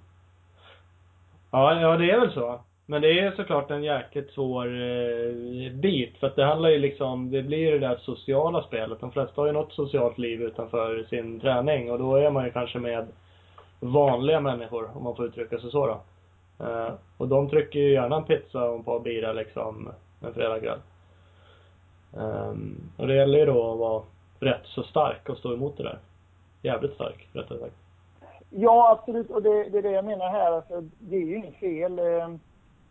Ja, 1.52 1.82
ja 1.82 1.98
det 1.98 2.12
är 2.12 2.20
väl 2.20 2.32
så. 2.32 2.60
Men 2.90 3.02
det 3.02 3.20
är 3.20 3.32
såklart 3.32 3.72
en 3.72 3.84
jäkligt 3.84 4.32
svår 4.32 4.66
eh, 4.66 5.72
bit. 5.72 6.18
För 6.18 6.28
att 6.28 6.36
det 6.36 6.46
handlar 6.46 6.70
ju 6.70 6.80
liksom, 6.80 7.32
det 7.32 7.42
blir 7.44 7.58
ju 7.58 7.72
det 7.72 7.88
där 7.88 7.98
sociala 8.02 8.64
spelet. 8.64 9.00
De 9.00 9.12
flesta 9.12 9.42
har 9.42 9.48
ju 9.48 9.54
något 9.54 9.74
socialt 9.74 10.18
liv 10.18 10.42
utanför 10.42 11.04
sin 11.10 11.40
träning. 11.40 11.92
Och 11.92 12.00
då 12.00 12.16
är 12.16 12.32
man 12.32 12.46
ju 12.46 12.52
kanske 12.52 12.80
med 12.80 13.08
vanliga 13.80 14.40
människor, 14.40 14.90
om 14.98 15.04
man 15.04 15.16
får 15.16 15.26
uttrycka 15.26 15.60
sig 15.60 15.72
så 15.72 15.88
då. 15.88 16.02
Eh, 16.66 16.94
och 17.18 17.28
de 17.28 17.50
trycker 17.50 17.80
ju 17.80 17.92
gärna 17.92 18.16
en 18.16 18.24
pizza 18.24 18.64
och 18.64 18.76
en 18.76 18.84
par 18.84 19.00
bira 19.00 19.34
liksom 19.34 19.90
en 20.22 20.34
fredagkväll. 20.34 20.80
Eh, 22.18 22.54
och 22.98 23.08
det 23.08 23.16
gäller 23.16 23.40
ju 23.40 23.46
då 23.46 23.72
att 23.72 23.80
vara 23.80 24.04
rätt 24.40 24.66
så 24.66 24.84
stark 24.84 25.30
och 25.30 25.38
stå 25.38 25.54
emot 25.54 25.78
det 25.78 25.84
där. 25.84 26.00
Jävligt 26.62 26.94
stark, 26.94 27.28
rättare 27.34 27.60
sagt. 27.60 27.76
Ja, 28.50 28.98
absolut. 29.00 29.30
Och 29.30 29.42
det, 29.42 29.70
det 29.70 29.78
är 29.78 29.82
det 29.82 29.92
jag 29.92 30.06
menar 30.06 30.30
här. 30.30 30.52
Alltså, 30.52 30.82
det 31.00 31.16
är 31.16 31.26
ju 31.26 31.36
inget 31.36 31.56
fel. 31.56 32.00
Ehm, 32.00 32.40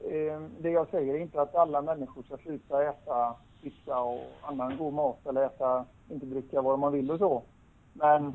Eh, 0.04 0.34
eh, 0.34 0.40
det 0.58 0.70
jag 0.70 0.88
säger 0.88 1.14
är 1.14 1.18
inte 1.18 1.40
att 1.40 1.54
alla 1.54 1.82
människor 1.82 2.22
ska 2.22 2.36
sluta 2.36 2.82
äta 2.82 3.34
pizza 3.62 4.00
och 4.00 4.24
annan 4.42 4.76
god 4.78 4.92
mat 4.92 5.26
eller 5.26 5.46
äta, 5.46 5.84
inte 6.08 6.26
dricka 6.26 6.62
vad 6.62 6.78
man 6.78 6.92
vill 6.92 7.10
och 7.10 7.18
så. 7.18 7.42
Men 7.92 8.34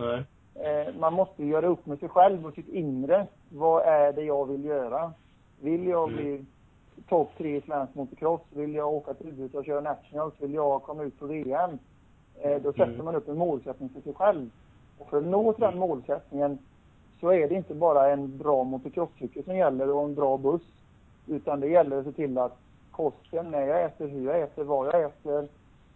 eh, 0.55 0.95
man 0.99 1.14
måste 1.14 1.45
göra 1.45 1.68
upp 1.68 1.86
med 1.86 1.99
sig 1.99 2.09
själv 2.09 2.45
och 2.45 2.53
sitt 2.53 2.68
inre. 2.68 3.28
Vad 3.49 3.84
är 3.84 4.14
det 4.14 4.24
jag 4.24 4.45
vill 4.45 4.66
göra? 4.66 5.14
Vill 5.61 5.88
jag 5.88 6.09
mm. 6.09 6.16
bli 6.16 6.45
topp 7.09 7.32
tre 7.38 7.57
i 7.57 7.61
svensk 7.61 7.95
motocross? 7.95 8.41
Vill 8.49 8.76
jag 8.76 8.93
åka 8.93 9.14
till 9.14 9.39
USA 9.39 9.57
och 9.57 9.66
köra 9.66 9.82
nationals? 9.82 10.34
Vill 10.38 10.53
jag 10.53 10.84
komma 10.84 11.03
ut 11.03 11.20
på 11.20 11.26
VM? 11.26 11.80
Eh, 12.41 12.61
då 12.61 12.72
sätter 12.72 12.93
mm. 12.93 13.05
man 13.05 13.16
upp 13.16 13.28
en 13.28 13.38
målsättning 13.38 13.89
för 13.89 14.01
sig 14.01 14.14
själv. 14.14 14.49
Och 14.97 15.09
för 15.09 15.18
att 15.18 15.24
nå 15.24 15.51
den 15.51 15.68
mm. 15.68 15.80
målsättningen 15.80 16.57
så 17.20 17.32
är 17.32 17.49
det 17.49 17.55
inte 17.55 17.74
bara 17.74 18.11
en 18.11 18.38
bra 18.38 18.64
motocrosscykel 18.64 19.43
som 19.43 19.57
gäller 19.57 19.89
och 19.89 20.03
en 20.03 20.16
bra 20.16 20.38
buss. 20.38 20.61
Utan 21.28 21.59
det 21.59 21.67
gäller 21.67 21.97
att 21.97 22.05
se 22.05 22.11
till 22.11 22.38
att 22.38 22.57
kosten, 22.91 23.51
när 23.51 23.61
jag 23.61 23.84
äter, 23.84 24.07
hur 24.07 24.26
jag 24.26 24.41
äter, 24.41 24.63
vad 24.63 24.88
jag 24.88 25.03
äter, 25.03 25.47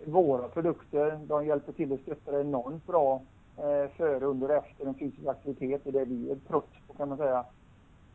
våra 0.05 0.47
produkter, 0.47 1.19
de 1.28 1.45
hjälper 1.45 1.71
till 1.71 1.93
att 1.93 1.99
stötta 1.99 2.41
enormt 2.41 2.88
bra 2.88 3.21
eh, 3.57 3.91
före, 3.97 4.25
under 4.25 4.49
och 4.49 4.55
efter 4.55 4.86
en 4.86 4.93
fysisk 4.93 5.28
aktivitet. 5.28 5.82
Det 5.84 5.89
är 5.89 5.93
det 5.93 6.05
vi 6.05 6.32
är 6.32 6.36
trött 6.36 6.73
på 6.88 6.93
kan 6.93 7.09
man 7.09 7.17
säga. 7.17 7.45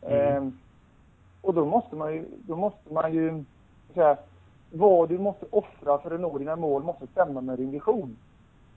Mm. 0.00 0.46
Eh, 0.46 0.52
och 1.42 1.54
då 1.54 1.64
måste 1.64 1.96
man 1.96 2.14
ju, 2.14 2.24
då 2.46 2.56
måste 2.56 2.92
man 2.92 3.12
ju 3.12 3.44
säga, 3.94 4.16
vad 4.72 5.08
du 5.08 5.18
måste 5.18 5.46
offra 5.50 5.98
för 5.98 6.10
att 6.10 6.20
nå 6.20 6.38
dina 6.38 6.56
mål 6.56 6.82
måste 6.82 7.06
stämma 7.06 7.40
med 7.40 7.58
din 7.58 7.70
vision. 7.70 8.16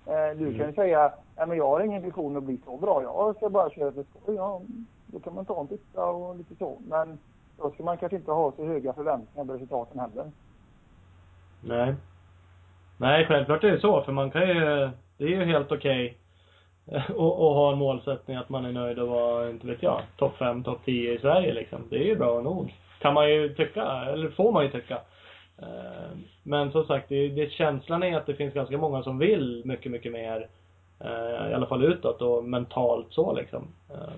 Eh, 0.05 0.37
du 0.37 0.47
mm. 0.47 0.57
kan 0.57 0.67
ju 0.67 0.73
säga, 0.73 1.13
nej 1.37 1.47
men 1.47 1.57
jag 1.57 1.67
har 1.67 1.79
ingen 1.81 2.01
vision 2.01 2.37
att 2.37 2.43
bli 2.43 2.59
så 2.65 2.77
bra, 2.77 3.03
jag 3.03 3.35
ska 3.35 3.49
bara 3.49 3.69
köra 3.69 3.91
för 3.91 4.03
skoj. 4.03 4.35
Ja, 4.35 4.61
då 5.07 5.19
kan 5.19 5.35
man 5.35 5.45
ta 5.45 5.61
en 5.61 5.67
titta 5.67 6.05
och 6.05 6.35
lite 6.35 6.55
så. 6.55 6.77
Men 6.87 7.17
då 7.57 7.71
ska 7.71 7.83
man 7.83 7.97
kanske 7.97 8.15
inte 8.15 8.31
ha 8.31 8.51
så 8.51 8.65
höga 8.65 8.93
förväntningar 8.93 9.45
på 9.45 9.53
resultaten 9.53 9.99
heller. 9.99 10.31
Nej. 11.61 11.95
Nej, 12.97 13.25
självklart 13.25 13.63
är 13.63 13.71
det 13.71 13.79
så, 13.79 14.01
för 14.01 14.11
man 14.11 14.31
kan 14.31 14.47
ju, 14.47 14.89
det 15.17 15.23
är 15.23 15.27
ju 15.27 15.45
helt 15.45 15.71
okej 15.71 16.17
okay 16.85 17.15
att 17.15 17.55
ha 17.55 17.71
en 17.71 17.77
målsättning 17.77 18.37
att 18.37 18.49
man 18.49 18.65
är 18.65 18.71
nöjd 18.71 18.99
och 18.99 19.07
vara, 19.07 19.49
inte 19.49 19.67
vet 19.67 19.83
jag, 19.83 20.01
topp 20.17 20.37
5, 20.37 20.63
topp 20.63 20.79
10 20.85 21.13
i 21.13 21.19
Sverige 21.19 21.53
liksom. 21.53 21.79
Det 21.89 21.95
är 21.95 22.05
ju 22.05 22.15
bra 22.15 22.41
nog. 22.41 22.73
Kan 22.99 23.13
man 23.13 23.29
ju 23.29 23.53
tycka, 23.53 23.83
eller 23.85 24.29
får 24.29 24.51
man 24.51 24.63
ju 24.63 24.71
tycka. 24.71 25.01
Eh, 25.57 26.17
men 26.43 26.71
som 26.71 26.85
sagt, 26.85 27.09
det, 27.09 27.27
det, 27.29 27.51
känslan 27.51 28.03
är 28.03 28.17
att 28.17 28.25
det 28.25 28.35
finns 28.35 28.53
ganska 28.53 28.77
många 28.77 29.03
som 29.03 29.17
vill 29.17 29.61
mycket, 29.65 29.91
mycket 29.91 30.11
mer. 30.11 30.47
Eh, 30.99 31.51
I 31.51 31.53
alla 31.53 31.67
fall 31.67 31.83
utåt 31.83 32.21
och 32.21 32.43
mentalt 32.43 33.07
så 33.09 33.33
liksom. 33.33 33.67
Eh, 33.89 34.13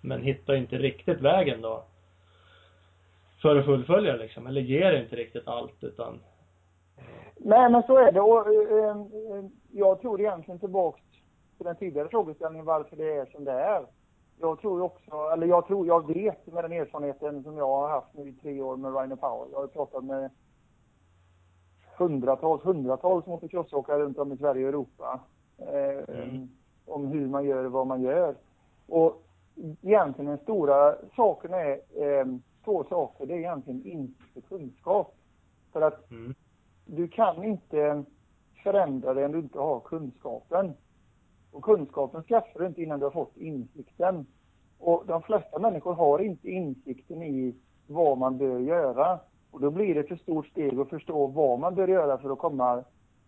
men 0.00 0.22
hittar 0.22 0.54
inte 0.54 0.78
riktigt 0.78 1.20
vägen 1.20 1.62
då. 1.62 1.84
För 3.46 3.56
att 3.56 3.64
fullfölja 3.64 4.16
liksom. 4.16 4.46
Eller 4.46 4.60
ger 4.60 5.02
inte 5.02 5.16
riktigt 5.16 5.48
allt 5.48 5.84
utan 5.84 6.20
Nej, 7.36 7.70
men 7.70 7.82
så 7.82 7.96
är 7.98 8.12
det. 8.12 8.20
Och, 8.20 8.46
eh, 8.46 8.96
jag 9.72 10.00
tror 10.00 10.20
egentligen 10.20 10.58
tillbaks 10.60 11.00
till 11.56 11.66
den 11.66 11.76
tidigare 11.76 12.08
frågeställningen 12.08 12.66
varför 12.66 12.96
det 12.96 13.12
är 13.12 13.26
som 13.26 13.44
det 13.44 13.52
är. 13.52 13.86
Jag 14.40 14.60
tror 14.60 14.82
också, 14.82 15.16
eller 15.32 15.46
jag 15.46 15.66
tror, 15.66 15.86
jag 15.86 16.14
vet 16.14 16.46
med 16.46 16.64
den 16.64 16.72
erfarenheten 16.72 17.42
som 17.42 17.56
jag 17.56 17.66
har 17.66 17.88
haft 17.88 18.14
nu 18.14 18.28
i 18.28 18.32
tre 18.32 18.60
år 18.60 18.76
med 18.76 18.96
Rhino 18.96 19.16
Power. 19.16 19.48
Jag 19.52 19.58
har 19.58 19.66
pratat 19.66 20.04
med 20.04 20.30
hundratals, 21.98 22.62
hundratals 22.62 23.26
motocrossåkare 23.26 23.98
runt 23.98 24.18
om 24.18 24.32
i 24.32 24.36
Sverige 24.36 24.62
och 24.64 24.68
Europa. 24.68 25.20
Eh, 25.58 26.16
mm. 26.22 26.48
Om 26.86 27.06
hur 27.06 27.26
man 27.26 27.44
gör 27.44 27.64
och 27.64 27.72
vad 27.72 27.86
man 27.86 28.02
gör. 28.02 28.34
Och 28.86 29.22
egentligen 29.82 30.30
den 30.30 30.38
stora 30.38 30.94
saken 31.16 31.54
är 31.54 31.72
eh, 31.72 32.26
två 32.66 32.84
saker. 32.84 33.26
Det 33.26 33.34
är 33.34 33.38
egentligen 33.38 33.86
insikt 33.86 34.36
och 34.36 34.48
kunskap. 34.48 35.14
För 35.72 35.82
att 35.82 36.10
mm. 36.10 36.34
du 36.84 37.08
kan 37.08 37.44
inte 37.44 38.04
förändra 38.62 39.14
dig 39.14 39.24
om 39.24 39.32
du 39.32 39.38
inte 39.38 39.58
har 39.58 39.80
kunskapen. 39.80 40.72
Och 41.52 41.62
kunskapen 41.62 42.22
skaffar 42.22 42.60
du 42.60 42.66
inte 42.66 42.82
innan 42.82 42.98
du 42.98 43.06
har 43.06 43.10
fått 43.10 43.36
insikten. 43.36 44.26
Och 44.78 45.04
de 45.06 45.22
flesta 45.22 45.58
människor 45.58 45.94
har 45.94 46.18
inte 46.18 46.50
insikten 46.50 47.22
i 47.22 47.54
vad 47.86 48.18
man 48.18 48.38
bör 48.38 48.58
göra. 48.58 49.20
Och 49.50 49.60
då 49.60 49.70
blir 49.70 49.94
det 49.94 50.04
för 50.04 50.16
stort 50.16 50.46
steg 50.46 50.78
att 50.78 50.88
förstå 50.88 51.26
vad 51.26 51.58
man 51.58 51.74
bör 51.74 51.88
göra 51.88 52.18
för 52.18 52.30
att 52.30 52.38
komma 52.38 52.84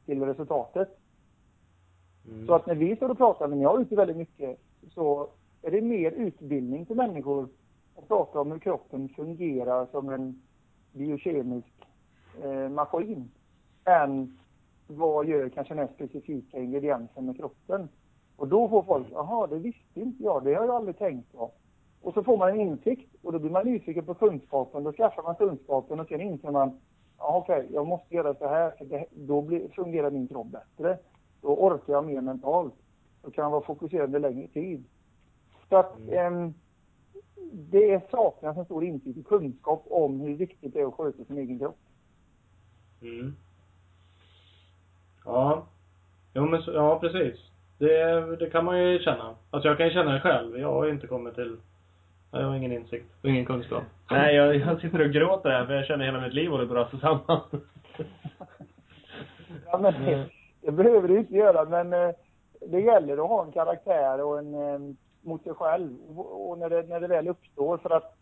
till 0.06 0.22
resultatet. 0.22 0.98
Mm. 2.28 2.46
Så 2.46 2.54
att 2.54 2.66
när 2.66 2.74
vi 2.74 2.96
står 2.96 3.08
och 3.08 3.18
pratar, 3.18 3.48
men 3.48 3.60
jag 3.60 3.76
är 3.76 3.82
ute 3.82 3.96
väldigt 3.96 4.16
mycket, 4.16 4.60
så 4.94 5.28
är 5.62 5.70
det 5.70 5.82
mer 5.82 6.10
utbildning 6.10 6.86
till 6.86 6.96
människor 6.96 7.48
att 7.98 8.08
prata 8.08 8.40
om 8.40 8.50
hur 8.52 8.58
kroppen 8.58 9.08
fungerar 9.08 9.86
som 9.86 10.08
en 10.08 10.42
biokemisk 10.92 11.86
eh, 12.42 12.68
maskin 12.68 13.30
än 13.84 14.38
vad 14.86 15.26
gör 15.26 15.48
kanske 15.48 15.74
den 15.74 15.88
specifika 15.88 16.58
ingrediensen 16.58 17.26
med 17.26 17.36
kroppen. 17.36 17.88
Och 18.36 18.48
då 18.48 18.68
får 18.68 18.82
folk, 18.82 19.06
jaha, 19.10 19.46
det 19.46 19.58
visste 19.58 20.00
inte 20.00 20.22
jag, 20.22 20.44
det 20.44 20.54
har 20.54 20.64
jag 20.64 20.74
aldrig 20.74 20.98
tänkt 20.98 21.32
på. 21.32 21.52
Och 22.02 22.14
så 22.14 22.22
får 22.22 22.36
man 22.36 22.48
en 22.48 22.60
insikt 22.60 23.14
och 23.22 23.32
då 23.32 23.38
blir 23.38 23.50
man 23.50 23.66
nyfiken 23.66 24.04
på 24.04 24.14
kunskapen. 24.14 24.84
Då 24.84 24.92
skaffar 24.92 25.22
man 25.22 25.34
kunskapen 25.34 26.00
och 26.00 26.08
sen 26.08 26.20
inser 26.20 26.50
man, 26.50 26.80
ja 27.18 27.36
okej, 27.36 27.58
okay, 27.58 27.74
jag 27.74 27.86
måste 27.86 28.14
göra 28.14 28.34
så 28.34 28.48
här 28.48 28.70
för 28.70 28.84
det, 28.84 29.06
då 29.10 29.42
blir, 29.42 29.68
fungerar 29.68 30.10
min 30.10 30.28
kropp 30.28 30.46
bättre. 30.46 30.98
Då 31.40 31.48
orkar 31.48 31.92
jag 31.92 32.04
mer 32.04 32.20
mentalt. 32.20 32.74
Då 33.22 33.30
kan 33.30 33.42
jag 33.42 33.50
vara 33.50 33.60
fokuserad 33.60 34.20
längre 34.22 34.48
tid. 34.48 34.84
Så 35.68 35.76
att 35.76 35.98
mm. 35.98 36.44
eh, 36.44 36.50
det 37.52 38.10
saknas 38.10 38.56
en 38.56 38.64
stor 38.64 38.84
insikt 38.84 39.18
och 39.18 39.26
kunskap 39.26 39.84
om 39.90 40.20
hur 40.20 40.36
viktigt 40.36 40.74
det 40.74 40.80
är 40.80 40.86
att 40.86 40.94
sköta 40.94 41.24
sin 41.24 41.38
egen 41.38 41.58
kropp. 41.58 41.78
Mm. 43.02 43.36
Ja. 45.24 45.66
Jo 46.34 46.46
men 46.46 46.62
ja 46.66 46.98
precis. 47.00 47.50
Det, 47.78 48.36
det 48.36 48.50
kan 48.50 48.64
man 48.64 48.82
ju 48.82 48.98
känna. 48.98 49.34
Alltså 49.50 49.68
jag 49.68 49.76
kan 49.76 49.86
ju 49.86 49.92
känna 49.92 50.12
det 50.12 50.20
själv. 50.20 50.58
Jag 50.58 50.72
har 50.72 50.88
inte 50.88 51.06
kommit 51.06 51.34
till 51.34 51.56
jag 52.30 52.46
har 52.46 52.54
ingen 52.54 52.72
insikt 52.72 53.06
och 53.22 53.28
ingen 53.28 53.46
kunskap. 53.46 53.82
Nej, 54.10 54.34
jag, 54.34 54.56
jag 54.56 54.80
sitter 54.80 55.00
och 55.00 55.10
gråter 55.10 55.50
här 55.50 55.66
för 55.66 55.74
jag 55.74 55.86
känner 55.86 56.04
hela 56.04 56.20
mitt 56.20 56.34
liv 56.34 56.50
håller 56.50 56.66
på 56.66 56.78
att 56.78 56.92
rasa 56.92 56.98
samman. 56.98 57.40
ja, 59.66 59.78
men 59.78 60.04
det, 60.04 60.26
det 60.60 60.72
behöver 60.72 61.08
du 61.08 61.18
inte 61.18 61.34
göra, 61.34 61.64
men 61.64 61.92
eh, 61.92 62.14
det 62.60 62.80
gäller 62.80 63.12
att 63.12 63.28
ha 63.28 63.44
en 63.44 63.52
karaktär 63.52 64.24
och 64.24 64.38
en 64.38 64.54
eh, 64.54 64.94
mot 65.28 65.42
sig 65.42 65.54
själv 65.54 66.18
och 66.18 66.58
när 66.58 66.70
det, 66.70 66.82
när 66.82 67.00
det 67.00 67.06
väl 67.06 67.28
uppstår 67.28 67.78
för 67.78 67.90
att 67.90 68.16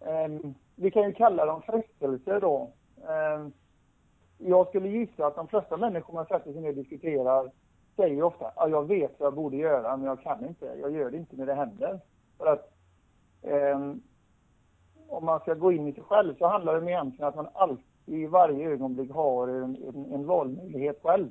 eh, 0.00 0.50
vi 0.76 0.90
kan 0.90 1.02
ju 1.02 1.12
kalla 1.12 1.46
dem 1.46 1.62
frestelser 1.62 2.40
då. 2.40 2.70
Eh, 3.08 3.46
jag 4.38 4.68
skulle 4.68 4.88
gissa 4.88 5.26
att 5.26 5.36
de 5.36 5.48
flesta 5.48 5.76
människor 5.76 6.14
man 6.14 6.26
sätter 6.26 6.52
sig 6.52 6.60
ner 6.60 6.68
och 6.68 6.74
diskuterar 6.74 7.50
säger 7.96 8.22
ofta, 8.22 8.52
ja, 8.56 8.68
jag 8.68 8.88
vet 8.88 9.20
vad 9.20 9.26
jag 9.26 9.34
borde 9.34 9.56
göra 9.56 9.96
men 9.96 10.06
jag 10.06 10.22
kan 10.22 10.46
inte, 10.46 10.66
jag 10.80 10.90
gör 10.90 11.10
det 11.10 11.16
inte 11.16 11.36
när 11.36 11.46
det 11.46 11.54
händer. 11.54 12.00
För 12.38 12.46
att 12.46 12.72
eh, 13.42 13.78
om 15.08 15.24
man 15.24 15.40
ska 15.40 15.54
gå 15.54 15.72
in 15.72 15.88
i 15.88 15.92
sig 15.92 16.02
själv 16.02 16.34
så 16.38 16.46
handlar 16.46 16.72
det 16.72 16.78
om 16.78 16.88
egentligen 16.88 17.28
att 17.28 17.36
man 17.36 17.48
alltid 17.54 17.84
i 18.06 18.26
varje 18.26 18.68
ögonblick 18.68 19.10
har 19.10 19.48
en, 19.48 19.76
en, 19.94 20.12
en 20.12 20.26
valmöjlighet 20.26 21.00
själv. 21.02 21.30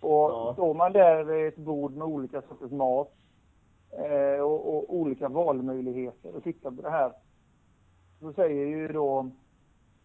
Och 0.00 0.30
ja. 0.30 0.52
står 0.52 0.74
man 0.74 0.92
där 0.92 1.24
vid 1.24 1.48
ett 1.48 1.56
bord 1.56 1.96
med 1.96 2.06
olika 2.06 2.42
sorters 2.42 2.70
mat 2.70 3.12
eh, 3.90 4.40
och, 4.40 4.74
och, 4.74 4.94
olika 4.94 5.28
valmöjligheter 5.28 6.36
och 6.36 6.42
tittar 6.44 6.70
på 6.70 6.82
det 6.82 6.90
här. 6.90 7.12
Så 8.20 8.32
säger 8.32 8.66
ju 8.66 8.88
då 8.88 9.30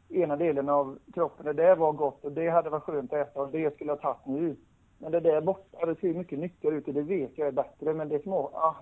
ena 0.09 0.35
delen 0.35 0.69
av 0.69 0.99
kroppen, 1.13 1.45
det 1.45 1.53
där 1.53 1.75
var 1.75 1.91
gott 1.91 2.25
och 2.25 2.31
det 2.31 2.49
hade 2.49 2.69
varit 2.69 2.83
skönt 2.83 3.13
att 3.13 3.27
äta 3.27 3.41
och 3.41 3.51
det 3.51 3.73
skulle 3.73 3.91
jag 3.91 4.01
tagit 4.01 4.25
nu. 4.25 4.55
Men 4.97 5.11
det 5.11 5.19
där 5.19 5.41
borta, 5.41 5.85
det 5.85 5.95
ser 5.95 6.13
mycket 6.13 6.39
nyttigare 6.39 6.75
ut 6.75 6.87
och 6.87 6.93
det 6.93 7.01
vet 7.01 7.37
jag 7.37 7.47
är 7.47 7.51
bättre. 7.51 7.93
Men 7.93 8.09
det 8.09 8.23
små, 8.23 8.49
ah, 8.53 8.75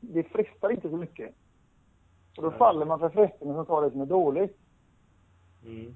det 0.00 0.22
frestar 0.22 0.70
inte 0.70 0.90
så 0.90 0.96
mycket. 0.96 1.34
Och 2.36 2.42
då 2.42 2.48
Nej. 2.48 2.58
faller 2.58 2.86
man 2.86 2.98
för 2.98 3.08
frestelsen 3.08 3.54
som 3.54 3.66
tar 3.66 3.82
det 3.82 3.90
som 3.90 4.00
är 4.00 4.06
dåligt. 4.06 4.58
Mm. 5.64 5.94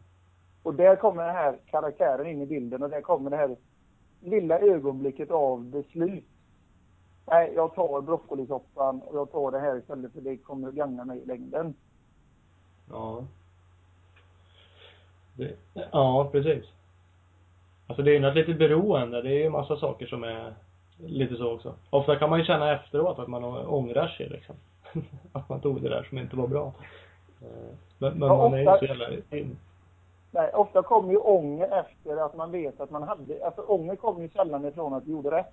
Och 0.63 0.75
där 0.75 0.97
kommer 0.97 1.27
den 1.27 1.35
här 1.35 1.59
karaktären 1.67 2.27
in 2.27 2.43
i 2.43 2.47
bilden 2.47 2.83
och 2.83 2.91
där 2.91 3.01
kommer 3.01 3.31
det 3.31 3.37
här 3.37 3.57
lilla 4.25 4.59
ögonblicket 4.59 5.31
av 5.31 5.64
beslut. 5.64 6.25
Nej, 7.27 7.53
jag 7.55 7.75
tar 7.75 8.01
broccolisoppan 8.01 9.01
och 9.01 9.16
jag 9.16 9.33
tar 9.33 9.51
det 9.51 9.61
här 9.61 9.79
istället 9.79 10.12
för 10.12 10.20
det 10.20 10.37
kommer 10.37 10.68
att 10.68 10.75
gagna 10.75 11.05
mig 11.05 11.18
i 11.18 11.25
längden. 11.25 11.75
Ja. 12.91 13.25
Det, 15.37 15.57
ja, 15.93 16.29
precis. 16.33 16.64
Alltså 17.87 18.03
det 18.03 18.11
är 18.11 18.14
ju 18.14 18.20
något 18.20 18.35
litet 18.35 18.59
beroende. 18.59 19.23
Det 19.23 19.31
är 19.31 19.43
ju 19.43 19.51
massa 19.51 19.77
saker 19.77 20.07
som 20.07 20.25
är 20.25 20.55
lite 20.97 21.37
så 21.37 21.53
också. 21.53 21.75
Ofta 21.91 22.16
kan 22.16 22.31
man 22.31 22.39
ju 22.39 22.45
känna 22.45 22.73
efteråt 22.73 23.18
att 23.18 23.29
man 23.29 23.45
ångrar 23.45 24.09
sig 24.09 24.29
liksom. 24.29 24.55
att 25.33 25.49
man 25.49 25.61
tog 25.61 25.83
det 25.83 25.89
där 25.89 26.07
som 26.09 26.18
inte 26.18 26.37
var 26.37 26.47
bra. 26.47 26.73
Eh, 27.41 27.75
men, 27.99 28.18
men 28.18 28.29
ja, 28.29 28.37
man 28.37 28.55
är 28.55 28.59
ju 28.59 28.79
så 28.79 28.85
jävla. 28.85 29.07
Nej, 30.35 30.51
ofta 30.55 30.83
kommer 30.83 31.11
ju 31.12 31.18
ånger 31.18 31.80
efter 31.80 32.16
att 32.16 32.37
man 32.37 32.51
vet 32.51 32.80
att 32.80 32.91
man 32.91 33.03
hade... 33.03 33.47
Alltså 33.47 33.62
ånger 33.62 33.97
kommer 33.97 34.22
ju 34.22 34.28
sällan 34.28 34.64
ifrån 34.64 34.95
att 34.95 35.05
du 35.05 35.11
gjorde 35.11 35.30
rätt. 35.30 35.53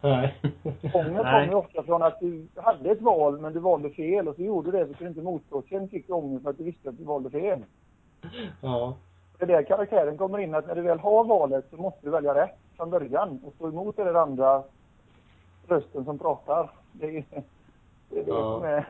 Nej. 0.00 0.34
Ånger 0.94 1.22
kommer 1.22 1.46
ju 1.46 1.54
ofta 1.54 1.82
från 1.82 2.02
att 2.02 2.20
du 2.20 2.46
hade 2.56 2.90
ett 2.90 3.00
val 3.00 3.40
men 3.40 3.52
du 3.52 3.60
valde 3.60 3.90
fel 3.90 4.28
och 4.28 4.36
så 4.36 4.42
gjorde 4.42 4.70
du 4.70 4.78
det 4.78 4.86
så 4.86 4.94
kunde 4.94 5.08
inte 5.08 5.22
motståndaren 5.22 5.88
fick 5.88 6.10
ånger 6.10 6.38
för 6.40 6.50
att 6.50 6.58
du 6.58 6.64
visste 6.64 6.88
att 6.88 6.98
du 6.98 7.04
valde 7.04 7.30
fel. 7.30 7.64
Ja. 8.62 8.94
Det 9.38 9.44
är 9.44 9.46
där 9.46 9.62
karaktären 9.62 10.18
kommer 10.18 10.38
in, 10.38 10.54
att 10.54 10.66
när 10.66 10.74
du 10.74 10.82
väl 10.82 10.98
har 10.98 11.24
valet 11.24 11.64
så 11.70 11.76
måste 11.76 12.00
du 12.02 12.10
välja 12.10 12.34
rätt 12.34 12.58
från 12.76 12.90
början 12.90 13.40
och 13.46 13.52
stå 13.52 13.68
emot 13.68 13.96
den 13.96 14.16
andra 14.16 14.62
rösten 15.68 16.04
som 16.04 16.18
pratar. 16.18 16.70
Det 16.92 17.06
är 17.06 17.24
det, 18.10 18.20
är 18.20 18.24
det 18.24 18.30
Ja. 18.30 18.54
som 18.58 18.64
är, 18.64 18.86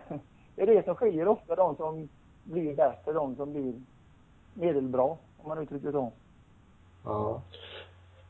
det 0.57 0.62
är 0.62 0.66
det 0.66 0.84
som 0.84 0.94
skiljer 0.94 1.28
ofta 1.28 1.55
de 1.55 1.76
som 1.76 2.09
blir 2.44 2.76
bäst 2.76 3.09
och 3.09 3.14
de 3.14 3.36
som 3.36 3.53
blir 3.53 3.74
medelbra, 4.59 5.02
om 5.02 5.48
man 5.48 5.59
uttrycker 5.59 5.86
det 5.86 5.92
så. 5.92 6.12
Ja. 7.04 7.42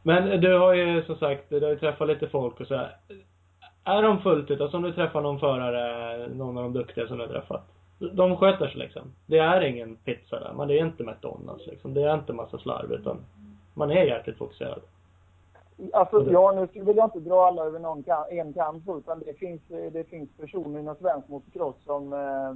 Men 0.02 0.40
du 0.40 0.58
har 0.58 0.74
ju 0.74 1.02
som 1.02 1.16
sagt, 1.16 1.50
du 1.50 1.60
har 1.60 1.70
ju 1.70 1.78
träffat 1.78 2.08
lite 2.08 2.28
folk 2.28 2.60
och 2.60 2.66
så 2.66 2.76
här. 2.76 2.96
Är 3.84 4.02
de 4.02 4.20
fullt 4.20 4.50
ut, 4.50 4.60
alltså 4.60 4.76
om 4.76 4.82
du 4.82 4.92
träffar 4.92 5.20
någon 5.20 5.40
förare, 5.40 6.28
någon 6.28 6.58
av 6.58 6.62
de 6.62 6.72
duktiga 6.72 7.06
som 7.06 7.18
du 7.18 7.22
har 7.22 7.32
träffat. 7.32 7.62
De 7.98 8.36
sköter 8.36 8.68
sig 8.68 8.78
liksom. 8.78 9.02
Det 9.26 9.38
är 9.38 9.60
ingen 9.60 9.96
pizza 9.96 10.40
där. 10.40 10.52
Man 10.52 10.70
är 10.70 10.74
inte 10.74 11.04
McDonalds 11.04 11.66
liksom. 11.66 11.94
Det 11.94 12.02
är 12.02 12.14
inte 12.14 12.32
massa 12.32 12.58
slarv 12.58 12.92
utan 12.92 13.16
man 13.74 13.90
är 13.90 14.04
jäkligt 14.04 14.38
fokuserad. 14.38 14.80
Alltså, 15.92 16.18
det- 16.18 16.32
ja, 16.32 16.52
nu 16.74 16.82
vill 16.84 16.96
jag 16.96 17.06
inte 17.06 17.20
dra 17.20 17.46
alla 17.46 17.64
över 17.64 17.78
någon 17.78 18.02
kam, 18.02 18.24
en 18.30 18.52
kam 18.52 18.82
utan 18.98 19.18
det 19.26 19.34
finns, 19.34 19.62
det 19.68 20.08
finns 20.08 20.30
personer 20.36 20.80
inom 20.80 20.94
svensk 20.96 21.28
motocross 21.28 21.76
som, 21.84 22.12
eh, 22.12 22.54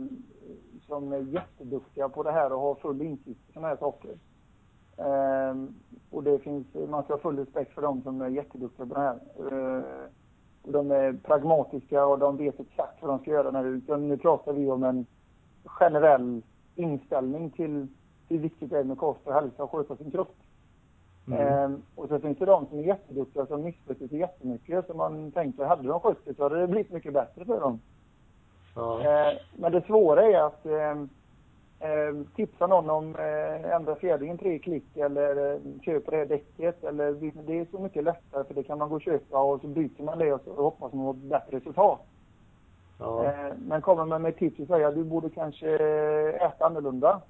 som 0.86 1.12
är 1.12 1.18
jätteduktiga 1.18 2.08
på 2.08 2.22
det 2.22 2.32
här 2.32 2.52
och 2.52 2.60
har 2.60 2.74
full 2.74 3.02
insikt 3.02 3.40
i 3.48 3.52
sådana 3.52 3.68
här 3.68 3.76
saker. 3.76 4.10
Eh, 4.96 5.54
och 6.10 6.22
det 6.22 6.38
finns, 6.38 6.66
man 6.88 7.02
ska 7.02 7.12
ha 7.12 7.18
full 7.20 7.38
respekt 7.38 7.72
för 7.74 7.82
dem 7.82 8.02
som 8.02 8.20
är 8.20 8.28
jätteduktiga 8.28 8.86
på 8.86 8.94
det 8.94 9.00
här. 9.00 9.18
Eh, 9.38 9.82
och 10.62 10.72
de 10.72 10.90
är 10.90 11.12
pragmatiska 11.12 12.06
och 12.06 12.18
de 12.18 12.36
vet 12.36 12.60
exakt 12.60 13.02
vad 13.02 13.10
de 13.10 13.18
ska 13.18 13.30
göra. 13.30 13.50
När 13.50 13.96
nu 13.96 14.16
pratar 14.18 14.52
vi 14.52 14.70
om 14.70 14.82
en 14.84 15.06
generell 15.64 16.42
inställning 16.74 17.50
till 17.50 17.86
hur 18.28 18.38
viktigt 18.38 18.70
det 18.70 18.78
är 18.78 18.84
med 18.84 18.98
kost 18.98 19.20
och 19.26 19.32
hälsa 19.34 19.62
och 19.64 19.70
sköta 19.70 19.96
sin 19.96 20.10
kropp. 20.10 20.34
Mm. 21.26 21.40
Ehm, 21.40 21.82
och 21.94 22.08
så 22.08 22.18
finns 22.18 22.38
det 22.38 22.44
de 22.44 22.66
som 22.66 22.78
är 22.78 22.82
jätteduktiga 22.82 23.46
som 23.46 23.62
missköter 23.62 24.08
sig 24.08 24.18
jättemycket. 24.18 24.86
Så 24.86 24.94
man 24.94 25.32
tänker, 25.32 25.64
hade 25.64 25.88
de 25.88 26.00
skött 26.00 26.24
sig 26.24 26.34
så 26.34 26.42
hade 26.42 26.60
det 26.60 26.66
blivit 26.66 26.92
mycket 26.92 27.12
bättre 27.12 27.44
för 27.44 27.60
dem. 27.60 27.80
Ja. 28.74 29.00
Ehm, 29.02 29.36
men 29.56 29.72
det 29.72 29.86
svåra 29.86 30.22
är 30.22 30.46
att 30.46 30.66
ehm, 30.66 31.08
ehm, 31.80 32.26
tipsa 32.36 32.66
någon 32.66 32.90
om 32.90 33.16
eh, 33.16 33.74
ändra 33.74 33.94
fjädringen 33.94 34.38
tre 34.38 34.58
klick 34.58 34.96
eller 34.96 35.52
eh, 35.54 35.60
köpa 35.82 36.10
det 36.10 36.16
här 36.16 36.26
däcket. 36.26 36.84
Eller, 36.84 37.32
det 37.46 37.58
är 37.60 37.66
så 37.70 37.78
mycket 37.78 38.04
lättare 38.04 38.44
för 38.44 38.54
det 38.54 38.62
kan 38.62 38.78
man 38.78 38.88
gå 38.88 38.94
och 38.94 39.02
köpa 39.02 39.42
och 39.42 39.60
så 39.60 39.66
byter 39.66 40.02
man 40.02 40.18
det 40.18 40.32
och 40.32 40.40
så 40.44 40.62
hoppas 40.62 40.92
man 40.92 41.04
på 41.04 41.10
ett 41.10 41.30
bättre 41.30 41.56
resultat. 41.56 42.00
Ja. 42.98 43.24
Eh, 43.24 43.54
Men 43.58 43.82
kommer 43.82 44.04
man 44.04 44.22
med 44.22 44.36
tips 44.36 44.60
och 44.60 44.66
säger 44.66 44.86
att 44.86 44.94
du 44.94 45.04
borde 45.04 45.30
kanske 45.30 45.76
äta 46.36 46.66
annorlunda. 46.66 47.20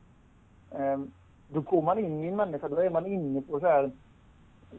Då 1.52 1.60
går 1.60 1.82
man 1.82 1.98
in 1.98 2.24
i 2.24 2.28
en 2.28 2.36
människa, 2.36 2.68
då 2.68 2.76
är 2.76 2.90
man 2.90 3.06
inne 3.06 3.42
på 3.42 3.60
så 3.60 3.66
här, 3.66 3.90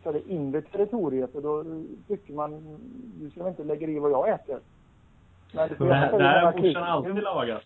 så 0.04 0.12
det 0.12 0.30
inre 0.30 0.62
territoriet 0.62 1.36
och 1.36 1.42
då 1.42 1.64
tycker 2.08 2.34
man, 2.34 2.80
du 3.20 3.30
ska 3.30 3.48
inte 3.48 3.64
lägga 3.64 3.88
i 3.88 4.00
vad 4.00 4.12
jag 4.12 4.30
äter. 4.30 4.60
Men 5.54 5.70
du 5.70 5.76
får 5.76 5.88
gärna 5.88 6.10
säga 6.10 6.52
hur 6.52 6.52
många 6.52 6.68
morsan 6.68 6.84
alltid 6.84 7.24
lagat. 7.24 7.64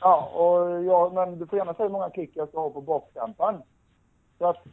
Ja, 0.00 0.30
och 0.34 0.84
ja, 0.84 1.10
men 1.14 1.38
du 1.38 1.46
får 1.46 1.58
gärna 1.58 1.74
säga 1.74 1.86
hur 1.86 1.92
många 1.92 2.10
klick 2.10 2.30
jag 2.34 2.48
ska 2.48 2.60
ha 2.60 2.70
på 2.70 2.80
bakstampan. 2.80 3.62
Så 4.38 4.46
att. 4.46 4.66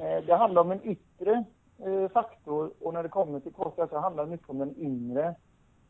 Eh, 0.00 0.24
Det 0.26 0.36
handlar 0.36 0.62
om 0.62 0.70
en 0.70 0.84
yttre 0.84 1.44
eh, 1.78 2.08
faktor 2.08 2.70
och 2.80 2.94
när 2.94 3.02
det 3.02 3.08
kommer 3.08 3.40
till 3.40 3.52
kost 3.52 3.76
så 3.90 3.98
handlar 3.98 4.24
det 4.24 4.30
mycket 4.30 4.50
om 4.50 4.58
den 4.58 4.76
inre 4.76 5.34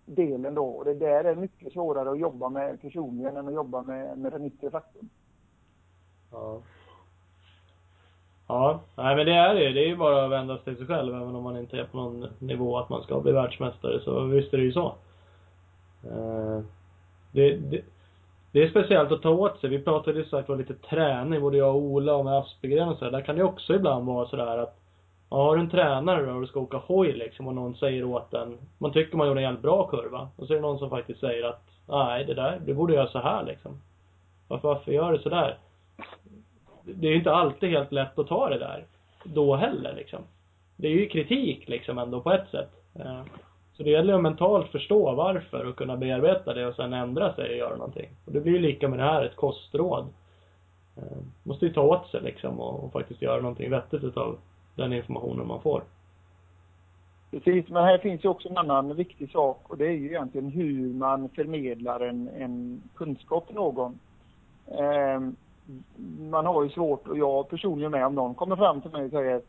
delen 0.04 0.54
då. 0.54 0.66
Och 0.66 0.84
det 0.84 0.94
där 0.94 1.24
är 1.24 1.34
mycket 1.34 1.72
svårare 1.72 2.10
att 2.10 2.18
jobba 2.18 2.48
med 2.48 2.80
personligen 2.80 3.36
än 3.36 3.48
att 3.48 3.54
jobba 3.54 3.82
med, 3.82 4.18
med 4.18 4.32
den 4.32 4.44
yttre 4.44 4.70
faktorn. 4.70 5.08
Ja. 6.30 6.60
Ja, 8.52 8.80
nej 8.96 9.16
men 9.16 9.26
det 9.26 9.32
är 9.32 9.54
det 9.54 9.62
ju. 9.62 9.72
Det 9.72 9.80
är 9.80 9.86
ju 9.86 9.96
bara 9.96 10.24
att 10.24 10.30
vända 10.30 10.56
sig 10.56 10.64
till 10.64 10.76
sig 10.76 10.86
själv 10.86 11.14
även 11.14 11.34
om 11.34 11.42
man 11.42 11.56
inte 11.56 11.78
är 11.78 11.84
på 11.84 11.96
någon 11.96 12.26
nivå 12.38 12.78
att 12.78 12.88
man 12.88 13.02
ska 13.02 13.20
bli 13.20 13.32
världsmästare. 13.32 14.00
Så 14.00 14.20
visst 14.20 14.54
är 14.54 14.58
det 14.58 14.64
ju 14.64 14.72
så. 14.72 14.94
Eh, 16.04 16.60
det, 17.32 17.56
det, 17.56 17.80
det 18.52 18.62
är 18.62 18.70
speciellt 18.70 19.12
att 19.12 19.22
ta 19.22 19.30
åt 19.30 19.60
sig. 19.60 19.70
Vi 19.70 19.78
pratade 19.78 20.18
ju 20.18 20.24
sagt 20.24 20.48
var 20.48 20.56
lite 20.56 20.74
träning, 20.74 21.40
både 21.40 21.56
jag 21.56 21.76
och 21.76 21.82
Ola 21.82 22.14
och 22.14 22.24
med 22.24 22.38
Aspegren 22.38 22.88
och 22.88 22.98
så 22.98 23.04
där. 23.04 23.12
Där 23.12 23.20
kan 23.20 23.36
det 23.36 23.44
också 23.44 23.74
ibland 23.74 24.06
vara 24.06 24.26
sådär 24.26 24.58
att 24.58 24.78
Ja, 25.30 25.36
har 25.36 25.56
du 25.56 25.62
en 25.62 25.70
tränare 25.70 26.26
då 26.26 26.32
och 26.32 26.40
du 26.40 26.46
ska 26.46 26.60
åka 26.60 26.76
hoj 26.76 27.12
liksom 27.12 27.48
och 27.48 27.54
någon 27.54 27.74
säger 27.74 28.04
åt 28.04 28.34
en 28.34 28.58
Man 28.78 28.92
tycker 28.92 29.16
man 29.16 29.28
gjorde 29.28 29.40
en 29.40 29.44
jävligt 29.44 29.62
bra 29.62 29.86
kurva. 29.86 30.28
Och 30.36 30.46
så 30.46 30.52
är 30.52 30.56
det 30.56 30.62
någon 30.62 30.78
som 30.78 30.90
faktiskt 30.90 31.20
säger 31.20 31.44
att 31.44 31.62
Nej, 31.88 32.24
det 32.24 32.34
där, 32.34 32.60
du 32.66 32.74
borde 32.74 32.94
göra 32.94 33.08
så 33.08 33.18
här 33.18 33.44
liksom. 33.44 33.80
Varför, 34.48 34.68
varför 34.68 34.92
gör 34.92 35.12
du 35.12 35.18
så 35.18 35.28
där? 35.28 35.58
Det 36.84 37.06
är 37.06 37.10
ju 37.10 37.16
inte 37.16 37.34
alltid 37.34 37.70
helt 37.70 37.92
lätt 37.92 38.18
att 38.18 38.28
ta 38.28 38.48
det 38.48 38.58
där. 38.58 38.84
Då 39.24 39.56
heller 39.56 39.94
liksom. 39.94 40.20
Det 40.76 40.88
är 40.88 40.92
ju 40.92 41.08
kritik 41.08 41.68
liksom 41.68 41.98
ändå 41.98 42.20
på 42.20 42.32
ett 42.32 42.48
sätt. 42.50 42.70
Eh, 42.94 43.22
så 43.72 43.82
det 43.82 43.90
gäller 43.90 44.14
att 44.14 44.22
mentalt 44.22 44.70
förstå 44.70 45.14
varför 45.14 45.66
och 45.66 45.76
kunna 45.76 45.96
bearbeta 45.96 46.54
det 46.54 46.66
och 46.66 46.74
sen 46.74 46.92
ändra 46.92 47.34
sig 47.34 47.50
och 47.50 47.56
göra 47.56 47.76
någonting. 47.76 48.08
Och 48.26 48.32
det 48.32 48.40
blir 48.40 48.52
ju 48.52 48.58
lika 48.58 48.88
med 48.88 48.98
det 48.98 49.04
här, 49.04 49.24
ett 49.24 49.36
kostråd. 49.36 50.06
Eh, 50.96 51.18
måste 51.42 51.66
ju 51.66 51.72
ta 51.72 51.80
åt 51.80 52.10
sig 52.10 52.20
liksom 52.20 52.60
och, 52.60 52.84
och 52.84 52.92
faktiskt 52.92 53.22
göra 53.22 53.40
någonting 53.40 53.70
vettigt 53.70 54.04
utav 54.04 54.38
den 54.74 54.92
informationen 54.92 55.46
man 55.46 55.62
får. 55.62 55.82
Precis, 57.30 57.68
men 57.68 57.84
här 57.84 57.98
finns 57.98 58.24
ju 58.24 58.28
också 58.28 58.48
en 58.48 58.58
annan 58.58 58.94
viktig 58.94 59.30
sak 59.30 59.70
och 59.70 59.78
det 59.78 59.86
är 59.86 59.92
ju 59.92 60.06
egentligen 60.06 60.50
hur 60.50 60.92
man 60.94 61.28
förmedlar 61.28 62.00
en, 62.00 62.28
en 62.28 62.82
kunskap 62.94 63.46
till 63.46 63.56
någon. 63.56 63.98
Ehm, 64.78 65.36
man 66.30 66.46
har 66.46 66.62
ju 66.62 66.70
svårt, 66.70 67.08
och 67.08 67.18
jag 67.18 67.48
personligen 67.48 67.90
med, 67.90 68.06
om 68.06 68.14
någon 68.14 68.34
kommer 68.34 68.56
fram 68.56 68.80
till 68.80 68.90
mig 68.90 69.04
och 69.04 69.10
säger 69.10 69.42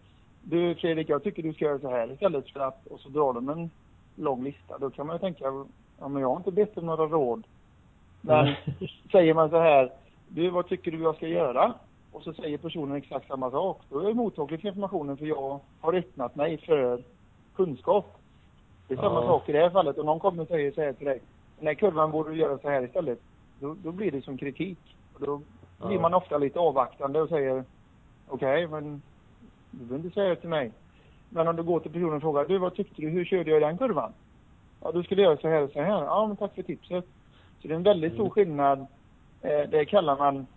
Du 0.43 0.75
Fredrik, 0.75 1.09
jag 1.09 1.23
tycker 1.23 1.43
du 1.43 1.53
ska 1.53 1.65
göra 1.65 1.79
så 1.79 1.89
här 1.89 2.11
istället 2.11 2.49
för 2.49 2.59
att, 2.59 2.87
och 2.87 2.99
så 2.99 3.09
drar 3.09 3.33
de 3.33 3.49
en 3.49 3.69
lång 4.15 4.43
lista. 4.43 4.77
Då 4.77 4.89
kan 4.89 5.07
man 5.07 5.15
ju 5.15 5.19
tänka, 5.19 5.45
ja 5.99 6.07
men 6.07 6.21
jag 6.21 6.29
har 6.29 6.37
inte 6.37 6.51
bett 6.51 6.77
om 6.77 6.85
några 6.85 7.05
råd. 7.05 7.43
Men 8.21 8.53
säger 9.11 9.33
man 9.33 9.49
så 9.49 9.59
här, 9.59 9.91
du 10.27 10.49
vad 10.49 10.67
tycker 10.67 10.91
du 10.91 11.03
jag 11.03 11.15
ska 11.15 11.27
göra? 11.27 11.73
Och 12.11 12.23
så 12.23 12.33
säger 12.33 12.57
personen 12.57 12.97
exakt 12.97 13.27
samma 13.27 13.51
sak. 13.51 13.81
Då 13.89 13.99
är 13.99 14.03
jag 14.03 14.15
mottaglig 14.15 14.61
för 14.61 14.67
informationen 14.67 15.17
för 15.17 15.25
jag 15.25 15.59
har 15.81 15.93
öppnat 15.93 16.35
mig 16.35 16.57
för 16.57 17.03
kunskap. 17.55 18.17
Det 18.87 18.93
är 18.93 18.97
samma 18.97 19.21
Ja. 19.21 19.27
sak 19.27 19.49
i 19.49 19.51
det 19.51 19.59
här 19.59 19.69
fallet. 19.69 19.97
Om 19.97 20.05
någon 20.05 20.19
kommer 20.19 20.41
och 20.41 20.47
säger 20.47 20.71
så 20.71 20.81
här 20.81 20.93
till 20.93 21.05
dig, 21.05 21.21
den 21.57 21.67
här 21.67 21.73
kurvan 21.73 22.11
borde 22.11 22.29
du 22.31 22.37
göra 22.37 22.57
så 22.57 22.69
här 22.69 22.83
istället. 22.83 23.19
Då, 23.59 23.75
då 23.83 23.91
blir 23.91 24.11
det 24.11 24.21
som 24.21 24.37
kritik. 24.37 24.77
Och 25.13 25.25
då 25.25 25.41
blir 25.85 25.95
Ja. 25.95 26.01
man 26.01 26.13
ofta 26.13 26.37
lite 26.37 26.59
avvaktande 26.59 27.21
och 27.21 27.29
säger, 27.29 27.63
okej, 28.27 28.67
men 28.67 29.01
du 29.71 29.77
behöver 29.85 30.05
inte 30.05 30.13
säga 30.13 30.29
det 30.29 30.35
till 30.35 30.49
mig. 30.49 30.71
Men 31.29 31.47
om 31.47 31.55
du 31.55 31.63
går 31.63 31.79
till 31.79 31.91
personen 31.91 32.13
och 32.13 32.21
frågar, 32.21 32.45
du 32.45 32.57
vad 32.57 32.75
tyckte 32.75 33.01
du, 33.01 33.09
hur 33.09 33.25
körde 33.25 33.49
jag 33.49 33.57
i 33.57 33.65
den 33.65 33.77
kurvan? 33.77 34.13
Ja, 34.81 34.91
du 34.91 35.03
skulle 35.03 35.21
göra 35.21 35.37
så 35.37 35.47
här 35.47 35.61
och 35.61 35.69
så 35.71 35.81
här. 35.81 36.03
Ja, 36.03 36.27
men 36.27 36.37
tack 36.37 36.55
för 36.55 36.63
tipset. 36.63 37.05
Så 37.61 37.67
det 37.67 37.73
är 37.73 37.75
en 37.75 37.83
väldigt 37.83 38.13
stor 38.13 38.23
Mm. 38.23 38.31
skillnad. 38.31 38.79
Eh, 39.41 39.69
det 39.69 39.85
kallar 39.85 40.17
man 40.17 40.47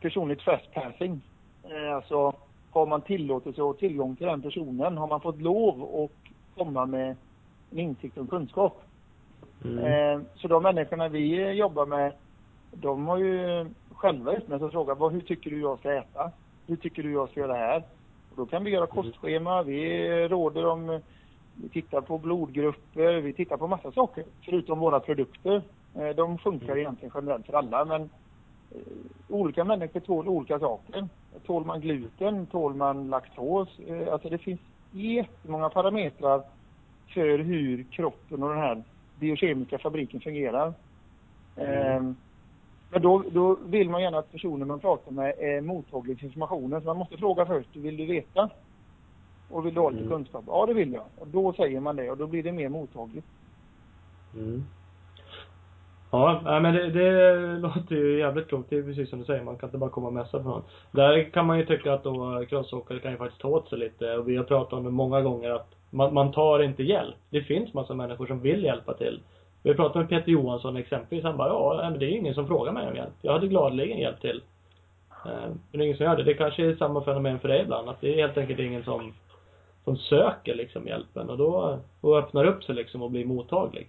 personlig 0.00 0.38
trespassing. 0.38 1.20
Eh, 1.64 1.94
alltså, 1.94 2.32
har 2.70 2.86
man 2.86 3.00
tillåtelse 3.00 3.62
och 3.62 3.78
tillgång 3.78 4.16
till 4.16 4.26
den 4.26 4.42
personen? 4.42 4.96
Har 4.98 5.06
man 5.08 5.20
fått 5.20 5.40
lov 5.40 6.04
att 6.04 6.30
komma 6.58 6.86
med 6.86 7.16
en 7.70 7.78
insikt 7.78 8.18
och 8.18 8.30
kunskap? 8.30 8.82
Mm. 9.64 9.78
Eh, 9.84 10.20
så 10.36 10.48
de 10.48 10.62
människorna 10.62 11.08
vi 11.08 11.50
jobbar 11.52 11.86
med, 11.86 12.12
de 12.72 13.06
har 13.06 13.18
ju 13.18 13.66
själva 13.92 14.32
öppnat 14.32 14.62
och 14.62 14.72
frågat, 14.72 14.98
vad, 14.98 15.12
hur 15.12 15.20
tycker 15.20 15.50
du 15.50 15.60
jag 15.60 15.78
ska 15.78 15.92
äta? 15.92 16.30
Hur 16.66 16.76
tycker 16.76 17.02
du 17.02 17.12
jag 17.12 17.28
ska 17.28 17.40
göra 17.40 17.54
här? 17.54 17.82
Och 18.30 18.36
då 18.36 18.46
kan 18.46 18.64
vi 18.64 18.70
göra 18.70 18.86
kostschema, 18.86 19.62
vi 19.62 20.08
råder 20.28 20.66
om, 20.66 21.00
vi 21.54 21.68
tittar 21.68 22.00
på 22.00 22.18
blodgrupper, 22.18 23.20
vi 23.20 23.32
tittar 23.32 23.56
på 23.56 23.66
massa 23.66 23.92
saker. 23.92 24.24
Förutom 24.44 24.78
våra 24.78 25.00
produkter. 25.00 25.62
Eh, 25.94 26.08
de 26.08 26.38
funkar 26.38 26.78
egentligen 26.78 27.12
generellt 27.14 27.46
för 27.46 27.52
alla 27.52 27.84
men 27.84 28.02
eh, 28.70 28.80
olika 29.28 29.64
människor 29.64 30.00
tål 30.00 30.28
olika 30.28 30.58
saker. 30.58 31.08
Tål 31.46 31.64
man 31.64 31.80
gluten? 31.80 32.46
Tål 32.46 32.74
man 32.74 33.10
laktos? 33.10 33.78
Eh, 33.78 34.12
alltså 34.12 34.28
det 34.28 34.38
finns 34.38 34.60
jättemånga 34.90 35.68
parametrar 35.68 36.42
för 37.14 37.38
hur 37.38 37.82
kroppen 37.82 38.42
och 38.42 38.48
den 38.48 38.58
här 38.58 38.82
biokemiska 39.18 39.78
fabriken 39.78 40.20
fungerar. 40.20 40.74
Ehm, 41.56 42.16
men 42.90 43.02
då, 43.02 43.24
då 43.32 43.58
vill 43.66 43.90
man 43.90 44.02
gärna 44.02 44.18
att 44.18 44.32
personen 44.32 44.68
man 44.68 44.80
pratar 44.80 45.12
med 45.12 45.34
är 45.38 45.60
mottaglig 45.60 46.18
för 46.18 46.26
informationen. 46.26 46.80
Så 46.80 46.86
man 46.86 46.96
måste 46.96 47.16
fråga 47.16 47.46
först, 47.46 47.76
vill 47.76 47.96
du 47.96 48.06
veta? 48.06 48.50
Och 49.50 49.66
vill 49.66 49.74
du 49.74 49.80
ha 49.80 49.90
lite 49.90 50.04
Mm. 50.04 50.12
kunskap? 50.16 50.44
Ja, 50.46 50.66
det 50.66 50.74
vill 50.74 50.92
jag. 50.92 51.04
Och 51.18 51.26
då 51.28 51.52
säger 51.52 51.80
man 51.80 51.96
det 51.96 52.10
och 52.10 52.16
då 52.16 52.26
blir 52.26 52.42
det 52.42 52.52
mer 52.52 52.68
mottagligt. 52.68 53.26
Mm. 54.34 54.64
Ja, 56.10 56.60
men 56.62 56.74
det, 56.74 56.90
det 56.90 57.58
låter 57.58 57.94
ju 57.96 58.18
jävligt 58.18 58.48
klokt. 58.48 58.70
Det 58.70 58.76
är 58.78 58.82
precis 58.82 59.10
som 59.10 59.18
du 59.18 59.24
säger, 59.24 59.44
man 59.44 59.56
kan 59.56 59.66
inte 59.68 59.78
bara 59.78 59.90
komma 59.90 60.06
och 60.06 60.12
mässa 60.12 60.42
på 60.42 60.48
någon. 60.48 60.62
Där 60.90 61.30
kan 61.30 61.46
man 61.46 61.58
ju 61.58 61.66
tycka 61.66 61.92
att 61.92 62.02
då 62.04 62.44
crossåkare 62.48 62.98
kan 62.98 63.10
ju 63.10 63.16
faktiskt 63.16 63.40
ta 63.40 63.48
åt 63.48 63.68
sig 63.68 63.78
lite. 63.78 64.16
Och 64.16 64.28
vi 64.28 64.36
har 64.36 64.44
pratat 64.44 64.72
om 64.72 64.84
det 64.84 64.90
många 64.90 65.20
gånger 65.20 65.50
att 65.50 65.74
man, 65.90 66.14
man 66.14 66.32
tar 66.32 66.62
inte 66.62 66.82
hjälp. 66.82 67.14
Det 67.30 67.42
finns 67.42 67.74
massa 67.74 67.94
människor 67.94 68.26
som 68.26 68.40
vill 68.40 68.64
hjälpa 68.64 68.94
till. 68.94 69.20
Vi 69.62 69.74
pratade 69.74 69.98
med 69.98 70.08
Peter 70.08 70.32
Johansson 70.32 70.76
exempelvis. 70.76 71.24
Han 71.24 71.36
bara, 71.36 71.48
ja, 71.48 71.90
men 71.90 71.98
det 71.98 72.06
är 72.06 72.10
ju 72.10 72.18
ingen 72.18 72.34
som 72.34 72.46
frågar 72.46 72.72
mig 72.72 72.88
om 72.88 72.96
hjälp. 72.96 73.14
Jag 73.22 73.32
hade 73.32 73.48
gladeligen 73.48 73.98
hjälpt 73.98 74.20
till. 74.20 74.42
Eh, 75.26 75.48
men 75.48 75.58
det 75.72 75.78
är 75.78 75.82
ingen 75.82 75.96
som 75.96 76.06
gör 76.06 76.16
det. 76.16 76.24
Det 76.24 76.34
kanske 76.34 76.66
är 76.66 76.74
samma 76.74 77.04
fenomen 77.04 77.38
för 77.38 77.48
dig 77.48 77.62
ibland. 77.62 77.88
Att 77.88 78.00
det 78.00 78.12
är 78.12 78.26
helt 78.26 78.38
enkelt 78.38 78.60
ingen 78.60 78.84
som, 78.84 79.12
som 79.84 79.96
söker 79.96 80.54
liksom 80.54 80.86
hjälpen. 80.86 81.30
Och 81.30 81.38
då, 81.38 81.78
och 82.00 82.18
öppnar 82.18 82.44
upp 82.44 82.64
sig 82.64 82.74
liksom 82.74 83.02
och 83.02 83.10
blir 83.10 83.24
mottaglig. 83.24 83.88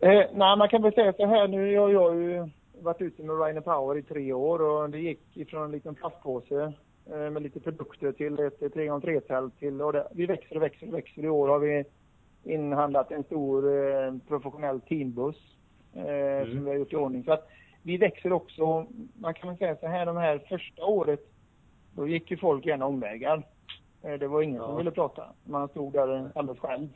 Eh, 0.00 0.24
nej, 0.32 0.56
man 0.56 0.68
kan 0.68 0.82
väl 0.82 0.92
säga 0.92 1.12
så 1.12 1.26
här 1.26 1.48
nu. 1.48 1.72
Jag, 1.72 1.92
jag 1.92 2.10
har 2.10 2.14
ju 2.14 2.48
varit 2.80 3.00
ute 3.00 3.22
med 3.22 3.40
Rainer 3.40 3.60
Power 3.60 3.98
i 3.98 4.02
tre 4.02 4.32
år 4.32 4.62
och 4.62 4.90
det 4.90 4.98
gick 4.98 5.36
ifrån 5.36 5.64
en 5.64 5.70
liten 5.70 5.94
plastpåse 5.94 6.72
eh, 7.10 7.30
med 7.30 7.42
lite 7.42 7.60
produkter 7.60 8.12
till 8.12 8.38
ett 8.38 8.60
3x3-tält 8.60 9.58
till, 9.58 9.82
och 9.82 9.92
det, 9.92 10.08
vi 10.12 10.26
växer 10.26 10.56
och 10.56 10.62
växer 10.62 10.88
och 10.88 10.94
växer. 10.94 11.24
I 11.24 11.28
år 11.28 11.48
har 11.48 11.58
vi 11.58 11.84
inhandlat 12.46 13.10
en 13.10 13.24
stor 13.24 13.78
eh, 13.78 14.14
professionell 14.28 14.80
teambuss 14.80 15.36
eh, 15.94 16.02
mm. 16.02 16.50
som 16.50 16.64
vi 16.64 16.70
har 16.70 16.76
gjort 16.76 16.92
i 16.92 16.96
ordning. 16.96 17.24
Så 17.24 17.32
att 17.32 17.48
vi 17.82 17.96
växer 17.96 18.32
också. 18.32 18.86
Man 19.14 19.34
kan 19.34 19.48
väl 19.48 19.58
säga 19.58 19.76
så 19.76 19.86
här, 19.86 20.06
de 20.06 20.16
här 20.16 20.38
första 20.48 20.84
året, 20.84 21.20
då 21.94 22.08
gick 22.08 22.30
ju 22.30 22.36
folk 22.36 22.66
gärna 22.66 22.86
omvägar. 22.86 23.42
Eh, 24.02 24.12
det 24.12 24.28
var 24.28 24.42
ingen 24.42 24.56
ja. 24.56 24.66
som 24.66 24.76
ville 24.76 24.90
prata. 24.90 25.24
Man 25.44 25.68
stod 25.68 25.92
där 25.92 26.30
alldeles 26.34 26.60
själv. 26.60 26.88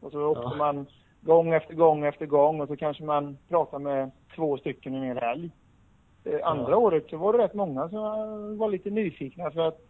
Och 0.00 0.12
så 0.12 0.26
åkte 0.26 0.42
ja. 0.42 0.56
man 0.56 0.86
gång 1.20 1.52
efter 1.52 1.74
gång 1.74 2.04
efter 2.04 2.26
gång 2.26 2.60
och 2.60 2.68
så 2.68 2.76
kanske 2.76 3.04
man 3.04 3.38
pratar 3.48 3.78
med 3.78 4.10
två 4.36 4.58
stycken 4.58 4.94
en 4.94 5.02
hel 5.02 5.18
helg. 5.18 5.50
Eh, 6.24 6.40
andra 6.42 6.70
ja. 6.70 6.76
året 6.76 7.10
så 7.10 7.16
var 7.16 7.32
det 7.32 7.38
rätt 7.38 7.54
många 7.54 7.88
som 7.88 8.58
var 8.58 8.68
lite 8.68 8.90
nyfikna 8.90 9.50
för 9.50 9.60
att 9.60 9.83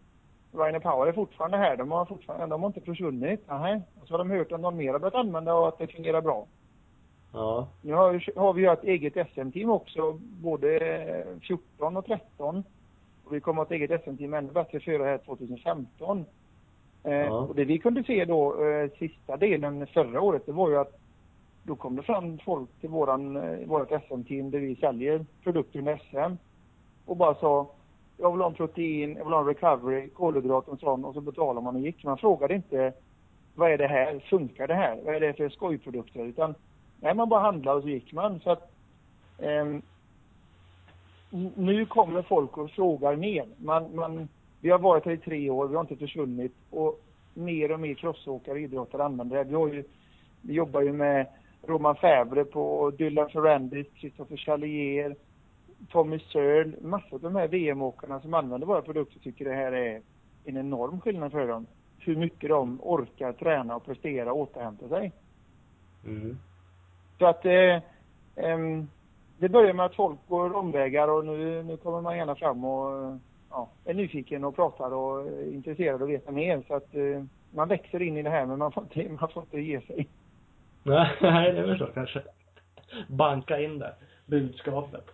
Rainer 0.57 0.79
Power 0.79 1.07
är 1.07 1.13
fortfarande 1.13 1.57
här. 1.57 1.77
De 1.77 1.91
har 1.91 2.05
fortfarande, 2.05 2.53
de 2.53 2.63
har 2.63 2.67
inte 2.67 2.81
försvunnit. 2.81 3.41
Nej. 3.47 3.81
Och 4.01 4.07
så 4.07 4.13
har 4.13 4.17
de 4.17 4.29
hört 4.29 4.51
att 4.51 4.59
någon 4.59 4.77
mer 4.77 4.91
har 4.91 4.99
börjat 4.99 5.15
använda 5.15 5.53
och 5.53 5.67
att 5.67 5.77
det 5.77 5.87
fungerar 5.87 6.21
bra. 6.21 6.45
Ja. 7.33 7.67
Nu 7.81 7.93
har, 7.93 8.39
har 8.39 8.53
vi 8.53 8.61
ju 8.61 8.69
ett 8.69 8.83
eget 8.83 9.27
SM-team 9.33 9.69
också, 9.69 10.19
både 10.21 10.79
14 11.41 11.97
och 11.97 12.05
13. 12.05 12.63
Och 13.25 13.35
vi 13.35 13.39
kommer 13.39 13.61
att 13.61 13.69
ha 13.69 13.75
ett 13.75 13.81
eget 13.81 14.03
SM-team 14.03 14.33
ännu 14.33 14.51
bättre 14.51 14.79
för 14.79 15.05
här 15.05 15.17
2015. 15.17 16.25
Eh, 17.03 17.13
ja. 17.13 17.39
och 17.39 17.55
det 17.55 17.65
vi 17.65 17.79
kunde 17.79 18.03
se 18.03 18.25
då, 18.25 18.65
eh, 18.65 18.89
sista 18.99 19.37
delen 19.37 19.87
förra 19.87 20.21
året, 20.21 20.45
det 20.45 20.51
var 20.51 20.69
ju 20.69 20.77
att 20.77 20.99
då 21.63 21.75
kom 21.75 21.95
det 21.95 22.03
fram 22.03 22.39
folk 22.45 22.69
till 22.79 22.89
våran, 22.89 23.35
eh, 23.35 23.67
vårt 23.67 23.89
SM-team 23.89 24.51
där 24.51 24.59
vi 24.59 24.75
säljer 24.75 25.25
produkter 25.43 25.79
under 25.79 25.97
SM 25.97 26.37
och 27.05 27.17
bara 27.17 27.35
sa 27.35 27.71
jag 28.17 28.31
vill 28.31 28.41
ha 28.41 28.47
en 28.47 28.53
protein, 28.53 29.15
jag 29.17 29.25
vill 29.25 29.33
ha 29.33 29.39
en 29.39 29.47
recovery, 29.47 30.09
kolhydrat 30.09 30.67
och 30.67 30.79
sånt. 30.79 31.05
och 31.05 31.13
så 31.13 31.21
betalar 31.21 31.61
man 31.61 31.75
och 31.75 31.81
gick. 31.81 32.03
Man 32.03 32.17
frågade 32.17 32.55
inte 32.55 32.93
vad 33.55 33.71
är 33.71 33.77
det 33.77 33.87
här, 33.87 34.19
funkar 34.19 34.67
det 34.67 34.73
här, 34.73 34.99
vad 35.05 35.15
är 35.15 35.19
det 35.19 35.33
för 35.33 35.49
skojprodukter 35.49 36.25
utan 36.25 36.55
nej 36.99 37.13
man 37.13 37.29
bara 37.29 37.41
handlade 37.41 37.77
och 37.77 37.83
så 37.83 37.89
gick 37.89 38.13
man. 38.13 38.39
Så 38.39 38.51
att, 38.51 38.71
eh, 39.37 39.65
nu 41.55 41.85
kommer 41.85 42.21
folk 42.21 42.57
och 42.57 42.71
frågar 42.71 43.15
mer. 43.15 43.45
Man, 43.57 43.95
man, 43.95 44.27
vi 44.61 44.69
har 44.69 44.79
varit 44.79 45.05
här 45.05 45.11
i 45.11 45.17
tre 45.17 45.49
år, 45.49 45.67
vi 45.67 45.75
har 45.75 45.81
inte 45.81 45.95
försvunnit 45.95 46.53
och 46.69 47.01
mer 47.33 47.71
och 47.71 47.79
mer 47.79 47.93
crossåkare 47.93 48.53
och 48.53 48.59
idrottare 48.59 49.03
använder 49.03 49.37
det. 49.37 49.43
Vi, 49.43 49.55
har 49.55 49.67
ju, 49.67 49.83
vi 50.41 50.53
jobbar 50.53 50.81
ju 50.81 50.93
med 50.93 51.27
Roman 51.67 51.95
Fäbre 51.95 52.45
på 52.45 52.91
Dylan 52.97 53.29
Ferrandis, 53.29 53.87
Christopher 53.95 54.37
Chalier, 54.37 55.15
Tommy 55.91 56.19
Searle. 56.19 56.73
Massor 56.81 57.15
av 57.15 57.21
de 57.21 57.35
här 57.35 57.47
VM-åkarna 57.47 58.19
som 58.21 58.33
använder 58.33 58.67
våra 58.67 58.81
produkter 58.81 59.19
tycker 59.19 59.45
det 59.45 59.55
här 59.55 59.71
är 59.71 60.01
en 60.45 60.57
enorm 60.57 61.01
skillnad 61.01 61.31
för 61.31 61.47
dem. 61.47 61.65
Hur 61.99 62.15
mycket 62.15 62.49
de 62.49 62.79
orkar 62.81 63.33
träna 63.33 63.75
och 63.75 63.85
prestera 63.85 64.33
och 64.33 64.39
återhämta 64.39 64.89
sig. 64.89 65.11
Mm. 66.05 66.37
Så 67.19 67.25
att 67.25 67.45
eh, 67.45 67.75
eh, 68.35 68.59
det 69.37 69.49
börjar 69.49 69.73
med 69.73 69.85
att 69.85 69.95
folk 69.95 70.19
går 70.27 70.55
omvägar 70.55 71.07
och 71.07 71.25
nu, 71.25 71.63
nu 71.63 71.77
kommer 71.77 72.01
man 72.01 72.17
gärna 72.17 72.35
fram 72.35 72.65
och 72.65 73.19
ja, 73.49 73.69
är 73.85 73.93
nyfiken 73.93 74.43
och 74.43 74.55
pratar 74.55 74.93
och 74.93 75.27
är 75.27 75.53
intresserad 75.53 76.01
och 76.01 76.09
veta 76.09 76.31
mer. 76.31 76.63
Så 76.67 76.75
att 76.75 76.95
eh, 76.95 77.23
man 77.51 77.67
växer 77.67 78.01
in 78.01 78.17
i 78.17 78.23
det 78.23 78.29
här 78.29 78.45
men 78.45 78.59
man 78.59 78.71
får 78.71 78.83
inte, 78.83 79.09
man 79.19 79.29
får 79.29 79.43
inte 79.43 79.59
ge 79.59 79.81
sig. 79.81 80.07
Nej, 80.83 81.11
det 81.21 81.27
är 81.27 81.67
väl 81.67 81.77
så 81.77 81.85
kanske. 81.85 82.21
Banka 83.07 83.59
in 83.59 83.79
det, 83.79 83.93
budskapet. 84.25 85.05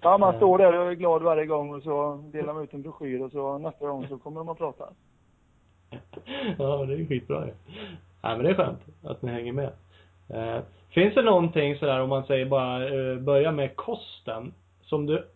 Ja, 0.00 0.18
man 0.18 0.36
står 0.36 0.58
där 0.58 0.78
och 0.78 0.90
är 0.90 0.94
glad 0.94 1.22
varje 1.22 1.46
gång 1.46 1.74
och 1.74 1.82
så 1.82 2.24
delar 2.32 2.54
man 2.54 2.64
ut 2.64 2.74
en 2.74 2.82
broschyr 2.82 3.22
och 3.22 3.30
så 3.30 3.58
nästa 3.58 3.86
gång 3.86 4.08
så 4.08 4.18
kommer 4.18 4.40
de 4.40 4.48
att 4.48 4.58
prata. 4.58 4.88
Ja, 6.58 6.84
det 6.84 6.94
är 6.94 6.98
ju 6.98 7.06
skitbra 7.06 7.46
ju. 7.46 7.52
Ja, 8.22 8.36
men 8.36 8.44
det 8.44 8.50
är 8.50 8.54
skönt 8.54 8.80
att 9.04 9.22
ni 9.22 9.32
hänger 9.32 9.52
med. 9.52 9.70
Eh, 10.28 10.62
finns 10.90 11.14
det 11.14 11.22
någonting 11.22 11.78
sådär 11.78 12.00
om 12.00 12.08
man 12.08 12.26
säger 12.26 12.46
bara 12.46 12.88
eh, 12.88 13.18
börja 13.18 13.52
med 13.52 13.76
kosten 13.76 14.54
som 14.82 15.06
du 15.06 15.28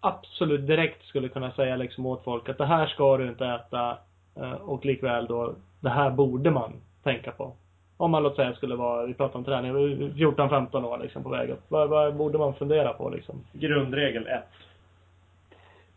absolut 0.00 0.66
direkt 0.66 1.04
skulle 1.04 1.28
kunna 1.28 1.50
säga 1.50 1.76
liksom 1.76 2.06
åt 2.06 2.24
folk 2.24 2.48
att 2.48 2.58
det 2.58 2.66
här 2.66 2.86
ska 2.86 3.16
du 3.16 3.28
inte 3.28 3.46
äta 3.46 3.98
eh, 4.36 4.52
och 4.52 4.84
likväl 4.84 5.26
då 5.26 5.54
det 5.80 5.90
här 5.90 6.10
borde 6.10 6.50
man 6.50 6.72
tänka 7.02 7.30
på? 7.30 7.52
Om 7.96 8.10
man 8.10 8.22
låt 8.22 8.36
säga 8.36 8.54
skulle 8.54 8.76
vara, 8.76 9.06
vi 9.06 9.14
pratar 9.14 9.38
om 9.38 9.44
träning, 9.44 9.72
14-15 9.72 10.84
år 10.84 10.98
liksom 10.98 11.22
på 11.22 11.28
väg 11.28 11.50
upp. 11.50 11.62
Vad, 11.68 11.88
vad 11.88 12.16
borde 12.16 12.38
man 12.38 12.54
fundera 12.54 12.92
på 12.92 13.10
liksom? 13.10 13.34
Grundregel 13.52 14.26
1. 14.26 14.44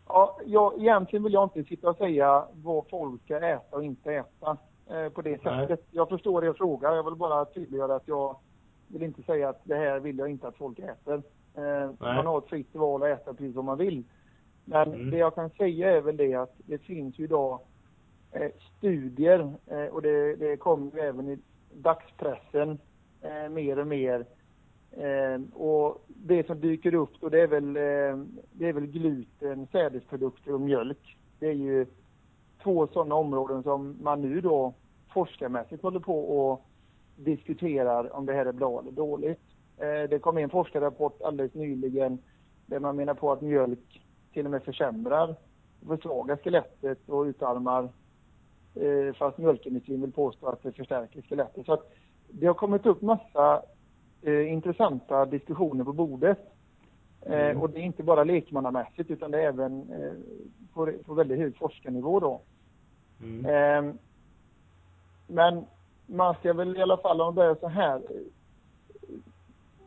Ja, 0.08 0.38
jag, 0.46 0.78
egentligen 0.78 1.22
vill 1.22 1.32
jag 1.32 1.44
inte 1.44 1.64
sitta 1.64 1.90
och 1.90 1.96
säga 1.96 2.44
vad 2.52 2.84
folk 2.90 3.24
ska 3.24 3.36
äta 3.36 3.76
och 3.76 3.84
inte 3.84 4.12
äta 4.12 4.56
eh, 4.90 5.08
på 5.08 5.22
det 5.22 5.42
sättet. 5.42 5.68
Nej. 5.68 5.78
Jag 5.90 6.08
förstår 6.08 6.44
er 6.44 6.52
fråga. 6.52 6.94
Jag 6.94 7.04
vill 7.04 7.14
bara 7.14 7.44
tydliggöra 7.44 7.94
att 7.94 8.08
jag 8.08 8.36
vill 8.88 9.02
inte 9.02 9.22
säga 9.22 9.48
att 9.48 9.60
det 9.64 9.76
här 9.76 10.00
vill 10.00 10.18
jag 10.18 10.30
inte 10.30 10.48
att 10.48 10.56
folk 10.56 10.78
äter. 10.78 11.22
Eh, 11.54 11.90
man 11.98 12.26
har 12.26 12.38
ett 12.38 12.48
fritt 12.48 12.74
val 12.74 13.02
att 13.02 13.08
äta 13.08 13.34
precis 13.34 13.54
som 13.54 13.66
man 13.66 13.78
vill. 13.78 14.04
Men 14.64 14.94
mm. 14.94 15.10
det 15.10 15.18
jag 15.18 15.34
kan 15.34 15.50
säga 15.50 15.96
är 15.96 16.00
väl 16.00 16.16
det 16.16 16.34
att 16.34 16.54
det 16.56 16.78
finns 16.78 17.18
ju 17.18 17.24
idag 17.24 17.60
eh, 18.32 18.50
studier 18.76 19.52
eh, 19.66 19.84
och 19.84 20.02
det, 20.02 20.36
det 20.36 20.56
kommer 20.56 20.98
även 20.98 21.28
i 21.28 21.38
dagspressen 21.72 22.78
eh, 23.22 23.48
mer 23.50 23.78
och 23.78 23.86
mer. 23.86 24.26
Eh, 24.90 25.40
och 25.54 26.04
det 26.08 26.46
som 26.46 26.60
dyker 26.60 26.94
upp 26.94 27.20
då 27.20 27.28
det 27.28 27.40
är 27.40 27.46
väl, 27.46 27.76
eh, 27.76 28.24
det 28.52 28.68
är 28.68 28.72
väl 28.72 28.86
gluten, 28.86 29.66
sädesprodukter 29.72 30.54
och 30.54 30.60
mjölk. 30.60 31.16
Det 31.38 31.46
är 31.46 31.54
ju 31.54 31.86
två 32.62 32.86
sådana 32.86 33.14
områden 33.14 33.62
som 33.62 33.96
man 34.02 34.20
nu 34.20 34.40
då 34.40 34.74
forskarmässigt 35.12 35.82
håller 35.82 36.00
på 36.00 36.18
och 36.18 36.66
diskuterar 37.16 38.16
om 38.16 38.26
det 38.26 38.32
här 38.32 38.46
är 38.46 38.52
bra 38.52 38.80
eller 38.80 38.92
dåligt. 38.92 39.40
Eh, 39.76 40.08
det 40.10 40.18
kom 40.22 40.38
en 40.38 40.50
forskarrapport 40.50 41.22
alldeles 41.22 41.54
nyligen 41.54 42.18
där 42.66 42.80
man 42.80 42.96
menar 42.96 43.14
på 43.14 43.32
att 43.32 43.40
mjölk 43.40 44.02
till 44.32 44.44
och 44.44 44.50
med 44.50 44.62
försämrar, 44.62 45.36
försvagar 45.86 46.36
skelettet 46.36 47.08
och 47.08 47.22
utarmar 47.22 47.88
eh, 48.74 49.14
fast 49.14 49.38
mjölkindustrin 49.38 50.00
vill 50.00 50.12
påstå 50.12 50.46
att 50.46 50.62
det 50.62 50.72
förstärker 50.72 51.22
skelettet. 51.22 51.66
Så 51.66 51.72
att 51.72 51.92
det 52.28 52.46
har 52.46 52.54
kommit 52.54 52.86
upp 52.86 53.02
massa 53.02 53.62
eh, 54.22 54.52
intressanta 54.52 55.26
diskussioner 55.26 55.84
på 55.84 55.92
bordet. 55.92 56.38
Eh, 57.22 57.50
mm. 57.50 57.62
Och 57.62 57.70
det 57.70 57.80
är 57.80 57.82
inte 57.82 58.02
bara 58.02 58.24
lekmannamässigt 58.24 59.10
utan 59.10 59.30
det 59.30 59.42
är 59.42 59.48
även 59.48 59.92
eh, 59.92 60.12
på, 60.74 60.92
på 61.06 61.14
väldigt 61.14 61.38
hög 61.38 61.56
forskarnivå 61.56 62.20
då. 62.20 62.40
Mm. 63.22 63.46
Eh, 63.46 63.94
men 65.26 65.64
man 66.06 66.34
ska 66.34 66.52
väl 66.52 66.76
i 66.76 66.82
alla 66.82 66.96
fall, 66.96 67.20
om 67.20 67.26
man 67.26 67.34
börjar 67.34 67.54
så 67.54 67.68
här, 67.68 68.02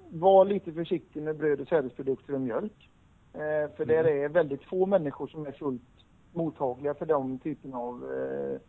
var 0.10 0.46
lite 0.46 0.74
försiktig 0.74 1.24
med 1.24 1.38
bröd 1.38 1.62
och 1.62 1.68
sädesprodukter 1.68 2.34
och 2.34 2.42
mjölk. 2.42 2.90
Eh, 3.34 3.76
för 3.76 3.84
mm. 3.84 3.88
där 3.88 4.04
är 4.04 4.30
väldigt 4.30 4.64
få 4.64 4.86
människor 4.86 5.28
som 5.28 5.46
är 5.46 5.52
fullt 5.52 5.82
mottagliga 6.32 6.94
för 6.94 7.06
de 7.06 7.40
typerna 7.40 7.78
av 7.78 8.14
eh, 8.14 8.60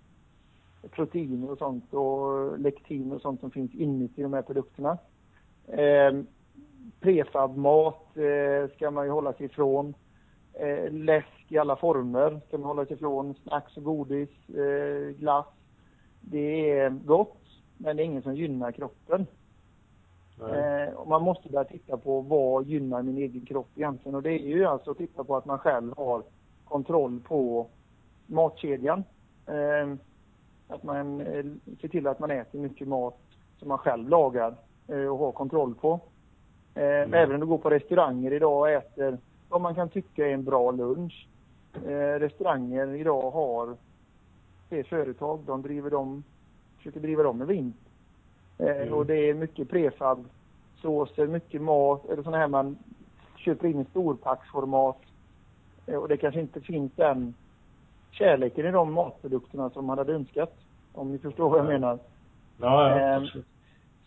proteiner 0.90 1.50
och 1.50 1.58
sånt 1.58 1.94
och 1.94 2.58
lektin 2.58 3.12
och 3.12 3.20
sånt 3.20 3.40
som 3.40 3.50
finns 3.50 3.74
inuti 3.74 4.22
de 4.22 4.32
här 4.32 4.42
produkterna. 4.42 4.98
Eh, 5.66 6.12
prefabmat 7.00 8.16
eh, 8.16 8.70
ska 8.76 8.90
man 8.90 9.04
ju 9.04 9.10
hålla 9.10 9.32
sig 9.32 9.46
ifrån. 9.46 9.94
Eh, 10.52 10.92
läsk 10.92 11.46
i 11.48 11.58
alla 11.58 11.76
former 11.76 12.40
ska 12.48 12.58
man 12.58 12.66
hålla 12.66 12.86
sig 12.86 12.96
ifrån. 12.96 13.34
Snacks 13.34 13.76
och 13.76 13.84
godis, 13.84 14.48
eh, 14.48 15.16
glass. 15.18 15.46
Det 16.20 16.70
är 16.70 16.90
gott, 16.90 17.42
men 17.78 17.96
det 17.96 18.02
är 18.02 18.04
ingen 18.04 18.22
som 18.22 18.34
gynnar 18.34 18.72
kroppen. 18.72 19.26
Eh, 20.40 20.94
och 20.94 21.08
man 21.08 21.22
måste 21.22 21.48
börja 21.48 21.64
titta 21.64 21.96
på 21.96 22.20
vad 22.20 22.66
gynnar 22.66 23.02
min 23.02 23.18
egen 23.18 23.46
kropp 23.46 23.68
egentligen. 23.76 24.14
Och 24.14 24.22
det 24.22 24.32
är 24.32 24.46
ju 24.48 24.64
alltså 24.64 24.90
att 24.90 24.98
titta 24.98 25.24
på 25.24 25.36
att 25.36 25.44
man 25.44 25.58
själv 25.58 25.96
har 25.96 26.22
kontroll 26.64 27.20
på 27.20 27.66
matkedjan. 28.26 29.04
Eh, 30.68 30.74
att 30.74 30.82
man 30.82 31.20
eh, 31.20 31.44
ser 31.80 31.88
till 31.88 32.06
att 32.06 32.18
man 32.18 32.30
äter 32.30 32.58
mycket 32.58 32.88
mat 32.88 33.18
som 33.58 33.68
man 33.68 33.78
själv 33.78 34.08
lagar 34.08 34.54
eh, 34.88 35.06
och 35.06 35.18
har 35.18 35.32
kontroll 35.32 35.74
på. 35.74 36.00
Mm. 36.74 37.14
Även 37.14 37.34
om 37.34 37.40
du 37.40 37.46
går 37.46 37.58
på 37.58 37.70
restauranger 37.70 38.32
idag 38.32 38.58
och 38.58 38.70
äter 38.70 39.18
vad 39.48 39.60
man 39.60 39.74
kan 39.74 39.88
tycka 39.88 40.26
är 40.26 40.34
en 40.34 40.44
bra 40.44 40.70
lunch. 40.70 41.28
Eh, 41.86 42.18
restauranger 42.18 42.94
idag 42.94 43.30
har 43.30 43.76
det 44.68 44.84
företag, 44.84 45.40
de 45.46 45.62
driver 45.62 45.90
dem, 45.90 46.24
försöker 46.76 47.00
driva 47.00 47.22
dem 47.22 47.38
med 47.38 47.46
vinst. 47.46 47.78
Eh, 48.58 48.76
mm. 48.76 48.94
Och 48.94 49.06
det 49.06 49.16
är 49.16 49.34
mycket 49.34 49.70
prefab 49.70 50.24
såser, 50.82 51.26
mycket 51.26 51.62
mat, 51.62 52.04
eller 52.04 52.22
sådana 52.22 52.38
här 52.38 52.48
man 52.48 52.78
köper 53.36 53.68
in 53.68 53.80
i 53.80 53.84
storpacksformat. 53.84 54.98
Eh, 55.86 55.96
och 55.96 56.08
det 56.08 56.16
kanske 56.16 56.40
inte 56.40 56.60
finns 56.60 56.92
den 56.96 57.34
kärleken 58.18 58.66
i 58.66 58.70
de 58.70 58.92
matprodukterna 58.92 59.70
som 59.70 59.84
man 59.84 59.98
hade 59.98 60.12
önskat. 60.12 60.54
Om 60.92 61.12
ni 61.12 61.18
förstår 61.18 61.50
vad 61.50 61.58
jag 61.58 61.66
menar. 61.66 61.98
Ja, 62.60 62.98
ja. 62.98 63.16
Eh, 63.16 63.22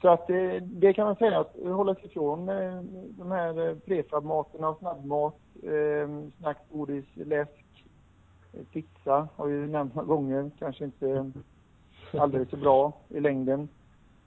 så 0.02 0.10
att 0.10 0.28
det, 0.28 0.60
det 0.60 0.94
kan 0.94 1.06
man 1.06 1.16
säga 1.16 1.40
att 1.40 1.56
hålla 1.64 1.96
sig 1.96 2.06
ifrån 2.06 2.50
eh, 2.50 2.82
de 3.18 3.32
här 3.32 3.76
prefabmaterna 3.86 4.70
och 4.70 4.78
snabbmat, 4.78 5.36
eh, 5.64 6.30
snackgodis, 6.40 7.06
läsk, 7.14 7.86
pizza 8.74 9.28
har 9.36 9.48
ju 9.48 9.68
nämnt 9.68 9.96
några 9.96 10.08
gånger. 10.08 10.52
Kanske 10.60 10.86
inte 10.86 11.32
alldeles 12.12 12.50
så 12.50 12.58
bra 12.58 12.94
i 13.10 13.20
längden. 13.20 13.70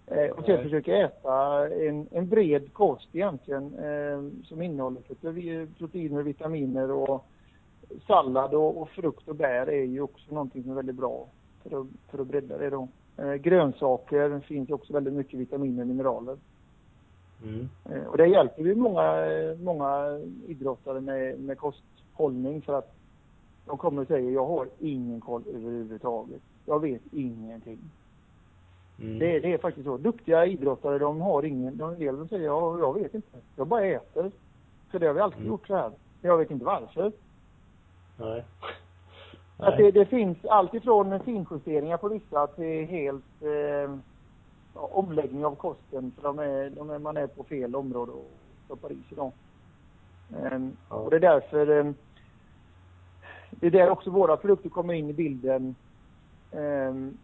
Eh, 0.07 0.31
och 0.31 0.45
sen 0.45 0.63
försöka 0.63 0.97
äta 0.97 1.69
en, 1.69 2.09
en 2.11 2.29
bred 2.29 2.73
kost 2.73 3.09
egentligen 3.13 3.75
eh, 3.79 4.45
som 4.45 4.63
innehåller 4.63 5.01
proteiner 5.79 6.21
och 6.21 6.27
vitaminer 6.27 6.91
och 6.91 7.27
sallad 8.07 8.55
och, 8.55 8.83
och, 8.83 8.89
frukt 8.89 9.29
och 9.29 9.37
bär 9.37 9.67
är 9.67 9.85
ju 9.85 10.01
också 10.01 10.35
någonting 10.35 10.63
som 10.63 10.73
är 10.73 10.77
väldigt 10.77 10.97
bra 10.97 11.27
för 11.63 11.81
att, 11.81 11.87
för 12.11 12.19
att 12.19 12.27
bredda 12.27 12.59
det 12.59 12.71
då. 12.71 12.89
Eh, 13.17 13.35
grönsaker 13.35 14.41
finns 14.41 14.71
också 14.71 14.93
väldigt 14.93 15.15
mycket 15.15 15.41
vitaminer 15.41 15.83
och 15.83 15.89
mineraler. 15.89 16.37
Mm. 17.45 17.69
Eh, 17.85 18.07
och 18.07 18.17
det 18.17 18.27
hjälper 18.27 18.63
ju 18.63 18.75
många, 18.75 19.27
många 19.63 20.21
idrottare 20.47 21.01
med, 21.01 21.41
med 21.41 21.59
kosthållning 21.59 22.63
för 22.63 22.79
att 22.79 22.95
de 23.67 23.79
kommer 23.79 24.03
och 24.03 24.09
säger 24.09 24.31
jag 24.31 24.47
har 24.47 24.69
ingen 24.79 25.21
koll 25.21 25.43
överhuvudtaget. 25.55 26.43
Jag 26.67 26.81
vet 26.81 27.03
ingenting. 27.13 27.79
Mm. 29.01 29.19
Det, 29.19 29.41
det, 29.41 29.53
är 29.53 29.59
faktiskt 29.59 29.87
så. 29.87 29.97
Duktiga 29.97 30.47
idrottare 30.47 30.99
de 30.99 31.21
har 31.21 31.43
ingen, 31.43 31.77
de, 31.77 31.99
del 31.99 32.17
de 32.17 32.29
säger 32.29 32.45
ja, 32.45 32.79
jag 32.79 32.95
vet 32.95 33.15
inte. 33.15 33.39
Jag 33.57 33.67
bara 33.67 33.85
äter. 33.85 34.31
För 34.91 34.99
det 34.99 35.07
har 35.07 35.15
vi 35.15 35.21
alltid 35.21 35.41
mm. 35.41 35.51
gjort 35.51 35.67
så 35.67 35.77
här. 35.77 35.93
Jag 36.23 36.39
vet 36.39 36.51
inte 36.51 36.65
varför. 36.65 37.13
Nej. 38.21 38.45
Att 39.57 39.77
det, 39.77 39.91
det 39.91 40.07
finns 40.07 40.45
allt 40.45 40.75
ifrån 40.75 41.21
finjusteringar 41.21 41.97
på 41.97 42.09
vissa 42.09 42.47
till 42.47 42.87
helt 42.87 43.43
eh, 43.43 43.97
omläggning 44.75 45.45
av 45.45 45.55
kosten. 45.55 46.13
För 46.17 46.23
de 46.23 46.39
är, 46.39 46.71
de 46.71 46.91
är, 46.91 46.99
man 46.99 47.17
är 47.17 47.27
på 47.27 47.45
fel 47.45 47.77
område 47.77 48.13
och 48.13 48.31
stoppar 48.65 48.93
i 48.93 48.99
sig 49.09 49.17
dem. 49.17 49.33
Ja. 50.89 50.97
Och 50.97 51.11
det 51.11 51.17
är 51.17 51.21
därför 51.21 51.71
um, 51.71 51.95
det 53.51 53.67
är 53.67 53.71
där 53.71 53.91
också 53.91 54.11
våra 54.11 54.37
produkter 54.37 54.69
kommer 54.69 54.95
in 54.95 55.11
i 55.11 55.13
bilden. 55.13 55.75
Um, 56.53 57.19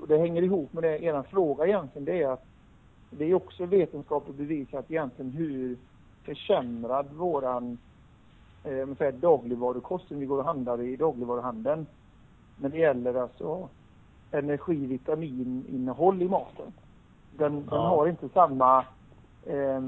och 0.00 0.08
det 0.08 0.18
hänger 0.18 0.42
ihop 0.42 0.72
med 0.72 0.82
det, 0.82 1.04
er 1.04 1.22
fråga 1.22 1.66
egentligen. 1.66 2.04
Det 2.04 2.22
är 2.22 2.28
att 2.28 2.44
det 3.10 3.24
är 3.24 3.34
också 3.34 3.66
vetenskapligt 3.66 4.36
bevisat 4.36 4.90
egentligen 4.90 5.30
hur 5.30 5.76
försämrad 6.24 7.06
våran 7.12 7.78
eh, 8.64 9.14
dagligvarukost 9.14 10.08
som 10.08 10.20
vi 10.20 10.26
går 10.26 10.38
och 10.38 10.44
handlar 10.44 10.80
i 10.80 10.96
dagligvaruhandeln. 10.96 11.86
När 12.56 12.68
det 12.68 12.78
gäller 12.78 13.14
alltså 13.14 13.68
energi, 14.30 14.86
vitamininnehåll 14.86 16.22
i 16.22 16.28
maten. 16.28 16.72
Den, 17.36 17.64
ja. 17.70 17.76
den 17.76 17.86
har 17.86 18.08
inte 18.08 18.28
samma 18.28 18.78
eh, 19.46 19.80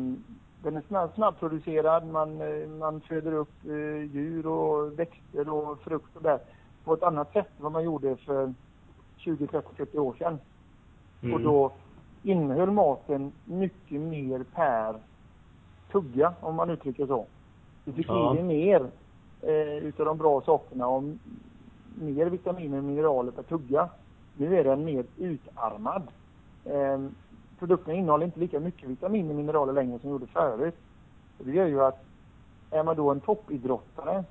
den 0.66 0.76
är 0.76 0.82
snabb, 0.88 1.10
snabbproducerad, 1.14 2.06
man, 2.06 2.40
eh, 2.40 2.68
man 2.68 3.00
föder 3.00 3.32
upp 3.32 3.64
eh, 3.64 4.14
djur 4.14 4.46
och 4.46 4.98
växter 4.98 5.48
och 5.48 5.80
frukt 5.80 6.16
och 6.16 6.22
där 6.22 6.38
på 6.84 6.94
ett 6.94 7.02
annat 7.02 7.32
sätt 7.32 7.48
än 7.56 7.62
vad 7.62 7.72
man 7.72 7.84
gjorde 7.84 8.16
för 8.16 8.54
20, 9.16 9.46
30, 9.46 9.68
40 9.76 9.98
år 9.98 10.14
sedan. 10.18 10.38
Mm. 11.22 11.34
Och 11.34 11.40
då 11.40 11.72
innehöll 12.22 12.70
maten 12.70 13.32
mycket 13.44 14.00
mer 14.00 14.44
per 14.54 14.96
tugga, 15.92 16.34
om 16.40 16.54
man 16.54 16.70
uttrycker 16.70 17.06
så. 17.06 17.26
Du 17.86 17.92
fick 17.92 18.08
ja. 18.08 18.32
i 18.32 18.36
dig 18.36 18.44
mer 18.44 18.90
eh, 19.42 19.84
utav 19.84 20.06
de 20.06 20.18
bra 20.18 20.40
sakerna 20.40 20.88
och 20.88 21.02
mer 21.94 22.26
vitaminer 22.26 22.78
och 22.78 22.84
mineraler 22.84 23.32
per 23.32 23.42
tugga. 23.42 23.88
Nu 24.36 24.58
är 24.58 24.64
den 24.64 24.84
mer 24.84 25.04
utarmad. 25.16 26.02
Eh, 26.64 26.98
produkterna 27.58 27.94
innehåller 27.94 28.26
inte 28.26 28.40
lika 28.40 28.60
mycket 28.60 28.88
vitaminer 28.88 29.30
och 29.30 29.36
mineraler 29.36 29.72
längre 29.72 29.98
som 29.98 30.10
gjorde 30.10 30.26
förut. 30.26 30.76
Och 31.38 31.44
det 31.44 31.52
gör 31.52 31.66
ju 31.66 31.84
att 31.84 32.04
är 32.70 32.82
man 32.82 32.96
då 32.96 33.10
en 33.10 33.20
toppidrottare 33.20 34.24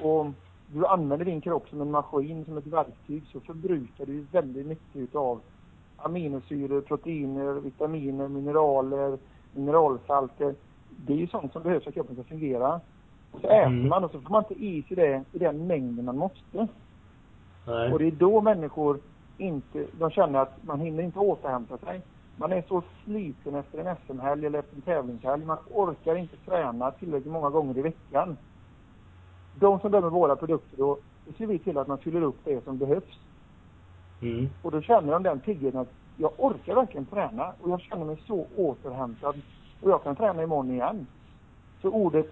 och 0.00 0.26
du 0.66 0.86
använder 0.86 1.24
din 1.24 1.40
kropp 1.40 1.68
som 1.68 1.80
en 1.80 1.90
maskin, 1.90 2.44
som 2.44 2.58
ett 2.58 2.66
verktyg, 2.66 3.22
så 3.32 3.40
förbrukar 3.40 4.06
du 4.06 4.26
väldigt 4.32 4.66
mycket 4.66 4.96
utav 4.96 5.40
aminosyror, 5.96 6.80
proteiner, 6.80 7.52
vitaminer, 7.52 8.28
mineraler, 8.28 9.18
mineralsalter. 9.52 10.54
Det 10.96 11.12
är 11.12 11.16
ju 11.16 11.26
sånt 11.26 11.52
som 11.52 11.62
behövs 11.62 11.82
för 11.82 11.90
att 11.90 11.94
kroppen 11.94 12.14
ska 12.14 12.24
fungera. 12.24 12.80
Så 13.40 13.48
mm. 13.48 13.78
äter 13.78 13.88
man 13.88 14.04
och 14.04 14.10
så 14.10 14.20
får 14.20 14.30
man 14.30 14.44
inte 14.48 14.64
i 14.64 14.82
sig 14.82 14.96
det 14.96 15.24
i 15.32 15.38
den 15.38 15.66
mängden 15.66 16.04
man 16.04 16.18
måste. 16.18 16.68
Nej. 17.66 17.92
Och 17.92 17.98
det 17.98 18.06
är 18.06 18.10
då 18.10 18.40
människor 18.40 18.98
inte, 19.38 19.86
de 19.98 20.10
känner 20.10 20.38
att 20.38 20.64
man 20.64 20.80
hinner 20.80 21.02
inte 21.02 21.18
återhämta 21.18 21.78
sig. 21.78 22.00
Man 22.36 22.52
är 22.52 22.62
så 22.68 22.82
sliten 23.04 23.54
efter 23.54 23.78
en 23.78 23.96
SM-helg 24.06 24.46
eller 24.46 24.58
efter 24.58 24.76
en 24.76 24.82
tävlingshelg. 24.82 25.44
Man 25.44 25.58
orkar 25.70 26.16
inte 26.16 26.36
träna 26.36 26.90
tillräckligt 26.90 27.32
många 27.32 27.50
gånger 27.50 27.78
i 27.78 27.82
veckan. 27.82 28.36
De 29.60 29.80
som 29.80 29.90
dömer 29.90 30.10
våra 30.10 30.36
produkter, 30.36 30.76
då, 30.76 30.98
då 31.26 31.32
ser 31.32 31.46
vi 31.46 31.58
till 31.58 31.78
att 31.78 31.86
man 31.86 31.98
fyller 31.98 32.22
upp 32.22 32.38
det 32.44 32.64
som 32.64 32.78
behövs. 32.78 33.18
Mm. 34.22 34.48
Och 34.62 34.70
då 34.70 34.80
känner 34.80 35.12
de 35.12 35.22
den 35.22 35.40
tryggheten 35.40 35.80
att 35.80 35.92
jag 36.16 36.32
orkar 36.38 36.74
verkligen 36.74 37.06
träna 37.06 37.52
och 37.60 37.70
jag 37.70 37.80
känner 37.80 38.04
mig 38.04 38.22
så 38.26 38.46
återhämtad 38.56 39.40
och 39.84 39.90
jag 39.90 40.02
kan 40.02 40.16
träna 40.16 40.42
imorgon 40.42 40.70
igen. 40.70 41.06
Så 41.82 41.88
ordet 41.88 42.26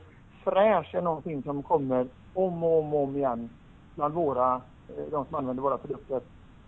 fräsch 0.45 0.95
är 0.95 1.03
någonting 1.03 1.43
som 1.43 1.63
kommer 1.63 2.07
om 2.35 2.63
och 2.63 2.79
om 2.79 2.95
och 2.95 3.03
om 3.03 3.17
igen 3.17 3.51
bland 3.95 4.15
våra, 4.15 4.55
eh, 4.89 5.05
de 5.11 5.27
som 5.27 5.35
använder 5.35 5.63
våra 5.63 5.79
produkter. 5.79 6.21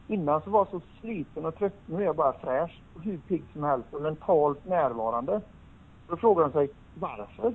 Innan 0.08 0.42
så 0.42 0.50
var 0.50 0.60
jag 0.60 0.68
så 0.68 0.80
sliten 1.00 1.46
och 1.46 1.54
trött. 1.56 1.74
Nu 1.86 1.96
är 1.96 2.06
jag 2.06 2.16
bara 2.16 2.32
fräsch 2.32 2.82
och 2.94 3.02
hur 3.02 3.18
pigg 3.18 3.44
som 3.52 3.64
helst 3.64 3.94
och 3.94 4.02
mentalt 4.02 4.64
närvarande. 4.64 5.40
Då 6.08 6.16
frågar 6.16 6.42
de 6.44 6.52
sig 6.52 6.70
varför? 6.94 7.54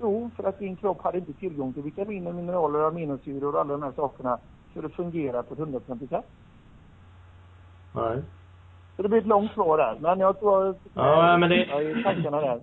Jo, 0.00 0.30
för 0.36 0.44
att 0.44 0.58
din 0.58 0.76
kropp 0.76 1.02
hade 1.02 1.18
inte 1.18 1.32
tillgång 1.32 1.72
till 1.72 1.82
vitaminer, 1.82 2.32
mineraler, 2.32 2.80
aminosyror 2.80 3.54
och 3.54 3.60
alla 3.60 3.72
de 3.72 3.82
här 3.82 3.92
sakerna 3.92 4.38
för 4.74 4.82
att 4.82 4.92
fungera 4.92 5.42
på 5.42 5.54
ett 5.54 5.60
hundraprocentigt 5.60 6.10
sätt. 6.10 6.26
Nej. 7.94 8.22
Så 8.98 9.02
det 9.02 9.08
blir 9.08 9.18
ett 9.18 9.26
långt 9.26 9.52
svar 9.52 9.78
där. 9.78 9.96
Men 10.00 10.20
jag 10.20 10.40
tror 10.40 10.68
att 10.68 10.76
ja, 10.94 11.36
men 11.36 11.50
det... 11.50 11.56
i 11.56 12.02
tankarna 12.02 12.40
där. 12.40 12.60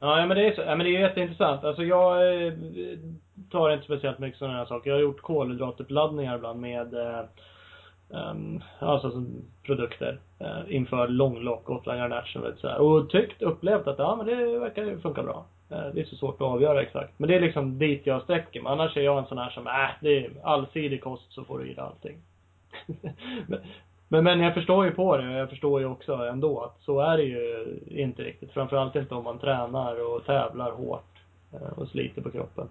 Ja, 0.00 0.26
men 0.26 0.36
det 0.36 0.46
är 0.48 0.54
så. 0.54 0.60
Ja, 0.60 0.76
men 0.76 0.86
det 0.86 0.96
är 0.96 1.00
jätteintressant. 1.00 1.64
Alltså 1.64 1.82
jag 1.82 2.44
eh, 2.46 2.52
tar 3.50 3.70
inte 3.70 3.84
speciellt 3.84 4.18
mycket 4.18 4.38
sådana 4.38 4.58
här 4.58 4.64
saker. 4.64 4.90
Jag 4.90 4.96
har 4.96 5.02
gjort 5.02 5.20
kolhydratuppladdningar 5.20 6.36
ibland 6.36 6.60
med 6.60 6.94
eh, 6.94 7.24
Um, 8.08 8.62
alltså 8.78 9.10
som 9.10 9.44
produkter 9.62 10.18
uh, 10.40 10.74
inför 10.74 11.08
långlopp, 11.08 11.64
Gotland 11.64 11.98
International 11.98 12.52
och 12.52 12.58
sådär. 12.58 12.78
Och 12.78 13.10
tyckt, 13.10 13.42
upplevt 13.42 13.86
att 13.86 13.98
ja 13.98 14.16
men 14.16 14.26
det 14.26 14.58
verkar 14.58 14.84
ju 14.84 15.00
funka 15.00 15.22
bra. 15.22 15.46
Uh, 15.72 15.94
det 15.94 16.00
är 16.00 16.04
så 16.04 16.16
svårt 16.16 16.34
att 16.34 16.40
avgöra 16.40 16.82
exakt. 16.82 17.18
Men 17.18 17.28
det 17.28 17.36
är 17.36 17.40
liksom 17.40 17.78
dit 17.78 18.06
jag 18.06 18.22
sträcker 18.22 18.60
mig. 18.62 18.72
Annars 18.72 18.96
är 18.96 19.00
jag 19.00 19.18
en 19.18 19.26
sån 19.26 19.38
här 19.38 19.50
som, 19.50 19.66
äh, 19.66 19.90
det 20.00 20.24
är 20.24 20.30
allsidig 20.42 21.02
kost 21.02 21.32
så 21.32 21.44
får 21.44 21.58
du 21.58 21.70
i 21.70 21.74
dig 21.74 21.84
allting. 21.84 22.18
men, 23.46 23.60
men, 24.08 24.24
men 24.24 24.40
jag 24.40 24.54
förstår 24.54 24.84
ju 24.84 24.90
på 24.90 25.16
det 25.16 25.28
och 25.28 25.34
jag 25.34 25.50
förstår 25.50 25.80
ju 25.80 25.86
också 25.86 26.12
ändå 26.12 26.60
att 26.60 26.80
så 26.80 27.00
är 27.00 27.16
det 27.16 27.22
ju 27.22 27.78
inte 27.86 28.22
riktigt. 28.22 28.52
Framförallt 28.52 28.96
inte 28.96 29.14
om 29.14 29.24
man 29.24 29.38
tränar 29.38 30.14
och 30.14 30.24
tävlar 30.24 30.72
hårt 30.72 31.18
uh, 31.54 31.78
och 31.78 31.88
sliter 31.88 32.22
på 32.22 32.30
kroppen. 32.30 32.68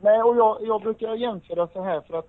Nej, 0.00 0.22
och 0.22 0.36
jag, 0.36 0.58
jag 0.60 0.82
brukar 0.82 1.14
jämföra 1.14 1.66
så 1.66 1.82
här 1.82 2.00
för 2.00 2.18
att 2.18 2.28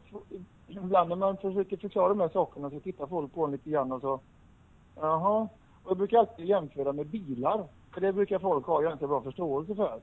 ibland 0.68 1.10
när 1.10 1.16
man 1.16 1.38
försöker 1.38 1.78
förklara 1.78 2.10
de 2.10 2.20
här 2.20 2.30
sakerna 2.30 2.70
så 2.70 2.80
tittar 2.80 3.08
folk 3.08 3.34
på 3.34 3.46
en 3.46 3.52
lite 3.52 3.70
grann 3.70 3.92
och 3.92 4.02
så 4.02 4.20
Jaha. 5.02 5.48
Och 5.84 5.92
jag 5.92 5.98
brukar 5.98 6.18
alltid 6.18 6.46
jämföra 6.46 6.94
med 6.94 7.08
bilar. 7.08 7.64
För 7.94 8.02
det 8.02 8.14
brukar 8.14 8.40
folk 8.40 8.66
ha 8.66 8.80
ganska 8.80 9.08
bra 9.08 9.22
förståelse 9.22 9.76
för. 9.76 10.00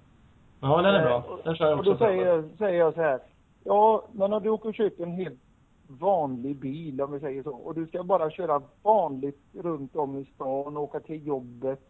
Ja, 0.61 0.83
den 0.83 0.95
är 0.95 1.05
bra. 1.05 1.39
Den 1.45 1.57
kör 1.57 1.67
jag 1.67 1.79
också 1.79 1.91
Och 1.91 1.99
då 1.99 2.05
säger, 2.05 2.45
säger 2.59 2.79
jag 2.79 2.95
så 2.95 3.01
här. 3.01 3.21
Ja, 3.65 4.03
men 4.13 4.31
när 4.31 4.41
du 4.41 4.51
åker 4.51 4.69
och 4.69 4.75
köper 4.75 5.03
en 5.03 5.13
helt 5.13 5.41
vanlig 5.89 6.57
bil, 6.57 7.01
om 7.01 7.13
vi 7.13 7.21
säger 7.21 7.43
så, 7.43 7.51
och 7.51 7.75
du 7.75 7.87
ska 7.87 8.03
bara 8.03 8.31
köra 8.31 8.63
vanligt 8.83 9.41
runt 9.53 9.97
om 9.97 10.17
i 10.19 10.25
stan 10.25 10.77
och 10.77 10.83
åka 10.83 11.01
till 11.01 11.27
jobbet. 11.27 11.81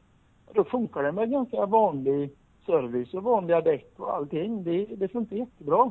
Då 0.52 0.64
funkar 0.64 1.02
det 1.02 1.12
med 1.12 1.30
ganska 1.30 1.66
vanlig 1.66 2.36
service 2.66 3.14
och 3.14 3.22
vanliga 3.22 3.60
däck 3.60 3.92
och 3.96 4.14
allting. 4.14 4.64
Det, 4.64 4.84
det 4.84 5.08
funkar 5.08 5.36
jättebra. 5.36 5.90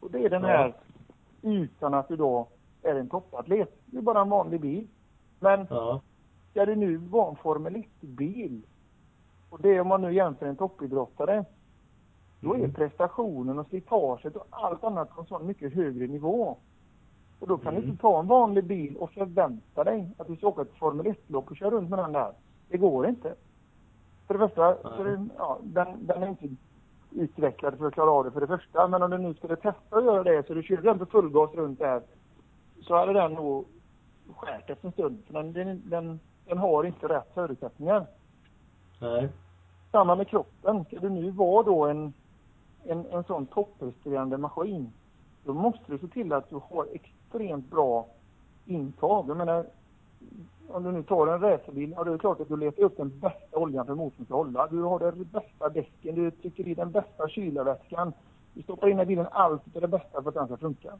Och 0.00 0.10
det 0.10 0.24
är 0.24 0.30
den 0.30 0.44
här 0.44 0.74
utan 1.42 1.94
att 1.94 2.08
du 2.08 2.16
då 2.16 2.48
är 2.82 2.94
en 2.94 3.08
toppatlet. 3.08 3.74
Det 3.86 3.98
är 3.98 4.02
bara 4.02 4.20
en 4.20 4.28
vanlig 4.28 4.60
bil. 4.60 4.86
Men 5.40 5.66
ja. 5.70 6.00
ska 6.50 6.66
det 6.66 6.76
nu 6.76 6.96
vara 6.96 7.30
en 7.30 7.36
Formel 7.36 7.74
1-bil 7.74 8.62
Och 9.50 9.62
det 9.62 9.80
om 9.80 9.88
man 9.88 10.02
nu 10.02 10.14
jämför 10.14 10.46
en 10.46 10.56
toppidrottare. 10.56 11.44
Då 12.40 12.54
är 12.54 12.58
Mm. 12.58 12.74
prestationen 12.74 13.58
och 13.58 13.66
slitaget 13.66 14.36
och 14.36 14.46
allt 14.50 14.84
annat 14.84 15.14
på 15.14 15.20
en 15.20 15.26
sån 15.26 15.46
mycket 15.46 15.74
högre 15.74 16.06
nivå. 16.06 16.56
Och 17.40 17.48
då 17.48 17.58
kan 17.58 17.72
Mm. 17.72 17.82
du 17.82 17.90
inte 17.90 18.02
ta 18.02 18.20
en 18.20 18.26
vanlig 18.26 18.64
bil 18.64 18.96
och 18.96 19.10
förvänta 19.10 19.84
dig 19.84 20.10
att 20.18 20.26
du 20.26 20.36
ska 20.36 20.48
åka 20.48 20.62
ett 20.62 20.78
Formel 20.78 21.06
1-lopp 21.06 21.50
och 21.50 21.56
köra 21.56 21.70
runt 21.70 21.90
med 21.90 21.98
den 21.98 22.12
där. 22.12 22.32
Det 22.68 22.78
går 22.78 23.08
inte. 23.08 23.34
För 24.26 24.34
det 24.34 24.48
första, 24.48 24.76
så 24.82 25.02
är 25.02 25.04
det, 25.04 25.28
ja, 25.38 25.58
den, 25.62 26.06
den 26.06 26.22
är 26.22 26.28
inte 26.28 26.48
utvecklad 27.10 27.78
för 27.78 27.86
att 27.86 27.94
klara 27.94 28.10
av 28.10 28.24
det 28.24 28.30
för 28.30 28.40
det 28.40 28.46
första. 28.46 28.88
Men 28.88 29.02
om 29.02 29.10
du 29.10 29.18
nu 29.18 29.34
skulle 29.34 29.56
testa 29.56 29.96
att 29.96 30.04
göra 30.04 30.22
det 30.22 30.46
så 30.46 30.54
du 30.54 30.62
kör 30.62 30.76
den 30.76 30.98
på 30.98 31.06
full 31.06 31.30
gas 31.30 31.54
runt 31.54 31.78
där. 31.78 32.02
Så 32.80 32.96
hade 32.96 33.12
den 33.12 33.32
nog 33.32 33.64
skärt 34.36 34.70
efter 34.70 34.86
en 34.86 34.92
stund. 34.92 35.22
För 35.26 35.34
den, 35.34 35.52
den, 35.52 35.82
den, 35.90 36.20
den 36.46 36.58
har 36.58 36.84
inte 36.84 37.08
rätt 37.08 37.34
förutsättningar. 37.34 38.06
Nej. 39.00 39.28
Samma 39.90 40.14
med 40.14 40.28
kroppen. 40.28 40.84
Ska 40.84 40.98
du 40.98 41.08
nu 41.08 41.30
vara 41.30 41.62
då 41.62 41.84
en, 41.86 42.12
en, 42.84 43.06
en 43.06 43.24
sån 43.24 43.46
toppresterande 43.46 44.38
maskin. 44.38 44.92
Då 45.44 45.54
måste 45.54 45.92
du 45.92 45.98
se 45.98 46.06
till 46.08 46.32
att 46.32 46.50
du 46.50 46.60
har 46.70 46.84
extremt 46.92 47.19
bra 47.70 48.06
intag. 48.66 49.28
Jag 49.28 49.36
menar, 49.36 49.66
om 50.68 50.82
du 50.82 50.92
nu 50.92 51.02
tar 51.02 51.26
en 51.26 51.40
racerbil, 51.40 51.94
ja 51.96 52.04
det 52.04 52.12
är 52.12 52.18
klart 52.18 52.40
att 52.40 52.48
du 52.48 52.56
letar 52.56 52.82
upp 52.82 52.96
den 52.96 53.18
bästa 53.20 53.58
oljan 53.58 53.86
för 53.86 53.94
motorn 53.94 54.24
ska 54.24 54.34
hålla. 54.34 54.66
Du 54.66 54.82
har 54.82 54.98
de 54.98 55.24
bästa 55.24 55.68
däcken, 55.68 56.14
du 56.14 56.30
trycker 56.30 56.68
i 56.68 56.74
den 56.74 56.90
bästa 56.90 57.28
kylarvätskan. 57.28 58.12
Du 58.54 58.62
stoppar 58.62 58.88
in 58.88 59.00
i 59.00 59.06
bilen 59.06 59.26
allt 59.30 59.62
det 59.64 59.88
bästa 59.88 60.22
för 60.22 60.28
att 60.28 60.34
den 60.34 60.46
ska 60.46 60.56
funka. 60.56 60.92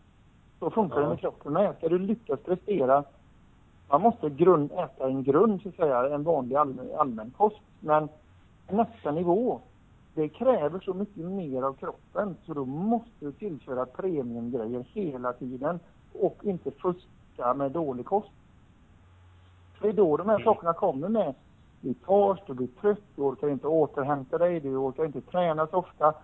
Så 0.59 0.71
funkar 0.71 0.97
Ja. 0.97 1.03
det 1.03 1.09
med 1.09 1.21
kroppen 1.21 1.53
med. 1.53 1.77
Ska 1.77 1.89
du 1.89 1.99
lyckas 1.99 2.41
prestera, 2.41 3.05
man 3.89 4.01
måste 4.03 4.31
grund, 4.31 4.73
äta 4.73 5.09
en 5.09 5.23
grund 5.23 5.63
så 5.63 5.69
att 5.69 5.75
säga, 5.75 6.15
en 6.15 6.23
vanlig 6.23 6.57
allmän, 6.57 6.89
allmän 6.99 7.31
kost. 7.37 7.61
Men 7.81 8.09
nästa 8.71 9.11
nivå, 9.11 9.61
det 10.15 10.29
kräver 10.29 10.81
så 10.81 10.95
mycket 10.95 11.25
mer 11.25 11.63
av 11.63 11.73
kroppen 11.73 12.37
så 12.47 12.55
då 12.55 12.65
måste 12.65 13.11
du 13.19 13.33
tillföra 13.33 13.87
premiumgrejer 13.87 14.85
hela 14.93 15.33
tiden 15.33 15.81
och 16.15 16.37
inte 16.43 16.71
fuska 16.71 17.55
med 17.55 17.73
dålig 17.73 18.07
kost. 18.07 18.31
För 19.79 19.85
det 19.87 19.93
är 19.93 19.97
då 19.97 20.17
de 20.17 20.29
här 20.29 20.35
Mm. 20.37 20.45
sakerna 20.45 20.73
kommer 20.73 21.09
med 21.09 21.35
slitage, 21.81 22.39
du 22.47 22.55
blir 22.55 22.69
trött, 22.81 22.99
du 23.17 23.23
orkar 23.23 23.49
inte 23.49 23.67
återhämta 23.67 24.39
dig, 24.39 24.61
du 24.61 24.77
orkar 24.77 25.05
inte 25.05 25.21
träna 25.21 25.67
så 25.67 25.77
ofta. 25.77 26.15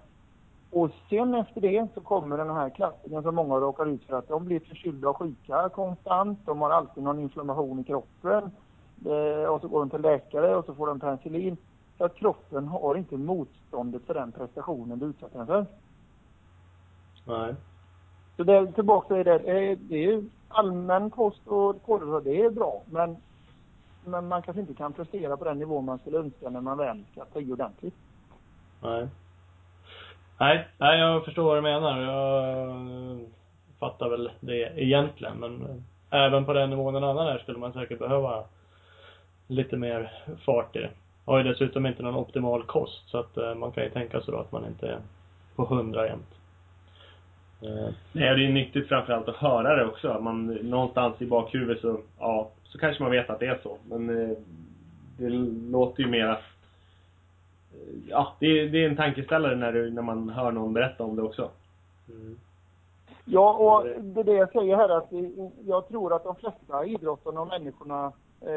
Och 0.71 0.91
sen 1.09 1.35
efter 1.35 1.61
det 1.61 1.89
så 1.95 2.01
kommer 2.01 2.37
den 2.39 2.51
här 2.51 2.71
klassiken 2.71 3.23
som 3.23 3.35
många 3.35 3.55
råkar 3.55 3.87
ut 3.87 4.05
för 4.05 4.19
att 4.19 4.29
de 4.29 4.45
blir 4.45 4.61
förkylda 4.61 5.09
och 5.09 5.17
sjuka 5.17 5.69
konstant. 5.69 6.39
De 6.47 6.61
har 6.61 6.71
alltid 6.71 7.03
någon 7.03 7.19
inflammation 7.19 7.79
i 7.81 7.85
kroppen. 7.85 8.51
Eh, 9.07 9.49
och 9.49 9.61
så 9.61 9.69
går 9.69 9.81
de 9.81 9.91
till 9.91 10.01
läkare 10.01 10.57
och 10.57 10.65
så 10.65 10.75
får 10.75 10.87
de 10.87 11.01
penicillin. 11.01 11.57
Så 11.99 12.05
att 12.05 12.15
kroppen 12.15 12.69
har 12.69 12.95
inte 12.95 13.17
motståndet 13.17 14.03
för 14.03 14.15
den 14.15 14.33
prestationen 14.33 14.99
du 14.99 15.07
utsätter 15.07 15.39
den 15.39 15.47
för. 15.47 15.67
Nej. 17.27 17.55
Så 18.37 18.45
det, 18.45 18.73
tillbaka 18.73 19.15
till 19.15 19.25
det. 19.25 19.39
Det 19.39 19.71
är, 19.71 19.77
det 19.77 19.95
är 19.95 20.13
ju 20.13 20.25
allmän 20.49 21.11
kost 21.11 21.47
och 21.47 21.83
kolhydrat, 21.83 22.25
det 22.25 22.41
är 22.43 22.51
bra. 22.51 22.83
Men, 22.91 23.17
men 24.05 24.29
man 24.29 24.43
kanske 24.43 24.61
inte 24.61 24.75
kan 24.75 24.93
prestera 24.93 25.37
på 25.37 25.45
den 25.45 25.59
nivå 25.59 25.81
man 25.81 25.99
skulle 25.99 26.19
önska 26.19 26.51
när 26.51 26.61
man 26.61 26.79
väl 26.79 27.05
ska 27.13 27.25
ta 27.25 27.41
i 27.41 27.53
ordentligt. 27.53 27.95
Nej. 28.83 29.09
Nej, 30.41 30.69
nej, 30.79 31.01
jag 31.01 31.25
förstår 31.25 31.45
vad 31.45 31.57
du 31.57 31.61
menar. 31.61 32.01
Jag 32.01 32.71
eh, 32.71 33.19
fattar 33.81 34.09
väl 34.09 34.31
det 34.41 34.73
egentligen. 34.77 35.37
Men 35.37 35.63
eh, 35.63 36.25
även 36.25 36.45
på 36.45 36.53
den 36.53 36.71
nivån 36.71 36.97
en 36.97 37.05
annan 37.05 37.27
är 37.27 37.39
skulle 37.39 37.59
man 37.59 37.73
säkert 37.73 37.99
behöva 37.99 38.45
lite 39.47 39.77
mer 39.77 40.13
fart 40.45 40.77
i 40.77 40.79
det. 40.79 40.91
Har 41.25 41.39
ju 41.39 41.45
dessutom 41.45 41.87
inte 41.87 42.03
någon 42.03 42.17
optimal 42.17 42.63
kost 42.63 43.09
så 43.09 43.19
att 43.19 43.59
man 43.59 43.73
kan 43.73 43.85
ju 43.85 43.91
tänka 43.91 44.21
sig 44.21 44.33
då 44.33 44.41
att 44.41 44.53
man 44.53 44.67
inte 44.67 44.89
är 44.89 44.99
på 45.57 45.65
hundra 45.65 46.07
jämt. 46.07 46.36
Eh, 47.63 47.95
Nej, 48.13 48.37
det 48.37 48.47
är 48.47 48.53
nyttigt 48.53 48.89
framförallt 48.89 49.29
att 49.29 49.37
höra 49.37 49.77
det 49.77 49.87
också. 49.87 50.21
Man, 50.21 50.47
någonstans 50.47 51.23
i 51.23 51.27
bakhuvudet 51.27 51.81
så, 51.81 52.01
ja, 52.19 52.51
så 52.65 52.79
kanske 52.79 53.03
man 53.03 53.13
vet 53.13 53.31
att 53.31 53.41
det 53.41 53.47
är 53.47 53.61
så. 53.63 53.77
Men 53.89 54.31
eh, 54.31 54.37
det 55.19 55.29
låter 55.71 56.03
ju 56.03 56.09
mer 56.09 56.27
att 56.27 56.43
eh, 57.73 58.09
Ja, 58.09 58.33
det 58.41 58.47
är, 58.47 58.69
det 58.69 58.85
är 58.85 58.89
en 58.89 58.97
tankeställare 58.97 59.57
när, 59.57 59.73
du, 59.73 59.91
när 59.91 60.03
man 60.03 60.29
hör 60.29 60.53
någon 60.53 60.73
berätta 60.73 61.05
om 61.05 61.17
det 61.17 61.23
också. 61.23 61.51
Mm. 62.09 62.39
Ja, 63.25 63.53
och 63.55 64.03
det 64.03 64.21
är 64.21 64.25
det 64.25 64.33
jag 64.33 64.53
säger 64.53 64.77
här 64.77 64.89
att 64.89 65.09
jag 65.67 65.89
tror 65.89 66.17
att 66.17 66.25
de 66.25 66.37
flesta 66.37 66.87
idrottarna 66.87 67.41
och 67.41 67.47
människorna, 67.47 68.13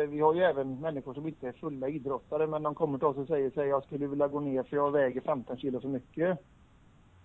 vi 0.10 0.20
har 0.20 0.34
ju 0.34 0.42
även 0.42 0.82
människor 0.82 1.14
som 1.14 1.28
inte 1.28 1.48
är 1.48 1.52
fulla 1.52 1.90
idrottare, 1.90 2.48
men 2.48 2.64
de 2.64 2.76
kommer 2.76 2.98
till 2.98 3.08
oss 3.08 3.18
och 3.18 3.28
säger 3.28 3.50
sig 3.50 3.68
jag 3.68 3.84
skulle 3.84 4.08
vilja 4.08 4.28
gå 4.28 4.40
ner 4.40 4.64
för 4.64 4.76
jag 4.76 4.92
väger 4.92 5.22
15 5.22 5.58
kilo 5.58 5.80
för 5.80 5.88
mycket. 5.88 6.40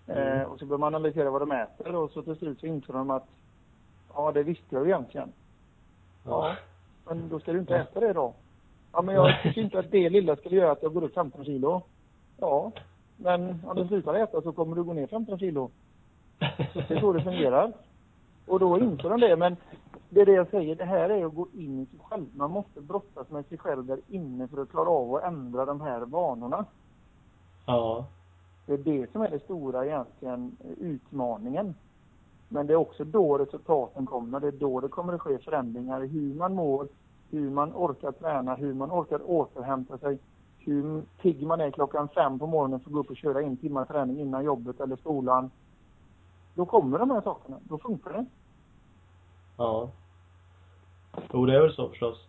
Mm. 0.06 0.40
Eh, 0.40 0.42
och 0.42 0.58
så 0.58 0.66
börjar 0.66 0.78
man 0.78 0.94
analysera 0.94 1.30
vad 1.30 1.42
de 1.42 1.52
äter 1.52 1.94
och 1.94 2.10
så 2.10 2.22
till 2.22 2.36
slut 2.36 2.60
så 2.60 2.66
inser 2.66 2.92
de 2.92 3.10
att 3.10 3.26
ja, 4.14 4.32
det 4.32 4.42
visste 4.42 4.74
jag 4.74 4.84
ju 4.84 4.90
egentligen. 4.90 5.32
Ja, 6.24 6.56
men 7.06 7.28
då 7.28 7.40
ska 7.40 7.52
du 7.52 7.58
inte 7.58 7.76
äta 7.76 8.00
det 8.00 8.12
då. 8.12 8.34
Ja, 8.92 9.02
men 9.02 9.14
jag 9.14 9.42
tycker 9.42 9.60
inte 9.60 9.78
att 9.78 9.90
det 9.90 10.10
lilla 10.10 10.36
skulle 10.36 10.56
göra 10.56 10.72
att 10.72 10.82
jag 10.82 10.94
går 10.94 11.04
upp 11.04 11.14
15 11.14 11.44
kilo. 11.44 11.82
Ja, 12.36 12.72
men 13.16 13.62
om 13.66 13.76
du 13.76 13.88
slutar 13.88 14.14
äta 14.14 14.42
så 14.42 14.52
kommer 14.52 14.76
du 14.76 14.82
gå 14.82 14.92
ner 14.92 15.06
15 15.06 15.38
kilo. 15.38 15.70
Det 16.38 16.90
är 16.94 17.00
så 17.00 17.12
det 17.12 17.22
fungerar. 17.22 17.72
Och 18.46 18.60
då 18.60 18.78
inser 18.78 19.08
de 19.08 19.20
det. 19.20 19.36
Men 19.36 19.56
det 20.08 20.20
är 20.20 20.26
det 20.26 20.32
jag 20.32 20.50
säger, 20.50 20.74
det 20.76 20.84
här 20.84 21.10
är 21.10 21.26
att 21.26 21.34
gå 21.34 21.48
in 21.54 21.80
i 21.80 21.86
sig 21.86 21.98
själv. 22.02 22.26
Man 22.34 22.50
måste 22.50 22.80
brottas 22.80 23.30
med 23.30 23.46
sig 23.46 23.58
själv 23.58 23.86
där 23.86 24.00
inne 24.08 24.48
för 24.48 24.62
att 24.62 24.70
klara 24.70 24.88
av 24.88 25.14
att 25.14 25.22
ändra 25.22 25.64
de 25.64 25.80
här 25.80 26.00
vanorna. 26.00 26.64
Ja. 27.66 28.06
Det 28.66 28.72
är 28.72 28.78
det 28.78 29.12
som 29.12 29.22
är 29.22 29.30
den 29.30 29.40
stora 29.40 29.86
egentligen, 29.86 30.56
utmaningen. 30.80 31.74
Men 32.48 32.66
det 32.66 32.72
är 32.72 32.76
också 32.76 33.04
då 33.04 33.38
resultaten 33.38 34.06
kommer. 34.06 34.40
Det 34.40 34.48
är 34.48 34.52
då 34.52 34.80
det 34.80 34.88
kommer 34.88 35.12
att 35.12 35.20
ske 35.20 35.38
förändringar 35.38 36.04
i 36.04 36.06
hur 36.06 36.34
man 36.34 36.54
mår, 36.54 36.88
hur 37.30 37.50
man 37.50 37.72
orkar 37.74 38.12
träna, 38.12 38.54
hur 38.54 38.74
man 38.74 38.90
orkar 38.90 39.30
återhämta 39.30 39.98
sig, 39.98 40.18
hur 40.58 41.02
pigg 41.22 41.46
man 41.46 41.60
är 41.60 41.70
klockan 41.70 42.08
fem 42.08 42.38
på 42.38 42.46
morgonen 42.46 42.80
för 42.80 42.90
att 42.90 42.94
gå 42.94 43.00
upp 43.00 43.10
och 43.10 43.16
köra 43.16 43.42
en 43.42 43.56
timme 43.56 43.84
träning 43.84 44.20
innan 44.20 44.44
jobbet 44.44 44.80
eller 44.80 44.96
skolan. 44.96 45.50
Då 46.54 46.66
kommer 46.66 46.98
de 46.98 47.10
här 47.10 47.20
sakerna. 47.20 47.56
Då 47.62 47.78
funkar 47.78 48.12
det. 48.12 48.26
Ja. 49.56 49.90
Jo, 51.32 51.46
det 51.46 51.56
är 51.56 51.60
väl 51.60 51.72
så 51.72 51.88
förstås. 51.88 52.28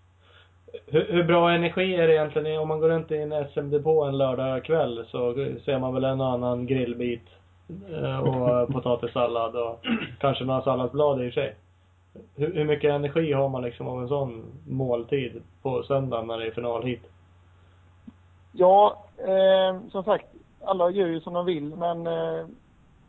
Hur, 0.85 1.07
hur 1.11 1.23
bra 1.23 1.51
energi 1.51 1.95
är 1.95 2.07
det 2.07 2.13
egentligen 2.13 2.59
om 2.59 2.67
man 2.67 2.79
går 2.79 2.89
runt 2.89 3.11
i 3.11 3.17
en 3.17 3.45
SM-depå 3.53 4.03
en 4.03 4.17
lördag 4.17 4.63
kväll 4.63 5.05
så 5.07 5.33
ser 5.65 5.79
man 5.79 5.93
väl 5.93 6.03
en 6.03 6.21
och 6.21 6.31
annan 6.31 6.65
grillbit 6.65 7.25
eh, 7.91 8.19
och 8.19 8.67
potatissallad 8.73 9.55
och 9.55 9.85
kanske 10.19 10.43
några 10.43 10.61
salladsblad 10.61 11.23
i 11.23 11.29
och 11.29 11.33
för 11.33 11.41
sig. 11.41 11.55
Hur, 12.35 12.53
hur 12.53 12.65
mycket 12.65 12.91
energi 12.91 13.33
har 13.33 13.49
man 13.49 13.61
liksom 13.61 13.87
av 13.87 14.01
en 14.01 14.07
sån 14.07 14.43
måltid 14.67 15.41
på 15.61 15.83
söndagen 15.83 16.27
när 16.27 16.37
det 16.37 16.47
är 16.47 16.51
finalhit? 16.51 17.03
Ja, 18.51 19.03
eh, 19.17 19.89
som 19.91 20.03
sagt, 20.03 20.25
alla 20.63 20.89
gör 20.89 21.07
ju 21.07 21.21
som 21.21 21.33
de 21.33 21.45
vill 21.45 21.75
men 21.75 22.07
eh, 22.07 22.45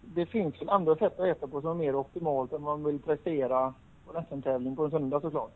det 0.00 0.26
finns 0.26 0.60
väl 0.60 0.68
andra 0.68 0.96
sätt 0.96 1.20
att 1.20 1.26
äta 1.26 1.46
på 1.46 1.60
som 1.60 1.70
är 1.70 1.74
mer 1.74 1.96
optimalt 1.96 2.52
än 2.52 2.62
man 2.62 2.84
vill 2.84 2.98
prestera 3.02 3.74
på 4.06 4.18
en 4.18 4.24
SM-tävling 4.24 4.76
på 4.76 4.84
en 4.84 4.90
söndag 4.90 5.20
såklart. 5.20 5.52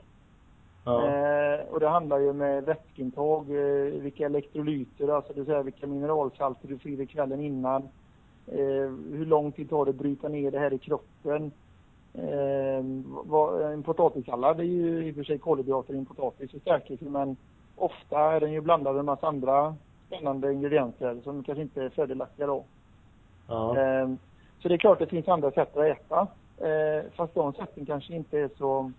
Ja. 0.85 1.07
Eh, 1.07 1.61
och 1.71 1.81
det 1.81 1.89
handlar 1.89 2.19
ju 2.19 2.33
med 2.33 2.65
vätskeintag, 2.65 3.51
eh, 3.51 4.01
vilka 4.01 4.27
elektrolyter, 4.27 5.09
alltså 5.09 5.33
det 5.33 5.41
vill 5.41 5.47
säga 5.47 5.63
vilka 5.63 5.87
mineralsalter 5.87 6.69
du 6.69 6.79
får 6.79 6.91
i 6.91 6.97
dig 6.97 7.07
kvällen 7.07 7.41
innan. 7.41 7.83
Eh, 8.47 8.91
hur 9.13 9.27
lång 9.27 9.53
tid 9.53 9.71
tar 9.71 9.85
det 9.85 9.91
att 9.91 9.97
bryta 9.97 10.29
ner 10.29 10.51
det 10.51 10.59
här 10.59 10.73
i 10.73 10.79
kroppen. 10.79 11.53
Eh, 12.15 12.85
vad, 13.25 13.73
en 13.73 13.83
potatissallad 13.83 14.61
är 14.61 14.65
ju 14.65 15.07
i 15.07 15.11
och 15.11 15.15
för 15.15 15.25
sig 15.25 15.39
kolhydrater 15.39 15.95
i 15.95 15.99
en 15.99 16.07
potatis 16.07 16.55
och 16.55 16.61
stärkelse 16.61 17.05
men 17.05 17.37
ofta 17.77 18.19
är 18.21 18.41
den 18.41 18.53
ju 18.53 18.61
blandad 18.61 18.95
med 18.95 19.01
en 19.01 19.07
massa 19.07 19.27
andra 19.27 19.75
spännande 20.07 20.53
ingredienser 20.53 21.21
som 21.25 21.43
kanske 21.45 21.63
inte 21.63 21.83
är 21.83 21.89
fördelaktiga 21.89 22.47
då. 22.47 22.65
Ja. 23.49 23.79
Eh, 23.79 24.09
Så 24.63 24.69
det 24.69 24.75
är 24.75 24.79
klart 24.79 24.99
det 24.99 25.07
finns 25.07 25.29
andra 25.29 25.51
sätt 25.51 25.77
att 25.77 25.85
äta. 25.85 26.27
Eh, 26.59 27.05
Fast 27.17 27.35
de 27.35 27.53
sätten 27.53 27.87
kanske 27.87 28.15
inte 28.15 28.39
är 28.39 28.51
så, 28.59 28.93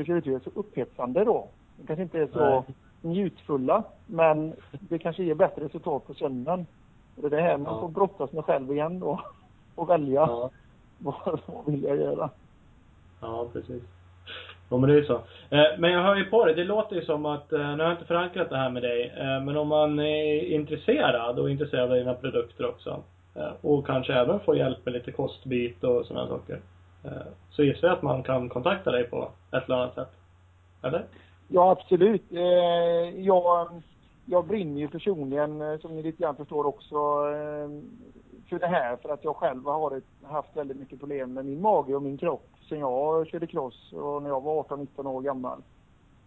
uttrycka 0.00 0.38
det, 0.38 0.44
så 0.44 0.60
upphetsande 0.60 1.24
då. 1.24 1.48
De 1.76 1.86
kanske 1.86 2.02
inte 2.02 2.18
är 2.18 2.26
så 2.32 2.50
Nej. 2.50 2.62
njutfulla. 3.00 3.84
Men 4.06 4.52
det 4.70 4.98
kanske 4.98 5.22
ger 5.24 5.34
bättre 5.34 5.64
resultat 5.64 6.06
på. 6.06 6.12
Och 6.12 7.22
det 7.22 7.26
är 7.26 7.30
det 7.30 7.40
här 7.40 7.56
man 7.58 7.74
Ja. 7.74 7.80
får 7.80 7.88
brottas 7.88 8.32
med 8.32 8.44
själv 8.44 8.72
igen 8.72 9.00
då. 9.00 9.20
Och 9.74 9.90
välja 9.90 10.20
Ja. 10.20 10.50
vad, 10.98 11.40
vad 11.46 11.66
vill 11.66 11.82
jag 11.82 11.96
göra. 11.96 12.30
Ja, 13.20 13.46
precis. 13.52 13.82
Ja, 14.70 14.76
men 14.78 14.88
det 14.88 14.94
är 14.94 15.00
ju 15.00 15.04
så. 15.06 15.14
Eh, 15.50 15.78
Men 15.78 15.92
jag 15.92 16.02
hör 16.02 16.16
ju 16.16 16.24
på 16.24 16.44
det. 16.44 16.54
Det 16.54 16.64
låter 16.64 16.96
ju 16.96 17.02
som 17.04 17.26
att, 17.26 17.52
eh, 17.52 17.58
nu 17.58 17.66
har 17.76 17.82
jag 17.84 17.92
inte 17.92 18.04
förankrat 18.04 18.50
det 18.50 18.56
här 18.56 18.70
med 18.70 18.82
dig, 18.82 19.12
eh, 19.18 19.42
men 19.44 19.56
om 19.56 19.68
man 19.68 19.98
är 19.98 20.42
intresserad 20.44 21.38
och 21.38 21.50
intresserad 21.50 21.90
av 21.90 21.96
dina 21.96 22.14
produkter 22.14 22.68
också, 22.68 23.02
och 23.60 23.86
kanske 23.86 24.14
även 24.14 24.40
får 24.40 24.56
hjälp 24.56 24.78
med 24.84 24.92
lite 24.94 25.12
kostbit 25.12 25.84
och 25.84 26.06
sådana 26.06 26.28
saker, 26.28 26.60
så 27.50 27.62
gissar 27.62 27.88
jag 27.88 27.96
att 27.96 28.02
man 28.02 28.22
kan 28.22 28.48
kontakta 28.48 28.90
dig 28.90 29.04
på 29.04 29.28
ett 29.52 29.64
eller 29.64 29.76
annat 29.76 29.94
sätt. 29.94 30.10
Eller? 30.82 31.04
Ja, 31.48 31.70
absolut. 31.70 32.32
Eh, 32.32 33.20
jag, 33.20 33.68
jag 34.26 34.46
brinner 34.46 34.80
ju 34.80 34.88
personligen, 34.88 35.60
eh, 35.62 35.78
som 35.78 35.96
ni 35.96 36.02
lite 36.02 36.22
grann 36.22 36.36
förstår 36.36 36.66
också, 36.66 36.96
eh, 36.96 37.68
för 38.48 38.58
det 38.58 38.66
här. 38.66 38.96
För 38.96 39.08
att 39.08 39.24
jag 39.24 39.36
själv 39.36 39.64
har 39.64 40.00
haft 40.22 40.56
väldigt 40.56 40.76
mycket 40.76 41.00
problem 41.00 41.32
med 41.34 41.44
min 41.44 41.62
mage 41.62 41.94
och 41.94 42.02
min 42.02 42.18
kropp 42.18 42.46
sen 42.68 42.78
jag 42.78 43.26
körde 43.26 43.46
cross 43.46 43.92
och 43.92 44.22
när 44.22 44.30
jag 44.30 44.40
var 44.42 44.62
18-19 44.62 45.06
år 45.06 45.20
gammal. 45.20 45.62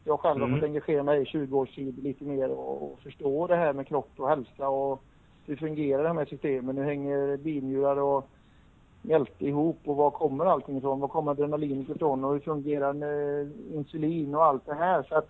Jag 0.03 0.19
själv 0.19 0.39
har 0.39 0.47
Mm. 0.47 0.59
fått 0.59 0.67
engagera 0.67 1.03
mig 1.03 1.21
i 1.21 1.25
20 1.25 1.59
års 1.59 1.75
tid 1.75 2.03
lite 2.03 2.23
mer 2.23 2.49
och, 2.49 2.83
och 2.83 2.99
förstå 2.99 3.47
det 3.47 3.55
här 3.55 3.73
med 3.73 3.87
kropp 3.87 4.09
och 4.17 4.29
hälsa 4.29 4.69
och 4.69 5.01
hur 5.45 5.55
fungerar 5.55 6.03
de 6.03 6.17
här 6.17 6.25
systemen? 6.25 6.77
Hur 6.77 6.83
hänger 6.83 7.37
binjurar 7.37 7.97
och 7.99 8.27
mjälte 9.03 9.45
ihop 9.45 9.79
och 9.85 9.95
var 9.95 10.11
kommer 10.11 10.45
allting 10.45 10.77
ifrån? 10.77 10.99
Var 10.99 11.07
kommer 11.07 11.31
adrenalinet 11.31 11.89
ifrån 11.89 12.23
och 12.23 12.33
hur 12.33 12.39
fungerar 12.39 12.95
eh, 13.03 13.47
insulin 13.73 14.35
och 14.35 14.43
allt 14.45 14.65
det 14.65 14.73
här? 14.73 15.03
Så 15.03 15.15
att 15.15 15.29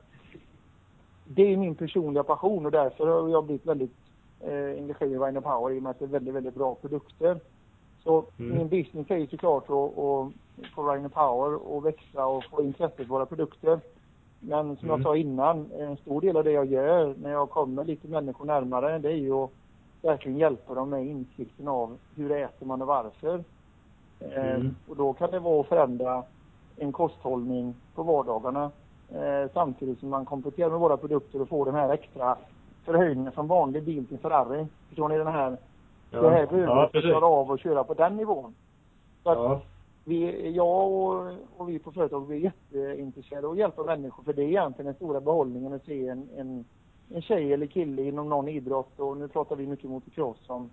det 1.26 1.54
är 1.54 1.58
min 1.58 1.76
personliga 1.76 2.24
passion 2.24 2.66
och 2.66 2.72
därför 2.72 3.08
har 3.08 3.30
jag 3.30 3.44
blivit 3.46 3.66
väldigt 3.66 3.96
eh, 4.40 4.78
engagerad 4.78 5.12
i 5.12 5.18
Rhino 5.18 5.42
Power 5.42 5.74
i 5.74 5.80
och 5.80 5.84
med 5.84 5.90
att 5.90 6.00
det 6.00 6.06
är 6.06 6.10
väldigt, 6.10 6.34
väldigt 6.34 6.56
bra 6.56 6.76
produkter. 6.76 7.40
Så 8.04 8.26
Mm. 8.40 8.58
min 8.58 8.70
business 8.70 9.12
är 9.12 9.18
ju 9.18 9.28
såklart 9.28 9.64
att, 9.64 9.98
att 9.98 10.32
få 10.76 10.92
Rhino 10.94 11.10
Power 11.10 11.56
och 11.74 11.86
växa 11.86 12.26
och 12.26 12.44
få 12.52 12.64
intresse 12.64 12.96
för 12.96 13.04
våra 13.04 13.26
produkter. 13.26 13.80
Men 14.40 14.78
som 14.78 14.90
Mm. 14.90 15.00
jag 15.00 15.04
sa 15.04 15.18
innan, 15.18 15.72
en 15.72 15.98
stor 15.98 16.22
del 16.22 16.38
av 16.38 16.44
det 16.44 16.52
jag 16.52 16.66
gör 16.66 17.16
när 17.22 17.32
jag 17.32 17.50
kommer 17.50 17.84
lite 17.86 18.08
människor 18.08 18.46
närmare, 18.46 19.00
det 19.00 19.10
är 19.10 19.16
ju 19.18 19.34
att 19.34 19.52
verkligen 20.02 20.38
hjälpa 20.38 20.74
dem 20.74 20.90
med 20.90 21.06
insikten 21.06 21.68
av 21.68 21.98
hur 22.16 22.32
äter 22.32 22.66
man 22.66 22.82
och 22.82 22.88
varför. 22.88 23.44
Eh, 24.32 24.56
Mm. 24.56 24.76
och 24.90 24.96
då 24.96 25.14
kan 25.14 25.32
det 25.32 25.40
vara 25.40 25.62
att 25.62 25.68
förändra 25.68 26.24
en 26.78 26.92
kosthållning 26.92 27.76
på 27.96 28.04
vardagarna 28.04 28.72
eh, 29.10 29.52
samtidigt 29.54 30.00
som 30.00 30.10
man 30.10 30.26
kompletterar 30.26 30.70
med 30.70 30.80
våra 30.80 30.98
produkter 30.98 31.42
och 31.42 31.50
får 31.50 31.66
den 31.66 31.76
här 31.76 31.90
extra 31.90 32.38
förhöjningen 32.86 33.32
från 33.32 33.48
vanlig 33.48 33.84
bil 33.84 34.08
till 34.08 34.18
Ferrari. 34.20 34.68
Förstår 34.88 35.10
ni 35.10 35.18
den 35.18 35.28
här? 35.28 35.58
Ja, 36.12 36.22
det 36.22 36.30
här 36.30 36.40
ja 36.42 36.48
behöver 36.48 36.88
precis. 36.88 37.10
klara 37.12 37.26
av 37.26 37.52
att 37.52 37.60
köra 37.60 37.84
på 37.84 37.94
den 37.94 38.16
nivån. 38.18 38.56
Så 39.24 39.30
att 39.30 39.38
Ja. 39.38 39.62
vi, 40.06 40.50
jag 40.52 40.92
och, 40.92 41.32
och 41.58 41.70
vi 41.70 41.80
på 41.80 41.92
företaget 41.92 42.30
är 42.30 42.34
jätteintresserade 42.34 43.48
av 43.48 43.54
att 43.54 43.60
hjälpa 43.60 43.84
människor 43.84 44.24
för 44.24 44.34
det 44.34 44.44
är 44.44 44.48
egentligen 44.48 44.86
den 44.86 44.96
stora 44.96 45.22
behållningen 45.22 45.74
att 45.74 45.86
se 45.86 46.08
en, 46.08 46.30
en, 46.38 46.66
en 47.10 47.22
tjej 47.22 47.54
eller 47.54 47.66
kille 47.66 48.02
inom 48.04 48.30
någon 48.30 48.48
idrott 48.48 49.00
och 49.00 49.18
nu 49.18 49.28
pratar 49.28 49.56
vi 49.56 49.68
mycket 49.68 49.90
motocross 49.90 50.38
som, 50.46 50.70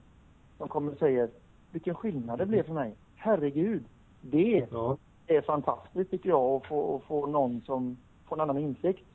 som 0.58 0.68
kommer 0.68 0.92
och 0.92 0.98
säger 0.98 1.28
vilken 1.72 1.94
skillnad 1.94 2.38
det 2.38 2.46
blev 2.46 2.62
för 2.62 2.72
mig. 2.72 2.94
Herregud, 3.22 3.84
det 4.20 4.66
Ja. 4.70 4.96
är 5.26 5.40
fantastiskt 5.40 6.10
tycker 6.10 6.28
jag 6.28 6.42
att 6.56 6.66
få, 6.66 6.96
att 6.96 7.02
få 7.02 7.26
någon 7.26 7.60
som 7.60 7.96
får 8.28 8.36
en 8.36 8.40
annan 8.40 8.58
insikt. 8.58 9.06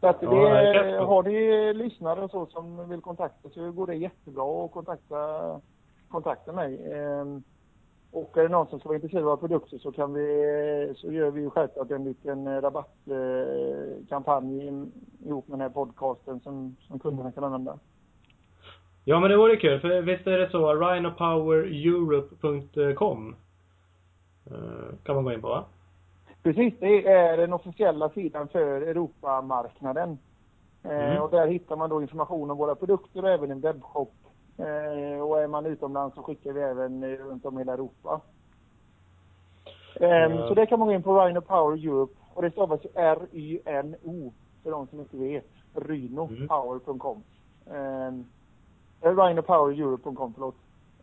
Så 0.00 0.06
att 0.06 0.22
Ja, 0.22 0.30
det, 0.30 0.48
häftigt. 0.48 1.00
har 1.08 1.22
ni 1.22 1.74
lyssnare 1.74 2.24
och 2.24 2.30
så 2.30 2.46
som 2.46 2.88
vill 2.88 3.00
kontakta 3.00 3.48
så 3.48 3.72
går 3.72 3.86
det 3.86 3.94
jättebra 3.94 4.64
att 4.64 4.72
kontakta, 4.72 5.16
kontakta 6.08 6.52
mig. 6.52 6.92
Ehm, 6.92 7.42
och 8.12 8.38
är 8.38 8.42
det 8.42 8.48
någon 8.48 8.66
som 8.66 8.80
ska 8.80 8.88
vara 8.88 8.96
intresserad 8.96 9.28
av 9.28 9.36
produkter 9.36 9.78
så 9.78 9.92
kan 9.92 10.12
vi, 10.14 10.92
så 10.96 11.12
gör 11.12 11.30
vi 11.30 11.40
ju 11.40 11.50
självklart 11.50 11.90
en 11.90 12.04
liten 12.04 12.60
rabattkampanj 12.62 14.66
ihop 15.24 15.48
med 15.48 15.58
den 15.58 15.60
här 15.60 15.68
podcasten 15.68 16.40
som, 16.40 16.76
som 16.80 16.98
kunderna 16.98 17.32
kan 17.32 17.44
använda. 17.44 17.78
Ja 19.06 19.20
men 19.20 19.30
det 19.30 19.36
vore 19.36 19.56
kul, 19.56 19.80
för 19.80 20.00
visst 20.00 20.26
är 20.26 20.38
det 20.38 20.50
så, 20.50 20.74
rhinopowereurope.com 20.74 23.36
eh, 24.50 24.94
kan 25.02 25.14
man 25.14 25.24
gå 25.24 25.32
in 25.32 25.40
på 25.40 25.48
va? 25.48 25.64
Precis, 26.42 26.74
det 26.80 27.06
är 27.06 27.36
den 27.36 27.52
officiella 27.52 28.08
sidan 28.08 28.48
för 28.48 28.80
Europamarknaden. 28.80 30.18
Mm. 30.82 31.12
Eh, 31.12 31.22
och 31.22 31.30
där 31.30 31.46
hittar 31.46 31.76
man 31.76 31.90
då 31.90 32.02
information 32.02 32.50
om 32.50 32.58
våra 32.58 32.74
produkter 32.74 33.22
och 33.22 33.30
även 33.30 33.50
en 33.50 33.60
webbshop. 33.60 34.12
Eh, 34.58 35.20
och 35.20 35.42
är 35.42 35.46
man 35.46 35.66
utomlands 35.66 36.14
så 36.14 36.22
skickar 36.22 36.52
vi 36.52 36.60
även 36.60 37.16
runt 37.16 37.44
om 37.44 37.54
i 37.54 37.58
hela 37.60 37.72
Europa. 37.72 38.20
Ja. 40.00 40.48
Så 40.48 40.54
det 40.54 40.66
kan 40.66 40.78
man 40.78 40.88
gå 40.88 40.94
in 40.94 41.02
på 41.02 41.20
Rhino 41.20 41.40
Power 41.40 41.86
Europe. 41.86 42.14
Och 42.34 42.42
det 42.42 42.50
stavas 42.50 42.84
ju 42.84 42.88
R-Y-N-O 42.94 44.32
för 44.62 44.70
de 44.70 44.86
som 44.86 45.00
inte 45.00 45.16
vet. 45.16 45.50
Mm. 47.66 48.24
Rhinopower.com. 49.04 49.04
Eh, 49.04 49.10
eller 49.10 49.28
Rhinopowereurope.com, 49.28 50.32
förlåt. 50.34 50.54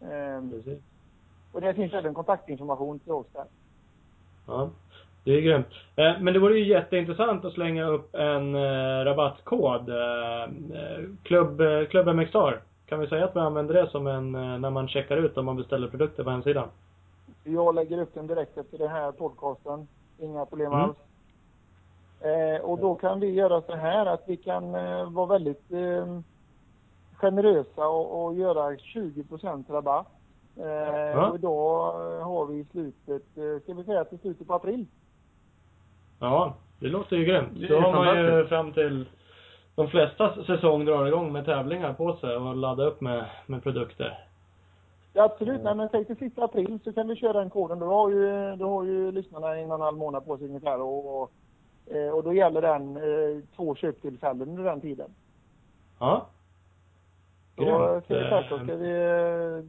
Eh, 0.01 0.49
Precis. 0.51 0.83
och 1.51 1.61
det 1.61 1.73
finns 1.73 1.93
även 1.93 2.13
kontaktinformation 2.13 2.99
till 2.99 3.11
oss 3.11 3.27
där. 3.33 3.45
Ja. 4.47 4.69
Det 5.23 5.31
är 5.31 5.41
grymt. 5.41 5.67
Eh, 5.95 6.19
men 6.19 6.33
det 6.33 6.39
vore 6.39 6.59
ju 6.59 6.67
jätteintressant 6.67 7.45
att 7.45 7.53
slänga 7.53 7.87
upp 7.87 8.15
en 8.15 8.55
eh, 8.55 9.05
rabattkod. 9.05 9.89
Eh, 9.89 10.49
klubb, 11.23 11.61
Klubb 11.89 12.15
MX 12.15 12.29
Star. 12.29 12.61
Kan 12.85 12.99
vi 12.99 13.07
säga 13.07 13.25
att 13.25 13.35
vi 13.35 13.39
använder 13.39 13.73
det 13.73 13.89
som 13.89 14.07
en, 14.07 14.31
när 14.31 14.69
man 14.69 14.87
checkar 14.87 15.17
ut 15.17 15.37
om 15.37 15.45
man 15.45 15.55
beställer 15.55 15.87
produkter 15.87 16.23
på 16.23 16.29
hemsidan? 16.29 16.67
Jag 17.43 17.75
lägger 17.75 18.01
upp 18.01 18.13
den 18.13 18.27
direkt 18.27 18.57
efter 18.57 18.77
den 18.77 18.89
här 18.89 19.11
podcasten. 19.11 19.87
Inga 20.19 20.45
problem 20.45 20.71
Mm. 20.71 20.83
alls. 20.83 20.97
Eh, 22.21 22.61
och 22.61 22.79
då 22.79 22.95
kan 22.95 23.19
vi 23.19 23.29
göra 23.31 23.61
så 23.61 23.75
här 23.75 24.05
att 24.05 24.23
vi 24.27 24.37
kan 24.37 24.75
eh, 24.75 25.09
vara 25.11 25.25
väldigt 25.25 25.71
eh, 25.71 26.19
generösa 27.21 27.87
och, 27.87 28.25
och 28.25 28.35
göra 28.35 28.77
20 28.77 29.23
rabatt. 29.69 30.07
Eh, 30.57 30.65
Ja. 30.65 31.29
Och 31.29 31.35
idag 31.35 31.95
eh, 31.95 32.23
har 32.23 32.45
vi 32.45 32.59
i 32.59 32.65
slutet, 32.71 33.37
eh, 33.37 33.63
ska 33.63 33.73
vi 33.73 33.83
säga 33.83 34.03
till 34.03 34.19
slutet 34.19 34.47
på 34.47 34.53
april. 34.53 34.85
Ja, 36.19 36.55
det 36.79 36.87
låter 36.87 37.15
ju 37.15 37.25
grymt. 37.25 37.69
Då 37.69 37.79
har 37.79 37.91
man 37.93 38.17
ju 38.17 38.45
fram 38.47 38.73
till 38.73 39.05
de 39.75 39.87
flesta 39.87 40.43
säsong 40.45 40.85
drar 40.85 41.05
igång 41.05 41.31
med 41.31 41.45
tävlingar 41.45 41.93
på 41.93 42.15
sig 42.15 42.35
och 42.35 42.55
laddar 42.55 42.85
upp 42.85 43.01
med, 43.01 43.25
med 43.45 43.63
produkter. 43.63 44.25
Ja, 45.13 45.23
absolut, 45.23 45.63
nej, 45.63 45.75
men 45.75 45.89
säg 45.89 46.05
till 46.05 46.15
sista 46.15 46.43
april 46.43 46.79
så 46.83 46.93
kan 46.93 47.07
vi 47.07 47.15
köra 47.15 47.39
den 47.39 47.49
koden. 47.49 47.79
Då 47.79 47.85
har 47.85 48.09
ju, 48.09 48.55
då 48.55 48.69
har 48.69 48.83
ju 48.83 49.11
lyssnarna 49.11 49.55
en 49.55 49.69
och 49.71 49.75
en 49.75 49.81
halv 49.81 49.97
månad 49.97 50.25
på 50.25 50.37
sig 50.37 50.47
ungefär 50.47 50.81
och, 50.81 51.21
och, 51.21 51.31
eh, 51.95 52.09
och 52.09 52.23
då 52.23 52.33
gäller 52.33 52.61
den 52.61 52.97
eh, 52.97 53.43
två 53.55 53.75
köptillfällen 53.75 54.49
under 54.49 54.63
den 54.63 54.81
tiden. 54.81 55.11
Ja. 55.99 56.27
Så 57.65 58.01
ska 58.05 58.15
vi 58.17 58.29
självklart 58.29 58.63
ska 58.63 58.75
vi, 58.75 58.91
eh, 58.91 59.63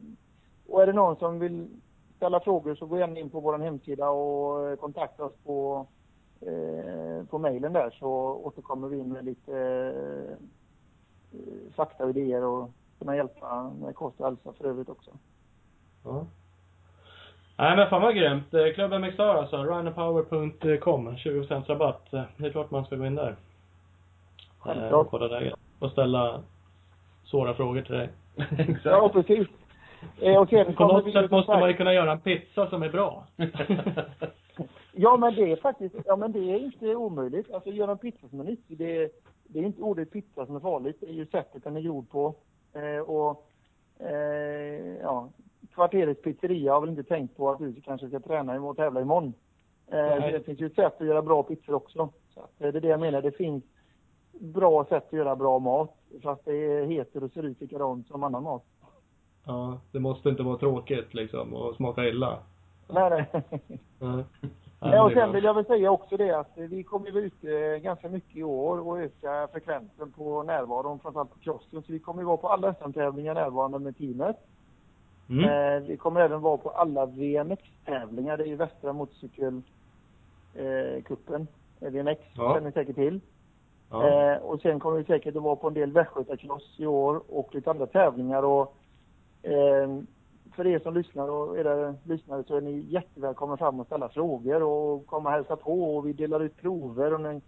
och 0.73 0.81
är 0.81 0.85
det 0.87 0.93
någon 0.93 1.15
som 1.15 1.39
vill 1.39 1.67
ställa 2.17 2.39
frågor 2.39 2.75
så 2.75 2.85
gå 2.85 2.97
gärna 2.97 3.19
in 3.19 3.29
på 3.29 3.39
vår 3.39 3.57
hemsida 3.57 4.09
och 4.09 4.69
eh, 4.69 4.75
kontakta 4.75 5.23
oss 5.25 5.33
på, 5.45 5.87
eh, 6.41 7.25
på 7.29 7.37
mejlen 7.37 7.73
där 7.73 7.89
så 7.99 8.09
återkommer 8.43 8.87
vi 8.87 9.03
med 9.03 9.25
lite 9.25 9.57
eh, 10.31 10.37
fakta 11.75 12.03
och 12.03 12.09
idéer 12.09 12.43
och 12.43 12.69
kunna 12.99 13.15
hjälpa 13.15 13.71
med 13.81 13.95
kost 13.95 14.19
och 14.19 14.25
hälsa 14.25 14.53
för 14.53 14.65
övrigt 14.65 14.89
också. 14.89 15.11
Ja. 16.03 16.25
Nej 17.57 17.77
men 17.77 17.89
fan 17.89 18.01
vad 18.01 18.15
grymt. 18.15 18.53
Eh, 18.53 18.73
Klubben 18.75 19.01
Mixar 19.01 19.35
alltså, 19.35 19.63
rhinopower.com, 19.63 21.09
20% 21.15 21.65
rabatt. 21.67 22.13
Eh, 22.13 22.21
Det 22.37 22.47
är 22.47 22.51
klart 22.51 22.71
man 22.71 22.85
ska 22.85 22.95
gå 22.95 23.05
in 23.05 23.15
där. 23.15 23.29
Eh, 23.29 23.35
Självklart. 24.59 25.05
och 25.05 25.11
kolla 25.11 25.27
läget. 25.27 25.53
Och 25.79 25.91
ställa 25.91 26.41
svåra 27.33 27.53
frågor 27.53 27.81
till 27.81 27.95
dig. 27.95 28.09
Exakt. 28.57 28.85
Ja, 28.85 29.09
precis. 29.13 29.47
Eh, 30.21 30.37
och 30.37 30.49
sen 30.49 30.75
På 30.75 30.87
något 30.87 31.13
sätt 31.13 31.31
måste 31.31 31.51
man 31.51 31.69
ju 31.69 31.75
kunna 31.75 31.93
göra 31.93 32.11
en 32.11 32.19
pizza 32.19 32.69
som 32.69 32.83
är 32.83 32.89
bra. 32.89 33.27
Ja, 34.95 35.17
men 35.17 35.35
det 35.35 35.51
är 35.51 35.55
faktiskt, 35.55 35.95
ja 36.05 36.15
men 36.15 36.31
det 36.31 36.39
är 36.39 36.59
inte 36.59 36.95
omöjligt. 36.95 37.53
Alltså 37.53 37.69
göra 37.69 37.91
en 37.91 37.97
pizza 37.97 38.27
som 38.29 38.39
är 38.39 38.43
nyttig, 38.43 38.77
det, 38.77 39.11
det 39.43 39.59
är 39.59 39.63
inte 39.63 39.81
ordet 39.81 40.11
pizza 40.11 40.45
som 40.45 40.55
är 40.55 40.59
farligt, 40.59 40.97
det 40.99 41.09
är 41.09 41.13
ju 41.13 41.25
sättet 41.25 41.63
den 41.63 41.75
är 41.75 41.81
gjord 41.81 42.09
på. 42.09 42.35
Eh, 42.73 42.99
och 42.99 43.45
eh, 43.99 44.97
ja, 45.01 45.29
kvarterets 45.73 46.21
pizzeria 46.21 46.73
har 46.73 46.81
väl 46.81 46.89
inte 46.89 47.03
tänkt 47.03 47.37
på 47.37 47.49
att 47.51 47.59
du 47.59 47.81
kanske 47.81 48.07
ska 48.07 48.19
träna 48.19 48.61
och 48.61 48.77
tävla 48.77 49.01
imorgon. 49.01 49.33
Eh, 49.91 49.97
Nej. 49.97 50.31
det 50.31 50.43
finns 50.43 50.61
ju 50.61 50.65
ett 50.65 50.75
sätt 50.75 51.01
att 51.01 51.07
göra 51.07 51.21
bra 51.21 51.43
pizzor 51.43 51.73
också. 51.73 52.09
Så 52.33 52.39
att, 52.39 52.61
eh, 52.61 52.71
det 52.71 52.79
är 52.79 52.81
det 52.81 52.87
jag 52.87 52.99
menar, 52.99 53.21
det 53.21 53.37
finns 53.37 53.63
bra 54.39 54.85
sätt 54.85 55.07
att 55.07 55.13
göra 55.13 55.35
bra 55.35 55.59
mat. 55.59 55.95
Fast 56.23 56.45
det 56.45 56.85
heter 56.85 57.23
och 57.23 57.31
ser 57.31 57.43
ut 57.43 57.61
likadant 57.61 58.07
som 58.07 58.23
annan 58.23 58.43
mat. 58.43 58.63
Ja, 59.45 59.77
det 59.91 59.99
måste 59.99 60.29
inte 60.29 60.43
vara 60.43 60.57
tråkigt 60.57 61.13
liksom 61.13 61.53
och 61.53 61.75
smaka 61.75 62.05
illa. 62.07 62.39
Nej, 62.87 63.09
nej. 63.09 63.25
Nej. 63.99 64.23
Ja, 64.85 65.03
och 65.03 65.11
sen 65.11 65.31
vill 65.31 65.43
jag 65.43 65.53
väl 65.53 65.65
säga 65.65 65.91
också 65.91 66.17
det 66.17 66.39
att 66.39 66.51
vi 66.55 66.83
kommer 66.83 67.11
vara 67.11 67.23
ute 67.23 67.79
ganska 67.79 68.09
mycket 68.09 68.35
i 68.37 68.43
år 68.43 68.87
och 68.87 68.99
öka 68.99 69.47
frekvensen 69.51 70.11
på 70.11 70.43
närvaron, 70.43 70.99
framförallt 70.99 71.33
på 71.33 71.39
crossen. 71.39 71.83
Så 71.83 71.91
vi 71.91 71.99
kommer 71.99 72.23
vara 72.23 72.37
på 72.37 72.47
alla 72.47 72.73
SM-tävlingar 72.73 73.33
närvarande 73.33 73.79
med 73.79 73.97
teamet. 73.97 74.37
Mm. 75.29 75.43
Eh, 75.49 75.79
vi 75.87 75.97
kommer 75.97 76.21
även 76.21 76.41
vara 76.41 76.57
på 76.57 76.69
alla 76.69 77.05
VMX-tävlingar. 77.05 78.37
Det 78.37 78.43
är 78.43 78.47
ju 78.47 78.55
Västra 78.55 78.93
motorcykelcupen. 78.93 81.47
Eh, 81.81 81.89
VMX, 81.91 82.21
Ja. 82.35 82.53
känner 82.53 82.65
ni 82.67 82.71
säkert 82.71 82.95
till. 82.95 83.19
Ja. 83.93 84.07
Eh, 84.07 84.37
och 84.37 84.61
sen 84.61 84.79
kommer 84.79 84.97
vi 84.97 85.03
säkert 85.03 85.35
att 85.35 85.43
vara 85.43 85.55
på 85.55 85.67
en 85.67 85.73
del 85.73 85.91
västgötakross 85.91 86.75
i 86.79 86.85
år 86.85 87.21
och 87.29 87.55
lite 87.55 87.69
andra 87.69 87.85
tävlingar. 87.85 88.43
Och, 88.43 88.75
eh, 89.41 89.89
för 90.55 90.67
er 90.67 90.79
som 90.79 90.93
lyssnar 90.93 91.29
och 91.29 91.57
era 91.57 91.95
lyssnare 92.03 92.43
så 92.43 92.55
är 92.55 92.61
ni 92.61 92.85
jättevälkomna 92.89 93.57
fram 93.57 93.79
och 93.79 93.85
ställa 93.85 94.09
frågor 94.09 94.63
och 94.63 95.05
komma 95.05 95.29
och 95.29 95.35
hälsa 95.35 95.55
på 95.55 95.95
och 95.95 96.07
vi 96.07 96.13
delar 96.13 96.39
ut 96.39 96.57
prover 96.57 97.13
och 97.13 97.21
när, 97.21 97.41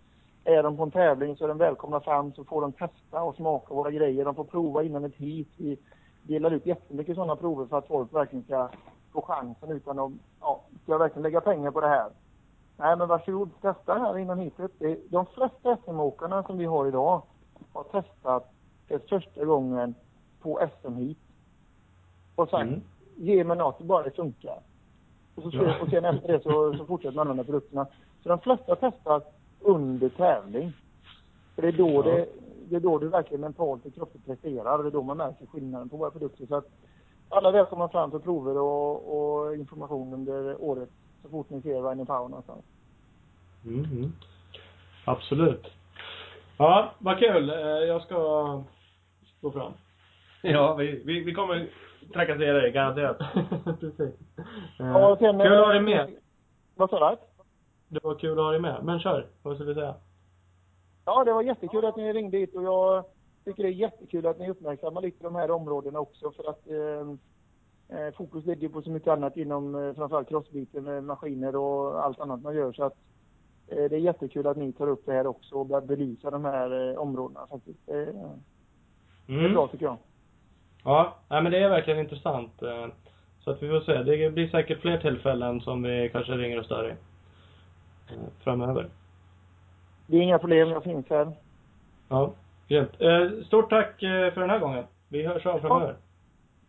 är 0.43 0.63
de 0.63 0.77
på 0.77 0.83
en 0.83 0.91
tävling 0.91 1.37
så 1.37 1.43
är 1.43 1.47
de 1.47 1.57
välkomna 1.57 1.99
fram 1.99 2.33
så 2.33 2.43
får 2.43 2.61
de 2.61 2.71
testa 2.71 3.21
och 3.21 3.35
smaka 3.35 3.73
våra 3.73 3.91
grejer. 3.91 4.25
De 4.25 4.35
får 4.35 4.43
prova 4.43 4.83
innan 4.83 5.05
ett 5.05 5.15
hit. 5.15 5.49
Vi 5.57 5.77
delar 6.23 6.51
ut 6.51 6.65
jättemycket 6.65 7.15
sådana 7.15 7.35
prover 7.35 7.65
för 7.65 7.77
att 7.77 7.87
folk 7.87 8.13
verkligen 8.13 8.45
ska 8.45 8.69
få 9.13 9.21
chansen 9.21 9.71
utan 9.71 9.99
att, 9.99 10.11
ja, 10.41 10.61
ska 10.83 10.91
jag 10.91 10.99
verkligen 10.99 11.23
lägga 11.23 11.41
pengar 11.41 11.71
på 11.71 11.81
det 11.81 11.87
här? 11.87 12.09
Nej 12.77 12.97
men 12.97 13.07
varsågod, 13.07 13.49
testa 13.61 13.93
här 13.93 14.17
innan 14.17 14.39
hitet. 14.39 14.71
De 15.09 15.25
flesta 15.25 15.77
SM-åkarna 15.85 16.43
som 16.43 16.57
vi 16.57 16.65
har 16.65 16.87
idag 16.87 17.21
har 17.73 17.83
testat 17.83 18.53
för 18.87 18.99
första 18.99 19.45
gången 19.45 19.95
på 20.41 20.69
SM-hit. 20.81 21.17
Och 22.35 22.49
sagt, 22.49 22.67
mm. 22.67 22.81
ge 23.15 23.43
mig 23.43 23.57
något, 23.57 23.81
bara 23.81 24.03
det 24.03 24.11
funkar. 24.11 24.59
Och, 25.35 25.43
så, 25.43 25.49
ja. 25.53 25.81
och 25.81 25.89
sen 25.89 26.05
efter 26.05 26.27
det 26.27 26.43
så, 26.43 26.77
så 26.77 26.85
fortsätter 26.85 27.15
man 27.15 27.21
använda 27.21 27.43
produkterna. 27.43 27.87
Så 28.23 28.29
de 28.29 28.39
flesta 28.39 28.75
testar 28.75 29.21
under 29.59 30.09
tävling. 30.09 30.73
För 31.55 31.61
det 31.61 31.67
är 31.67 31.71
då, 31.71 31.89
ja. 31.89 32.01
det, 32.01 32.27
det 32.69 32.75
är 32.75 32.79
då 32.79 32.97
du 32.97 33.07
verkligen 33.07 33.41
mentalt 33.41 33.85
och 33.85 33.93
kroppsligt 33.93 34.25
presterar. 34.25 34.83
Det 34.83 34.89
är 34.89 34.91
då 34.91 35.03
man 35.03 35.17
märker 35.17 35.45
skillnaden 35.45 35.89
på 35.89 35.97
våra 35.97 36.11
produkter. 36.11 36.45
Så 36.45 36.55
att 36.55 36.69
alla 37.29 37.51
välkomna 37.51 37.89
fram 37.89 38.11
för 38.11 38.19
prover 38.19 38.57
och, 38.57 39.17
och 39.17 39.55
information 39.55 40.13
under 40.13 40.61
året 40.61 40.89
så 41.25 41.31
fort 41.31 41.49
ni 41.49 41.61
ser 41.61 41.89
Rhino 41.89 42.05
Power 42.05 42.29
någonstans. 42.29 42.65
Mm, 43.65 43.85
mm. 43.85 44.11
Absolut. 45.05 45.67
Ja, 46.57 46.91
vad 46.99 47.19
kul. 47.19 47.49
Eh, 47.49 47.55
jag 47.65 48.01
ska 48.01 48.17
gå 49.41 49.51
fram. 49.51 49.73
Ja, 50.41 50.75
vi, 50.75 51.01
vi, 51.05 51.23
vi 51.23 51.33
kommer 51.33 51.69
trakassera 52.13 52.61
dig, 52.61 52.71
garanterat. 52.71 53.17
Precis. 53.79 54.15
Ja, 54.77 55.11
och 55.11 55.17
sen, 55.17 55.39
kul 55.39 55.53
att 55.53 55.65
ha 55.65 55.73
dig 55.73 55.81
med. 55.81 56.15
Vad 56.75 56.89
sa 56.89 57.09
du? 57.09 57.17
Det 57.87 58.03
var 58.03 58.15
kul 58.15 58.39
att 58.39 58.45
ha 58.45 58.51
dig 58.51 58.59
med. 58.59 58.83
Men 58.83 58.99
kör, 58.99 59.27
vad 59.43 59.55
skulle 59.55 59.73
du 59.73 59.75
säga? 59.75 59.95
Ja, 61.05 61.23
det 61.23 61.33
var 61.33 61.41
jättekul 61.41 61.85
att 61.85 61.95
ni 61.95 62.13
ringde 62.13 62.37
hit 62.37 62.55
och 62.55 62.63
jag 62.63 63.05
tycker 63.45 63.63
det 63.63 63.69
är 63.69 63.73
jättekul 63.73 64.25
att 64.25 64.39
ni 64.39 64.49
uppmärksammar 64.49 65.01
lite 65.01 65.23
de 65.23 65.35
här 65.35 65.51
områdena 65.51 65.99
också 65.99 66.31
för 66.31 66.49
att 66.49 66.67
eh, 66.67 66.77
eh 66.77 67.15
fokus 68.17 68.45
ligger 68.45 68.69
på 68.69 68.81
så 68.81 68.89
mycket 68.91 69.07
annat 69.07 69.37
inom 69.37 69.75
eh, 69.75 69.93
framförallt 69.93 70.29
crossbiten 70.29 70.83
med 70.83 71.03
maskiner 71.03 71.55
och 71.55 72.03
allt 72.05 72.19
annat 72.19 72.41
man 72.41 72.55
gör 72.55 72.73
så 72.73 72.83
att 72.83 72.95
eh, 73.67 73.83
det 73.89 73.95
är 73.95 73.99
jättekul 73.99 74.47
att 74.47 74.57
ni 74.57 74.73
tar 74.73 74.87
upp 74.87 75.05
det 75.05 75.13
här 75.13 75.27
också 75.27 75.55
och 75.55 75.65
börjar 75.65 75.81
belysa 75.81 76.31
de 76.31 76.45
här 76.45 76.91
eh, 76.91 76.97
områdena 76.97 77.47
faktiskt. 77.47 77.89
Eh, 77.89 77.97
mm. 77.97 78.13
Det 79.25 79.45
är 79.45 79.49
bra 79.49 79.67
tycker 79.67 79.85
jag. 79.85 79.97
Ja, 80.83 81.15
nej 81.29 81.43
men 81.43 81.51
det 81.51 81.57
är 81.57 81.69
verkligen 81.69 81.99
intressant. 81.99 82.61
Eh, 82.61 82.87
så 83.39 83.51
att 83.51 83.63
vi 83.63 83.69
får 83.69 83.79
se. 83.79 84.03
Det 84.03 84.33
blir 84.33 84.47
säkert 84.47 84.81
fler 84.81 84.97
tillfällen 84.97 85.61
som 85.61 85.83
vi 85.83 86.09
kanske 86.09 86.31
ringer 86.31 86.59
och 86.59 86.65
stör 86.65 86.87
i. 86.87 86.91
Eh, 88.13 88.23
framöver. 88.43 88.89
Det 90.07 90.17
är 90.17 90.21
inga 90.21 90.39
problem, 90.39 90.69
jag 90.69 90.83
finns 90.83 91.09
här. 91.09 91.31
Ja, 92.09 92.33
grymt. 92.67 93.01
Eh, 93.01 93.45
stort 93.45 93.69
tack 93.69 93.99
för 93.99 94.39
den 94.39 94.49
här 94.49 94.59
gången. 94.59 94.83
Vi 95.09 95.27
hörs 95.27 95.45
av 95.45 95.59
framöver. 95.59 95.87
Ja. 95.87 96.04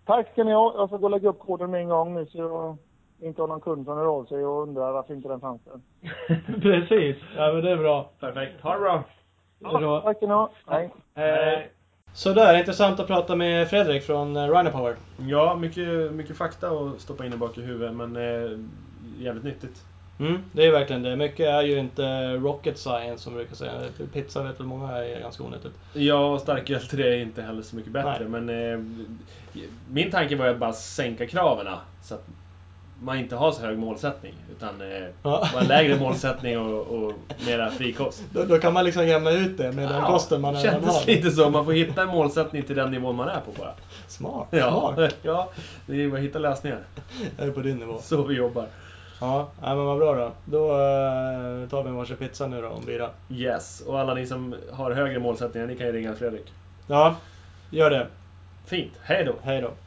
Tack 0.07 0.33
ska 0.33 0.45
ni 0.45 0.53
ha. 0.53 0.75
Jag 0.77 0.89
ska 0.89 0.97
gå 0.97 1.05
och 1.05 1.11
lägga 1.11 1.29
upp 1.29 1.39
koden 1.39 1.71
med 1.71 1.81
en 1.81 1.89
gång 1.89 2.15
nu 2.15 2.27
så 2.27 2.39
jag 2.39 2.77
inte 3.29 3.43
har 3.43 3.49
någon 3.49 3.61
kund 3.61 3.85
som 3.85 3.97
hör 3.99 4.07
av 4.07 4.25
sig 4.25 4.47
och 4.47 4.63
undrar 4.63 4.93
varför 4.93 5.15
inte 5.15 5.29
den 5.29 5.41
fanns 5.41 5.61
där. 5.65 5.81
Precis. 6.61 7.17
Ja 7.37 7.53
men 7.53 7.65
det 7.65 7.71
är 7.71 7.77
bra. 7.77 8.11
Perfekt. 8.21 8.61
Ha 8.63 8.73
det 8.75 8.81
bra. 8.81 9.05
Ja, 9.59 10.01
tack 10.05 10.17
ska 10.17 10.27
ni 10.27 10.33
ha. 10.33 10.51
Hej. 10.67 10.91
Hej. 11.15 11.71
Sådär, 12.13 12.59
intressant 12.59 13.01
att 13.01 13.07
prata 13.07 13.37
med 13.37 13.69
Fredrik 13.69 14.03
från 14.03 14.49
Rhino 14.49 14.71
Power. 14.71 14.97
Ja, 15.19 15.57
mycket, 15.61 16.13
mycket 16.13 16.37
fakta 16.37 16.71
att 16.71 17.01
stoppa 17.01 17.27
in 17.27 17.33
i 17.33 17.37
bak 17.37 17.59
i 17.59 17.63
huvudet 17.63 17.95
men 17.95 18.17
eh, 18.17 18.59
jävligt 19.19 19.45
nyttigt. 19.45 19.85
Mm, 20.19 20.43
det 20.53 20.67
är 20.67 20.73
verkligen 20.73 21.03
det. 21.03 21.17
Mycket 21.17 21.47
är 21.47 21.63
ju 21.63 21.79
inte 21.79 22.33
rocket 22.37 22.79
science 22.79 23.25
som 23.25 23.35
brukar 23.35 23.55
säga. 23.55 23.73
Pizza 24.13 24.43
vet 24.43 24.61
väl 24.61 24.67
många 24.67 24.93
är 24.93 25.21
ganska 25.21 25.45
onyttigt. 25.45 25.75
Ja, 25.93 26.39
starköl 26.39 26.81
till 26.81 26.99
det 26.99 27.09
är 27.09 27.19
inte 27.19 27.43
heller 27.43 27.63
så 27.63 27.77
mycket 27.77 27.93
bättre. 27.93 28.29
Nej. 28.29 28.41
Men 28.41 28.73
eh, 28.73 28.79
min 29.91 30.11
tanke 30.11 30.37
var 30.37 30.47
ju 30.47 30.53
att 30.53 30.59
bara 30.59 30.73
sänka 30.73 31.27
kraven 31.27 31.67
så 32.03 32.15
att 32.15 32.27
man 33.01 33.19
inte 33.19 33.37
har 33.37 33.53
så 33.53 33.63
hög 33.63 33.79
målsättning. 33.79 34.35
Utan 34.51 34.81
eh, 34.81 35.09
ja. 35.23 35.49
bara 35.53 35.63
en 35.63 35.69
lägre 35.69 35.99
målsättning 35.99 36.59
och, 36.59 36.87
och 36.87 37.13
mera 37.47 37.71
frikost. 37.71 38.23
Då, 38.33 38.45
då, 38.45 38.59
kan 38.59 38.73
man 38.73 38.85
liksom 38.85 39.07
jämna 39.07 39.31
ut 39.31 39.59
det 39.59 39.73
med 39.73 39.85
ja, 39.85 39.89
den 39.93 40.03
kosten 40.03 40.41
man 40.41 40.55
redan 40.55 40.75
har. 40.75 40.81
kändes 40.81 41.07
lite 41.07 41.31
så. 41.31 41.51
Man 41.51 41.65
får 41.65 41.73
hitta 41.73 42.03
en 42.03 42.09
målsättning 42.09 42.63
till 42.63 42.77
den 42.77 42.91
nivån 42.91 43.17
man 43.17 43.29
är 43.29 43.41
på 43.41 43.53
bara. 43.59 43.73
Smart. 44.09 44.49
Ja, 44.51 44.93
smart. 44.95 45.15
ja 45.23 45.51
det 45.87 46.05
är 46.05 46.09
bara 46.09 46.17
att 46.17 46.25
hitta 46.25 46.39
lösningar. 46.39 46.79
Jag 47.39 47.47
är 47.47 47.53
på 47.53 47.61
din 47.61 47.77
nivå. 47.77 47.99
Så 48.03 48.23
vi 48.23 48.35
jobbar. 48.35 48.67
Ja, 49.21 49.49
men 49.61 49.77
vad 49.77 49.99
bra 49.99 50.15
då. 50.15 50.33
Då 50.45 50.65
uh, 50.65 51.69
tar 51.69 51.83
vi 51.83 51.89
en 51.89 51.95
varsin 51.95 52.17
pizza 52.17 52.47
nu 52.47 52.63
då 52.63 52.69
om 52.69 52.85
bira. 52.85 53.11
Yes, 53.31 53.81
och 53.87 54.01
alla 54.01 54.15
ni 54.15 54.27
som 54.27 54.55
har 54.73 54.91
högre 54.91 55.19
målsättningar, 55.19 55.67
ni 55.67 55.77
kan 55.77 55.87
ju 55.87 55.93
ringa 55.93 56.15
Fredrik. 56.15 56.53
Ja, 56.87 57.17
gör 57.71 57.91
det. 57.91 58.07
Fint. 58.67 58.93
Hej 59.03 59.25
då. 59.25 59.35
Hej 59.43 59.61
då. 59.61 59.71